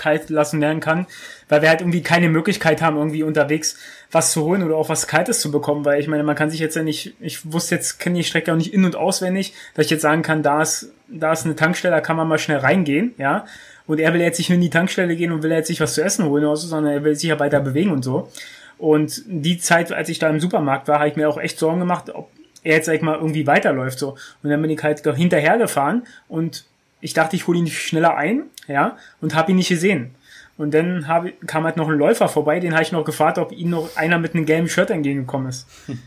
kalt 0.00 0.30
lassen 0.30 0.60
werden 0.60 0.80
kann, 0.80 1.06
weil 1.48 1.60
wir 1.60 1.68
halt 1.68 1.82
irgendwie 1.82 2.02
keine 2.02 2.30
Möglichkeit 2.30 2.80
haben, 2.80 2.96
irgendwie 2.96 3.22
unterwegs 3.22 3.76
was 4.10 4.32
zu 4.32 4.44
holen 4.44 4.62
oder 4.62 4.76
auch 4.76 4.88
was 4.88 5.06
Kaltes 5.06 5.40
zu 5.40 5.50
bekommen, 5.50 5.84
weil 5.84 6.00
ich 6.00 6.08
meine, 6.08 6.22
man 6.22 6.34
kann 6.34 6.50
sich 6.50 6.58
jetzt 6.58 6.74
ja 6.74 6.82
nicht, 6.82 7.14
ich 7.20 7.52
wusste 7.52 7.74
jetzt, 7.74 8.00
kenne 8.00 8.16
die 8.16 8.24
Strecke 8.24 8.52
auch 8.52 8.56
nicht 8.56 8.72
in- 8.72 8.84
und 8.84 8.96
auswendig, 8.96 9.52
dass 9.74 9.84
ich 9.84 9.90
jetzt 9.90 10.02
sagen 10.02 10.22
kann, 10.22 10.42
da 10.42 10.62
ist, 10.62 10.92
da 11.06 11.32
ist 11.32 11.44
eine 11.44 11.54
Tankstelle, 11.54 11.94
da 11.94 12.00
kann 12.00 12.16
man 12.16 12.26
mal 12.26 12.38
schnell 12.38 12.58
reingehen, 12.58 13.14
ja. 13.18 13.44
Und 13.86 14.00
er 14.00 14.14
will 14.14 14.20
jetzt 14.20 14.38
nicht 14.38 14.48
nur 14.48 14.54
in 14.54 14.62
die 14.62 14.70
Tankstelle 14.70 15.16
gehen 15.16 15.32
und 15.32 15.42
will 15.42 15.50
jetzt 15.50 15.68
nicht 15.68 15.80
was 15.80 15.94
zu 15.94 16.02
essen 16.02 16.24
holen 16.24 16.44
oder 16.44 16.56
so, 16.56 16.68
sondern 16.68 16.92
er 16.92 17.04
will 17.04 17.14
sich 17.14 17.28
ja 17.28 17.38
weiter 17.38 17.60
bewegen 17.60 17.90
und 17.90 18.04
so. 18.04 18.30
Und 18.78 19.22
die 19.26 19.58
Zeit, 19.58 19.92
als 19.92 20.08
ich 20.08 20.18
da 20.18 20.30
im 20.30 20.40
Supermarkt 20.40 20.88
war, 20.88 21.00
habe 21.00 21.08
ich 21.08 21.16
mir 21.16 21.28
auch 21.28 21.38
echt 21.38 21.58
Sorgen 21.58 21.80
gemacht, 21.80 22.08
ob 22.10 22.30
er 22.62 22.76
jetzt, 22.76 22.86
sag 22.86 22.94
ich 22.94 23.02
mal, 23.02 23.16
irgendwie 23.16 23.46
weiterläuft 23.46 23.98
so. 23.98 24.16
Und 24.42 24.50
dann 24.50 24.62
bin 24.62 24.70
ich 24.70 24.82
halt 24.82 25.00
hinterhergefahren 25.04 26.06
und 26.28 26.64
ich 27.00 27.14
dachte, 27.14 27.36
ich 27.36 27.46
hole 27.46 27.58
ihn 27.58 27.66
schneller 27.66 28.16
ein, 28.16 28.44
ja, 28.66 28.96
und 29.20 29.34
habe 29.34 29.52
ihn 29.52 29.56
nicht 29.56 29.68
gesehen. 29.68 30.14
Und 30.56 30.74
dann 30.74 31.08
hab, 31.08 31.24
kam 31.46 31.64
halt 31.64 31.76
noch 31.76 31.88
ein 31.88 31.96
Läufer 31.96 32.28
vorbei, 32.28 32.60
den 32.60 32.74
habe 32.74 32.82
ich 32.82 32.92
noch 32.92 33.04
gefragt, 33.04 33.38
ob 33.38 33.52
ihm 33.52 33.70
noch 33.70 33.96
einer 33.96 34.18
mit 34.18 34.34
einem 34.34 34.44
gelben 34.44 34.68
Shirt 34.68 34.90
entgegengekommen 34.90 35.48
ist. 35.48 35.66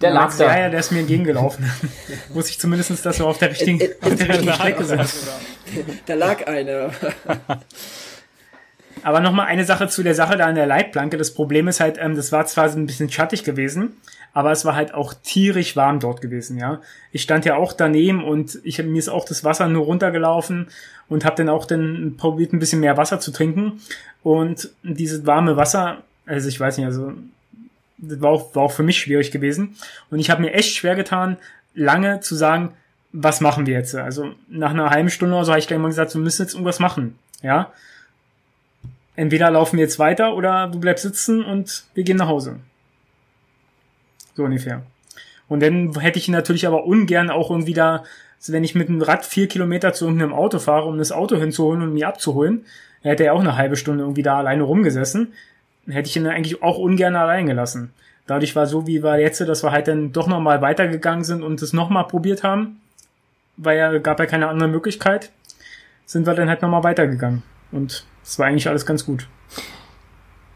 Der 0.00 0.10
lag 0.10 0.36
da. 0.36 0.46
Ja, 0.46 0.62
ja, 0.62 0.68
der 0.68 0.80
ist 0.80 0.90
mir 0.90 0.98
entgegengelaufen. 0.98 1.64
Wusste 2.30 2.50
ich 2.50 2.58
zumindest, 2.58 3.06
dass 3.06 3.20
wir 3.20 3.26
auf 3.26 3.38
der 3.38 3.50
richtigen, 3.50 3.80
auf 4.00 4.16
der 4.16 4.28
richtigen 4.30 4.52
Strecke 4.54 4.84
sind. 4.84 5.00
Da 6.06 6.14
lag 6.14 6.44
einer. 6.48 6.90
Aber 9.04 9.20
nochmal 9.20 9.46
eine 9.46 9.64
Sache 9.64 9.88
zu 9.88 10.02
der 10.02 10.16
Sache 10.16 10.36
da 10.36 10.46
an 10.46 10.56
der 10.56 10.66
Leitplanke. 10.66 11.16
Das 11.16 11.34
Problem 11.34 11.68
ist 11.68 11.78
halt, 11.80 11.98
ähm, 12.00 12.16
das 12.16 12.32
war 12.32 12.46
zwar 12.46 12.68
so 12.68 12.78
ein 12.78 12.86
bisschen 12.86 13.10
schattig 13.10 13.44
gewesen, 13.44 13.96
aber 14.34 14.52
es 14.52 14.64
war 14.64 14.74
halt 14.74 14.94
auch 14.94 15.14
tierisch 15.14 15.76
warm 15.76 16.00
dort 16.00 16.20
gewesen, 16.20 16.58
ja. 16.58 16.80
Ich 17.12 17.22
stand 17.22 17.44
ja 17.44 17.56
auch 17.56 17.72
daneben 17.72 18.24
und 18.24 18.58
ich 18.64 18.82
mir 18.82 18.98
ist 18.98 19.08
auch 19.08 19.24
das 19.24 19.44
Wasser 19.44 19.68
nur 19.68 19.84
runtergelaufen 19.84 20.68
und 21.08 21.24
habe 21.24 21.36
dann 21.36 21.48
auch 21.48 21.66
dann 21.66 22.14
probiert 22.16 22.52
ein 22.52 22.58
bisschen 22.58 22.80
mehr 22.80 22.96
Wasser 22.96 23.20
zu 23.20 23.30
trinken 23.30 23.80
und 24.22 24.70
dieses 24.82 25.26
warme 25.26 25.56
Wasser, 25.56 25.98
also 26.26 26.48
ich 26.48 26.58
weiß 26.58 26.78
nicht, 26.78 26.86
also 26.86 27.12
das 27.98 28.20
war 28.20 28.30
auch, 28.30 28.54
war 28.54 28.64
auch 28.64 28.72
für 28.72 28.82
mich 28.82 28.98
schwierig 28.98 29.30
gewesen 29.30 29.76
und 30.10 30.18
ich 30.18 30.30
habe 30.30 30.42
mir 30.42 30.54
echt 30.54 30.74
schwer 30.74 30.94
getan, 30.94 31.36
lange 31.74 32.20
zu 32.20 32.34
sagen, 32.34 32.72
was 33.12 33.42
machen 33.42 33.66
wir 33.66 33.74
jetzt? 33.74 33.94
Also 33.94 34.32
nach 34.48 34.70
einer 34.70 34.88
halben 34.88 35.10
Stunde 35.10 35.34
oder 35.36 35.44
so 35.44 35.52
habe 35.52 35.60
ich 35.60 35.66
gleich 35.66 35.78
mal 35.78 35.88
gesagt, 35.88 36.14
wir 36.14 36.20
müssen 36.20 36.42
jetzt 36.42 36.54
irgendwas 36.54 36.78
machen, 36.78 37.18
ja. 37.42 37.72
Entweder 39.14 39.50
laufen 39.50 39.76
wir 39.76 39.84
jetzt 39.84 39.98
weiter 39.98 40.34
oder 40.34 40.68
du 40.68 40.80
bleibst 40.80 41.02
sitzen 41.02 41.44
und 41.44 41.84
wir 41.92 42.02
gehen 42.02 42.16
nach 42.16 42.28
Hause. 42.28 42.60
So 44.34 44.44
ungefähr. 44.44 44.82
Und 45.48 45.60
dann 45.62 45.98
hätte 46.00 46.18
ich 46.18 46.28
ihn 46.28 46.32
natürlich 46.32 46.66
aber 46.66 46.84
ungern 46.84 47.30
auch 47.30 47.50
irgendwie 47.50 47.74
da, 47.74 48.04
wenn 48.46 48.64
ich 48.64 48.74
mit 48.74 48.88
dem 48.88 49.02
Rad 49.02 49.24
vier 49.24 49.48
Kilometer 49.48 49.92
zu 49.92 50.06
irgendeinem 50.06 50.32
Auto 50.32 50.58
fahre, 50.58 50.86
um 50.86 50.98
das 50.98 51.12
Auto 51.12 51.36
hinzuholen 51.36 51.82
und 51.82 51.92
mir 51.92 52.08
abzuholen, 52.08 52.64
hätte 53.02 53.24
er 53.24 53.34
auch 53.34 53.40
eine 53.40 53.56
halbe 53.56 53.76
Stunde 53.76 54.02
irgendwie 54.02 54.22
da 54.22 54.38
alleine 54.38 54.62
rumgesessen, 54.62 55.32
hätte 55.86 56.08
ich 56.08 56.16
ihn 56.16 56.26
eigentlich 56.26 56.62
auch 56.62 56.78
ungern 56.78 57.16
allein 57.16 57.46
gelassen. 57.46 57.92
Dadurch 58.26 58.56
war 58.56 58.66
so, 58.66 58.86
wie 58.86 59.02
war 59.02 59.18
jetzt, 59.18 59.40
dass 59.40 59.62
wir 59.62 59.72
halt 59.72 59.88
dann 59.88 60.12
doch 60.12 60.28
nochmal 60.28 60.62
weitergegangen 60.62 61.24
sind 61.24 61.42
und 61.42 61.60
es 61.60 61.72
nochmal 61.72 62.06
probiert 62.06 62.42
haben, 62.42 62.80
weil 63.56 63.78
ja 63.78 63.98
gab 63.98 64.20
ja 64.20 64.26
keine 64.26 64.48
andere 64.48 64.68
Möglichkeit, 64.68 65.30
sind 66.06 66.26
wir 66.26 66.34
dann 66.34 66.48
halt 66.48 66.62
nochmal 66.62 66.84
weitergegangen. 66.84 67.42
Und 67.72 68.06
es 68.22 68.38
war 68.38 68.46
eigentlich 68.46 68.68
alles 68.68 68.86
ganz 68.86 69.04
gut 69.04 69.26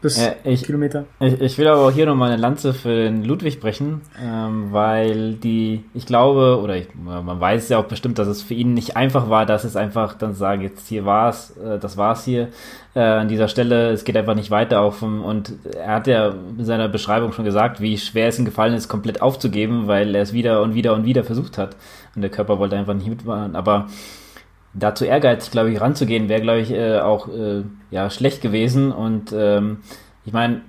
bis 0.01 0.19
äh, 0.19 0.35
ich, 0.43 0.63
Kilometer. 0.63 1.05
Ich, 1.19 1.41
ich, 1.41 1.57
will 1.57 1.67
aber 1.67 1.87
auch 1.87 1.91
hier 1.91 2.05
nochmal 2.05 2.31
eine 2.31 2.41
Lanze 2.41 2.73
für 2.73 2.95
den 2.95 3.23
Ludwig 3.23 3.59
brechen, 3.59 4.01
ähm, 4.23 4.67
weil 4.71 5.33
die, 5.33 5.83
ich 5.93 6.05
glaube, 6.05 6.59
oder 6.61 6.75
ich, 6.75 6.87
man 6.95 7.39
weiß 7.39 7.69
ja 7.69 7.79
auch 7.79 7.85
bestimmt, 7.85 8.19
dass 8.19 8.27
es 8.27 8.43
für 8.43 8.53
ihn 8.53 8.73
nicht 8.73 8.95
einfach 8.95 9.29
war, 9.29 9.45
dass 9.47 9.63
es 9.63 9.75
einfach 9.75 10.13
dann 10.13 10.33
sagen, 10.33 10.61
jetzt 10.61 10.87
hier 10.87 11.05
war's, 11.05 11.57
äh, 11.57 11.79
das 11.79 11.97
war's 11.97 12.25
hier 12.25 12.49
äh, 12.93 12.99
an 12.99 13.27
dieser 13.27 13.47
Stelle, 13.47 13.89
es 13.89 14.03
geht 14.03 14.15
einfach 14.15 14.35
nicht 14.35 14.51
weiter 14.51 14.81
auf 14.81 15.01
und 15.01 15.53
er 15.75 15.95
hat 15.95 16.07
ja 16.07 16.33
in 16.57 16.65
seiner 16.65 16.89
Beschreibung 16.89 17.31
schon 17.31 17.45
gesagt, 17.45 17.81
wie 17.81 17.97
schwer 17.97 18.27
es 18.27 18.37
ihm 18.37 18.45
gefallen 18.45 18.75
ist, 18.75 18.89
komplett 18.89 19.21
aufzugeben, 19.21 19.87
weil 19.87 20.13
er 20.13 20.21
es 20.21 20.31
wieder 20.33 20.61
und 20.61 20.75
wieder 20.75 20.93
und 20.93 21.05
wieder 21.05 21.23
versucht 21.23 21.57
hat. 21.57 21.75
Und 22.15 22.21
der 22.21 22.31
Körper 22.31 22.59
wollte 22.59 22.75
einfach 22.75 22.93
nicht 22.93 23.09
mitmachen, 23.09 23.55
aber 23.55 23.87
dazu 24.79 25.05
ehrgeizig, 25.05 25.51
glaube 25.51 25.71
ich, 25.71 25.81
ranzugehen, 25.81 26.29
wäre, 26.29 26.41
glaube 26.41 26.59
ich, 26.59 26.71
äh, 26.71 26.99
auch 26.99 27.27
äh, 27.27 27.63
ja, 27.91 28.09
schlecht 28.09 28.41
gewesen. 28.41 28.91
Und 28.91 29.33
ähm, 29.35 29.77
ich 30.25 30.33
meine, 30.33 30.61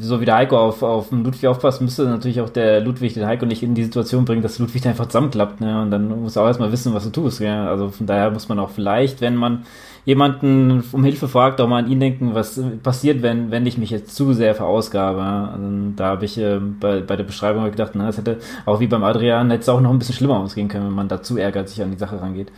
so 0.00 0.20
wie 0.20 0.24
der 0.24 0.36
Heiko 0.36 0.58
auf, 0.58 0.82
auf 0.82 1.10
Ludwig 1.10 1.46
aufpasst, 1.46 1.80
müsste 1.82 2.04
natürlich 2.04 2.40
auch 2.40 2.50
der 2.50 2.80
Ludwig 2.80 3.14
den 3.14 3.26
Heiko 3.26 3.46
nicht 3.46 3.62
in 3.62 3.74
die 3.74 3.84
Situation 3.84 4.24
bringen, 4.24 4.42
dass 4.42 4.58
Ludwig 4.58 4.86
einfach 4.86 5.06
zusammenklappt. 5.06 5.60
Ne? 5.60 5.82
Und 5.82 5.90
dann 5.90 6.22
muss 6.22 6.36
er 6.36 6.42
auch 6.42 6.46
erstmal 6.46 6.70
wissen, 6.70 6.94
was 6.94 7.04
du 7.04 7.10
tust. 7.10 7.40
Ja? 7.40 7.68
Also 7.68 7.90
von 7.90 8.06
daher 8.06 8.30
muss 8.30 8.48
man 8.48 8.58
auch 8.60 8.70
vielleicht, 8.70 9.20
wenn 9.20 9.34
man 9.34 9.64
jemanden 10.04 10.84
um 10.92 11.04
Hilfe 11.04 11.28
fragt, 11.28 11.60
auch 11.60 11.68
mal 11.68 11.84
an 11.84 11.90
ihn 11.90 12.00
denken, 12.00 12.34
was 12.34 12.60
passiert, 12.82 13.22
wenn, 13.22 13.50
wenn 13.50 13.66
ich 13.66 13.78
mich 13.78 13.90
jetzt 13.90 14.14
zu 14.14 14.32
sehr 14.32 14.54
verausgabe. 14.54 15.22
Also, 15.22 15.92
da 15.96 16.06
habe 16.06 16.24
ich 16.24 16.38
äh, 16.38 16.58
bei, 16.58 17.00
bei 17.00 17.16
der 17.16 17.24
Beschreibung 17.24 17.64
gedacht, 17.64 17.92
na, 17.94 18.08
es 18.08 18.18
hätte 18.18 18.38
auch 18.66 18.80
wie 18.80 18.88
beim 18.88 19.04
Adrian, 19.04 19.50
hätte 19.50 19.62
es 19.62 19.68
auch 19.68 19.80
noch 19.80 19.90
ein 19.90 19.98
bisschen 19.98 20.14
schlimmer 20.14 20.40
ausgehen 20.40 20.68
können, 20.68 20.86
wenn 20.86 20.94
man 20.94 21.08
da 21.08 21.22
zu 21.22 21.36
ehrgeizig 21.36 21.82
an 21.82 21.90
die 21.92 21.98
Sache 21.98 22.20
rangeht. 22.20 22.50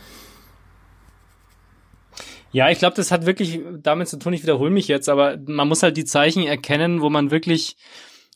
Ja, 2.55 2.69
ich 2.69 2.79
glaube, 2.79 2.95
das 2.95 3.11
hat 3.11 3.25
wirklich 3.25 3.59
damit 3.83 4.07
zu 4.07 4.17
tun, 4.17 4.31
ich 4.31 4.43
wiederhole 4.43 4.71
mich 4.71 4.87
jetzt, 4.87 5.09
aber 5.09 5.37
man 5.45 5.67
muss 5.67 5.83
halt 5.83 5.97
die 5.97 6.05
Zeichen 6.05 6.47
erkennen, 6.47 7.01
wo 7.01 7.09
man 7.09 7.29
wirklich 7.29 7.75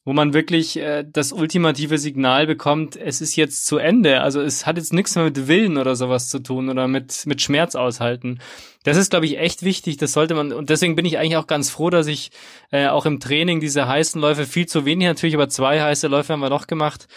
wo 0.03 0.11
man 0.11 0.34
wirklich 0.34 0.76
äh, 0.78 1.05
das 1.07 1.32
ultimative 1.32 1.97
Signal 1.97 2.45
bekommt, 2.45 2.97
es 2.97 3.22
ist 3.22 3.38
jetzt 3.38 3.65
zu 3.65 3.78
Ende. 3.78 4.22
Also 4.22 4.41
es 4.41 4.65
hat 4.65 4.76
jetzt 4.76 4.91
nichts 4.91 5.15
mehr 5.15 5.24
mit 5.24 5.47
Willen 5.47 5.78
oder 5.78 5.95
sowas 5.95 6.28
zu 6.28 6.39
tun 6.39 6.70
oder 6.70 6.89
mit, 6.89 7.28
mit 7.28 7.41
Schmerz 7.41 7.76
aushalten. 7.76 8.39
Das 8.84 8.97
ist, 8.97 9.11
glaube 9.11 9.26
ich, 9.26 9.38
echt 9.38 9.63
wichtig. 9.63 9.95
Das 9.95 10.11
sollte 10.11 10.36
man, 10.36 10.51
und 10.51 10.70
deswegen 10.70 10.95
bin 10.95 11.05
ich 11.05 11.17
eigentlich 11.17 11.38
auch 11.38 11.47
ganz 11.47 11.70
froh, 11.70 11.89
dass 11.89 12.07
ich 12.07 12.32
äh, 12.72 12.88
auch 12.88 13.05
im 13.05 13.22
Training 13.22 13.61
diese 13.61 13.88
heißen 13.88 14.20
Läufe, 14.20 14.45
viel 14.45 14.65
zu 14.65 14.84
wenig 14.84 15.07
natürlich, 15.07 15.36
aber 15.36 15.47
zwei 15.47 15.80
heiße 15.80 16.07
Läufe 16.07 16.34
haben 16.34 16.41
wir 16.41 16.49
noch 16.49 16.67
gemacht, 16.67 17.07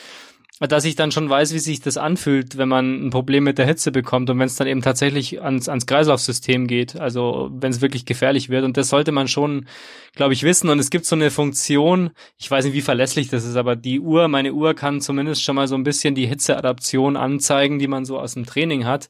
dass 0.68 0.84
ich 0.84 0.94
dann 0.94 1.10
schon 1.10 1.28
weiß, 1.28 1.52
wie 1.54 1.58
sich 1.58 1.80
das 1.80 1.96
anfühlt, 1.96 2.56
wenn 2.56 2.68
man 2.68 3.06
ein 3.06 3.10
Problem 3.10 3.44
mit 3.44 3.58
der 3.58 3.66
Hitze 3.66 3.90
bekommt 3.90 4.30
und 4.30 4.38
wenn 4.38 4.46
es 4.46 4.56
dann 4.56 4.68
eben 4.68 4.82
tatsächlich 4.82 5.42
ans, 5.42 5.68
ans 5.68 5.86
Kreislaufsystem 5.86 6.66
geht, 6.66 7.00
also 7.00 7.50
wenn 7.52 7.72
es 7.72 7.80
wirklich 7.80 8.04
gefährlich 8.04 8.48
wird. 8.48 8.64
Und 8.64 8.76
das 8.76 8.88
sollte 8.88 9.10
man 9.10 9.26
schon, 9.28 9.66
glaube 10.14 10.34
ich, 10.34 10.44
wissen. 10.44 10.68
Und 10.68 10.78
es 10.78 10.90
gibt 10.90 11.06
so 11.06 11.16
eine 11.16 11.30
Funktion, 11.30 12.10
ich 12.38 12.50
weiß 12.50 12.64
nicht, 12.64 12.74
wie 12.74 12.80
verlässlich 12.80 13.28
das 13.28 13.44
ist, 13.44 13.56
aber 13.56 13.74
die 13.76 14.00
Uhr, 14.00 14.28
meine 14.28 14.52
Uhr 14.52 14.74
kann 14.74 15.00
zumindest 15.00 15.42
schon 15.42 15.56
mal 15.56 15.66
so 15.66 15.74
ein 15.74 15.84
bisschen 15.84 16.14
die 16.14 16.26
Hitzeadaption 16.26 17.16
anzeigen, 17.16 17.78
die 17.78 17.88
man 17.88 18.04
so 18.04 18.18
aus 18.18 18.34
dem 18.34 18.46
Training 18.46 18.84
hat. 18.84 19.08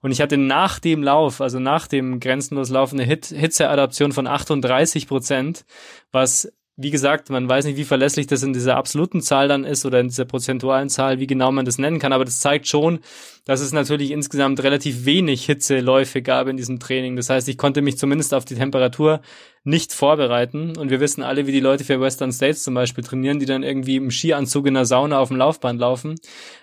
Und 0.00 0.10
ich 0.10 0.20
hatte 0.20 0.36
nach 0.36 0.78
dem 0.78 1.02
Lauf, 1.02 1.40
also 1.40 1.58
nach 1.58 1.86
dem 1.86 2.20
grenzenlos 2.20 2.70
laufende 2.70 3.04
Hit 3.04 3.26
Hitzeadaption 3.26 4.12
von 4.12 4.26
38 4.26 5.06
Prozent, 5.06 5.64
was 6.12 6.52
wie 6.80 6.90
gesagt, 6.90 7.28
man 7.28 7.48
weiß 7.48 7.64
nicht, 7.64 7.76
wie 7.76 7.84
verlässlich 7.84 8.28
das 8.28 8.44
in 8.44 8.52
dieser 8.52 8.76
absoluten 8.76 9.20
Zahl 9.20 9.48
dann 9.48 9.64
ist 9.64 9.84
oder 9.84 9.98
in 9.98 10.08
dieser 10.08 10.24
prozentualen 10.24 10.88
Zahl, 10.88 11.18
wie 11.18 11.26
genau 11.26 11.50
man 11.50 11.64
das 11.64 11.76
nennen 11.76 11.98
kann, 11.98 12.12
aber 12.12 12.24
das 12.24 12.38
zeigt 12.38 12.68
schon, 12.68 13.00
dass 13.44 13.60
es 13.60 13.72
natürlich 13.72 14.12
insgesamt 14.12 14.62
relativ 14.62 15.04
wenig 15.04 15.44
Hitzeläufe 15.44 16.22
gab 16.22 16.46
in 16.46 16.56
diesem 16.56 16.78
Training. 16.78 17.16
Das 17.16 17.30
heißt, 17.30 17.48
ich 17.48 17.58
konnte 17.58 17.82
mich 17.82 17.98
zumindest 17.98 18.32
auf 18.32 18.44
die 18.44 18.54
Temperatur 18.54 19.22
nicht 19.64 19.92
vorbereiten. 19.92 20.76
Und 20.76 20.90
wir 20.90 21.00
wissen 21.00 21.22
alle, 21.22 21.46
wie 21.46 21.52
die 21.52 21.60
Leute 21.60 21.84
für 21.84 22.00
Western 22.00 22.32
States 22.32 22.62
zum 22.62 22.74
Beispiel 22.74 23.04
trainieren, 23.04 23.38
die 23.38 23.46
dann 23.46 23.62
irgendwie 23.62 23.96
im 23.96 24.10
Skianzug 24.10 24.66
in 24.66 24.74
der 24.74 24.84
Sauna 24.84 25.18
auf 25.18 25.28
dem 25.28 25.36
Laufband 25.36 25.80
laufen. 25.80 26.16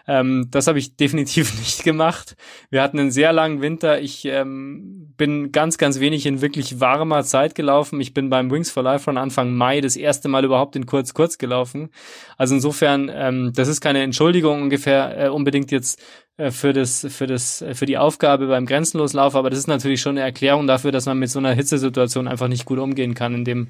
Ähm, 0.08 0.48
das 0.52 0.68
habe 0.68 0.80
ich 0.80 0.96
definitiv 0.98 1.58
nicht 1.60 1.84
gemacht. 1.84 2.36
Wir 2.70 2.82
hatten 2.82 3.00
einen 3.00 3.12
sehr 3.12 3.34
langen 3.34 3.62
Winter. 3.62 4.02
Ich 4.02 4.26
ähm, 4.26 5.14
bin 5.18 5.52
ganz, 5.52 5.78
ganz 5.78 6.00
wenig 6.00 6.26
in 6.26 6.42
wirklich 6.42 6.80
warmer 6.80 7.24
Zeit 7.24 7.56
gelaufen. 7.56 8.02
Ich 8.02 8.14
bin 8.14 8.30
beim 8.30 8.52
Wings 8.52 8.72
for 8.72 8.84
Life 8.84 9.04
von 9.04 9.18
Anfang 9.18 9.54
Mai 9.54 9.82
das 9.82 9.96
erste 9.96 10.28
Mal 10.28 10.46
überhaupt 10.46 10.76
in 10.76 10.86
kurz, 10.86 11.14
kurz 11.14 11.38
gelaufen. 11.38 11.90
Also 12.38 12.56
insofern, 12.56 13.12
ähm, 13.14 13.52
das 13.56 13.68
ist 13.68 13.82
keine 13.82 14.02
Entschuldigung 14.02 14.62
ungefähr 14.62 15.26
äh, 15.26 15.30
unbedingt 15.30 15.72
jetzt 15.72 16.02
für 16.52 16.74
das, 16.74 17.08
für 17.10 17.28
das, 17.28 17.62
äh, 17.62 17.74
für 17.76 17.86
die 17.86 17.98
Aufgabe 17.98 18.48
beim 18.48 18.66
Grenzenloslauf, 18.66 19.36
aber 19.36 19.50
das 19.50 19.60
ist 19.60 19.68
natürlich 19.68 20.02
schon 20.02 20.18
eine 20.18 20.22
Erklärung 20.22 20.68
dafür, 20.68 20.92
dass 20.92 21.06
man 21.06 21.18
mit 21.18 21.30
so 21.30 21.40
einer 21.40 21.54
Hitzesituation 21.54 22.28
einfach 22.28 22.48
nicht 22.48 22.66
gut 22.66 22.80
umgehen 22.80 23.14
kann 23.14 23.34
in 23.34 23.46
dem, 23.46 23.68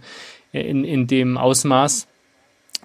in, 0.51 0.83
in 0.83 1.07
dem 1.07 1.37
Ausmaß. 1.37 2.07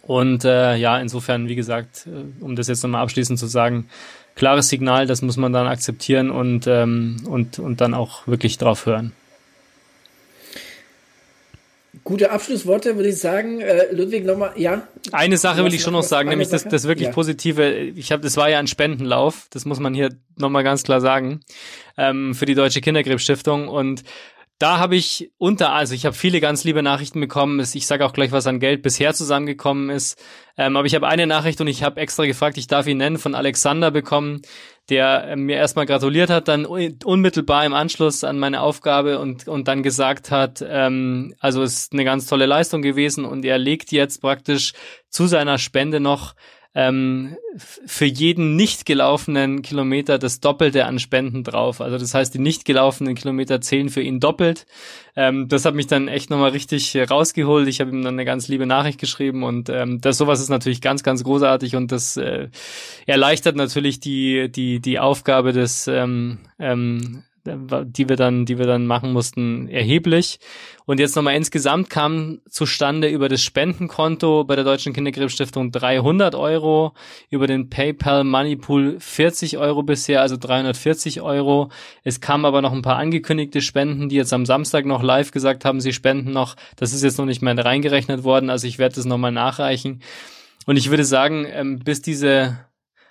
Und 0.02 0.44
äh, 0.44 0.76
ja, 0.76 0.98
insofern, 0.98 1.48
wie 1.48 1.54
gesagt, 1.54 2.06
äh, 2.06 2.42
um 2.42 2.56
das 2.56 2.68
jetzt 2.68 2.82
nochmal 2.82 3.02
abschließend 3.02 3.38
zu 3.38 3.46
sagen, 3.46 3.88
klares 4.34 4.68
Signal, 4.68 5.06
das 5.06 5.22
muss 5.22 5.36
man 5.36 5.52
dann 5.52 5.66
akzeptieren 5.66 6.30
und, 6.30 6.66
ähm, 6.66 7.16
und, 7.26 7.58
und 7.58 7.80
dann 7.80 7.94
auch 7.94 8.26
wirklich 8.26 8.58
drauf 8.58 8.86
hören. 8.86 9.12
Gute 12.04 12.30
Abschlussworte, 12.30 12.96
würde 12.96 13.10
ich 13.10 13.18
sagen. 13.18 13.60
Äh, 13.60 13.92
Ludwig, 13.92 14.24
nochmal, 14.24 14.52
ja. 14.56 14.88
Eine 15.12 15.36
Sache 15.36 15.64
will 15.64 15.74
ich 15.74 15.82
schon 15.82 15.92
noch 15.92 16.02
sagen, 16.02 16.28
nämlich 16.28 16.48
das, 16.48 16.64
das 16.64 16.86
wirklich 16.86 17.08
ja. 17.08 17.12
Positive. 17.12 17.72
Ich 17.72 18.10
habe, 18.12 18.22
das 18.22 18.36
war 18.36 18.48
ja 18.48 18.58
ein 18.58 18.66
Spendenlauf, 18.66 19.46
das 19.50 19.64
muss 19.64 19.80
man 19.80 19.94
hier 19.94 20.10
nochmal 20.36 20.64
ganz 20.64 20.82
klar 20.82 21.00
sagen, 21.00 21.40
ähm, 21.98 22.34
für 22.34 22.46
die 22.46 22.54
Deutsche 22.54 22.80
Kinderkrebsstiftung. 22.80 23.68
Und 23.68 24.02
da 24.60 24.78
habe 24.78 24.94
ich 24.94 25.32
unter, 25.38 25.72
also 25.72 25.94
ich 25.94 26.04
habe 26.04 26.14
viele 26.14 26.38
ganz 26.40 26.64
liebe 26.64 26.82
Nachrichten 26.82 27.18
bekommen. 27.18 27.60
Ich 27.60 27.86
sage 27.86 28.04
auch 28.04 28.12
gleich, 28.12 28.30
was 28.30 28.46
an 28.46 28.60
Geld 28.60 28.82
bisher 28.82 29.14
zusammengekommen 29.14 29.88
ist. 29.88 30.22
Ähm, 30.58 30.76
aber 30.76 30.86
ich 30.86 30.94
habe 30.94 31.08
eine 31.08 31.26
Nachricht 31.26 31.62
und 31.62 31.66
ich 31.66 31.82
habe 31.82 31.98
extra 31.98 32.26
gefragt, 32.26 32.58
ich 32.58 32.66
darf 32.66 32.86
ihn 32.86 32.98
nennen, 32.98 33.18
von 33.18 33.34
Alexander 33.34 33.90
bekommen, 33.90 34.42
der 34.90 35.28
äh, 35.28 35.36
mir 35.36 35.56
erstmal 35.56 35.86
gratuliert 35.86 36.30
hat, 36.30 36.48
dann 36.48 36.66
unmittelbar 36.66 37.64
im 37.64 37.72
Anschluss 37.72 38.24
an 38.24 38.38
meine 38.38 38.60
Aufgabe 38.60 39.18
und, 39.18 39.48
und 39.48 39.68
dann 39.68 39.82
gesagt 39.82 40.30
hat, 40.30 40.64
ähm, 40.66 41.34
also 41.40 41.62
es 41.62 41.84
ist 41.84 41.92
eine 41.92 42.04
ganz 42.04 42.26
tolle 42.26 42.46
Leistung 42.46 42.82
gewesen 42.82 43.24
und 43.24 43.44
er 43.44 43.58
legt 43.58 43.92
jetzt 43.92 44.20
praktisch 44.20 44.72
zu 45.08 45.26
seiner 45.26 45.58
Spende 45.58 46.00
noch 46.00 46.34
ähm, 46.74 47.36
für 47.56 48.04
jeden 48.04 48.54
nicht 48.54 48.86
gelaufenen 48.86 49.62
Kilometer 49.62 50.18
das 50.18 50.38
Doppelte 50.38 50.86
an 50.86 51.00
Spenden 51.00 51.42
drauf. 51.42 51.80
Also 51.80 51.98
das 51.98 52.14
heißt, 52.14 52.32
die 52.32 52.38
nicht 52.38 52.64
gelaufenen 52.64 53.16
Kilometer 53.16 53.60
zählen 53.60 53.88
für 53.88 54.02
ihn 54.02 54.20
doppelt. 54.20 54.66
Ähm, 55.16 55.48
das 55.48 55.64
hat 55.64 55.74
mich 55.74 55.88
dann 55.88 56.06
echt 56.06 56.30
nochmal 56.30 56.50
richtig 56.50 56.96
rausgeholt. 56.96 57.66
Ich 57.66 57.80
habe 57.80 57.90
ihm 57.90 58.02
dann 58.02 58.14
eine 58.14 58.24
ganz 58.24 58.46
liebe 58.46 58.66
Nachricht 58.66 59.00
geschrieben 59.00 59.42
und 59.42 59.68
ähm, 59.68 60.00
das 60.00 60.16
sowas 60.16 60.40
ist 60.40 60.48
natürlich 60.48 60.80
ganz, 60.80 61.02
ganz 61.02 61.24
großartig 61.24 61.74
und 61.74 61.90
das 61.90 62.16
äh, 62.16 62.48
erleichtert 63.06 63.56
natürlich 63.56 63.98
die 63.98 64.50
die 64.50 64.80
die 64.80 65.00
Aufgabe 65.00 65.52
des 65.52 65.88
ähm, 65.88 66.38
ähm, 66.60 67.24
die 67.44 68.08
wir 68.08 68.16
dann, 68.16 68.44
die 68.44 68.58
wir 68.58 68.66
dann 68.66 68.86
machen 68.86 69.12
mussten, 69.12 69.68
erheblich. 69.68 70.38
Und 70.86 71.00
jetzt 71.00 71.16
nochmal 71.16 71.36
insgesamt 71.36 71.88
kam 71.88 72.40
zustande 72.48 73.08
über 73.08 73.28
das 73.28 73.42
Spendenkonto 73.42 74.44
bei 74.44 74.56
der 74.56 74.64
Deutschen 74.64 74.92
Kinderkrebsstiftung 74.92 75.70
300 75.70 76.34
Euro, 76.34 76.94
über 77.30 77.46
den 77.46 77.70
PayPal 77.70 78.24
Moneypool 78.24 78.98
40 78.98 79.58
Euro 79.58 79.82
bisher, 79.82 80.20
also 80.20 80.36
340 80.36 81.20
Euro. 81.20 81.70
Es 82.04 82.20
kamen 82.20 82.44
aber 82.44 82.62
noch 82.62 82.72
ein 82.72 82.82
paar 82.82 82.96
angekündigte 82.96 83.60
Spenden, 83.60 84.08
die 84.08 84.16
jetzt 84.16 84.32
am 84.32 84.46
Samstag 84.46 84.84
noch 84.84 85.02
live 85.02 85.30
gesagt 85.30 85.64
haben, 85.64 85.80
sie 85.80 85.92
spenden 85.92 86.32
noch. 86.32 86.56
Das 86.76 86.92
ist 86.92 87.02
jetzt 87.02 87.18
noch 87.18 87.26
nicht 87.26 87.42
mehr 87.42 87.56
reingerechnet 87.56 88.24
worden, 88.24 88.50
also 88.50 88.66
ich 88.66 88.78
werde 88.78 88.96
das 88.96 89.04
nochmal 89.04 89.32
nachreichen. 89.32 90.02
Und 90.66 90.76
ich 90.76 90.90
würde 90.90 91.04
sagen, 91.04 91.46
ähm, 91.48 91.78
bis 91.78 92.02
diese 92.02 92.58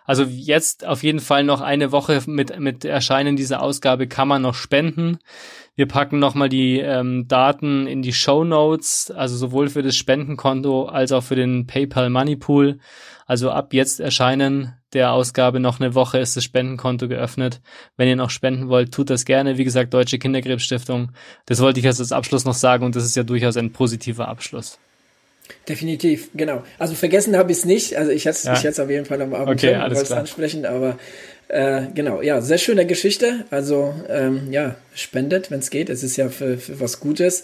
also 0.10 0.24
jetzt 0.24 0.88
auf 0.88 1.03
jeden 1.03 1.20
Fall 1.20 1.43
noch 1.43 1.62
eine 1.62 1.91
Woche 1.91 2.20
mit, 2.26 2.60
mit 2.60 2.84
Erscheinen 2.84 3.36
dieser 3.36 3.62
Ausgabe 3.62 4.07
kann 4.07 4.28
man 4.28 4.41
noch 4.41 4.55
spenden. 4.55 5.20
Wir 5.76 5.88
packen 5.88 6.18
nochmal 6.18 6.49
die 6.49 6.80
ähm, 6.80 7.28
Daten 7.28 7.86
in 7.86 8.01
die 8.01 8.12
Show 8.12 8.43
Notes, 8.43 9.14
also 9.16 9.38
sowohl 9.38 9.70
für 9.70 9.84
das 9.84 9.95
Spendenkonto 9.95 10.86
als 10.86 11.12
auch 11.12 11.22
für 11.22 11.36
den 11.36 11.68
PayPal 11.68 12.10
Money 12.10 12.38
Pool. 12.38 12.80
Also 13.28 13.51
ab 13.51 13.72
jetzt 13.72 13.99
erscheinen 13.99 14.74
der 14.93 15.14
Ausgabe 15.14 15.60
noch 15.60 15.80
eine 15.80 15.93
Woche 15.93 16.18
ist 16.18 16.36
das 16.36 16.43
Spendenkonto 16.43 17.07
geöffnet. 17.07 17.62
Wenn 17.95 18.07
ihr 18.07 18.16
noch 18.16 18.32
spenden 18.32 18.68
wollt, 18.68 18.91
tut 18.91 19.12
das 19.12 19.26
gerne. 19.26 19.60
Wie 19.60 19.64
gesagt, 19.64 19.93
Deutsche 19.93 20.18
Kinderkrebsstiftung. 20.18 21.12
Das 21.45 21.60
wollte 21.60 21.82
ich 21.82 21.86
als 21.86 22.12
Abschluss 22.12 22.45
noch 22.45 22.55
sagen 22.55 22.84
und 22.84 22.95
das 22.95 23.05
ist 23.05 23.16
ja 23.16 23.22
durchaus 23.22 23.57
ein 23.57 23.74
positiver 23.74 24.28
Abschluss. 24.28 24.80
Definitiv, 25.68 26.30
genau. 26.34 26.64
Also 26.78 26.95
vergessen 26.95 27.38
habe 27.38 27.52
ich 27.52 27.60
es 27.60 27.66
nicht. 27.66 27.95
Also 27.97 28.12
ich 28.12 28.26
hätte 28.26 28.50
es 28.50 28.78
ja. 28.78 28.84
auf 28.84 28.89
jeden 28.89 29.06
Fall 29.06 29.22
am 29.22 29.34
Abend 29.34 29.50
okay, 29.50 29.76
alles 29.76 30.12
ansprechen, 30.12 30.66
aber 30.66 30.97
äh, 31.47 31.84
genau, 31.93 32.22
ja, 32.22 32.41
sehr 32.41 32.58
schöne 32.58 32.86
Geschichte. 32.86 33.45
Also 33.50 33.93
ähm, 34.08 34.52
ja, 34.52 34.76
spendet, 34.93 35.52
wenn 35.52 35.60
es 35.60 35.70
geht. 35.70 35.89
Es 35.89 36.04
ist 36.04 36.18
ja 36.18 36.30
für, 36.30 36.58
für 36.58 36.80
was 36.80 37.00
Gutes. 37.00 37.43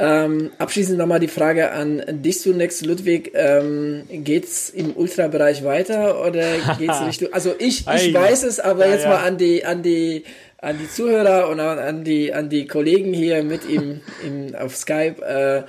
Ähm, 0.00 0.52
abschließend 0.58 0.96
nochmal 0.96 1.18
die 1.18 1.28
Frage 1.28 1.72
an 1.72 2.02
dich 2.22 2.40
zunächst, 2.40 2.86
Ludwig. 2.86 3.32
Ähm, 3.34 4.04
geht's 4.08 4.70
im 4.70 4.96
Ultrabereich 4.96 5.64
weiter 5.64 6.24
oder 6.24 6.44
geht's 6.78 7.00
Richtung? 7.06 7.32
Also 7.32 7.54
ich, 7.58 7.86
ich 7.86 8.14
weiß 8.14 8.44
es, 8.44 8.60
aber 8.60 8.86
ja, 8.86 8.92
jetzt 8.92 9.04
ja. 9.04 9.10
mal 9.10 9.24
an 9.24 9.38
die, 9.38 9.64
an 9.64 9.82
die, 9.82 10.22
an 10.58 10.78
die 10.78 10.88
Zuhörer 10.88 11.48
und 11.48 11.60
an 11.60 12.04
die, 12.04 12.32
an 12.32 12.48
die 12.48 12.66
Kollegen 12.66 13.12
hier 13.12 13.42
mit 13.42 13.68
im, 13.68 14.00
im 14.24 14.54
auf 14.54 14.76
Skype. 14.76 15.20
Äh, 15.22 15.62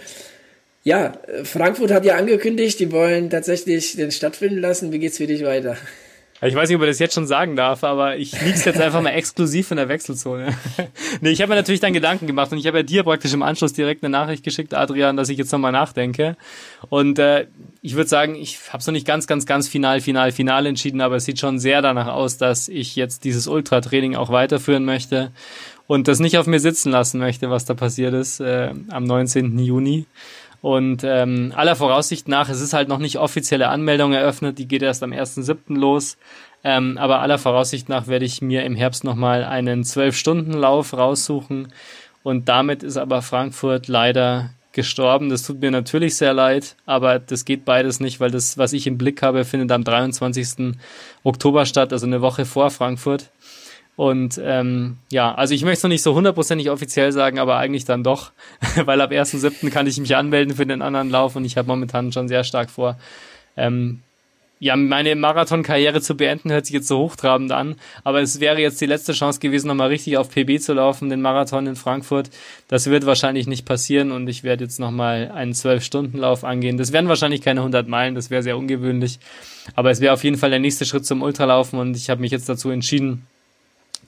ja, 0.83 1.13
Frankfurt 1.43 1.91
hat 1.91 2.05
ja 2.05 2.15
angekündigt, 2.15 2.79
die 2.79 2.91
wollen 2.91 3.29
tatsächlich 3.29 3.95
den 3.95 4.11
stattfinden 4.11 4.59
lassen. 4.59 4.91
Wie 4.91 4.99
geht's 4.99 5.17
für 5.17 5.27
dich 5.27 5.43
weiter? 5.43 5.77
Ich 6.41 6.55
weiß 6.55 6.69
nicht, 6.69 6.77
ob 6.77 6.83
ich 6.83 6.89
das 6.89 6.99
jetzt 6.99 7.15
schon 7.15 7.27
sagen 7.27 7.57
darf, 7.57 7.83
aber 7.83 8.15
ich 8.15 8.39
lieg's 8.41 8.63
jetzt 8.63 8.79
einfach 8.79 9.01
mal 9.01 9.09
exklusiv 9.09 9.71
in 9.71 9.77
der 9.77 9.89
Wechselzone. 9.89 10.55
nee, 11.21 11.31
ich 11.31 11.41
habe 11.41 11.49
mir 11.49 11.55
natürlich 11.55 11.81
dann 11.81 11.91
Gedanken 11.91 12.27
gemacht 12.27 12.53
und 12.53 12.59
ich 12.59 12.65
habe 12.65 12.77
ja 12.77 12.83
dir 12.83 13.03
praktisch 13.03 13.33
im 13.33 13.43
Anschluss 13.43 13.73
direkt 13.73 14.05
eine 14.05 14.11
Nachricht 14.11 14.45
geschickt, 14.45 14.73
Adrian, 14.73 15.17
dass 15.17 15.27
ich 15.27 15.37
jetzt 15.37 15.51
nochmal 15.51 15.73
nachdenke. 15.73 16.37
Und 16.87 17.19
äh, 17.19 17.47
ich 17.81 17.95
würde 17.95 18.09
sagen, 18.09 18.35
ich 18.35 18.57
habe 18.69 18.77
es 18.77 18.87
noch 18.87 18.93
nicht 18.93 19.05
ganz, 19.05 19.27
ganz, 19.27 19.45
ganz 19.45 19.67
final, 19.67 19.99
final, 19.99 20.31
final 20.31 20.65
entschieden, 20.65 21.01
aber 21.01 21.17
es 21.17 21.25
sieht 21.25 21.39
schon 21.39 21.59
sehr 21.59 21.81
danach 21.81 22.07
aus, 22.07 22.37
dass 22.37 22.69
ich 22.69 22.95
jetzt 22.95 23.25
dieses 23.25 23.47
Ultra-Training 23.47 24.15
auch 24.15 24.29
weiterführen 24.29 24.85
möchte 24.85 25.31
und 25.87 26.07
das 26.07 26.19
nicht 26.19 26.37
auf 26.37 26.47
mir 26.47 26.61
sitzen 26.61 26.91
lassen 26.91 27.19
möchte, 27.19 27.49
was 27.49 27.65
da 27.65 27.73
passiert 27.73 28.13
ist 28.13 28.39
äh, 28.39 28.71
am 28.89 29.03
19. 29.03 29.59
Juni. 29.59 30.05
Und 30.61 31.03
ähm, 31.05 31.53
aller 31.55 31.75
Voraussicht 31.75 32.27
nach, 32.27 32.49
es 32.49 32.59
ist 32.59 32.73
halt 32.73 32.89
noch 32.89 32.97
nicht 32.97 33.17
offizielle 33.17 33.69
Anmeldung 33.69 34.11
eröffnet, 34.11 34.59
die 34.59 34.67
geht 34.67 34.81
erst 34.81 35.03
am 35.03 35.11
1.7. 35.11 35.77
los. 35.77 36.17
Ähm, 36.63 36.97
aber 36.97 37.21
aller 37.21 37.37
Voraussicht 37.37 37.87
nach 37.87 38.07
werde 38.07 38.25
ich 38.25 38.41
mir 38.41 38.63
im 38.63 38.75
Herbst 38.75 39.03
nochmal 39.03 39.45
einen 39.45 39.83
12-Stunden-Lauf 39.83 40.93
raussuchen. 40.93 41.71
Und 42.23 42.49
damit 42.49 42.83
ist 42.83 42.97
aber 42.97 43.21
Frankfurt 43.21 43.87
leider 43.87 44.49
gestorben. 44.73 45.29
Das 45.29 45.43
tut 45.43 45.61
mir 45.61 45.71
natürlich 45.71 46.15
sehr 46.15 46.33
leid, 46.33 46.75
aber 46.85 47.19
das 47.19 47.45
geht 47.45 47.65
beides 47.65 47.99
nicht, 47.99 48.19
weil 48.19 48.31
das, 48.31 48.57
was 48.57 48.73
ich 48.73 48.87
im 48.87 48.97
Blick 48.97 49.21
habe, 49.21 49.45
findet 49.45 49.71
am 49.71 49.83
23. 49.83 50.75
Oktober 51.23 51.65
statt, 51.65 51.91
also 51.91 52.05
eine 52.05 52.21
Woche 52.21 52.45
vor 52.45 52.69
Frankfurt. 52.69 53.29
Und 53.99 54.39
ähm, 54.41 54.95
ja, 55.11 55.35
also 55.35 55.53
ich 55.53 55.63
möchte 55.63 55.79
es 55.79 55.83
noch 55.83 55.89
nicht 55.89 56.03
so 56.03 56.15
hundertprozentig 56.15 56.69
offiziell 56.69 57.11
sagen, 57.11 57.37
aber 57.37 57.57
eigentlich 57.57 57.83
dann 57.83 58.01
doch, 58.01 58.31
weil 58.85 59.01
ab 59.01 59.11
1.7. 59.11 59.69
kann 59.71 59.87
ich 59.87 59.99
mich 59.99 60.15
anmelden 60.15 60.55
für 60.55 60.65
den 60.65 60.81
anderen 60.81 61.09
Lauf 61.09 61.35
und 61.35 61.43
ich 61.43 61.57
habe 61.57 61.67
momentan 61.67 62.13
schon 62.13 62.29
sehr 62.29 62.45
stark 62.45 62.69
vor, 62.69 62.97
ähm, 63.57 63.99
ja, 64.59 64.77
meine 64.77 65.13
Marathon-Karriere 65.17 65.99
zu 65.99 66.15
beenden, 66.15 66.49
hört 66.49 66.65
sich 66.65 66.75
jetzt 66.75 66.87
so 66.87 66.99
hochtrabend 66.99 67.51
an, 67.51 67.75
aber 68.05 68.21
es 68.21 68.39
wäre 68.39 68.61
jetzt 68.61 68.79
die 68.79 68.85
letzte 68.85 69.11
Chance 69.11 69.41
gewesen, 69.41 69.67
nochmal 69.67 69.89
richtig 69.89 70.15
auf 70.15 70.29
PB 70.29 70.61
zu 70.61 70.71
laufen, 70.71 71.09
den 71.09 71.21
Marathon 71.21 71.67
in 71.67 71.75
Frankfurt. 71.75 72.29
Das 72.69 72.89
wird 72.89 73.05
wahrscheinlich 73.05 73.47
nicht 73.47 73.65
passieren 73.65 74.13
und 74.13 74.29
ich 74.29 74.45
werde 74.45 74.63
jetzt 74.63 74.79
nochmal 74.79 75.29
einen 75.35 75.51
12-Stunden-Lauf 75.51 76.45
angehen. 76.45 76.77
Das 76.77 76.93
wären 76.93 77.09
wahrscheinlich 77.09 77.41
keine 77.41 77.59
100 77.59 77.89
Meilen, 77.89 78.15
das 78.15 78.29
wäre 78.29 78.43
sehr 78.43 78.57
ungewöhnlich, 78.57 79.19
aber 79.75 79.91
es 79.91 79.99
wäre 79.99 80.13
auf 80.13 80.23
jeden 80.23 80.37
Fall 80.37 80.51
der 80.51 80.59
nächste 80.59 80.85
Schritt 80.85 81.05
zum 81.05 81.21
Ultralaufen 81.21 81.77
und 81.77 81.97
ich 81.97 82.09
habe 82.09 82.21
mich 82.21 82.31
jetzt 82.31 82.47
dazu 82.47 82.69
entschieden, 82.69 83.27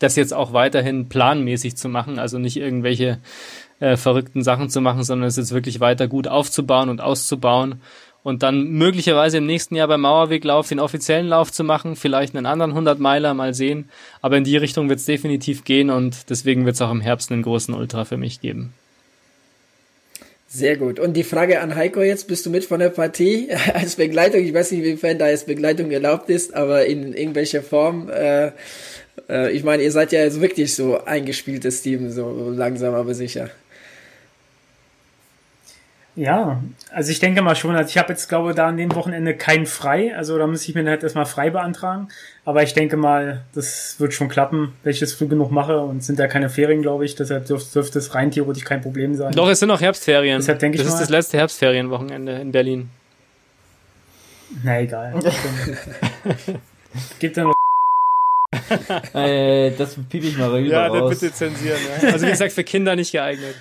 das 0.02 0.16
jetzt 0.16 0.34
auch 0.34 0.54
weiterhin 0.54 1.10
planmäßig 1.10 1.76
zu 1.78 1.90
machen, 1.90 2.20
also 2.20 2.38
nicht 2.38 2.58
irgendwelche 2.58 3.20
äh, 3.80 3.98
verrückten 3.98 4.44
Sachen 4.44 4.70
zu 4.70 4.82
machen, 4.82 5.04
sondern 5.04 5.28
es 5.28 5.38
jetzt 5.38 5.54
wirklich 5.54 5.80
weiter 5.80 6.08
gut 6.08 6.28
aufzubauen 6.28 6.90
und 6.90 7.02
auszubauen 7.02 7.82
und 8.24 8.44
dann 8.44 8.68
möglicherweise 8.70 9.38
im 9.38 9.46
nächsten 9.46 9.76
Jahr 9.76 9.88
beim 9.88 10.02
Mauerweglauf 10.02 10.70
den 10.70 10.80
offiziellen 10.80 11.28
Lauf 11.28 11.52
zu 11.52 11.64
machen, 11.64 11.96
vielleicht 11.96 12.36
einen 12.36 12.46
anderen 12.46 12.72
100 12.72 13.00
Meiler 13.00 13.34
mal 13.34 13.54
sehen, 13.54 13.90
aber 14.22 14.38
in 14.38 14.44
die 14.44 14.58
Richtung 14.58 14.90
wird 14.90 15.00
es 15.00 15.06
definitiv 15.06 15.64
gehen 15.64 15.90
und 15.90 16.30
deswegen 16.30 16.66
wird 16.66 16.76
es 16.76 16.82
auch 16.82 16.92
im 16.92 17.02
Herbst 17.02 17.32
einen 17.32 17.44
großen 17.44 17.74
Ultra 17.74 18.06
für 18.06 18.18
mich 18.18 18.42
geben. 18.42 18.74
Sehr 20.54 20.76
gut. 20.76 21.00
Und 21.00 21.14
die 21.14 21.24
Frage 21.24 21.62
an 21.62 21.76
Heiko 21.76 22.02
jetzt, 22.02 22.28
bist 22.28 22.46
du 22.46 22.50
mit 22.50 22.66
von 22.66 22.82
der 22.82 22.90
Partie 22.90 23.48
als 23.74 23.96
Begleitung? 23.96 24.42
Ich 24.42 24.54
weiß 24.54 24.72
nicht, 24.72 24.84
inwiefern 24.84 25.18
da 25.18 25.30
jetzt 25.30 25.48
Begleitung 25.48 25.92
erlaubt 25.92 26.30
ist, 26.30 26.54
aber 26.54 26.86
in 26.86 27.14
irgendwelcher 27.14 27.64
Form 27.64 28.10
äh, 28.10 28.52
äh, 29.30 29.52
ich 29.52 29.64
meine, 29.64 29.84
ihr 29.84 29.92
seid 29.92 30.12
ja 30.12 30.22
jetzt 30.22 30.42
wirklich 30.42 30.76
so 30.76 31.04
eingespieltes 31.04 31.82
Team, 31.82 32.12
so 32.12 32.50
langsam 32.50 32.94
aber 32.94 33.14
sicher. 33.14 33.50
Ja, 36.14 36.62
also 36.94 37.10
ich 37.10 37.22
denke 37.22 37.42
mal 37.42 37.56
schon, 37.56 37.74
also 37.74 37.90
ich 37.90 37.98
habe 37.98 38.10
jetzt 38.10 38.28
glaube 38.28 38.54
da 38.54 38.68
an 38.68 38.76
dem 38.76 38.94
Wochenende 38.96 39.34
keinen 39.34 39.66
frei, 39.66 40.14
also 40.14 40.38
da 40.38 40.46
muss 40.46 40.68
ich 40.68 40.76
mir 40.76 40.86
halt 40.86 41.04
erstmal 41.04 41.26
frei 41.26 41.52
beantragen, 41.52 42.10
aber 42.44 42.64
ich 42.64 42.74
denke 42.74 42.98
mal, 42.98 43.46
das 43.56 43.96
wird 43.98 44.14
schon 44.14 44.28
klappen, 44.28 44.74
wenn 44.84 44.92
ich 44.92 45.00
das 45.00 45.14
früh 45.14 45.28
genug 45.28 45.52
mache 45.52 45.80
und 45.80 46.04
sind 46.04 46.20
ja 46.20 46.28
keine 46.28 46.50
Ferien, 46.50 46.82
glaube 46.82 47.06
ich, 47.06 47.16
deshalb 47.16 47.46
dürfte, 47.46 47.80
es 47.80 48.14
rein 48.14 48.30
theoretisch 48.30 48.66
kein 48.66 48.82
Problem 48.82 49.16
sein. 49.16 49.32
Doch, 49.32 49.50
es 49.50 49.60
sind 49.60 49.70
noch 49.70 49.80
Herbstferien. 49.80 50.40
Deshalb 50.40 50.60
denke 50.60 50.78
ich 50.78 50.84
das 50.84 50.92
mal, 50.92 50.98
ist 50.98 51.04
das 51.04 51.10
letzte 51.10 51.38
Herbstferienwochenende 51.38 52.34
in 52.34 52.52
Berlin. 52.52 52.90
Na 54.64 54.82
egal. 54.82 55.14
Gibt 57.20 57.38
dann 57.38 57.46
noch 57.46 57.54
äh, 59.14 59.72
das 59.78 59.98
piep 60.10 60.24
ich 60.24 60.38
mal 60.38 60.50
rüber 60.50 60.68
Ja, 60.68 60.88
raus. 60.88 61.20
bitte 61.20 61.34
zensieren. 61.34 61.78
Ja. 62.02 62.10
Also 62.14 62.26
wie 62.26 62.32
gesagt, 62.32 62.54
für 62.54 62.64
Kinder 62.64 62.96
nicht 62.96 63.12
geeignet. 63.12 63.56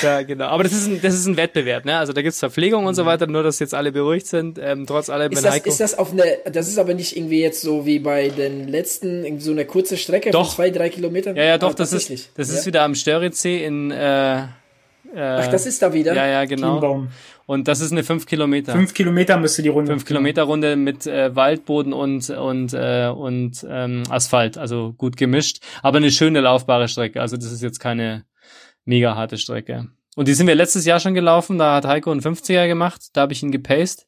Ja, 0.00 0.22
genau. 0.22 0.46
Aber 0.46 0.62
das 0.62 0.72
ist 0.72 0.86
ein, 0.86 1.02
das 1.02 1.14
ist 1.14 1.26
ein 1.26 1.36
Wettbewerb, 1.36 1.84
ne? 1.84 1.98
Also 1.98 2.14
da 2.14 2.22
gibt's 2.22 2.38
Verpflegung 2.38 2.86
und 2.86 2.94
so 2.94 3.04
weiter, 3.04 3.26
nur 3.26 3.42
dass 3.42 3.58
jetzt 3.58 3.74
alle 3.74 3.92
beruhigt 3.92 4.26
sind. 4.26 4.58
Ähm, 4.58 4.86
trotz 4.86 5.10
allem, 5.10 5.32
ist 5.32 5.44
das, 5.44 5.52
Heiko 5.52 5.68
ist 5.68 5.80
das 5.80 5.98
auf 5.98 6.12
eine, 6.12 6.24
das 6.50 6.68
ist 6.68 6.78
aber 6.78 6.94
nicht 6.94 7.14
irgendwie 7.16 7.42
jetzt 7.42 7.60
so 7.60 7.84
wie 7.84 7.98
bei 7.98 8.28
den 8.30 8.68
letzten, 8.68 9.38
so 9.38 9.50
eine 9.50 9.66
kurze 9.66 9.98
Strecke 9.98 10.30
doch. 10.30 10.46
von 10.46 10.54
zwei, 10.54 10.70
drei 10.70 10.88
Kilometern? 10.88 11.36
Ja, 11.36 11.44
ja, 11.44 11.58
doch, 11.58 11.72
ah, 11.72 11.76
das 11.76 11.92
ist, 11.92 12.10
das 12.36 12.50
ja. 12.50 12.58
ist 12.58 12.66
wieder 12.66 12.82
am 12.82 12.94
Störritzsee 12.94 13.64
in, 13.64 13.90
äh, 13.90 14.44
äh, 15.14 15.20
Ach, 15.20 15.48
das 15.48 15.66
ist 15.66 15.82
da 15.82 15.92
wieder? 15.92 16.14
Ja, 16.14 16.26
ja, 16.26 16.44
genau. 16.46 16.72
Kienbaum. 16.72 17.08
Und 17.52 17.68
das 17.68 17.82
ist 17.82 17.92
eine 17.92 18.02
5 18.02 18.24
Kilometer. 18.24 18.72
5 18.72 18.94
Kilometer 18.94 19.36
müsste 19.36 19.60
die 19.60 19.68
Runde. 19.68 19.92
5 19.92 20.06
Kilometer 20.06 20.44
Runde 20.44 20.74
mit 20.74 21.06
äh, 21.06 21.36
Waldboden 21.36 21.92
und 21.92 22.30
und 22.30 22.72
äh, 22.72 23.12
und 23.14 23.66
ähm, 23.68 24.04
Asphalt, 24.08 24.56
also 24.56 24.94
gut 24.96 25.18
gemischt, 25.18 25.62
aber 25.82 25.98
eine 25.98 26.10
schöne 26.10 26.40
laufbare 26.40 26.88
Strecke. 26.88 27.20
Also 27.20 27.36
das 27.36 27.52
ist 27.52 27.60
jetzt 27.60 27.78
keine 27.78 28.24
mega 28.86 29.16
harte 29.16 29.36
Strecke. 29.36 29.88
Und 30.16 30.28
die 30.28 30.32
sind 30.32 30.46
wir 30.46 30.54
letztes 30.54 30.86
Jahr 30.86 30.98
schon 30.98 31.12
gelaufen. 31.12 31.58
Da 31.58 31.74
hat 31.74 31.84
Heiko 31.84 32.10
einen 32.10 32.22
50er 32.22 32.68
gemacht. 32.68 33.02
Da 33.12 33.20
habe 33.20 33.34
ich 33.34 33.42
ihn 33.42 33.52
gepaced. 33.52 34.06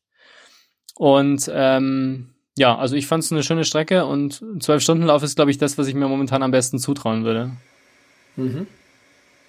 Und 0.94 1.50
ähm, 1.52 2.30
ja, 2.56 2.74
also 2.78 2.96
ich 2.96 3.06
fand 3.06 3.24
es 3.24 3.30
eine 3.30 3.42
schöne 3.42 3.66
Strecke 3.66 4.06
und 4.06 4.42
12 4.60 4.82
Stunden 4.82 5.04
Lauf 5.04 5.22
ist, 5.22 5.36
glaube 5.36 5.50
ich, 5.50 5.58
das, 5.58 5.76
was 5.76 5.86
ich 5.86 5.94
mir 5.94 6.08
momentan 6.08 6.42
am 6.42 6.50
besten 6.50 6.78
zutrauen 6.78 7.24
würde. 7.26 7.50
Mhm. 8.36 8.66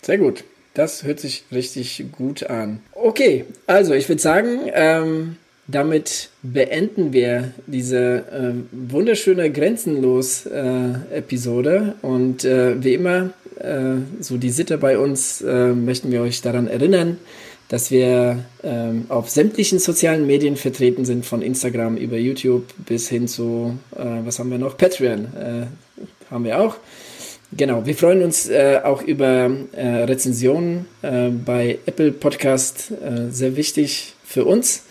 Sehr 0.01 0.17
gut. 0.17 0.43
Das 0.75 1.03
hört 1.03 1.19
sich 1.19 1.43
richtig 1.51 2.05
gut 2.11 2.43
an. 2.43 2.83
Okay, 2.93 3.45
also 3.65 3.93
ich 3.93 4.07
würde 4.09 4.21
sagen, 4.21 4.59
ähm, 4.73 5.37
damit 5.67 6.29
beenden 6.43 7.13
wir 7.13 7.53
diese 7.65 7.97
äh, 7.97 8.53
wunderschöne 8.71 9.51
Grenzenlos-Episode. 9.51 11.95
Äh, 12.01 12.05
Und 12.05 12.43
äh, 12.43 12.83
wie 12.83 12.93
immer, 12.93 13.31
äh, 13.59 13.95
so 14.19 14.37
die 14.37 14.51
Sitte 14.51 14.77
bei 14.77 14.99
uns, 14.99 15.41
äh, 15.41 15.69
möchten 15.69 16.11
wir 16.11 16.21
euch 16.21 16.41
daran 16.41 16.67
erinnern, 16.67 17.17
dass 17.69 17.89
wir 17.89 18.43
ähm, 18.61 19.05
auf 19.09 19.29
sämtlichen 19.29 19.79
sozialen 19.79 20.27
Medien 20.27 20.57
vertreten 20.57 21.05
sind, 21.05 21.25
von 21.25 21.41
Instagram 21.41 21.95
über 21.97 22.17
YouTube 22.17 22.65
bis 22.85 23.09
hin 23.09 23.29
zu, 23.29 23.79
äh, 23.95 24.03
was 24.23 24.39
haben 24.39 24.51
wir 24.51 24.59
noch? 24.59 24.77
Patreon 24.77 25.27
haben 26.29 26.43
wir 26.43 26.59
auch. 26.59 26.75
Genau, 27.57 27.85
wir 27.85 27.95
freuen 27.95 28.21
uns 28.21 28.49
äh, 28.49 28.81
auch 28.83 29.01
über 29.01 29.49
äh, 29.71 29.87
Rezensionen 30.03 30.87
äh, 31.01 31.29
bei 31.29 31.79
Apple 31.85 32.11
Podcast, 32.11 32.91
äh, 32.91 33.31
sehr 33.31 33.55
wichtig 33.55 34.13
für 34.25 34.43
uns. 34.43 34.83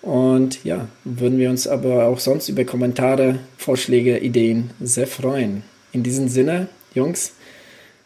Und 0.00 0.64
ja, 0.64 0.88
würden 1.04 1.38
wir 1.38 1.50
uns 1.50 1.68
aber 1.68 2.06
auch 2.06 2.18
sonst 2.18 2.48
über 2.48 2.64
Kommentare, 2.64 3.40
Vorschläge, 3.58 4.16
Ideen 4.18 4.70
sehr 4.80 5.06
freuen. 5.06 5.62
In 5.92 6.02
diesem 6.02 6.28
Sinne, 6.28 6.68
Jungs, 6.94 7.34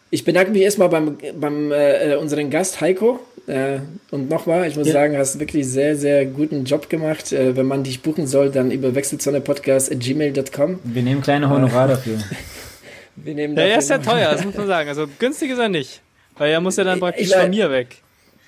ich 0.09 0.25
bedanke 0.25 0.51
mich 0.51 0.63
erstmal 0.63 0.89
beim, 0.89 1.17
beim 1.39 1.71
äh, 1.71 2.15
unseren 2.15 2.49
Gast 2.49 2.81
Heiko. 2.81 3.21
Äh, 3.47 3.79
und 4.11 4.29
nochmal, 4.29 4.67
ich 4.67 4.75
muss 4.75 4.87
ja. 4.87 4.93
sagen, 4.93 5.17
hast 5.17 5.39
wirklich 5.39 5.67
sehr, 5.67 5.95
sehr 5.95 6.25
guten 6.25 6.65
Job 6.65 6.89
gemacht. 6.89 7.31
wenn 7.31 7.65
man 7.65 7.83
dich 7.83 8.01
buchen 8.01 8.27
soll, 8.27 8.51
dann 8.51 8.71
über 8.71 8.93
wechselzonepodcast.gmail.com. 8.93 10.79
Wir 10.83 11.01
nehmen 11.01 11.21
kleine 11.21 11.49
Honorar 11.49 11.87
dafür. 11.87 12.17
Wir 13.15 13.33
nehmen 13.33 13.55
ja, 13.55 13.63
er 13.63 13.79
ist 13.79 13.89
ja 13.89 13.97
teuer, 13.97 14.31
das 14.31 14.43
muss 14.45 14.55
man 14.55 14.67
sagen. 14.67 14.89
Also 14.89 15.07
günstig 15.19 15.51
ist 15.51 15.59
er 15.59 15.69
nicht. 15.69 16.01
Weil 16.37 16.51
er 16.51 16.59
muss 16.61 16.75
ja 16.75 16.83
dann 16.83 16.99
praktisch 16.99 17.27
ich, 17.27 17.35
von 17.35 17.49
mir 17.49 17.71
weg. 17.71 17.97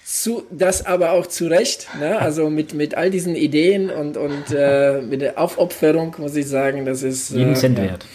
Zu, 0.05 0.45
das 0.51 0.85
aber 0.85 1.11
auch 1.11 1.27
zu 1.27 1.47
Recht, 1.47 1.87
ne? 1.99 2.17
also 2.19 2.49
mit, 2.49 2.73
mit 2.73 2.95
all 2.95 3.09
diesen 3.09 3.35
Ideen 3.35 3.89
und, 3.89 4.15
und 4.15 4.45
äh, 4.51 5.01
mit 5.01 5.21
der 5.21 5.37
Aufopferung 5.37 6.15
muss 6.17 6.35
ich 6.35 6.47
sagen, 6.47 6.85
das 6.85 7.03
ist 7.03 7.31
jeden 7.31 7.53
äh, 7.53 7.55
Cent 7.55 7.77
wert. 7.77 8.05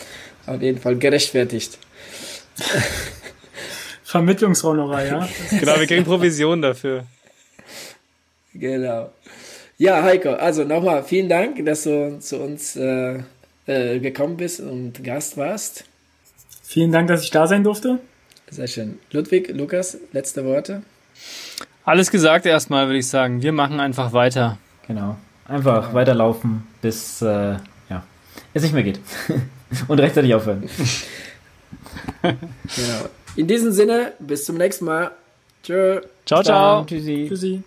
Ja, 0.47 0.55
auf 0.55 0.63
jeden 0.63 0.79
Fall 0.79 0.97
gerechtfertigt. 0.97 1.79
Vermittlungshonorar, 4.05 5.05
ja. 5.05 5.29
genau, 5.51 5.79
wir 5.79 5.87
kriegen 5.87 6.05
Provision 6.05 6.63
dafür. 6.63 7.05
Genau. 8.55 9.11
Ja, 9.79 10.03
Heiko, 10.03 10.31
also 10.31 10.65
nochmal 10.65 11.03
vielen 11.03 11.29
Dank, 11.29 11.65
dass 11.65 11.85
du 11.85 12.19
zu 12.21 12.39
uns 12.39 12.77
äh, 12.77 13.19
äh, 13.67 13.99
gekommen 14.01 14.37
bist 14.37 14.61
und 14.61 15.03
Gast 15.05 15.37
warst. 15.37 15.85
Vielen 16.73 16.91
Dank, 16.91 17.09
dass 17.09 17.23
ich 17.23 17.31
da 17.31 17.47
sein 17.47 17.65
durfte. 17.65 17.99
Sehr 18.49 18.67
schön. 18.67 18.99
Ludwig, 19.11 19.53
Lukas, 19.55 19.99
letzte 20.13 20.47
Worte. 20.47 20.81
Alles 21.85 22.11
gesagt 22.11 22.47
erstmal, 22.47 22.87
würde 22.87 22.99
ich 22.99 23.09
sagen. 23.09 23.43
Wir 23.43 23.53
machen 23.53 23.79
einfach 23.79 24.15
weiter. 24.15 24.57
Genau. 24.87 25.17
Einfach 25.47 25.83
genau. 25.83 25.95
weiterlaufen, 25.95 26.67
bis 26.81 27.21
äh, 27.21 27.57
ja, 27.91 28.05
es 28.55 28.63
nicht 28.63 28.73
mehr 28.73 28.85
geht. 28.85 29.01
und 29.89 30.01
rechtzeitig 30.01 30.35
aufhören. 30.35 30.63
genau. 32.23 33.09
In 33.37 33.47
diesem 33.47 33.73
Sinne, 33.73 34.15
bis 34.19 34.47
zum 34.47 34.57
nächsten 34.57 34.87
Mal. 34.87 35.11
Tschö. 35.63 36.01
Ciao, 36.25 36.43
ciao. 36.43 36.87
Tschüssi. 36.87 37.27
Tschüssi. 37.29 37.63